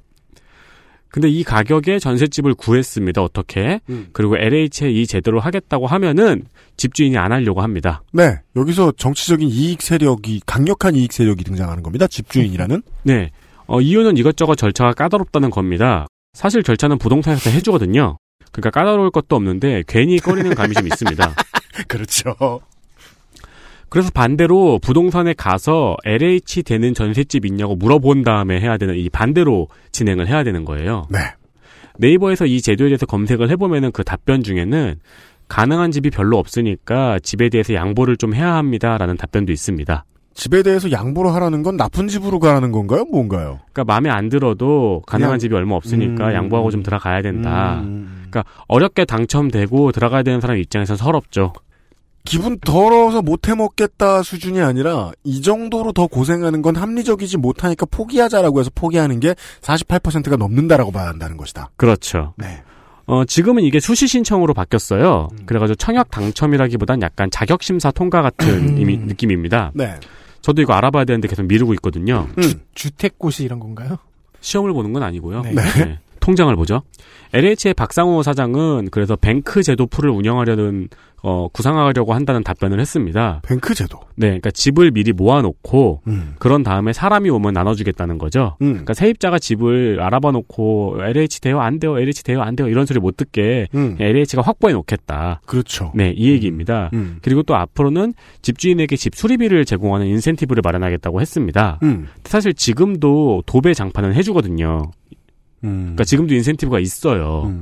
근데 1.12 1.28
이 1.28 1.44
가격에 1.44 1.98
전셋집을 1.98 2.55
구했습니다. 2.55 3.23
어떻게? 3.23 3.81
음. 3.90 4.09
그리고 4.12 4.39
LH에 4.39 4.90
이 4.90 5.06
제도를 5.06 5.40
하겠다고 5.40 5.86
하면은 5.86 6.44
집주인이 6.78 7.19
안 7.19 7.32
하려고 7.32 7.60
합니다. 7.60 8.02
네. 8.12 8.39
여기서 8.56 8.93
정치적인 8.97 9.47
이익 9.47 9.82
세력이, 9.82 10.40
강력한 10.47 10.97
이익 10.97 11.12
세력이 11.12 11.44
등장하는 11.44 11.82
겁니다. 11.82 12.06
집주인이라는. 12.06 12.82
네. 13.02 13.31
어, 13.66 13.82
이유는 13.82 14.16
이것저것 14.16 14.56
절차가 14.56 14.94
까다롭다는 14.94 15.51
겁니다. 15.51 16.06
사실 16.32 16.62
절차는 16.62 16.97
부동산에서 16.97 17.51
해주거든요. 17.51 18.16
그러니까 18.51 18.70
까다로울 18.70 19.10
것도 19.10 19.36
없는데 19.36 19.85
괜히 19.86 20.19
꺼리는 20.19 20.55
감이 20.55 20.74
좀 20.74 20.86
있습니다. 20.86 21.35
그렇죠. 21.89 22.62
그래서 23.93 24.09
반대로 24.10 24.78
부동산에 24.78 25.35
가서 25.35 25.98
LH 26.06 26.62
되는 26.62 26.94
전셋집 26.94 27.44
있냐고 27.44 27.77
물어본 27.77 28.23
다음에 28.23 28.59
해야 28.59 28.78
되는 28.78 28.97
이 28.97 29.10
반대로 29.10 29.69
진행을 29.93 30.28
해야 30.28 30.44
되는 30.44 30.64
거예요. 30.64 31.06
네. 31.10 31.19
네이버에서 31.98 32.47
이 32.47 32.62
제도에 32.62 32.89
대해서 32.89 33.05
검색을 33.05 33.51
해보면은 33.51 33.93
그 33.93 34.02
답변 34.02 34.43
중에는 34.43 34.94
가능한 35.48 35.90
집이 35.90 36.09
별로 36.09 36.39
없으니까 36.39 37.19
집에 37.19 37.51
대해서 37.51 37.74
양보를 37.74 38.16
좀 38.16 38.35
해야 38.35 38.55
합니다라는 38.55 39.19
답변도 39.19 39.52
있습니다. 39.52 40.06
집에 40.32 40.62
대해서 40.62 40.90
양보를 40.90 41.35
하라는 41.35 41.62
건 41.62 41.77
나쁜 41.77 42.09
집으로 42.09 42.39
가라는 42.39 42.73
건가요? 42.73 43.05
뭔가요? 43.05 43.60
그러니까 43.74 43.85
마음에 43.85 44.09
안 44.09 44.31
들어도 44.31 45.02
가능한 45.06 45.32
그냥- 45.32 45.39
집이 45.39 45.55
얼마 45.55 45.74
없으니까 45.74 46.28
음. 46.28 46.32
양보하고 46.32 46.70
좀 46.70 46.82
들어가야 46.82 47.20
된다. 47.20 47.81
음. 47.82 48.24
그러니까 48.31 48.44
어렵게 48.69 49.05
당첨되고 49.05 49.93
들어가야 49.93 50.23
되는 50.23 50.40
사람 50.40 50.56
입장에서 50.56 50.97
서럽죠. 50.97 51.52
기분 52.24 52.59
더러워서 52.61 53.20
못 53.23 53.49
해먹겠다 53.49 54.23
수준이 54.23 54.61
아니라 54.61 55.11
이 55.24 55.43
정도로 55.43 55.93
더 55.93 56.07
고생하는 56.07 56.62
건 56.62 56.77
합리적이지 56.77 57.36
못하니까 57.39 57.86
포기하자라고 57.86 58.61
해서 58.61 58.70
포기하는 58.74 59.19
게 59.20 59.35
48%가 59.61 60.36
넘는다라고 60.36 60.93
봐야 60.93 61.09
한다는 61.09 61.36
것이다. 61.36 61.70
그렇죠. 61.77 62.35
네. 62.36 62.62
어, 63.07 63.24
지금은 63.24 63.65
이게 63.65 63.81
수시 63.81 64.07
신청으로 64.07 64.55
바뀌었어요. 64.55 65.28
그래가지고 65.47 65.74
청약 65.74 66.11
당첨이라기보단 66.12 67.03
약간 67.03 67.28
자격 67.31 67.62
심사 67.65 67.90
통과 67.90 68.23
같은 68.23 68.78
이미- 68.78 68.97
느낌입니다. 68.97 69.73
네. 69.74 69.94
저도 70.40 70.62
이거 70.62 70.73
알아봐야 70.74 71.05
되는데 71.05 71.27
계속 71.28 71.43
미루고 71.47 71.74
있거든요. 71.74 72.28
주택고시 72.74 73.44
이런 73.44 73.59
건가요? 73.59 73.99
시험을 74.40 74.73
보는 74.73 74.93
건 74.93 75.03
아니고요. 75.03 75.43
네. 75.43 75.53
네. 75.55 75.99
통장을 76.20 76.55
보죠. 76.55 76.82
LH의 77.32 77.74
박상호 77.77 78.23
사장은 78.23 78.89
그래서 78.93 79.16
뱅크 79.16 79.62
제도 79.65 79.86
풀을 79.86 80.11
운영하려는 80.11 80.89
어, 81.23 81.47
구상하려고 81.53 82.15
한다는 82.15 82.43
답변을 82.43 82.81
했습니다. 82.81 83.40
뱅크 83.47 83.74
제도. 83.74 84.01
네, 84.16 84.27
그러니까 84.27 84.51
집을 84.51 84.90
미리 84.90 85.12
모아놓고 85.12 86.03
음. 86.09 86.35
그런 86.39 86.65
다음에 86.65 86.93
사람이 86.93 87.31
오면 87.31 87.55
나눠주겠다는 87.55 88.19
거죠. 88.19 88.57
음. 88.61 88.70
그러니까 88.73 88.94
세입자가 88.94 89.39
집을 89.39 90.01
알아봐놓고 90.01 90.97
LH 91.01 91.40
돼요, 91.40 91.61
안 91.61 91.78
돼요, 91.78 91.97
LH 91.97 92.24
돼요, 92.24 92.43
안 92.43 92.57
돼요 92.57 92.69
이런 92.69 92.86
소리 92.86 92.99
못 92.99 93.16
듣게 93.16 93.69
음. 93.74 93.97
LH가 94.01 94.43
확보해 94.43 94.74
놓겠다. 94.74 95.40
그렇죠. 95.47 95.93
네, 95.94 96.12
이 96.16 96.31
얘기입니다. 96.31 96.90
음. 96.93 97.19
그리고 97.23 97.44
또 97.44 97.55
앞으로는 97.55 98.15
집주인에게 98.43 98.97
집 98.97 99.15
수리비를 99.15 99.65
제공하는 99.65 100.09
인센티브를 100.09 100.61
마련하겠다고 100.65 101.20
했습니다. 101.20 101.78
음. 101.85 102.09
사실 102.24 102.53
지금도 102.53 103.44
도배 103.47 103.74
장판은 103.74 104.15
해주거든요. 104.15 104.90
음. 105.62 105.78
그러니까 105.82 106.03
지금도 106.03 106.35
인센티브가 106.35 106.81
있어요. 106.81 107.53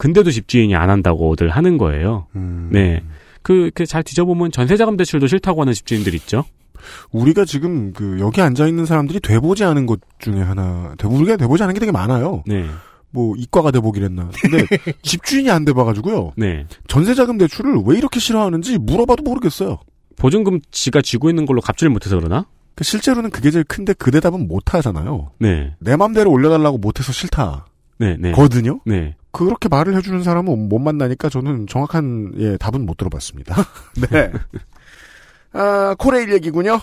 근데도 0.00 0.30
집주인이 0.30 0.74
안 0.74 0.88
한다고들 0.88 1.50
하는 1.50 1.76
거예요. 1.76 2.26
음. 2.34 2.70
네. 2.72 3.02
그, 3.42 3.70
그, 3.74 3.84
잘 3.84 4.02
뒤져보면 4.02 4.50
전세자금 4.50 4.96
대출도 4.96 5.26
싫다고 5.26 5.60
하는 5.60 5.74
집주인들 5.74 6.14
있죠? 6.14 6.44
우리가 7.10 7.44
지금 7.44 7.92
그 7.92 8.16
여기 8.18 8.40
앉아 8.40 8.66
있는 8.66 8.86
사람들이 8.86 9.20
돼보지 9.20 9.62
않은 9.64 9.84
것 9.84 10.00
중에 10.18 10.40
하나, 10.40 10.94
돼- 10.96 11.06
우리가 11.06 11.36
돼보지 11.36 11.62
않은 11.62 11.74
게 11.74 11.80
되게 11.80 11.92
많아요. 11.92 12.42
네. 12.46 12.64
뭐 13.10 13.34
이과가 13.36 13.72
돼보기랬나. 13.72 14.30
근데 14.40 14.64
집주인이 15.02 15.50
안 15.50 15.66
돼봐가지고요. 15.66 16.32
네. 16.38 16.64
전세자금 16.88 17.36
대출을 17.36 17.82
왜 17.84 17.98
이렇게 17.98 18.20
싫어하는지 18.20 18.78
물어봐도 18.78 19.22
모르겠어요. 19.22 19.80
보증금 20.16 20.60
지가 20.70 21.02
쥐고 21.02 21.28
있는 21.28 21.44
걸로 21.44 21.60
갚지를 21.60 21.90
못해서 21.90 22.16
그러나? 22.16 22.46
그 22.74 22.84
실제로는 22.84 23.28
그게 23.28 23.50
제일 23.50 23.64
큰데 23.64 23.92
그 23.92 24.10
대답은 24.10 24.48
못 24.48 24.72
하잖아요. 24.74 25.32
네. 25.38 25.74
내 25.80 25.96
맘대로 25.96 26.30
올려달라고 26.30 26.78
못해서 26.78 27.12
싫다. 27.12 27.66
네, 27.98 28.16
네. 28.18 28.32
거든요. 28.32 28.80
네. 28.86 29.14
그렇게 29.32 29.68
말을 29.68 29.96
해주는 29.96 30.22
사람은 30.22 30.68
못 30.68 30.78
만나니까 30.78 31.28
저는 31.28 31.66
정확한 31.66 32.32
예 32.36 32.56
답은 32.56 32.86
못 32.86 32.96
들어봤습니다. 32.96 33.56
네. 34.10 34.32
아 35.52 35.94
코레일 35.98 36.32
얘기군요. 36.32 36.80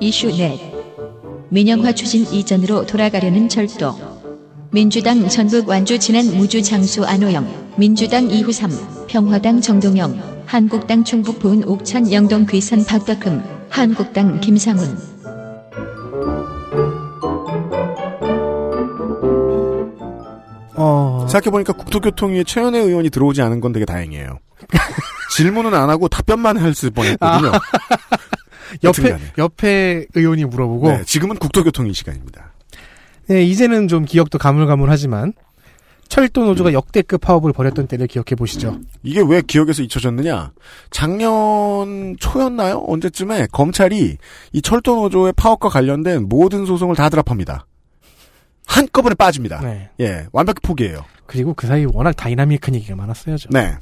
이슈 0.00 0.28
넷. 0.28 0.60
민영화 1.48 1.92
추진 1.92 2.22
이전으로 2.32 2.86
돌아가려는 2.86 3.48
절도. 3.48 4.16
민주당 4.72 5.28
전북 5.28 5.68
완주 5.68 5.98
진안 5.98 6.26
무주 6.36 6.60
장수 6.62 7.04
안호영, 7.04 7.74
민주당 7.78 8.30
이후삼, 8.30 9.06
평화당 9.06 9.60
정동영, 9.60 10.44
한국당 10.44 11.04
충북 11.04 11.38
보은 11.38 11.64
옥천 11.64 12.12
영동 12.12 12.46
귀산 12.46 12.84
박덕흠, 12.84 13.42
한국당 13.70 14.40
김상훈. 14.40 15.15
생각해보니까 21.28 21.72
국토교통위에 21.72 22.44
최연애 22.44 22.78
의원이 22.78 23.10
들어오지 23.10 23.42
않은 23.42 23.60
건 23.60 23.72
되게 23.72 23.84
다행이에요. 23.84 24.38
질문은 25.36 25.74
안 25.74 25.90
하고 25.90 26.08
답변만 26.08 26.58
했을 26.58 26.90
뻔했거든요. 26.90 27.52
옆에 28.82 29.02
여튼간에. 29.02 29.32
옆에 29.38 30.06
의원이 30.14 30.44
물어보고 30.44 30.90
네, 30.90 31.04
지금은 31.04 31.36
국토교통위 31.36 31.92
시간입니다. 31.92 32.52
네, 33.28 33.42
이제는 33.44 33.88
좀 33.88 34.04
기억도 34.04 34.38
가물가물하지만 34.38 35.32
철도 36.08 36.44
노조가 36.44 36.72
역대급 36.72 37.20
파업을 37.20 37.52
벌였던 37.52 37.88
때를 37.88 38.06
기억해 38.06 38.36
보시죠. 38.36 38.78
이게 39.02 39.22
왜 39.26 39.42
기억에서 39.42 39.82
잊혀졌느냐? 39.82 40.52
작년 40.90 42.16
초였나요? 42.20 42.84
언제쯤에 42.86 43.48
검찰이 43.50 44.16
이 44.52 44.62
철도 44.62 44.96
노조의 44.96 45.32
파업과 45.36 45.68
관련된 45.68 46.28
모든 46.28 46.64
소송을 46.64 46.94
다 46.94 47.08
drop합니다. 47.08 47.66
한꺼번에 48.66 49.14
빠집니다. 49.14 49.60
네. 49.60 49.88
예, 50.00 50.26
완벽히 50.32 50.60
포기해요. 50.60 51.04
그리고 51.24 51.54
그 51.54 51.66
사이 51.66 51.84
워낙 51.84 52.12
다이나믹한 52.12 52.74
얘기가 52.74 52.94
많았어요. 52.96 53.36
저. 53.38 53.48
네. 53.50 53.74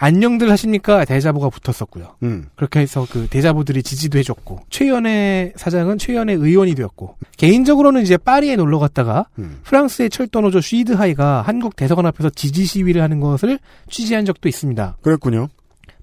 안녕들 0.00 0.48
하십니까? 0.50 1.04
대자보가 1.04 1.50
붙었었고요. 1.50 2.14
음. 2.22 2.46
그렇게 2.54 2.78
해서 2.78 3.04
그 3.10 3.26
대자보들이 3.28 3.82
지지도 3.82 4.18
해줬고 4.20 4.60
최연혜 4.70 5.52
사장은 5.56 5.98
최연혜 5.98 6.34
의원이 6.34 6.76
되었고 6.76 7.16
개인적으로는 7.36 8.02
이제 8.02 8.16
파리에 8.16 8.54
놀러 8.54 8.78
갔다가 8.78 9.26
음. 9.40 9.58
프랑스의 9.64 10.10
철도 10.10 10.40
노조 10.40 10.60
SUD 10.60 10.91
Rail이 10.91 11.42
한국 11.42 11.74
대사관 11.74 12.06
앞에서 12.06 12.30
지지 12.30 12.64
시위를 12.64 13.02
하는 13.02 13.18
것을 13.18 13.58
취재한 13.90 14.24
적도 14.24 14.48
있습니다. 14.48 14.98
그랬군요. 15.02 15.48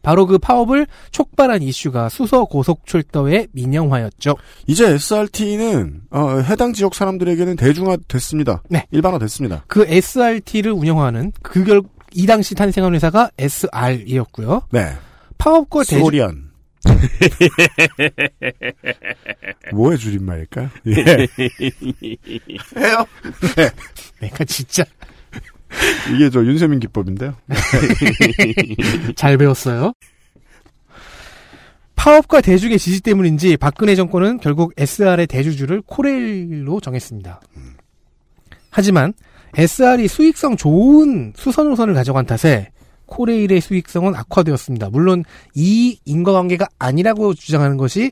바로 0.05 0.27
그 0.27 0.37
파업을 0.37 0.85
촉발한 1.09 1.63
이슈가 1.63 2.09
수서 2.09 2.45
고속철도의 2.45 3.47
민영화였죠. 3.53 4.35
이제 4.67 4.85
SRT는 4.85 6.01
어, 6.11 6.41
해당 6.41 6.73
지역 6.73 6.93
사람들에게는 6.93 7.55
대중화 7.55 7.97
됐습니다. 8.07 8.61
네. 8.69 8.85
일반화 8.91 9.17
됐습니다. 9.17 9.63
그 9.65 9.83
SRT를 9.87 10.73
운영하는 10.73 11.31
그결 11.41 11.81
이 12.13 12.27
당시 12.27 12.53
탄생한 12.53 12.93
회사가 12.93 13.31
SR이었고요. 13.39 14.61
네. 14.71 14.93
파업과 15.39 15.83
대중 15.83 16.01
소리안. 16.01 16.51
뭐의 19.73 19.97
줄임말일까요? 19.97 20.69
예. 20.85 20.93
해요? 22.77 23.05
네. 23.55 23.71
내가 24.21 24.45
진짜 24.45 24.85
이게 26.13 26.29
저 26.29 26.43
윤세민 26.43 26.79
기법인데요. 26.79 27.35
잘 29.15 29.37
배웠어요. 29.37 29.93
파업과 31.95 32.41
대중의 32.41 32.77
지지 32.77 33.01
때문인지 33.01 33.57
박근혜 33.57 33.95
정권은 33.95 34.39
결국 34.39 34.73
SR의 34.77 35.27
대주주를 35.27 35.81
코레일로 35.81 36.79
정했습니다. 36.79 37.41
하지만 38.69 39.13
SR이 39.55 40.07
수익성 40.07 40.57
좋은 40.57 41.33
수선 41.35 41.69
노선을 41.69 41.93
가져간 41.93 42.25
탓에 42.25 42.71
코레일의 43.05 43.61
수익성은 43.61 44.13
악화되었습니다. 44.15 44.89
물론 44.89 45.23
이 45.53 45.99
인과관계가 46.05 46.67
아니라고 46.77 47.33
주장하는 47.33 47.77
것이 47.77 48.11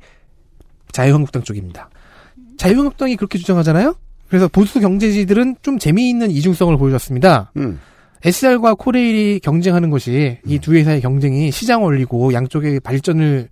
자유한국당 0.91 1.43
쪽입니다. 1.43 1.89
자유한국당이 2.57 3.15
그렇게 3.15 3.37
주장하잖아요? 3.37 3.95
그래서 4.33 4.47
보수 4.47 4.79
경제지들은 4.79 5.57
좀 5.61 5.77
재미있는 5.77 6.31
이중성을 6.31 6.75
보여줬습니다. 6.75 7.51
음. 7.57 7.79
SR과 8.25 8.73
코레일이 8.73 9.39
경쟁하는 9.43 9.91
것이 9.91 10.39
이 10.43 10.57
두 10.57 10.73
회사의 10.73 11.01
경쟁이 11.01 11.51
시장 11.51 11.83
올리고 11.83 12.33
양쪽의 12.33 12.79
발전을 12.79 13.49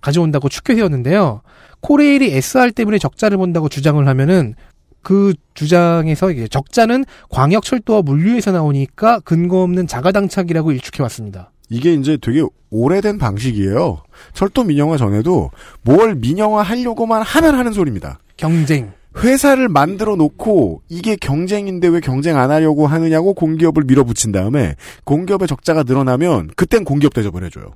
가져온다고 0.00 0.48
축해세웠는데요. 0.48 1.42
코레일이 1.82 2.32
SR 2.32 2.72
때문에 2.72 2.96
적자를 2.96 3.36
본다고 3.36 3.68
주장을 3.68 4.08
하면은 4.08 4.54
그 5.02 5.34
주장에서 5.52 6.30
이게 6.30 6.48
적자는 6.48 7.04
광역철도와 7.28 8.00
물류에서 8.00 8.52
나오니까 8.52 9.20
근거 9.20 9.60
없는 9.60 9.86
자가당착이라고 9.86 10.72
일축해왔습니다. 10.72 11.50
이게 11.68 11.92
이제 11.92 12.16
되게 12.16 12.42
오래된 12.70 13.18
방식이에요. 13.18 14.02
철도 14.32 14.64
민영화 14.64 14.96
전에도 14.96 15.50
뭘 15.82 16.14
민영화 16.14 16.62
하려고만 16.62 17.20
하면 17.20 17.54
하는 17.54 17.72
소리입니다. 17.72 18.18
경쟁. 18.38 18.92
회사를 19.18 19.68
만들어 19.68 20.16
놓고 20.16 20.82
이게 20.88 21.16
경쟁인데 21.16 21.88
왜 21.88 22.00
경쟁 22.00 22.38
안 22.38 22.50
하려고 22.50 22.86
하느냐고 22.86 23.34
공기업을 23.34 23.84
밀어붙인 23.84 24.32
다음에 24.32 24.76
공기업의 25.04 25.48
적자가 25.48 25.82
늘어나면 25.84 26.50
그땐 26.56 26.84
공기업 26.84 27.12
대접을 27.14 27.44
해줘요. 27.44 27.66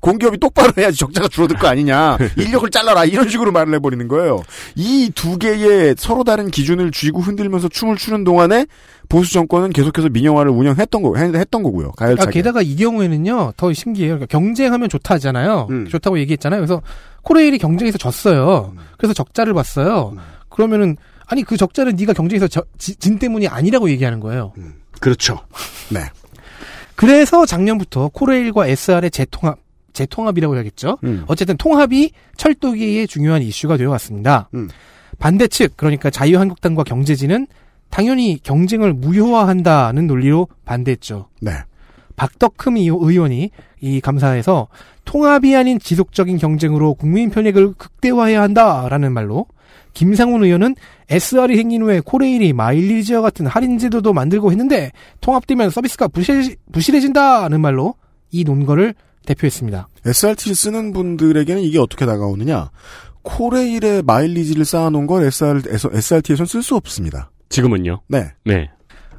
공기업이 0.00 0.36
똑바로 0.36 0.70
해야지 0.76 0.98
적자가 0.98 1.28
줄어들 1.28 1.56
거 1.56 1.66
아니냐. 1.66 2.18
인력을 2.36 2.68
잘라라. 2.68 3.06
이런 3.06 3.30
식으로 3.30 3.52
말을 3.52 3.72
해버리는 3.76 4.06
거예요. 4.06 4.42
이 4.76 5.10
두 5.14 5.38
개의 5.38 5.94
서로 5.96 6.24
다른 6.24 6.50
기준을 6.50 6.90
쥐고 6.90 7.20
흔들면서 7.20 7.68
춤을 7.68 7.96
추는 7.96 8.22
동안에 8.22 8.66
보수 9.08 9.32
정권은 9.32 9.70
계속해서 9.70 10.10
민영화를 10.10 10.50
운영했던 10.52 11.00
거, 11.00 11.16
했던 11.16 11.62
거고요. 11.62 11.88
아, 11.96 12.04
가열차게. 12.04 12.32
게다가 12.32 12.60
이 12.60 12.76
경우에는요, 12.76 13.54
더 13.56 13.72
신기해요. 13.72 14.16
그러니까 14.16 14.26
경쟁하면 14.26 14.90
좋다 14.90 15.14
하잖아요. 15.14 15.68
음. 15.70 15.86
좋다고 15.88 16.18
얘기했잖아요. 16.18 16.60
그래서 16.60 16.82
코레일이 17.22 17.56
경쟁에서 17.56 17.96
졌어요. 17.96 18.74
그래서 18.98 19.14
적자를 19.14 19.54
봤어요. 19.54 20.10
음. 20.16 20.18
그러면은, 20.54 20.96
아니, 21.26 21.42
그 21.42 21.56
적자는 21.56 21.96
네가 21.96 22.12
경쟁에서 22.12 22.46
저- 22.46 22.62
지- 22.78 22.94
진 22.96 23.18
때문이 23.18 23.48
아니라고 23.48 23.90
얘기하는 23.90 24.20
거예요. 24.20 24.52
그렇죠. 25.00 25.40
네. 25.90 26.00
그래서 26.94 27.44
작년부터 27.44 28.08
코레일과 28.12 28.68
SR의 28.68 29.10
재통합, 29.10 29.58
재통합이라고 29.92 30.54
해야겠죠. 30.54 30.98
음. 31.02 31.24
어쨌든 31.26 31.56
통합이 31.56 32.12
철도계의 32.36 33.08
중요한 33.08 33.42
이슈가 33.42 33.76
되어 33.76 33.90
왔습니다. 33.90 34.48
음. 34.54 34.68
반대 35.18 35.48
측, 35.48 35.76
그러니까 35.76 36.10
자유한국당과 36.10 36.84
경제진은 36.84 37.48
당연히 37.90 38.38
경쟁을 38.42 38.92
무효화한다는 38.92 40.06
논리로 40.06 40.46
반대했죠. 40.64 41.28
네. 41.40 41.52
박덕흠 42.16 42.76
이- 42.76 42.86
의원이 42.88 43.50
이 43.80 44.00
감사에서 44.00 44.68
통합이 45.04 45.54
아닌 45.56 45.80
지속적인 45.80 46.38
경쟁으로 46.38 46.94
국민 46.94 47.30
편익을 47.30 47.74
극대화해야 47.74 48.40
한다라는 48.40 49.12
말로 49.12 49.46
김상훈 49.94 50.44
의원은 50.44 50.74
SR이 51.08 51.56
생긴 51.56 51.82
후에 51.82 52.00
코레일이 52.00 52.52
마일리지와 52.52 53.22
같은 53.22 53.46
할인 53.46 53.78
제도도 53.78 54.12
만들고 54.12 54.50
했는데 54.50 54.90
통합되면 55.20 55.70
서비스가 55.70 56.08
부실, 56.08 56.56
부실해진다는 56.72 57.60
말로 57.60 57.94
이 58.30 58.44
논거를 58.44 58.94
대표했습니다. 59.24 59.88
SRT를 60.04 60.54
쓰는 60.54 60.92
분들에게는 60.92 61.62
이게 61.62 61.78
어떻게 61.78 62.04
다가오느냐. 62.04 62.70
코레일의 63.22 64.02
마일리지를 64.02 64.64
쌓아놓은 64.64 65.06
걸 65.06 65.24
SR, 65.24 65.62
SRT에선 65.66 66.46
쓸수 66.46 66.76
없습니다. 66.76 67.30
지금은요? 67.48 68.02
네. 68.08 68.32
네. 68.44 68.68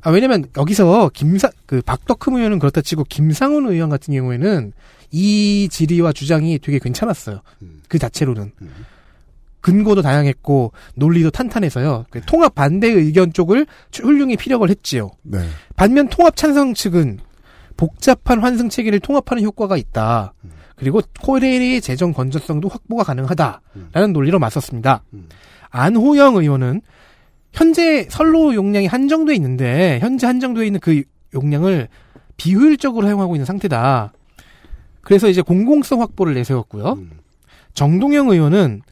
아, 0.01 0.11
왜냐면 0.11 0.45
여기서 0.55 1.09
김사, 1.13 1.49
그 1.65 1.81
박덕흠 1.81 2.37
의원은 2.37 2.59
그렇다 2.59 2.81
치고 2.81 3.05
김상훈 3.09 3.65
의원 3.67 3.89
같은 3.89 4.13
경우에는 4.13 4.73
이 5.09 5.67
질의와 5.71 6.13
주장이 6.13 6.59
되게 6.59 6.77
괜찮았어요. 6.77 7.41
그 7.87 7.97
자체로는. 7.97 8.51
근거도 9.65 10.03
다양했고 10.03 10.73
논리도 10.93 11.31
탄탄해서요. 11.31 12.05
그 12.11 12.21
통합 12.27 12.53
반대 12.53 12.87
의견 12.87 13.33
쪽을 13.33 13.65
훌륭히 13.91 14.37
피력을 14.37 14.69
했지요. 14.69 15.09
네. 15.23 15.39
반면 15.75 16.07
통합 16.07 16.35
찬성 16.35 16.75
측은 16.75 17.17
복잡한 17.75 18.41
환승 18.41 18.69
체계를 18.69 18.99
통합하는 18.99 19.43
효과가 19.43 19.75
있다. 19.75 20.35
그리고 20.75 21.01
코레일의 21.19 21.81
재정 21.81 22.13
건전성도 22.13 22.69
확보가 22.69 23.03
가능하다라는 23.05 24.13
논리로 24.13 24.37
맞섰습니다. 24.37 25.03
안호영 25.71 26.35
의원은 26.35 26.81
현재 27.51 28.05
선로 28.11 28.53
용량이 28.53 28.85
한정돼 28.85 29.33
있는데 29.33 29.97
현재 29.99 30.27
한정돼 30.27 30.63
있는 30.67 30.79
그 30.79 31.01
용량을 31.33 31.87
비효율적으로 32.37 33.07
사용하고 33.07 33.35
있는 33.35 33.45
상태다. 33.45 34.13
그래서 35.01 35.27
이제 35.27 35.41
공공성 35.41 36.01
확보를 36.01 36.35
내세웠고요. 36.35 36.99
정동영 37.73 38.29
의원은 38.29 38.83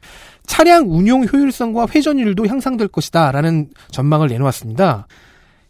차량 0.45 0.86
운용 0.90 1.26
효율성과 1.26 1.88
회전율도 1.94 2.48
향상될 2.48 2.90
것이다라는 2.90 3.70
전망을 3.91 4.28
내놓았습니다. 4.28 5.07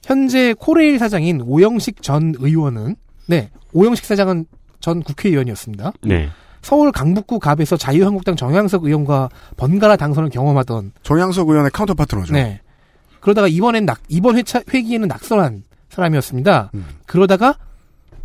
현재 0.04 0.54
코레일 0.58 1.00
사장인 1.00 1.42
오영식 1.42 2.02
전 2.02 2.34
의원은 2.38 2.96
네 3.28 3.50
오영식 3.72 4.06
사장은 4.06 4.46
전 4.80 5.02
국회의원이었습니다. 5.02 5.94
네. 6.04 6.30
서울 6.62 6.92
강북구 6.92 7.40
갑에서 7.40 7.78
자유한국당 7.78 8.36
정양석 8.36 8.86
의원과 8.86 9.30
번갈아 9.58 9.96
당선을 9.98 10.30
경험하던 10.30 10.94
정양석 11.04 11.50
의원의 11.50 11.72
counter 11.72 11.94
partner죠. 11.94 12.34
네. 12.34 12.62
그러다가 13.20 13.48
이번엔 13.48 13.86
낙, 13.86 14.02
이번 14.10 14.38
회차, 14.38 14.62
회기에는 14.74 15.08
낙선한 15.08 15.64
사람이었습니다. 15.90 16.72
음. 16.74 16.86
그러다가 17.06 17.58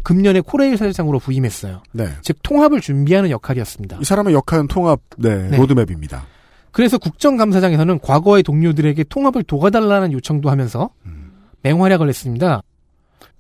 금년에 0.03 0.41
코레일 0.41 0.77
사장으로 0.77 1.19
부임했어요. 1.19 1.83
네. 1.93 2.09
즉 2.23 2.39
통합을 2.43 2.81
준비하는 2.81 3.31
역할이었습니다. 3.31 3.99
이 4.01 4.05
사람의 4.05 4.35
역할은 4.35 4.67
통합, 4.69 5.01
네, 5.17 5.49
네. 5.49 5.57
로드맵입니다. 5.57 6.25
그래서 6.73 6.99
국정감사장에서는 6.99 8.01
과거의 8.01 8.43
동료들에게 8.43 9.05
통합을 9.05 9.43
도와달라는 9.45 10.13
요청도 10.13 10.51
하면서 10.51 10.91
맹활약을 11.63 12.09
했습니다. 12.09 12.63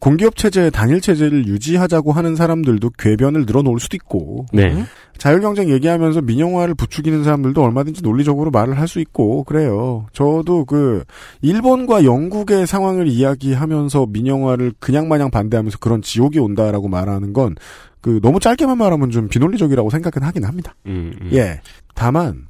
공기업 0.01 0.37
체제, 0.37 0.71
단일 0.71 1.01
체제를 1.01 1.49
유지하자고 1.49 2.13
하는 2.13 2.37
사람들도 2.37 2.91
궤변을 2.99 3.47
늘어놓을 3.47 3.81
수도 3.81 3.97
있고, 3.97 4.47
네. 4.53 4.85
자율경쟁 5.19 5.71
얘기하면서 5.71 6.23
민영화를 6.23 6.77
부추기는 6.77 7.25
사람들도 7.25 7.61
얼마든지 7.61 8.03
논리적으로 8.03 8.53
말을 8.53 8.79
할 8.79 8.87
수 8.87 9.01
있고, 9.01 9.43
그래요. 9.43 10.07
저도 10.13 10.67
그, 10.67 11.03
일본과 11.43 12.05
영국의 12.05 12.69
상황을 12.69 13.09
이야기하면서 13.09 14.07
민영화를 14.11 14.73
그냥 14.79 15.09
마냥 15.09 15.33
반대하면서 15.33 15.79
그런 15.79 16.01
지옥이 16.01 16.39
온다라고 16.39 16.87
말하는 16.87 17.33
건, 17.33 17.57
그, 18.01 18.21
너무 18.23 18.39
짧게만 18.39 18.79
말하면 18.79 19.11
좀 19.11 19.27
비논리적이라고 19.27 19.91
생각은 19.91 20.23
하긴 20.23 20.45
합니다. 20.45 20.77
음, 20.87 21.13
음. 21.21 21.31
예. 21.33 21.61
다만, 21.97 22.47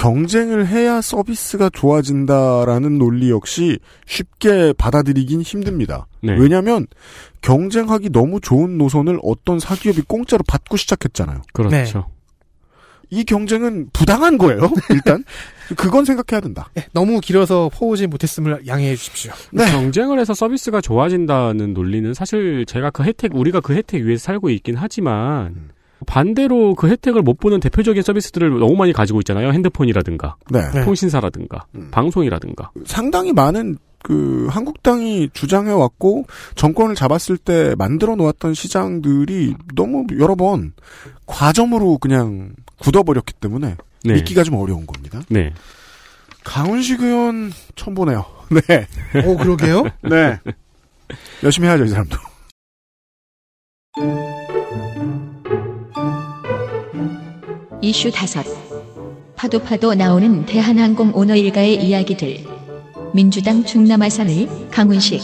경쟁을 0.00 0.66
해야 0.66 1.02
서비스가 1.02 1.68
좋아진다라는 1.68 2.96
논리 2.96 3.28
역시 3.28 3.78
쉽게 4.06 4.72
받아들이긴 4.78 5.42
힘듭니다. 5.42 6.06
네. 6.22 6.34
왜냐하면 6.38 6.86
경쟁하기 7.42 8.08
너무 8.08 8.40
좋은 8.40 8.78
노선을 8.78 9.18
어떤 9.22 9.60
사기업이 9.60 10.00
공짜로 10.08 10.42
받고 10.48 10.78
시작했잖아요. 10.78 11.42
그렇죠. 11.52 12.08
이 13.10 13.24
경쟁은 13.24 13.90
부당한 13.92 14.38
거예요. 14.38 14.70
일단 14.88 15.22
그건 15.76 16.06
생각해야 16.06 16.40
된다. 16.40 16.70
너무 16.92 17.20
길어서 17.20 17.68
포오지 17.68 18.06
못했음을 18.06 18.66
양해해 18.66 18.96
주십시오. 18.96 19.32
네. 19.52 19.70
경쟁을 19.70 20.18
해서 20.18 20.32
서비스가 20.32 20.80
좋아진다는 20.80 21.74
논리는 21.74 22.14
사실 22.14 22.64
제가 22.64 22.88
그 22.88 23.02
혜택 23.02 23.34
우리가 23.34 23.60
그 23.60 23.74
혜택 23.74 24.04
위에서 24.04 24.22
살고 24.22 24.48
있긴 24.48 24.76
하지만 24.76 25.72
반대로 26.06 26.74
그 26.74 26.88
혜택을 26.88 27.22
못 27.22 27.38
보는 27.38 27.60
대표적인 27.60 28.02
서비스들을 28.02 28.58
너무 28.58 28.76
많이 28.76 28.92
가지고 28.92 29.20
있잖아요. 29.20 29.52
핸드폰이라든가 29.52 30.36
네. 30.50 30.84
통신사라든가 30.84 31.66
방송이라든가 31.90 32.70
상당히 32.86 33.32
많은 33.32 33.78
그 34.02 34.48
한국당이 34.50 35.28
주장해 35.32 35.72
왔고 35.72 36.24
정권을 36.54 36.94
잡았을 36.94 37.36
때 37.36 37.74
만들어 37.76 38.16
놓았던 38.16 38.54
시장들이 38.54 39.54
너무 39.74 40.06
여러 40.18 40.34
번 40.36 40.72
과점으로 41.26 41.98
그냥 41.98 42.54
굳어버렸기 42.78 43.34
때문에 43.34 43.76
네. 44.04 44.14
믿기가 44.14 44.42
좀 44.42 44.54
어려운 44.56 44.86
겁니다. 44.86 45.20
네. 45.28 45.52
강훈식 46.44 47.02
의원 47.02 47.52
처음 47.76 47.94
보네요. 47.94 48.24
네. 48.68 48.86
오 49.26 49.36
그러게요. 49.36 49.84
네. 50.02 50.38
열심히 51.42 51.68
해야죠 51.68 51.84
이 51.84 51.88
사람도. 51.88 52.16
이슈 57.82 58.10
다섯. 58.10 58.44
파도 59.36 59.58
파도 59.58 59.94
나오는 59.94 60.44
대한항공 60.44 61.12
오너 61.14 61.34
일가의 61.34 61.82
이야기들. 61.82 62.38
민주당 63.14 63.64
충남아산을 63.64 64.70
강훈식. 64.70 65.20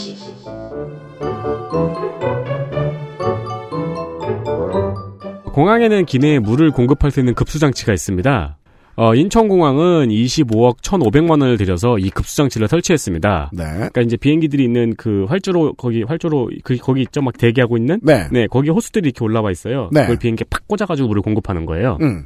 공항에는 5.53 6.07
기내에 6.07 6.39
물을 6.39 6.71
공급할 6.71 7.11
수 7.11 7.21
있는 7.21 7.35
급수장치가 7.35 7.93
있습니다. 7.93 8.57
어, 8.99 9.15
인천공항은 9.15 10.09
25억 10.09 10.79
1,500만 10.79 11.31
원을 11.43 11.59
들여서 11.59 11.99
이 11.99 12.09
급수장치를 12.09 12.69
설치했습니다. 12.69 13.51
네. 13.53 13.65
그러니까 13.65 14.01
이제 14.01 14.17
비행기들이 14.17 14.65
있는 14.65 14.95
그 14.97 15.27
활주로 15.29 15.75
거기 15.75 16.03
활주로 16.03 16.49
그 16.65 16.77
거기 16.77 17.03
있죠 17.03 17.21
막 17.21 17.37
대기하고 17.37 17.77
있는 17.77 18.01
네. 18.03 18.47
거기 18.51 18.71
호스들이 18.71 19.09
이렇게 19.09 19.23
올라와 19.23 19.51
있어요. 19.51 19.91
네. 19.93 20.03
그걸 20.03 20.17
비행기에 20.17 20.47
팍 20.49 20.67
꽂아가지고 20.67 21.09
물을 21.09 21.21
공급하는 21.21 21.67
거예요. 21.67 21.99
음. 22.01 22.25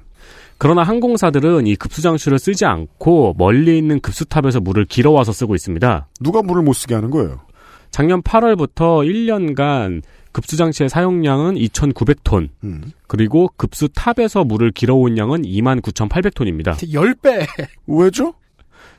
그러나 0.60 0.82
항공사들은 0.82 1.66
이 1.66 1.74
급수장치를 1.74 2.38
쓰지 2.38 2.66
않고 2.66 3.34
멀리 3.38 3.78
있는 3.78 3.98
급수탑에서 3.98 4.60
물을 4.60 4.84
길어와서 4.84 5.32
쓰고 5.32 5.54
있습니다. 5.54 6.08
누가 6.20 6.42
물을 6.42 6.62
못 6.62 6.74
쓰게 6.74 6.94
하는 6.94 7.08
거예요? 7.08 7.40
작년 7.90 8.20
8월부터 8.20 9.02
1년간 9.08 10.02
급수장치의 10.32 10.90
사용량은 10.90 11.54
2,900톤. 11.54 12.50
음. 12.64 12.92
그리고 13.06 13.48
급수탑에서 13.56 14.44
물을 14.44 14.70
길어온 14.70 15.16
양은 15.16 15.42
29,800톤입니다. 15.42 16.74
10배. 16.74 17.46
왜죠? 17.86 18.34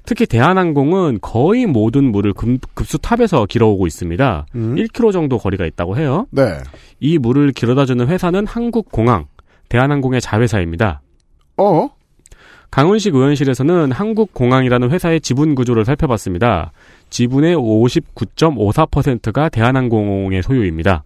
특히 0.04 0.26
대한항공은 0.26 1.20
거의 1.22 1.68
모든 1.68 2.12
물을 2.12 2.34
급, 2.34 2.60
급수탑에서 2.74 3.46
길어오고 3.46 3.86
있습니다. 3.86 4.48
음. 4.56 4.76
1km 4.78 5.14
정도 5.14 5.38
거리가 5.38 5.68
있다고 5.68 5.96
해요. 5.96 6.26
네. 6.32 6.58
이 7.00 7.20
물을 7.20 7.52
길어다주는 7.52 8.08
회사는 8.08 8.48
한국공항, 8.48 9.28
대한항공의 9.70 10.22
자회사입니다. 10.22 11.02
어? 11.58 11.90
강훈식 12.72 13.14
의원실에서는 13.14 13.92
한국공항이라는 13.92 14.92
회사의 14.92 15.20
지분 15.20 15.56
구조를 15.56 15.84
살펴봤습니다. 15.84 16.72
지분의 17.10 17.56
59.54%가 17.58 19.50
대한항공의 19.50 20.42
소유입니다. 20.42 21.04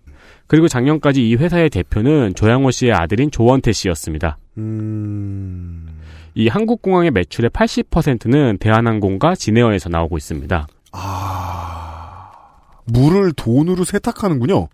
그리고 0.47 0.67
작년까지 0.67 1.27
이 1.27 1.35
회사의 1.35 1.71
대표는 1.71 2.35
조양호 2.35 2.69
씨의 2.69 2.93
아들인 2.93 3.31
조원태 3.31 3.71
씨였습니다. 3.71 4.37
음. 4.59 5.87
이 6.35 6.47
한국공항의 6.47 7.11
매출의 7.11 7.49
80%는 7.49 8.57
대한항공과 8.59 9.33
진에어에서 9.35 9.89
나오고 9.89 10.17
있습니다. 10.17 10.67
물을 12.85 13.31
돈으로 13.33 13.83
세탁하는군요. 13.83 14.67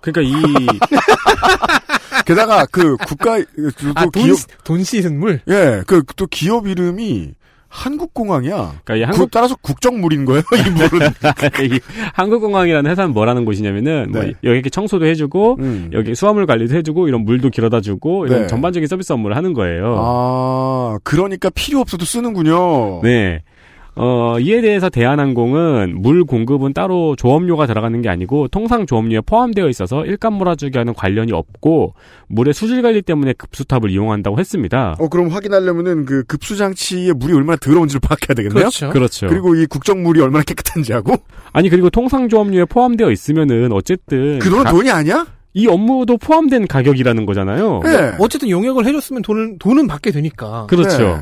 그러니까 0.00 0.20
이 0.20 0.66
게다가 2.22 2.66
그 2.70 2.96
국가 3.06 3.38
또 3.38 3.92
아, 3.94 4.06
돈, 4.06 4.24
기업 4.24 4.38
돈 4.64 4.84
씻은 4.84 5.18
물? 5.18 5.40
예, 5.48 5.82
그 5.86 6.02
또 6.16 6.26
기업 6.26 6.66
이름이 6.68 7.32
한국공항이야. 7.68 8.82
그러니까 8.84 9.08
한국 9.08 9.30
따라서 9.32 9.56
국정물인 9.60 10.24
거예요. 10.26 10.42
이 10.64 10.70
물은. 10.70 11.08
이 11.74 11.80
한국공항이라는 12.12 12.88
회사는 12.88 13.12
뭐라는 13.12 13.44
곳이냐면은 13.44 14.12
뭐 14.12 14.22
네. 14.22 14.28
여기 14.44 14.54
이렇게 14.54 14.70
청소도 14.70 15.06
해주고 15.06 15.56
음. 15.58 15.90
여기 15.92 16.14
수화물 16.14 16.46
관리도 16.46 16.72
해주고 16.76 17.08
이런 17.08 17.24
물도 17.24 17.50
길어다 17.50 17.80
주고 17.80 18.26
이런 18.26 18.42
네. 18.42 18.46
전반적인 18.46 18.86
서비스 18.86 19.12
업무를 19.12 19.36
하는 19.36 19.54
거예요. 19.54 19.96
아, 19.98 20.98
그러니까 21.02 21.50
필요 21.50 21.80
없어도 21.80 22.04
쓰는군요. 22.04 23.00
네. 23.02 23.42
어, 23.96 24.36
이에 24.40 24.60
대해서 24.60 24.88
대한항공은 24.88 26.02
물 26.02 26.24
공급은 26.24 26.72
따로 26.72 27.14
조업료가 27.16 27.66
들어가는 27.66 28.02
게 28.02 28.08
아니고 28.08 28.48
통상 28.48 28.86
조업료에 28.86 29.20
포함되어 29.20 29.68
있어서 29.68 30.04
일감 30.04 30.34
몰아주기와는 30.34 30.94
관련이 30.94 31.32
없고 31.32 31.94
물의 32.28 32.54
수질 32.54 32.82
관리 32.82 33.02
때문에 33.02 33.34
급수탑을 33.34 33.90
이용한다고 33.90 34.38
했습니다. 34.38 34.96
어, 34.98 35.08
그럼 35.08 35.28
확인하려면은 35.28 36.04
그 36.06 36.24
급수 36.24 36.56
장치에 36.56 37.12
물이 37.12 37.32
얼마나 37.34 37.56
더러운지를 37.56 38.00
파악해야 38.00 38.34
되겠네요. 38.34 38.54
그렇죠. 38.64 38.90
그렇죠. 38.90 39.26
그리고 39.28 39.54
이 39.54 39.66
국정물이 39.66 40.20
얼마나 40.20 40.42
깨끗한지 40.44 40.92
하고. 40.92 41.14
아니 41.52 41.68
그리고 41.68 41.88
통상 41.88 42.28
조업료에 42.28 42.64
포함되어 42.64 43.10
있으면은 43.12 43.70
어쨌든 43.72 44.38
그 44.40 44.50
돈은 44.50 44.64
가- 44.64 44.70
돈이 44.70 44.90
아니야? 44.90 45.26
이 45.56 45.68
업무도 45.68 46.16
포함된 46.18 46.66
가격이라는 46.66 47.26
거잖아요. 47.26 47.80
네. 47.84 48.12
어쨌든 48.18 48.50
용역을 48.50 48.86
해줬으면 48.86 49.22
돈은 49.22 49.58
돈은 49.60 49.86
받게 49.86 50.10
되니까. 50.10 50.66
그렇죠. 50.68 50.98
네. 50.98 51.16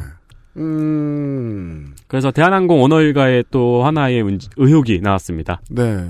음. 0.56 1.94
그래서 2.08 2.30
대한항공 2.30 2.82
오너 2.82 3.00
일가의 3.00 3.44
또 3.50 3.84
하나의 3.84 4.22
문제- 4.22 4.48
의혹이 4.56 5.00
나왔습니다. 5.00 5.60
네. 5.70 6.08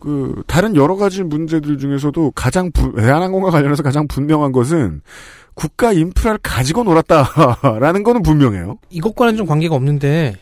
그 0.00 0.42
다른 0.46 0.74
여러 0.74 0.96
가지 0.96 1.22
문제들 1.22 1.78
중에서도 1.78 2.32
가장 2.32 2.70
부, 2.72 2.92
대한항공과 2.96 3.50
관련해서 3.50 3.82
가장 3.82 4.08
분명한 4.08 4.50
것은 4.52 5.00
국가 5.54 5.92
인프라를 5.92 6.38
가지고 6.42 6.82
놀았다라는 6.84 8.02
거는 8.02 8.22
분명해요. 8.22 8.78
이것과는 8.90 9.36
좀 9.36 9.46
관계가 9.46 9.74
없는데 9.74 10.34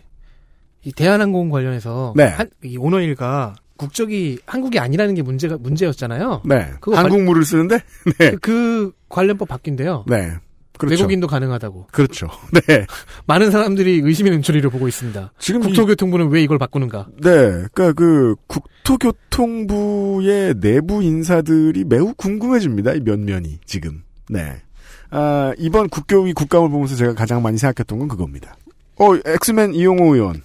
이 0.85 0.93
대한항공 0.93 1.51
관련해서 1.51 2.15
네. 2.17 2.25
한, 2.25 2.49
이 2.65 2.77
오너일가 2.79 3.55
국적이 3.77 4.39
한국이 4.47 4.79
아니라는 4.79 5.15
게 5.15 5.23
문제가 5.23 5.57
문제였잖아요. 5.59 6.43
네. 6.45 6.71
한국물을 6.93 7.45
쓰는데 7.45 7.81
네. 8.19 8.31
그, 8.33 8.39
그 8.41 8.93
관련법 9.09 9.49
바뀐대요. 9.49 10.05
네. 10.07 10.33
그렇죠. 10.81 11.03
외국인도 11.03 11.27
가능하다고. 11.27 11.89
그렇죠. 11.93 12.29
네. 12.67 12.87
많은 13.27 13.51
사람들이 13.51 14.01
의심의 14.05 14.33
눈초리를 14.33 14.69
보고 14.71 14.89
있습니다. 14.89 15.33
지금 15.39 15.61
이- 15.63 15.67
국토교통부는 15.67 16.29
왜 16.31 16.43
이걸 16.43 16.59
바꾸는가? 16.59 17.09
네, 17.23 17.31
그러니까 17.73 17.93
그 17.93 18.35
국토교통부의 18.47 20.55
내부 20.61 21.03
인사들이 21.03 21.85
매우 21.85 22.15
궁금해집니다. 22.15 22.95
이 22.95 23.01
면면이 23.01 23.59
지금. 23.67 24.03
네. 24.29 24.63
아, 25.11 25.53
이번 25.59 25.89
국교위 25.89 26.33
국감을 26.33 26.71
보면서 26.71 26.95
제가 26.97 27.15
가장 27.15 27.43
많이 27.43 27.59
생각했던 27.59 27.99
건 27.99 28.09
그겁니다. 28.09 28.57
어, 28.97 29.11
엑스맨 29.27 29.75
이용호 29.75 30.15
의원. 30.15 30.43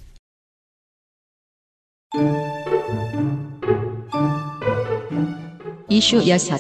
이슈 5.90 6.28
여섯. 6.28 6.60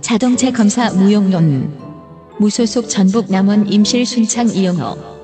자동차 0.00 0.50
검사 0.50 0.90
무용론. 0.90 1.83
무소속 2.38 2.88
전북 2.88 3.30
남원 3.30 3.66
임실 3.66 4.04
순창 4.04 4.48
이용호. 4.48 5.14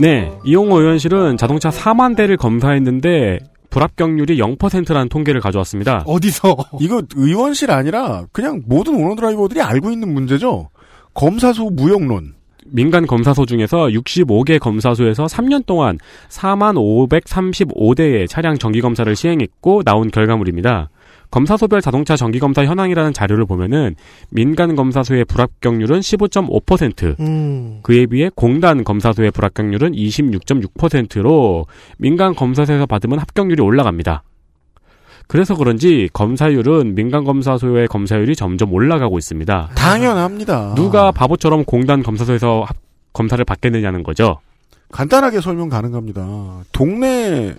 네, 0.00 0.32
이용호 0.44 0.80
의원실은 0.80 1.36
자동차 1.36 1.70
4만 1.70 2.16
대를 2.16 2.36
검사했는데 2.36 3.40
불합격률이 3.70 4.38
0%라는 4.38 5.08
통계를 5.08 5.40
가져왔습니다. 5.40 6.04
어디서? 6.06 6.56
이거 6.80 7.02
의원실 7.14 7.70
아니라 7.70 8.24
그냥 8.32 8.62
모든 8.66 8.94
오너 8.94 9.16
드라이버들이 9.16 9.60
알고 9.60 9.90
있는 9.90 10.12
문제죠. 10.12 10.70
검사소 11.14 11.70
무용론. 11.70 12.34
민간 12.70 13.06
검사소 13.06 13.46
중에서 13.46 13.86
65개 13.86 14.58
검사소에서 14.58 15.24
3년 15.24 15.64
동안 15.66 15.98
4만 16.28 16.76
535대의 16.76 18.28
차량 18.28 18.58
정기 18.58 18.80
검사를 18.80 19.14
시행했고 19.14 19.82
나온 19.84 20.10
결과물입니다. 20.10 20.90
검사소별 21.30 21.80
자동차 21.82 22.16
정기검사 22.16 22.64
현황이라는 22.64 23.12
자료를 23.12 23.44
보면은 23.44 23.94
민간 24.30 24.74
검사소의 24.74 25.24
불합격률은 25.26 26.00
15.5%, 26.00 27.20
음. 27.20 27.80
그에 27.82 28.06
비해 28.06 28.30
공단 28.34 28.82
검사소의 28.82 29.30
불합격률은 29.32 29.92
26.6%로 29.92 31.66
민간 31.98 32.34
검사소에서 32.34 32.86
받으면 32.86 33.18
합격률이 33.18 33.62
올라갑니다. 33.62 34.22
그래서 35.26 35.54
그런지 35.54 36.08
검사율은 36.14 36.94
민간 36.94 37.24
검사소의 37.24 37.88
검사율이 37.88 38.34
점점 38.34 38.72
올라가고 38.72 39.18
있습니다. 39.18 39.70
당연합니다. 39.74 40.74
누가 40.74 41.10
바보처럼 41.12 41.64
공단 41.64 42.02
검사소에서 42.02 42.62
합- 42.66 42.76
검사를 43.12 43.42
받겠느냐는 43.44 44.02
거죠. 44.02 44.38
간단하게 44.90 45.42
설명 45.42 45.68
가능합니다. 45.68 46.62
동네 46.72 47.54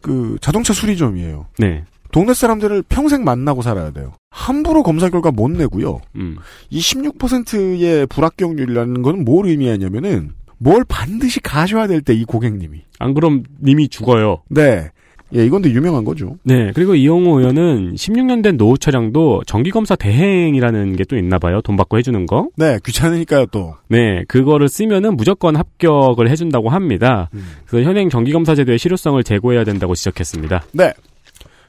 그 0.00 0.38
자동차 0.40 0.72
수리점이에요. 0.72 1.46
네. 1.58 1.84
동네 2.12 2.34
사람들을 2.34 2.84
평생 2.88 3.24
만나고 3.24 3.62
살아야 3.62 3.90
돼요. 3.90 4.12
함부로 4.30 4.82
검사 4.82 5.08
결과 5.10 5.30
못 5.30 5.50
내고요. 5.50 6.00
음. 6.16 6.36
이 6.70 6.80
16%의 6.80 8.06
불합격률이라는 8.06 9.02
건 9.02 9.24
뭘 9.24 9.46
의미하냐면은 9.48 10.30
뭘 10.58 10.84
반드시 10.88 11.40
가셔야 11.40 11.86
될 11.86 12.00
때 12.02 12.14
이 12.14 12.24
고객님이. 12.24 12.82
안 12.98 13.14
그럼 13.14 13.42
님이 13.62 13.88
죽어요. 13.88 14.42
네. 14.48 14.90
예, 15.34 15.44
이건 15.44 15.60
데 15.60 15.70
유명한 15.70 16.04
거죠. 16.04 16.36
네. 16.42 16.72
그리고 16.74 16.94
이용호 16.94 17.40
의원은 17.40 17.94
16년 17.96 18.42
된 18.42 18.56
노후 18.56 18.78
차량도 18.78 19.42
정기검사 19.46 19.94
대행이라는 19.96 20.96
게 20.96 21.04
또 21.04 21.18
있나 21.18 21.38
봐요. 21.38 21.60
돈 21.60 21.76
받고 21.76 21.98
해주는 21.98 22.24
거. 22.26 22.48
네, 22.56 22.78
귀찮으니까요 22.82 23.46
또. 23.46 23.74
네. 23.88 24.24
그거를 24.26 24.68
쓰면은 24.68 25.16
무조건 25.18 25.54
합격을 25.56 26.30
해준다고 26.30 26.70
합니다. 26.70 27.28
그래서 27.66 27.86
현행 27.86 28.08
정기검사 28.08 28.54
제도의 28.54 28.78
실효성을 28.78 29.22
제고해야 29.22 29.64
된다고 29.64 29.94
지적했습니다. 29.94 30.64
네. 30.72 30.94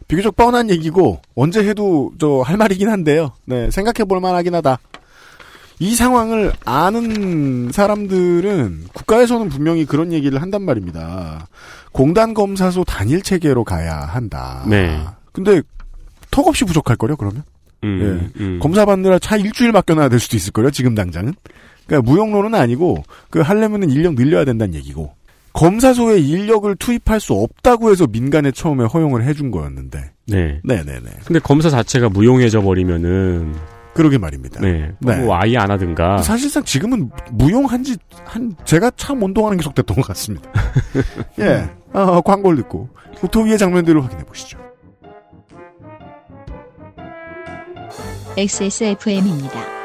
비교적 0.10 0.36
뻔한 0.36 0.70
얘기고 0.70 1.22
언제 1.36 1.64
해도 1.66 2.12
저 2.20 2.42
할 2.42 2.58
말이긴 2.58 2.90
한데요. 2.90 3.32
네, 3.46 3.70
생각해 3.72 4.06
볼 4.06 4.20
만하긴 4.20 4.56
하다. 4.56 4.80
이 5.82 5.96
상황을 5.96 6.52
아는 6.66 7.72
사람들은 7.72 8.88
국가에서는 8.94 9.48
분명히 9.48 9.86
그런 9.86 10.12
얘기를 10.12 10.42
한단 10.42 10.64
말입니다. 10.64 11.48
공단 11.94 12.34
검사소 12.34 12.84
단일 12.84 13.22
체계로 13.22 13.64
가야 13.64 13.96
한다. 14.00 14.66
네. 14.68 15.00
근데 15.32 15.62
턱없이 16.32 16.66
부족할 16.66 16.98
거요 16.98 17.16
그러면? 17.16 17.44
음, 17.86 18.32
예. 18.36 18.42
음. 18.44 18.60
검사 18.60 18.84
받느라 18.86 19.20
차 19.20 19.38
일주일 19.38 19.72
맡겨놔야 19.72 20.10
될 20.10 20.20
수도 20.20 20.36
있을 20.36 20.52
거요 20.52 20.70
지금 20.72 20.96
당장은. 20.96 21.34
그러니까 21.88 22.12
무용론은 22.12 22.56
아니고 22.56 23.04
그 23.30 23.40
하려면은 23.40 23.90
인력 23.90 24.16
늘려야 24.16 24.44
된다는 24.44 24.74
얘기고. 24.74 25.14
검사소에 25.54 26.20
인력을 26.20 26.74
투입할 26.76 27.20
수 27.20 27.34
없다고 27.34 27.92
해서 27.92 28.08
민간에 28.08 28.52
처음에 28.52 28.86
허용을 28.86 29.24
해준 29.24 29.52
거였는데. 29.52 30.12
네. 30.28 30.60
네네네. 30.64 31.10
근데 31.26 31.40
검사 31.40 31.70
자체가 31.70 32.10
무용해져 32.10 32.62
버리면은 32.62 33.56
그러게 33.94 34.18
말입니다. 34.18 34.62
네. 34.62 34.92
네. 35.00 35.16
뭐 35.18 35.36
아예 35.36 35.58
안 35.58 35.72
하든가. 35.72 36.20
사실상 36.20 36.64
지금은 36.64 37.10
무용한 37.32 37.84
지 37.84 37.96
한 38.26 38.56
제가 38.64 38.92
참 38.96 39.24
운동하는 39.24 39.58
게 39.58 39.64
속됐던 39.64 39.96
것 39.98 40.06
같습니다. 40.10 40.52
예, 41.40 41.68
어, 41.94 42.22
광고를 42.22 42.58
듣고 42.58 42.90
국토위의 43.16 43.58
장면들을 43.58 44.04
확인해 44.04 44.24
보시죠. 44.24 44.60
XSFM입니다. 48.38 49.79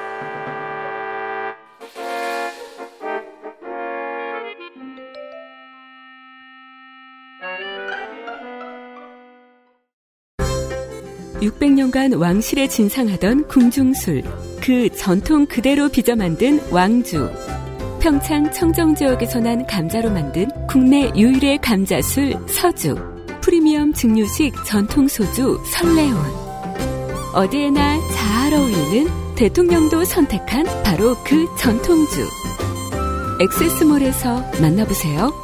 600년간 11.40 12.18
왕실에 12.18 12.68
진상하던 12.68 13.48
궁중술, 13.48 14.22
그 14.62 14.88
전통 14.96 15.46
그대로 15.46 15.88
빚어 15.88 16.16
만든 16.16 16.60
왕주. 16.70 17.30
평창 18.00 18.50
청정 18.52 18.94
지역에서 18.94 19.40
난 19.40 19.66
감자로 19.66 20.10
만든 20.10 20.46
국내 20.68 21.10
유일의 21.16 21.58
감자술 21.58 22.34
서주. 22.46 22.94
프리미엄 23.40 23.92
증류식 23.92 24.54
전통 24.64 25.08
소주 25.08 25.60
설레온. 25.72 26.16
어디에나 27.34 27.98
잘 28.14 28.54
어울리는 28.54 29.34
대통령도 29.34 30.04
선택한 30.04 30.64
바로 30.84 31.14
그 31.24 31.46
전통주. 31.58 32.26
엑세스몰에서 33.40 34.42
만나보세요. 34.60 35.43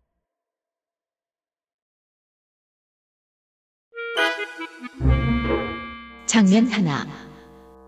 장면 6.31 6.65
하나. 6.67 7.05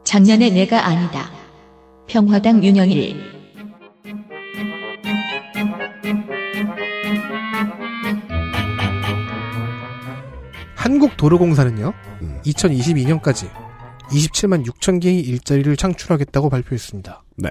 작년의 0.03 0.51
내가 0.51 0.85
아니다. 0.85 1.31
평화당 2.07 2.61
윤영일. 2.61 3.15
한국도로공사는요, 10.75 11.93
2022년까지 12.45 13.49
27만 14.09 14.65
6천 14.65 15.01
개의 15.01 15.21
일자리를 15.21 15.77
창출하겠다고 15.77 16.49
발표했습니다. 16.49 17.23
네. 17.37 17.49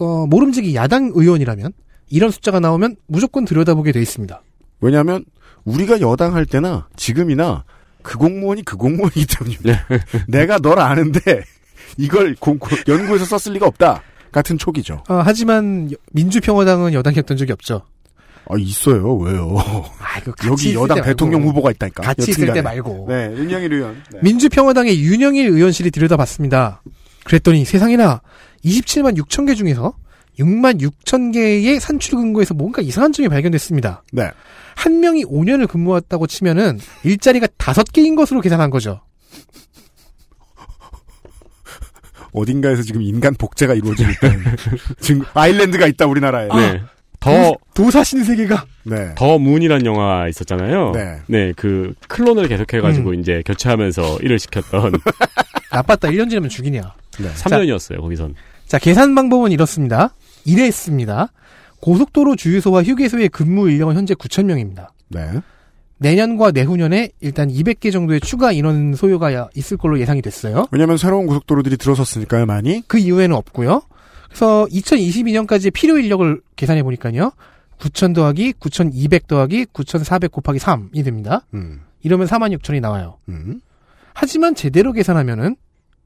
어, 0.00 0.26
모름지기 0.26 0.74
야당 0.74 1.12
의원이라면 1.14 1.72
이런 2.10 2.30
숫자가 2.30 2.60
나오면 2.60 2.96
무조건 3.06 3.46
들여다보게 3.46 3.92
돼 3.92 4.02
있습니다. 4.02 4.42
왜냐하면 4.82 5.24
우리가 5.64 6.02
여당 6.02 6.34
할 6.34 6.44
때나 6.44 6.88
지금이나 6.96 7.64
그 8.02 8.18
공무원이 8.18 8.64
그 8.64 8.76
공무원이기 8.76 9.26
때문입니다. 9.26 9.86
내가 10.28 10.58
널 10.58 10.78
아는데 10.78 11.42
이걸 11.96 12.34
공, 12.38 12.58
연구에서 12.88 13.24
썼을 13.24 13.54
리가 13.54 13.66
없다 13.66 14.02
같은 14.32 14.58
촉이죠. 14.58 15.02
어, 15.08 15.22
하지만 15.24 15.90
여- 15.92 15.96
민주평화당은 16.12 16.92
여당이었던 16.94 17.36
적이 17.36 17.52
없죠. 17.52 17.82
아 18.48 18.54
있어요 18.58 19.16
왜요? 19.16 19.54
같이 19.98 20.48
여기 20.48 20.74
여당 20.74 20.96
때 20.96 21.02
대통령 21.02 21.40
말고. 21.40 21.50
후보가 21.50 21.70
있다니까. 21.72 22.02
같이 22.02 22.30
있을. 22.32 22.52
때 22.52 22.60
말고. 22.62 23.06
네, 23.08 23.32
윤영일 23.36 23.72
의원. 23.72 24.02
네. 24.12 24.18
민주평화당의 24.22 25.00
윤영일 25.02 25.46
의원실이 25.46 25.90
들여다봤습니다. 25.92 26.82
그랬더니 27.24 27.64
세상에나 27.64 28.22
27만 28.64 29.16
6천 29.18 29.46
개 29.46 29.54
중에서 29.54 29.94
6만 30.38 30.80
6천 30.80 31.32
개의 31.32 31.78
산출 31.78 32.16
근거에서 32.18 32.54
뭔가 32.54 32.82
이상한 32.82 33.12
점이 33.12 33.28
발견됐습니다. 33.28 34.02
네. 34.12 34.30
한 34.80 35.00
명이 35.00 35.26
5년을 35.26 35.68
근무했다고 35.68 36.26
치면은 36.26 36.78
일자리가 37.04 37.46
5개인 37.58 38.16
것으로 38.16 38.40
계산한 38.40 38.70
거죠. 38.70 39.02
어딘가에서 42.32 42.82
지금 42.82 43.02
인간 43.02 43.34
복제가 43.34 43.74
이루어지고 43.74 44.10
있다는 44.10 44.44
지금 45.00 45.22
아일랜드가 45.34 45.86
있다 45.86 46.06
우리나라에. 46.06 46.48
네. 46.48 46.82
더 47.18 47.54
도사신 47.74 48.24
세계가 48.24 48.64
네. 48.84 49.14
더 49.16 49.38
문이란 49.38 49.84
영화 49.84 50.26
있었잖아요. 50.28 50.92
네. 51.26 51.52
그 51.56 51.92
클론을 52.08 52.48
계속해 52.48 52.80
가지고 52.80 53.10
음. 53.10 53.20
이제 53.20 53.42
교체하면서 53.44 54.20
일을 54.22 54.38
시켰던 54.38 54.92
나빴다 55.72 56.08
1년 56.08 56.30
지나면 56.30 56.48
죽이냐. 56.48 56.80
네. 57.18 57.28
3년이었어요 57.34 58.00
거기선. 58.00 58.34
자, 58.66 58.78
계산 58.78 59.14
방법은 59.14 59.52
이렇습니다. 59.52 60.14
이랬습니다. 60.46 61.32
고속도로 61.80 62.36
주유소와 62.36 62.82
휴게소의 62.82 63.28
근무 63.30 63.70
인력은 63.70 63.96
현재 63.96 64.14
9,000명입니다. 64.14 64.88
네. 65.08 65.40
내년과 65.98 66.52
내후년에 66.52 67.10
일단 67.20 67.48
200개 67.48 67.92
정도의 67.92 68.20
추가 68.20 68.52
인원 68.52 68.94
소요가 68.94 69.34
야- 69.34 69.48
있을 69.54 69.76
걸로 69.76 69.98
예상이 70.00 70.22
됐어요. 70.22 70.66
왜냐하면 70.70 70.96
새로운 70.96 71.26
고속도로들이 71.26 71.76
들어섰으니까요 71.76 72.46
많이. 72.46 72.82
그 72.86 72.98
이후에는 72.98 73.36
없고요. 73.36 73.82
그래서 74.28 74.66
2022년까지 74.70 75.72
필요 75.72 75.98
인력을 75.98 76.40
계산해 76.56 76.82
보니까요. 76.84 77.32
9,000 77.78 78.12
더하기 78.14 78.54
9,200 78.60 79.26
더하기 79.26 79.66
9,400 79.72 80.32
곱하기 80.32 80.58
3이 80.58 81.04
됩니다. 81.04 81.44
음. 81.54 81.80
이러면 82.02 82.26
4만 82.26 82.56
6천이 82.58 82.80
나와요. 82.80 83.18
음. 83.28 83.60
하지만 84.14 84.54
제대로 84.54 84.92
계산하면은 84.92 85.56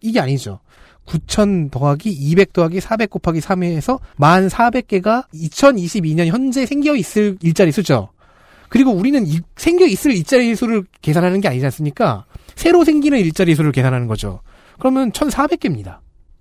이게 0.01 0.21
아니죠. 0.21 0.61
9,000 1.07 1.71
더하기 1.71 2.11
200 2.11 2.53
더하기 2.53 2.81
400 2.81 3.11
곱하기 3.11 3.41
3에서 3.41 3.99
1,400개가 4.19 5.25
2022년 5.35 6.27
현재 6.27 6.67
생겨 6.67 6.95
있을 6.97 7.37
일자리 7.43 7.73
수죠. 7.73 8.09
그리고 8.69 8.91
우리는 8.91 9.27
이- 9.27 9.41
생겨 9.57 9.87
있을 9.87 10.13
일자리 10.13 10.55
수를 10.57 10.85
계산하는 11.03 11.41
게 11.41 11.49
아니지 11.49 11.65
않습니까? 11.67 12.25
새로 12.57 12.85
생기는 12.85 13.19
일자리 13.19 13.55
수를 13.55 13.73
계산하는 13.73 14.07
거죠. 14.07 14.41
그러면 14.79 15.13
1,400개입니다. 15.13 15.99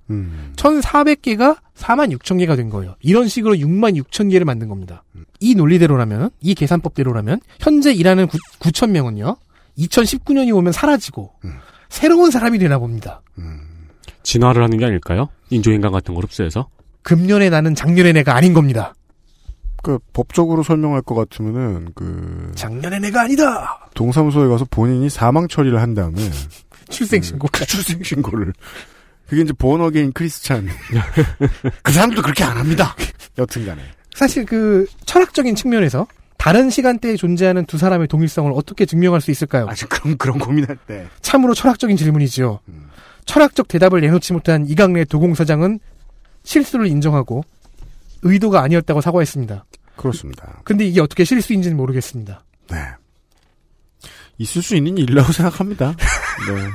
음. 0.10 0.52
1,400개가 0.56 1.58
46,000개가 1.76 2.56
된 2.56 2.70
거예요. 2.70 2.96
이런 3.02 3.28
식으로 3.28 3.56
66,000개를 3.56 4.44
만든 4.46 4.68
겁니다. 4.68 5.04
이 5.40 5.56
논리대로라면, 5.56 6.30
이 6.42 6.56
계산법대로라면, 6.56 7.40
현재 7.60 7.92
일하는 7.94 8.28
9, 8.28 8.38
9,000명은요, 8.60 9.38
2019년이 9.78 10.56
오면 10.56 10.72
사라지고, 10.74 11.32
새로운 11.90 12.32
사람이 12.32 12.60
되나 12.60 12.80
봅니다. 12.80 13.22
진화를 14.24 14.64
하는 14.64 14.78
게 14.78 14.86
아닐까요? 14.86 15.30
인조인간 15.50 15.92
같은 15.92 16.14
걸 16.16 16.24
흡수해서? 16.24 16.70
금년에 17.04 17.50
나는 17.50 17.76
작년에 17.76 18.14
내가 18.14 18.36
아닌 18.36 18.54
겁니다. 18.54 18.94
그 19.84 20.00
법적으로 20.14 20.64
설명할 20.64 21.02
것 21.02 21.14
같으면은 21.14 21.90
그 21.94 22.54
작년에 22.56 23.00
내가 23.00 23.24
아니다. 23.24 23.90
동사무소에 23.94 24.48
가서 24.48 24.66
본인이 24.72 25.10
사망 25.10 25.48
처리를 25.48 25.82
한 25.82 25.94
다음에 25.94 26.16
출생 26.90 27.22
신고 27.22 27.50
그 27.52 27.66
출생 27.66 28.02
신고를 28.02 28.54
그게 29.28 29.42
이제 29.42 29.52
본어게인 29.54 30.14
크리스찬 30.14 30.68
그 31.84 31.92
사람도 31.92 32.22
그렇게 32.22 32.46
안 32.46 32.58
합니다. 32.58 32.96
여튼간에 33.38 33.82
사실 34.16 34.46
그 34.46 34.86
철학적인 35.06 35.56
측면에서 35.56 36.08
다른 36.38 36.70
시간대에 36.70 37.16
존재하는 37.16 37.66
두 37.66 37.78
사람의 37.78 38.08
동일성을 38.08 38.52
어떻게 38.56 38.86
증명할 38.86 39.22
수 39.22 39.32
있을까요? 39.32 39.66
아직 39.70 39.90
그런 39.90 40.18
그런 40.18 40.40
고민할 40.40 40.78
때 40.88 41.08
참으로 41.22 41.54
철학적인 41.54 41.98
질문이지요. 41.98 42.60
음. 42.70 42.90
철학적 43.26 43.68
대답을 43.68 44.02
내놓지 44.02 44.34
못한 44.34 44.66
이강래 44.68 45.06
도공사장은 45.06 45.80
실수를 46.44 46.88
인정하고 46.88 47.44
의도가 48.22 48.62
아니었다고 48.62 49.02
사과했습니다. 49.02 49.66
그렇습니다. 49.96 50.62
근데 50.64 50.86
이게 50.86 51.02
어떻게 51.02 51.24
실수인지는 51.24 51.78
모르겠습니다. 51.78 52.44
네. 52.70 52.78
있을 54.38 54.62
수 54.62 54.76
있는 54.76 54.98
일이라고 54.98 55.32
생각합니다. 55.34 55.92
네. 55.96 56.70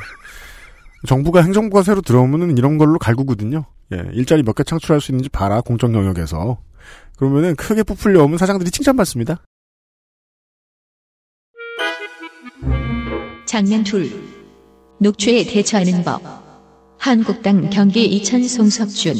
정부가 1.07 1.43
행정부가 1.43 1.83
새로 1.83 2.01
들어오면은 2.01 2.57
이런 2.59 2.79
걸로 2.79 2.99
갈구거든요. 2.99 3.65
예, 3.93 4.05
일자리 4.13 4.43
몇 4.43 4.55
개 4.55 4.63
창출할 4.65 5.01
수 5.01 5.13
있는지 5.13 5.29
봐라 5.29 5.61
공적 5.61 5.93
영역에서. 5.95 6.59
그러면은 7.17 7.57
크게 7.57 7.83
부풀려 7.83 8.23
오면 8.25 8.39
사장들이 8.39 8.71
칭찬받습니다. 8.71 9.43
장면 13.47 13.83
둘. 13.83 14.11
녹취에 15.01 15.45
대처하는 15.45 16.03
법. 16.03 16.21
한국당 16.99 17.71
경기 17.71 18.05
이천 18.05 18.43
송석준. 18.43 19.15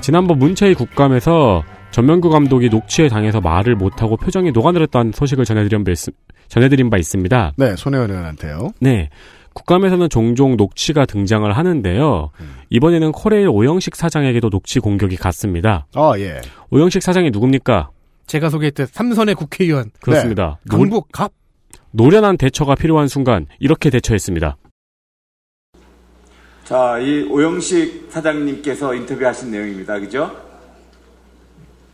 지난번 0.00 0.38
문체위 0.38 0.74
국감에서 0.74 1.64
전명구 1.90 2.30
감독이 2.30 2.70
녹취에 2.70 3.08
당해서 3.08 3.40
말을 3.40 3.74
못하고 3.76 4.16
표정이 4.16 4.52
녹아내렸다는 4.52 5.12
소식을 5.12 5.44
전해드린 5.44 5.84
바, 5.84 5.90
있, 5.90 5.98
전해드린 6.48 6.88
바 6.88 6.96
있습니다. 6.96 7.52
네, 7.56 7.76
손혜원 7.76 8.10
의원한테요. 8.10 8.70
네. 8.80 9.10
국감에서는 9.52 10.10
종종 10.10 10.56
녹취가 10.56 11.06
등장을 11.06 11.50
하는데요. 11.50 12.30
이번에는 12.70 13.12
코레일 13.12 13.48
오영식 13.48 13.96
사장에게도 13.96 14.50
녹취 14.50 14.80
공격이 14.80 15.16
갔습니다. 15.16 15.86
아, 15.94 16.12
예. 16.18 16.40
오영식 16.70 17.02
사장이 17.02 17.30
누굽니까? 17.30 17.90
제가 18.26 18.50
소개했듯 18.50 18.90
삼선의 18.92 19.34
국회의원. 19.34 19.90
그렇습니다. 20.00 20.58
네. 20.64 20.76
강북 20.76 21.08
갑. 21.12 21.32
노련한 21.92 22.36
대처가 22.36 22.74
필요한 22.74 23.08
순간 23.08 23.46
이렇게 23.58 23.90
대처했습니다. 23.90 24.56
자, 26.64 26.98
이 26.98 27.22
오영식 27.22 28.08
사장님께서 28.10 28.94
인터뷰하신 28.94 29.50
내용입니다. 29.52 29.98
그죠? 30.00 30.36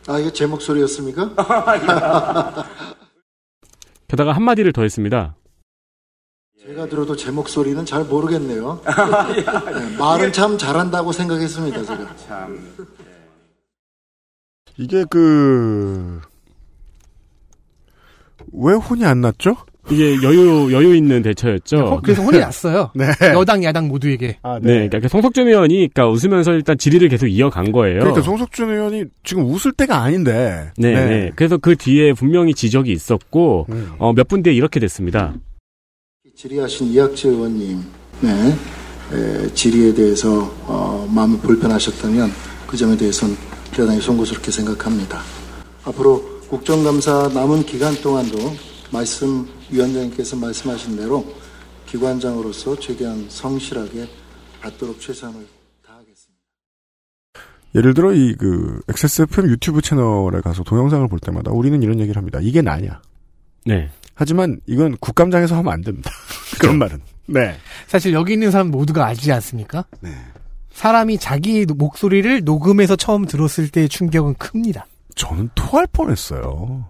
아, 0.07 0.17
이게 0.19 0.33
제 0.33 0.45
목소리였습니까? 0.45 1.29
게다가 4.07 4.33
한마디를 4.33 4.73
더 4.73 4.81
했습니다. 4.81 5.35
제가 6.65 6.87
들어도 6.87 7.15
제 7.15 7.29
목소리는 7.29 7.85
잘 7.85 8.03
모르겠네요. 8.05 8.81
네, 8.85 9.97
말은 9.97 10.31
참 10.33 10.57
잘한다고 10.57 11.11
생각했습니다, 11.11 11.83
제가. 11.83 12.15
참. 12.27 12.75
이게 14.77 15.03
그, 15.09 16.19
왜 18.51 18.73
혼이 18.73 19.05
안 19.05 19.21
났죠? 19.21 19.55
이게 19.91 20.15
여유, 20.23 20.71
여유 20.71 20.95
있는 20.95 21.21
대처였죠. 21.23 21.99
그래서 22.03 22.21
혼이 22.23 22.39
났어요. 22.39 22.89
네. 22.95 23.05
여당, 23.33 23.63
야당 23.65 23.89
모두에게. 23.89 24.37
아, 24.41 24.57
네. 24.61 24.87
그러니까 24.87 25.09
송석준 25.09 25.47
의원이 25.49 25.89
그러니까 25.93 26.07
웃으면서 26.07 26.53
일단 26.53 26.77
질의를 26.77 27.09
계속 27.09 27.27
이어간 27.27 27.73
거예요. 27.73 27.99
그러니까 27.99 28.21
송석준 28.21 28.69
의원이 28.71 29.05
지금 29.23 29.43
웃을 29.45 29.73
때가 29.73 30.01
아닌데. 30.01 30.71
네, 30.77 30.93
네. 30.93 31.31
그래서 31.35 31.57
그 31.57 31.75
뒤에 31.75 32.13
분명히 32.13 32.53
지적이 32.53 32.93
있었고, 32.93 33.67
어, 33.97 34.13
몇 34.13 34.27
분 34.29 34.41
뒤에 34.41 34.53
이렇게 34.53 34.79
됐습니다. 34.79 35.33
질의하신 36.35 36.87
이학재 36.87 37.27
의원님, 37.29 37.81
네, 38.21 38.29
에, 39.11 39.53
질의에 39.53 39.93
대해서 39.93 40.49
어, 40.65 41.07
마음이 41.13 41.37
불편하셨다면 41.39 42.29
그 42.67 42.77
점에 42.77 42.95
대해서는 42.95 43.35
대단히 43.73 43.99
송구스럽게 43.99 44.51
생각합니다. 44.51 45.21
앞으로 45.83 46.23
국정감사 46.49 47.31
남은 47.33 47.65
기간 47.65 47.93
동안도 47.95 48.37
말씀 48.91 49.47
위원장님께서 49.71 50.35
말씀하신 50.35 50.97
대로 50.97 51.25
기관장으로서 51.87 52.79
최대한 52.79 53.25
성실하게 53.29 54.07
받도록 54.61 55.01
최선을 55.01 55.47
예를 57.75 57.93
들어 57.93 58.13
이 58.13 58.35
그 58.35 58.81
XSFM 58.87 59.49
유튜브 59.49 59.81
채널에 59.81 60.41
가서 60.41 60.63
동영상을 60.63 61.07
볼 61.07 61.19
때마다 61.19 61.51
우리는 61.51 61.81
이런 61.81 61.99
얘기를 61.99 62.17
합니다. 62.17 62.39
이게 62.41 62.61
나냐? 62.61 63.01
네. 63.65 63.89
하지만 64.13 64.59
이건 64.67 64.95
국감장에서 64.97 65.55
하면 65.57 65.73
안 65.73 65.81
됩니다. 65.81 66.11
그런 66.59 66.77
말은. 66.77 67.01
네. 67.25 67.55
사실 67.87 68.13
여기 68.13 68.33
있는 68.33 68.51
사람 68.51 68.69
모두가 68.69 69.05
알지 69.07 69.31
않습니까? 69.31 69.85
네. 70.01 70.11
사람이 70.73 71.17
자기 71.19 71.65
목소리를 71.65 72.43
녹음해서 72.43 72.95
처음 72.95 73.25
들었을 73.25 73.69
때의 73.69 73.87
충격은 73.89 74.35
큽니다. 74.35 74.85
저는 75.15 75.49
토할 75.55 75.87
뻔했어요. 75.87 76.85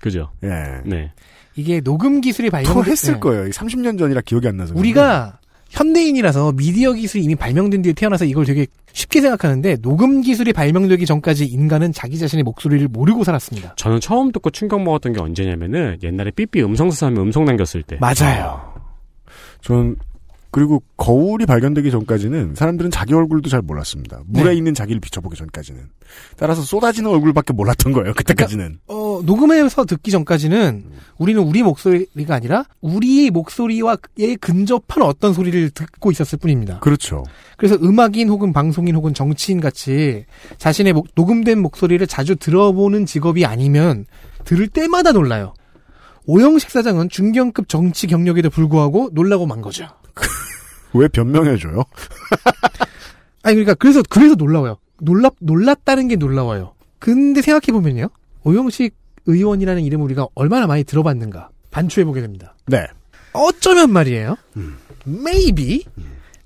그죠? 0.00 0.30
예. 0.44 0.80
네. 0.84 1.12
이게 1.56 1.80
녹음 1.80 2.20
기술이 2.20 2.48
발명 2.50 2.72
토했을 2.72 3.14
네. 3.14 3.20
거예요. 3.20 3.44
30년 3.50 3.98
전이라 3.98 4.22
기억이 4.22 4.48
안 4.48 4.56
나서. 4.56 4.74
우리가 4.74 5.40
현대인이라서 5.70 6.52
미디어 6.52 6.92
기술이 6.92 7.22
이미 7.24 7.34
발명된 7.34 7.82
뒤에 7.82 7.92
태어나서 7.92 8.24
이걸 8.24 8.44
되게 8.44 8.66
쉽게 8.92 9.20
생각하는데 9.20 9.76
녹음 9.76 10.20
기술이 10.20 10.52
발명되기 10.52 11.06
전까지 11.06 11.44
인간은 11.46 11.92
자기 11.92 12.18
자신의 12.18 12.42
목소리를 12.44 12.88
모르고 12.88 13.24
살았습니다. 13.24 13.74
저는 13.76 14.00
처음 14.00 14.32
듣고 14.32 14.50
충격 14.50 14.82
먹었던 14.82 15.12
게 15.12 15.20
언제냐면은 15.20 15.98
옛날에 16.02 16.30
삐삐 16.30 16.62
음성 16.62 16.90
수사하면 16.90 17.22
음성 17.22 17.44
남겼을 17.44 17.82
때. 17.82 17.98
맞아요. 18.00 18.72
전 19.60 19.96
그리고 20.52 20.82
거울이 20.96 21.46
발견되기 21.46 21.90
전까지는 21.90 22.54
사람들은 22.56 22.90
자기 22.90 23.14
얼굴도 23.14 23.48
잘 23.48 23.62
몰랐습니다. 23.62 24.20
물에 24.26 24.50
네. 24.50 24.54
있는 24.56 24.74
자기를 24.74 25.00
비춰보기 25.00 25.36
전까지는. 25.36 25.80
따라서 26.36 26.62
쏟아지는 26.62 27.08
얼굴밖에 27.10 27.52
몰랐던 27.52 27.92
거예요. 27.92 28.12
그때까지는. 28.14 28.80
어, 28.88 29.20
녹음해서 29.24 29.84
듣기 29.84 30.10
전까지는 30.10 30.84
우리는 31.18 31.40
우리 31.40 31.62
목소리가 31.62 32.34
아니라 32.34 32.64
우리의 32.80 33.30
목소리와에 33.30 34.36
근접한 34.40 35.02
어떤 35.04 35.32
소리를 35.32 35.70
듣고 35.70 36.10
있었을 36.10 36.38
뿐입니다. 36.38 36.80
그렇죠. 36.80 37.22
그래서 37.56 37.76
음악인 37.80 38.28
혹은 38.28 38.52
방송인 38.52 38.96
혹은 38.96 39.14
정치인 39.14 39.60
같이 39.60 40.24
자신의 40.58 40.94
목- 40.94 41.08
녹음된 41.14 41.60
목소리를 41.62 42.04
자주 42.08 42.34
들어보는 42.34 43.06
직업이 43.06 43.44
아니면 43.44 44.04
들을 44.44 44.66
때마다 44.66 45.12
놀라요. 45.12 45.54
오영식 46.26 46.70
사장은 46.70 47.08
중견급 47.08 47.68
정치 47.68 48.06
경력에도 48.06 48.50
불구하고 48.50 49.10
놀라고 49.12 49.46
만 49.46 49.60
거죠. 49.60 49.86
왜 50.94 51.08
변명해줘요? 51.08 51.84
아니 53.42 53.56
그러니까 53.56 53.74
그래서 53.74 54.02
그래서 54.08 54.34
놀라워요. 54.34 54.78
놀랍 55.00 55.34
놀랐다는 55.40 56.08
게 56.08 56.16
놀라워요. 56.16 56.74
근데 56.98 57.40
생각해 57.42 57.72
보면요, 57.72 58.08
오영식 58.44 58.94
의원이라는 59.26 59.82
이름을 59.82 60.04
우리가 60.04 60.26
얼마나 60.34 60.66
많이 60.66 60.84
들어봤는가 60.84 61.48
반추해 61.70 62.04
보게 62.04 62.20
됩니다. 62.20 62.54
네. 62.66 62.86
어쩌면 63.32 63.92
말이에요. 63.92 64.36
maybe 65.06 65.84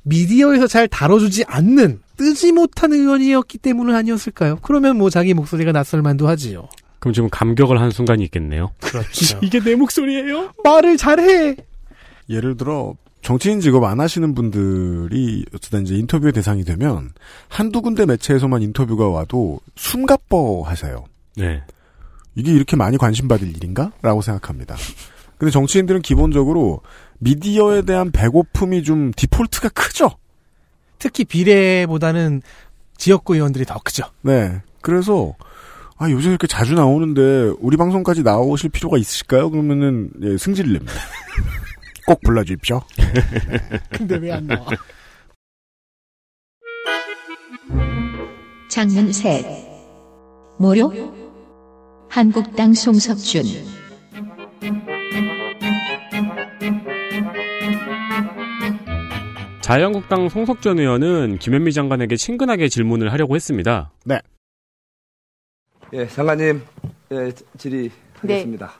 미디어에서 0.02 0.66
잘 0.66 0.86
다뤄주지 0.86 1.44
않는 1.46 2.00
뜨지 2.16 2.52
못한 2.52 2.92
의원이었기 2.92 3.58
때문은 3.58 3.94
아니었을까요? 3.94 4.58
그러면 4.62 4.98
뭐 4.98 5.10
자기 5.10 5.34
목소리가 5.34 5.72
낯설만도 5.72 6.28
하지요. 6.28 6.68
그럼 7.00 7.12
지금 7.12 7.28
감격을 7.30 7.80
한 7.80 7.90
순간이 7.90 8.22
있겠네요. 8.24 8.70
그렇죠. 8.80 9.38
이게 9.42 9.60
내 9.60 9.74
목소리예요? 9.74 10.52
말을 10.62 10.96
잘해. 10.96 11.56
예를 12.28 12.56
들어 12.56 12.94
정치인 13.24 13.58
직업 13.60 13.84
안 13.84 14.00
하시는 14.00 14.34
분들이 14.34 15.46
어쨌든 15.54 15.84
이제 15.84 15.96
인터뷰의 15.96 16.34
대상이 16.34 16.62
되면 16.62 17.10
한두 17.48 17.80
군데 17.80 18.04
매체에서만 18.04 18.60
인터뷰가 18.60 19.08
와도 19.08 19.60
숨가뻐 19.76 20.62
하세요. 20.62 21.06
네. 21.34 21.62
이게 22.34 22.52
이렇게 22.52 22.76
많이 22.76 22.98
관심 22.98 23.26
받을 23.26 23.48
일인가? 23.48 23.92
라고 24.02 24.20
생각합니다. 24.20 24.76
근데 25.38 25.50
정치인들은 25.50 26.02
기본적으로 26.02 26.82
미디어에 27.18 27.82
대한 27.82 28.10
배고픔이 28.10 28.82
좀 28.82 29.10
디폴트가 29.16 29.70
크죠. 29.70 30.10
특히 30.98 31.24
비례보다는 31.24 32.42
지역구 32.98 33.36
의원들이 33.36 33.64
더 33.64 33.80
크죠. 33.82 34.04
네. 34.20 34.60
그래서 34.82 35.34
아 35.96 36.10
요즘 36.10 36.28
이렇게 36.28 36.46
자주 36.46 36.74
나오는데 36.74 37.54
우리 37.58 37.78
방송까지 37.78 38.22
나오실 38.22 38.68
필요가 38.68 38.98
있으실까요? 38.98 39.48
그러면은 39.48 40.10
예, 40.22 40.36
승질을 40.36 40.74
냅니다. 40.74 40.92
꼭 42.06 42.20
불러주십시오. 42.22 42.80
근데 43.90 44.16
왜 44.16 44.30
안 44.32 44.46
나와? 44.46 44.66
장문 48.68 49.12
셋. 49.12 49.44
모료? 50.58 50.92
한국당 52.10 52.74
송석준. 52.74 53.42
자유한국당 59.60 60.28
송석전 60.28 60.78
의원은 60.78 61.38
김현미 61.38 61.72
장관에게 61.72 62.16
친근하게 62.16 62.68
질문을 62.68 63.12
하려고 63.12 63.34
했습니다. 63.34 63.92
네. 64.04 64.20
예, 65.94 66.06
장관님, 66.06 66.62
예, 67.12 67.32
질의하겠습니다. 67.56 68.74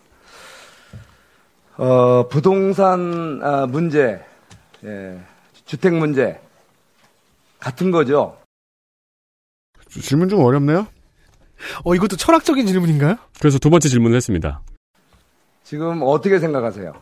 어, 1.76 2.28
부동산 2.28 3.40
아, 3.42 3.66
문제, 3.66 4.20
예, 4.84 5.20
주택 5.64 5.94
문제 5.94 6.38
같은 7.59 7.90
거죠. 7.90 8.36
질문 9.88 10.28
좀 10.28 10.40
어렵네요. 10.40 10.86
어, 11.84 11.94
이것도 11.94 12.16
철학적인 12.16 12.66
질문인가요? 12.66 13.16
그래서 13.38 13.59
두 13.59 13.70
번째 13.70 13.88
질문을 13.88 14.16
했습니다. 14.16 14.60
지금 15.64 16.02
어떻게 16.02 16.38
생각하세요? 16.38 16.92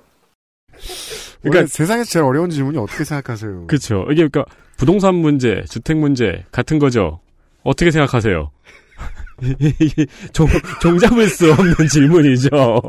그러니까 1.42 1.66
세상에서 1.66 2.10
제일 2.10 2.24
어려운 2.24 2.50
질문이 2.50 2.78
어떻게 2.78 3.04
생각하세요? 3.04 3.66
그렇죠. 3.66 4.04
이게 4.10 4.28
그러니까 4.28 4.44
부동산 4.76 5.16
문제, 5.16 5.64
주택 5.68 5.96
문제 5.96 6.44
같은 6.52 6.78
거죠. 6.78 7.20
어떻게 7.64 7.90
생각하세요? 7.90 8.50
이게 9.80 10.06
종, 10.32 10.46
종잡을 10.80 11.28
수 11.28 11.52
없는 11.52 11.74
질문이죠. 11.90 12.80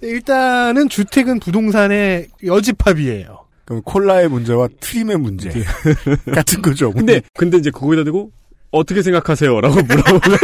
일단은 0.00 0.88
주택은 0.88 1.40
부동산의 1.40 2.28
여집합이에요. 2.44 3.44
그럼 3.64 3.82
콜라의 3.82 4.28
문제와 4.28 4.68
트림의 4.80 5.18
문제 5.18 5.50
같은 6.32 6.62
거죠. 6.62 6.90
근데 6.92 7.20
근데 7.34 7.58
이제 7.58 7.70
그거에다 7.70 8.04
대고 8.04 8.30
어떻게 8.70 9.02
생각하세요?라고 9.02 9.74
물어보면 9.82 10.38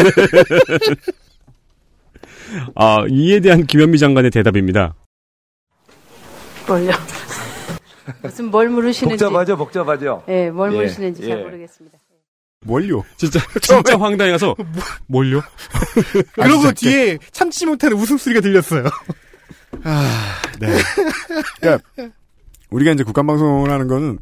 아 2.74 2.98
이에 3.08 3.40
대한 3.40 3.66
김현미 3.66 3.98
장관의 3.98 4.30
대답입니다. 4.30 4.94
뭘요? 6.66 6.92
무슨 8.22 8.50
뭘 8.50 8.68
물으시는지. 8.68 9.24
복잡하죠, 9.24 9.56
복잡하죠. 9.56 10.22
예, 10.28 10.50
뭘 10.50 10.72
예, 10.72 10.76
물으시는지 10.76 11.22
잘 11.22 11.38
예. 11.38 11.42
모르겠습니다. 11.42 11.98
뭘요? 12.64 13.04
진짜 13.16 13.40
진짜 13.60 13.98
황당해서 13.98 14.54
뭘요? 15.06 15.42
그러고 16.34 16.72
뒤에 16.72 17.18
참지 17.30 17.66
못하는 17.66 17.96
웃음소리가 17.96 18.40
들렸어요. 18.40 18.84
아, 19.84 20.42
네. 20.60 20.68
그러니까 21.60 21.84
우리가 22.70 22.92
이제 22.92 23.04
국감 23.04 23.26
방송을 23.26 23.70
하는 23.70 23.88
거는 23.88 24.18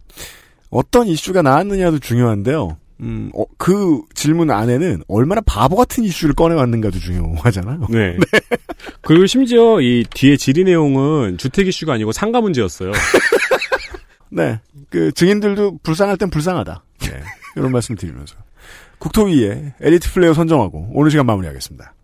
어떤 0.70 1.06
이슈가 1.06 1.43
나왔느냐도 1.43 1.98
중요한데요. 1.98 2.78
음, 3.01 3.31
어, 3.35 3.44
그 3.59 4.01
질문 4.14 4.51
안에는 4.51 5.02
얼마나 5.09 5.40
바보 5.40 5.77
같은 5.77 6.05
이슈를 6.05 6.35
꺼내왔는가도 6.35 6.98
중요하잖아요. 7.01 7.89
네. 7.90 8.16
그리고 9.02 9.27
심지어 9.27 9.81
이 9.81 10.05
뒤에 10.09 10.36
질의 10.36 10.64
내용은 10.64 11.36
주택 11.36 11.66
이슈가 11.66 11.94
아니고 11.94 12.12
상가 12.12 12.40
문제였어요. 12.40 12.93
네. 14.31 14.60
그 14.89 15.10
증인들도 15.12 15.78
불쌍할 15.82 16.16
땐 16.16 16.31
불쌍하다. 16.31 16.85
네. 17.01 17.23
이런 17.57 17.73
말씀 17.73 17.95
드리면서 17.95 18.37
국토위에 18.99 19.74
엘리트 19.81 20.12
플레이어 20.12 20.35
선정하고 20.35 20.91
오늘 20.93 21.11
시간 21.11 21.27
마무리하겠습니다. 21.27 21.95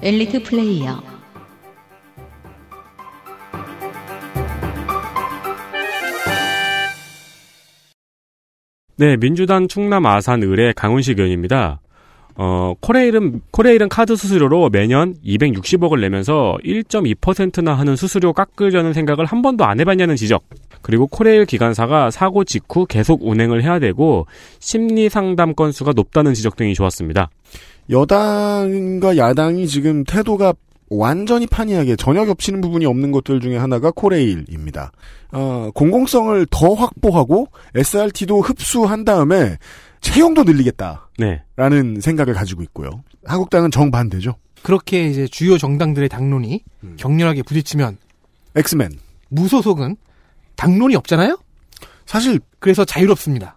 엘리트 0.00 0.44
플레이어. 0.44 1.02
네, 8.96 9.16
민주당 9.16 9.68
충남 9.68 10.06
아산 10.06 10.42
의뢰 10.42 10.72
강훈식 10.72 11.18
의원입니다. 11.18 11.80
어, 12.40 12.72
코레일은, 12.80 13.42
코레일은 13.50 13.88
카드 13.88 14.14
수수료로 14.14 14.70
매년 14.70 15.16
260억을 15.26 16.00
내면서 16.00 16.56
1.2%나 16.64 17.74
하는 17.74 17.96
수수료 17.96 18.32
깎으려는 18.32 18.92
생각을 18.92 19.24
한 19.26 19.42
번도 19.42 19.64
안 19.64 19.80
해봤냐는 19.80 20.14
지적. 20.14 20.44
그리고 20.80 21.08
코레일 21.08 21.46
기관사가 21.46 22.12
사고 22.12 22.44
직후 22.44 22.86
계속 22.86 23.26
운행을 23.26 23.64
해야 23.64 23.80
되고 23.80 24.26
심리 24.60 25.08
상담 25.08 25.52
건수가 25.52 25.92
높다는 25.96 26.32
지적 26.32 26.54
등이 26.54 26.74
좋았습니다. 26.74 27.28
여당과 27.90 29.16
야당이 29.16 29.66
지금 29.66 30.04
태도가 30.04 30.54
완전히 30.90 31.48
판이하게 31.48 31.96
전혀 31.96 32.24
겹치는 32.24 32.60
부분이 32.60 32.86
없는 32.86 33.10
것들 33.10 33.40
중에 33.40 33.56
하나가 33.56 33.90
코레일입니다. 33.90 34.92
어, 35.32 35.70
공공성을 35.74 36.46
더 36.50 36.72
확보하고 36.74 37.48
SRT도 37.74 38.40
흡수한 38.40 39.04
다음에 39.04 39.56
채용도 40.00 40.44
늘리겠다. 40.44 41.10
네. 41.18 41.42
라는 41.56 42.00
생각을 42.00 42.34
가지고 42.34 42.62
있고요. 42.62 43.02
한국당은 43.24 43.70
정반대죠. 43.70 44.36
그렇게 44.62 45.06
이제 45.08 45.26
주요 45.28 45.56
정당들의 45.58 46.08
당론이 46.08 46.64
격렬하게 46.96 47.42
부딪히면 47.42 47.96
엑스맨 48.56 48.98
무소속은 49.28 49.96
당론이 50.56 50.96
없잖아요. 50.96 51.38
사실 52.06 52.40
그래서 52.58 52.84
자유롭습니다. 52.84 53.56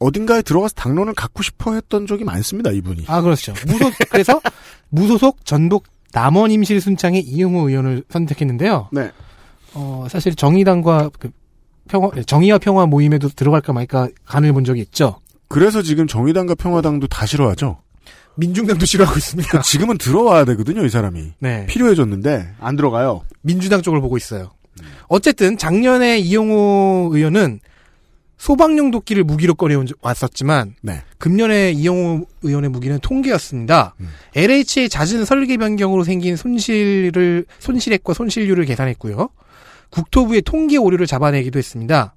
어딘가에 0.00 0.42
들어가서 0.42 0.74
당론을 0.74 1.14
갖고 1.14 1.42
싶어 1.42 1.74
했던 1.74 2.06
적이 2.06 2.24
많습니다, 2.24 2.70
이분이. 2.70 3.04
아 3.06 3.20
그렇죠. 3.20 3.52
무소 3.66 3.90
그래서 4.10 4.40
무소속 4.88 5.44
전북 5.44 5.84
남원 6.12 6.50
임실 6.50 6.80
순창의 6.80 7.22
이용호 7.22 7.68
의원을 7.68 8.04
선택했는데요. 8.08 8.88
네. 8.92 9.12
어 9.74 10.06
사실 10.10 10.34
정의당과 10.34 11.10
그 11.18 11.30
평화 11.88 12.10
정의와 12.26 12.58
평화 12.58 12.86
모임에도 12.86 13.28
들어갈까 13.28 13.72
말까 13.72 14.08
간을 14.24 14.52
본 14.52 14.64
적이 14.64 14.80
있죠. 14.80 15.20
그래서 15.50 15.82
지금 15.82 16.06
정의당과 16.06 16.54
평화당도 16.54 17.08
다 17.08 17.26
싫어하죠. 17.26 17.78
민중당도 18.36 18.86
싫어하고 18.86 19.18
있습니다. 19.18 19.48
그러니까 19.48 19.62
지금은 19.64 19.98
들어와야 19.98 20.44
되거든요, 20.44 20.84
이 20.84 20.88
사람이. 20.88 21.32
네. 21.40 21.66
필요해졌는데 21.66 22.54
안 22.60 22.76
들어가요. 22.76 23.22
민주당 23.42 23.82
쪽을 23.82 24.00
보고 24.00 24.16
있어요. 24.16 24.52
어쨌든 25.08 25.58
작년에 25.58 26.18
이용호 26.20 27.10
의원은 27.12 27.58
소방용 28.38 28.92
도끼를 28.92 29.24
무기로 29.24 29.54
꺼내 29.54 29.74
왔었지만 30.00 30.76
네. 30.82 31.02
금년에 31.18 31.72
이용호 31.72 32.26
의원의 32.42 32.70
무기는 32.70 32.98
통계였습니다. 33.02 33.96
LH의 34.36 34.88
잦은 34.88 35.24
설계 35.24 35.56
변경으로 35.56 36.04
생긴 36.04 36.36
손실을 36.36 37.44
손실액과 37.58 38.14
손실률을 38.14 38.64
계산했고요. 38.66 39.28
국토부의 39.90 40.42
통계 40.42 40.76
오류를 40.76 41.08
잡아내기도 41.08 41.58
했습니다. 41.58 42.14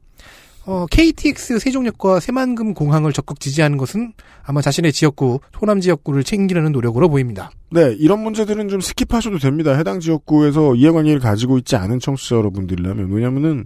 어, 0.66 0.86
KTX 0.90 1.60
세종역과 1.60 2.20
새만금 2.20 2.74
공항을 2.74 3.12
적극 3.12 3.40
지지하는 3.40 3.78
것은 3.78 4.14
아마 4.44 4.62
자신의 4.62 4.94
지역구, 4.94 5.40
호남 5.62 5.82
지역구를 5.82 6.24
챙기려는 6.24 6.72
노력으로 6.72 7.10
보입니다. 7.10 7.52
네, 7.74 7.96
이런 8.00 8.20
문제들은 8.20 8.70
좀 8.70 8.80
skip하셔도 8.80 9.42
됩니다. 9.42 9.76
해당 9.76 10.00
지역구에서 10.00 10.76
이해관계를 10.76 11.20
가지고 11.20 11.58
있지 11.58 11.76
않은 11.76 12.00
청취자 12.00 12.36
여러분들이라면. 12.36 13.12
왜냐면은, 13.12 13.66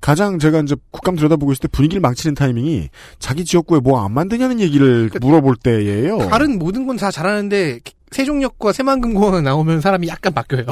가장 0.00 0.38
제가 0.38 0.60
이제 0.60 0.76
국감 0.92 1.16
들여다보고 1.16 1.52
있을 1.52 1.62
때 1.62 1.68
분위기를 1.68 2.00
망치는 2.00 2.34
타이밍이 2.34 2.88
자기 3.18 3.44
지역구에 3.44 3.80
뭐 3.80 4.02
안 4.04 4.12
만드냐는 4.12 4.60
얘기를 4.60 5.10
물어볼 5.20 5.56
때예요. 5.56 6.18
다른 6.30 6.58
모든 6.58 6.86
건 6.86 6.96
다 6.96 7.10
잘하는데 7.10 7.80
세종역과 8.10 8.72
새만금 8.72 9.14
공항 9.14 9.44
나오면 9.44 9.80
사람이 9.80 10.08
약간 10.08 10.34
바뀌어요. 10.34 10.64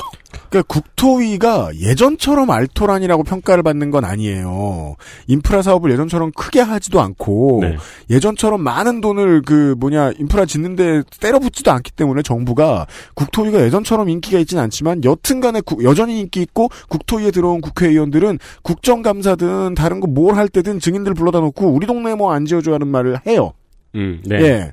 그러니까 0.50 0.62
국토위가 0.66 1.70
예전처럼 1.78 2.50
알토란이라고 2.50 3.22
평가를 3.22 3.62
받는 3.62 3.90
건 3.92 4.05
아니에요. 4.05 4.96
인프라 5.28 5.62
사업을 5.62 5.92
예전처럼 5.92 6.32
크게 6.32 6.60
하지도 6.60 7.00
않고 7.00 7.60
네. 7.62 7.76
예전처럼 8.10 8.60
많은 8.62 9.00
돈을 9.00 9.42
그 9.42 9.76
뭐냐 9.78 10.12
인프라 10.18 10.46
짓는데 10.46 11.02
때려붙지도 11.20 11.70
않기 11.70 11.92
때문에 11.92 12.22
정부가 12.22 12.68
국토위가 13.15 13.61
예전처럼 13.61 14.09
인기가 14.09 14.39
있진 14.39 14.59
않지만 14.59 15.05
여튼간에 15.05 15.61
구- 15.62 15.82
여전히 15.85 16.20
인기 16.20 16.43
있고 16.43 16.69
국토위에 16.89 17.31
들어온 17.31 17.61
국회의원들은 17.61 18.39
국정감사든 18.62 19.74
다른 19.74 20.01
거 20.01 20.07
뭘 20.09 20.36
할 20.36 20.49
때든 20.49 20.81
증인들 20.81 21.15
불러다 21.15 21.40
놓고 21.40 21.69
우리 21.69 21.86
동네 21.86 22.15
뭐 22.15 22.32
안 22.32 22.45
지어줘 22.47 22.73
하는 22.74 22.89
말을 22.89 23.19
해요. 23.27 23.53
음, 23.95 24.20
네. 24.24 24.36
예. 24.43 24.73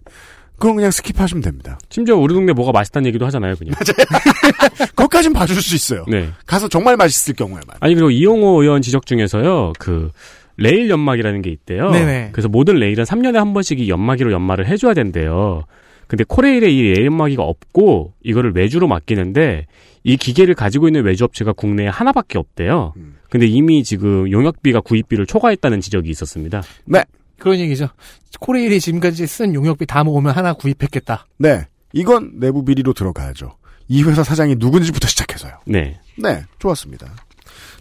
그건 0.57 0.75
그냥 0.77 0.89
스킵하시면 0.89 1.43
됩니다. 1.43 1.77
심지어 1.89 2.15
우리 2.15 2.33
동네 2.33 2.53
뭐가 2.53 2.71
맛있다는 2.71 3.07
얘기도 3.07 3.25
하잖아요, 3.25 3.55
그냥. 3.57 3.73
그것까진 4.95 5.33
봐줄 5.33 5.61
수 5.61 5.75
있어요. 5.75 6.05
네. 6.07 6.29
가서 6.45 6.67
정말 6.67 6.95
맛있을 6.97 7.35
경우에만. 7.35 7.65
아니 7.79 7.93
그리고 7.95 8.09
이용호 8.09 8.61
의원 8.63 8.81
지적 8.81 9.05
중에서요 9.05 9.73
그 9.79 10.11
레일 10.57 10.89
연막이라는 10.89 11.41
게 11.41 11.49
있대요. 11.49 11.91
네네. 11.91 12.29
그래서 12.31 12.47
모든 12.47 12.75
레일은 12.75 13.03
3년에 13.03 13.33
한 13.35 13.53
번씩 13.53 13.79
이 13.81 13.89
연막이로 13.89 14.31
연마를 14.31 14.67
해줘야 14.67 14.93
된대요. 14.93 15.63
근데 16.07 16.23
코레일에 16.23 16.69
이 16.71 16.93
내연마기가 16.93 17.43
없고 17.43 18.13
이거를 18.23 18.53
외주로 18.55 18.87
맡기는데 18.87 19.65
이 20.03 20.17
기계를 20.17 20.53
가지고 20.53 20.87
있는 20.87 21.03
외주 21.03 21.23
업체가 21.23 21.53
국내에 21.53 21.87
하나밖에 21.87 22.37
없대요. 22.37 22.93
근데 23.29 23.47
이미 23.47 23.83
지금 23.83 24.31
용역비가 24.31 24.81
구입비를 24.81 25.25
초과했다는 25.25 25.81
지적이 25.81 26.09
있었습니다. 26.11 26.61
네. 26.85 27.03
그런 27.37 27.59
얘기죠. 27.59 27.89
코레일이 28.39 28.79
지금까지 28.79 29.27
쓴 29.27 29.53
용역비 29.53 29.85
다 29.85 30.03
모으면 30.03 30.33
하나 30.33 30.53
구입했겠다. 30.53 31.27
네. 31.37 31.65
이건 31.91 32.39
내부 32.39 32.63
비리로 32.63 32.93
들어가야죠. 32.93 33.57
이 33.87 34.03
회사 34.03 34.23
사장이 34.23 34.55
누군지부터 34.57 35.07
시작해서요. 35.07 35.53
네. 35.65 35.99
네, 36.17 36.43
좋았습니다. 36.59 37.07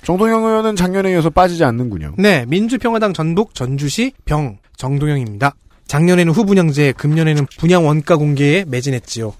정동영 0.02 0.44
의원은 0.44 0.76
작년에 0.76 1.12
이어서 1.12 1.30
빠지지 1.30 1.64
않는군요. 1.64 2.14
네, 2.18 2.44
민주평화당 2.46 3.12
전북 3.14 3.54
전주시 3.54 4.12
병 4.24 4.58
정동영입니다. 4.76 5.54
작년에는 5.94 6.32
후분양제, 6.32 6.94
금년에는 6.96 7.46
분양 7.56 7.86
원가 7.86 8.16
공개에 8.16 8.64
매진했지요. 8.66 9.32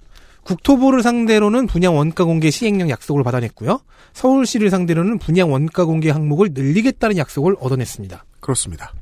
국토부를 0.44 1.02
상대로는 1.02 1.66
분양 1.66 1.96
원가 1.96 2.24
공개 2.24 2.48
시행령 2.48 2.90
약속을 2.90 3.24
받아냈고요. 3.24 3.80
서울시를 4.12 4.70
상대로는 4.70 5.18
분양 5.18 5.50
원가 5.50 5.84
공개 5.84 6.10
항목을 6.10 6.50
늘리겠다는 6.52 7.16
약속을 7.16 7.56
얻어냈습니다. 7.58 8.24
그렇습니다. 8.38 8.92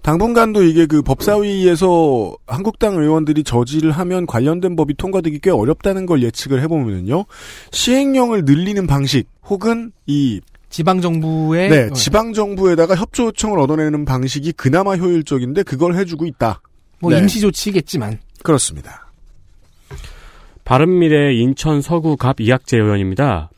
당분간도 0.00 0.62
이게 0.62 0.86
그 0.86 1.02
법사위에서 1.02 2.34
한국당 2.46 2.94
의원들이 2.94 3.44
저지를 3.44 3.90
하면 3.90 4.24
관련된 4.24 4.74
법이 4.74 4.94
통과되기 4.94 5.40
꽤 5.40 5.50
어렵다는 5.50 6.06
걸 6.06 6.22
예측을 6.22 6.62
해보면요. 6.62 7.26
시행령을 7.72 8.46
늘리는 8.46 8.86
방식 8.86 9.28
혹은 9.44 9.92
이 10.06 10.40
지방 10.70 11.02
정부의 11.02 11.68
네, 11.68 11.90
지방 11.90 12.32
정부에다가 12.32 12.94
협조 12.94 13.24
요청을 13.24 13.58
얻어내는 13.58 14.06
방식이 14.06 14.52
그나마 14.52 14.96
효율적인데 14.96 15.64
그걸 15.64 15.96
해주고 15.96 16.24
있다. 16.24 16.62
뭐 17.00 17.10
네. 17.10 17.18
임시 17.18 17.40
조치겠지만 17.40 18.18
그렇습니다. 18.42 19.10
바른미래 20.64 21.34
인천 21.34 21.82
서구 21.82 22.16
갑 22.16 22.40
이학재 22.40 22.76
의원입니다. 22.76 23.50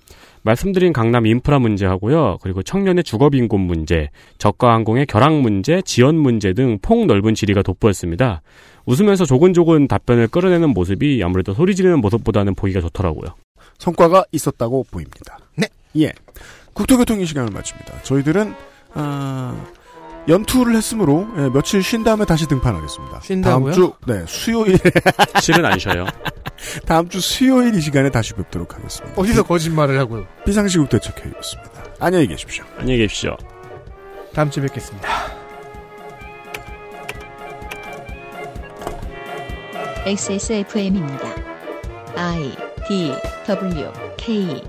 말씀드린 0.45 0.93
강남 0.93 1.27
인프라 1.27 1.59
문제하고요. 1.59 2.39
그리고 2.43 2.63
청년의 2.63 3.05
주거빈곤 3.05 3.61
문제, 3.61 4.11
저가 4.39 4.73
항공의 4.75 5.07
결항 5.07 5.41
문제, 5.41 5.83
지원 5.85 6.17
문제 6.17 6.53
등 6.53 6.79
폭넓은 6.83 7.35
질의가 7.35 7.63
돋보였습니다. 7.63 8.43
웃으면서 8.85 9.25
조근조근 9.25 9.87
답변을 9.87 10.29
끌어내는 10.29 10.71
모습이 10.71 11.21
아무래도 11.25 11.55
소리 11.55 11.77
지르는 11.77 12.01
모습보다는 12.01 12.55
보기가 12.55 12.81
좋더라고요. 12.81 13.35
성과가 13.79 14.25
있었다고 14.33 14.87
보입니다. 14.91 15.39
네. 15.57 15.69
예. 16.01 16.13
국토교통 16.73 17.21
이 17.21 17.27
시간을 17.27 17.53
마칩니다. 17.53 18.03
저희들은 18.03 18.55
아, 18.95 19.67
연투를 20.29 20.77
했으므로 20.77 21.27
예, 21.37 21.49
며칠 21.49 21.83
쉰 21.83 22.05
다음에 22.05 22.25
다시 22.25 22.47
등판하겠습니다. 22.47 23.21
쉰다고요? 23.23 23.73
다음 23.73 23.73
주 23.73 23.93
네, 24.07 24.25
수요일에 24.27 24.79
실은 25.41 25.65
안 25.65 25.79
쉬어요. 25.79 26.07
다음 26.87 27.09
주 27.09 27.21
수요일 27.21 27.75
이 27.75 27.81
시간에 27.81 28.11
다시 28.11 28.33
뵙도록 28.35 28.75
하겠습니다. 28.75 29.21
어디서 29.21 29.43
거짓말을 29.43 29.99
하고요. 29.99 30.27
비상시국 30.45 30.89
대책회의였습니다. 30.89 31.85
안녕히 31.99 32.27
계십시오. 32.29 32.65
안녕히 32.79 32.99
계십시오. 32.99 33.37
다음 34.33 34.51
주에 34.51 34.63
뵙겠습니다. 34.65 35.09
XSFM입니다. 40.05 41.29
I 42.17 42.55
D 42.89 43.13
W 43.47 43.93
K 44.17 44.63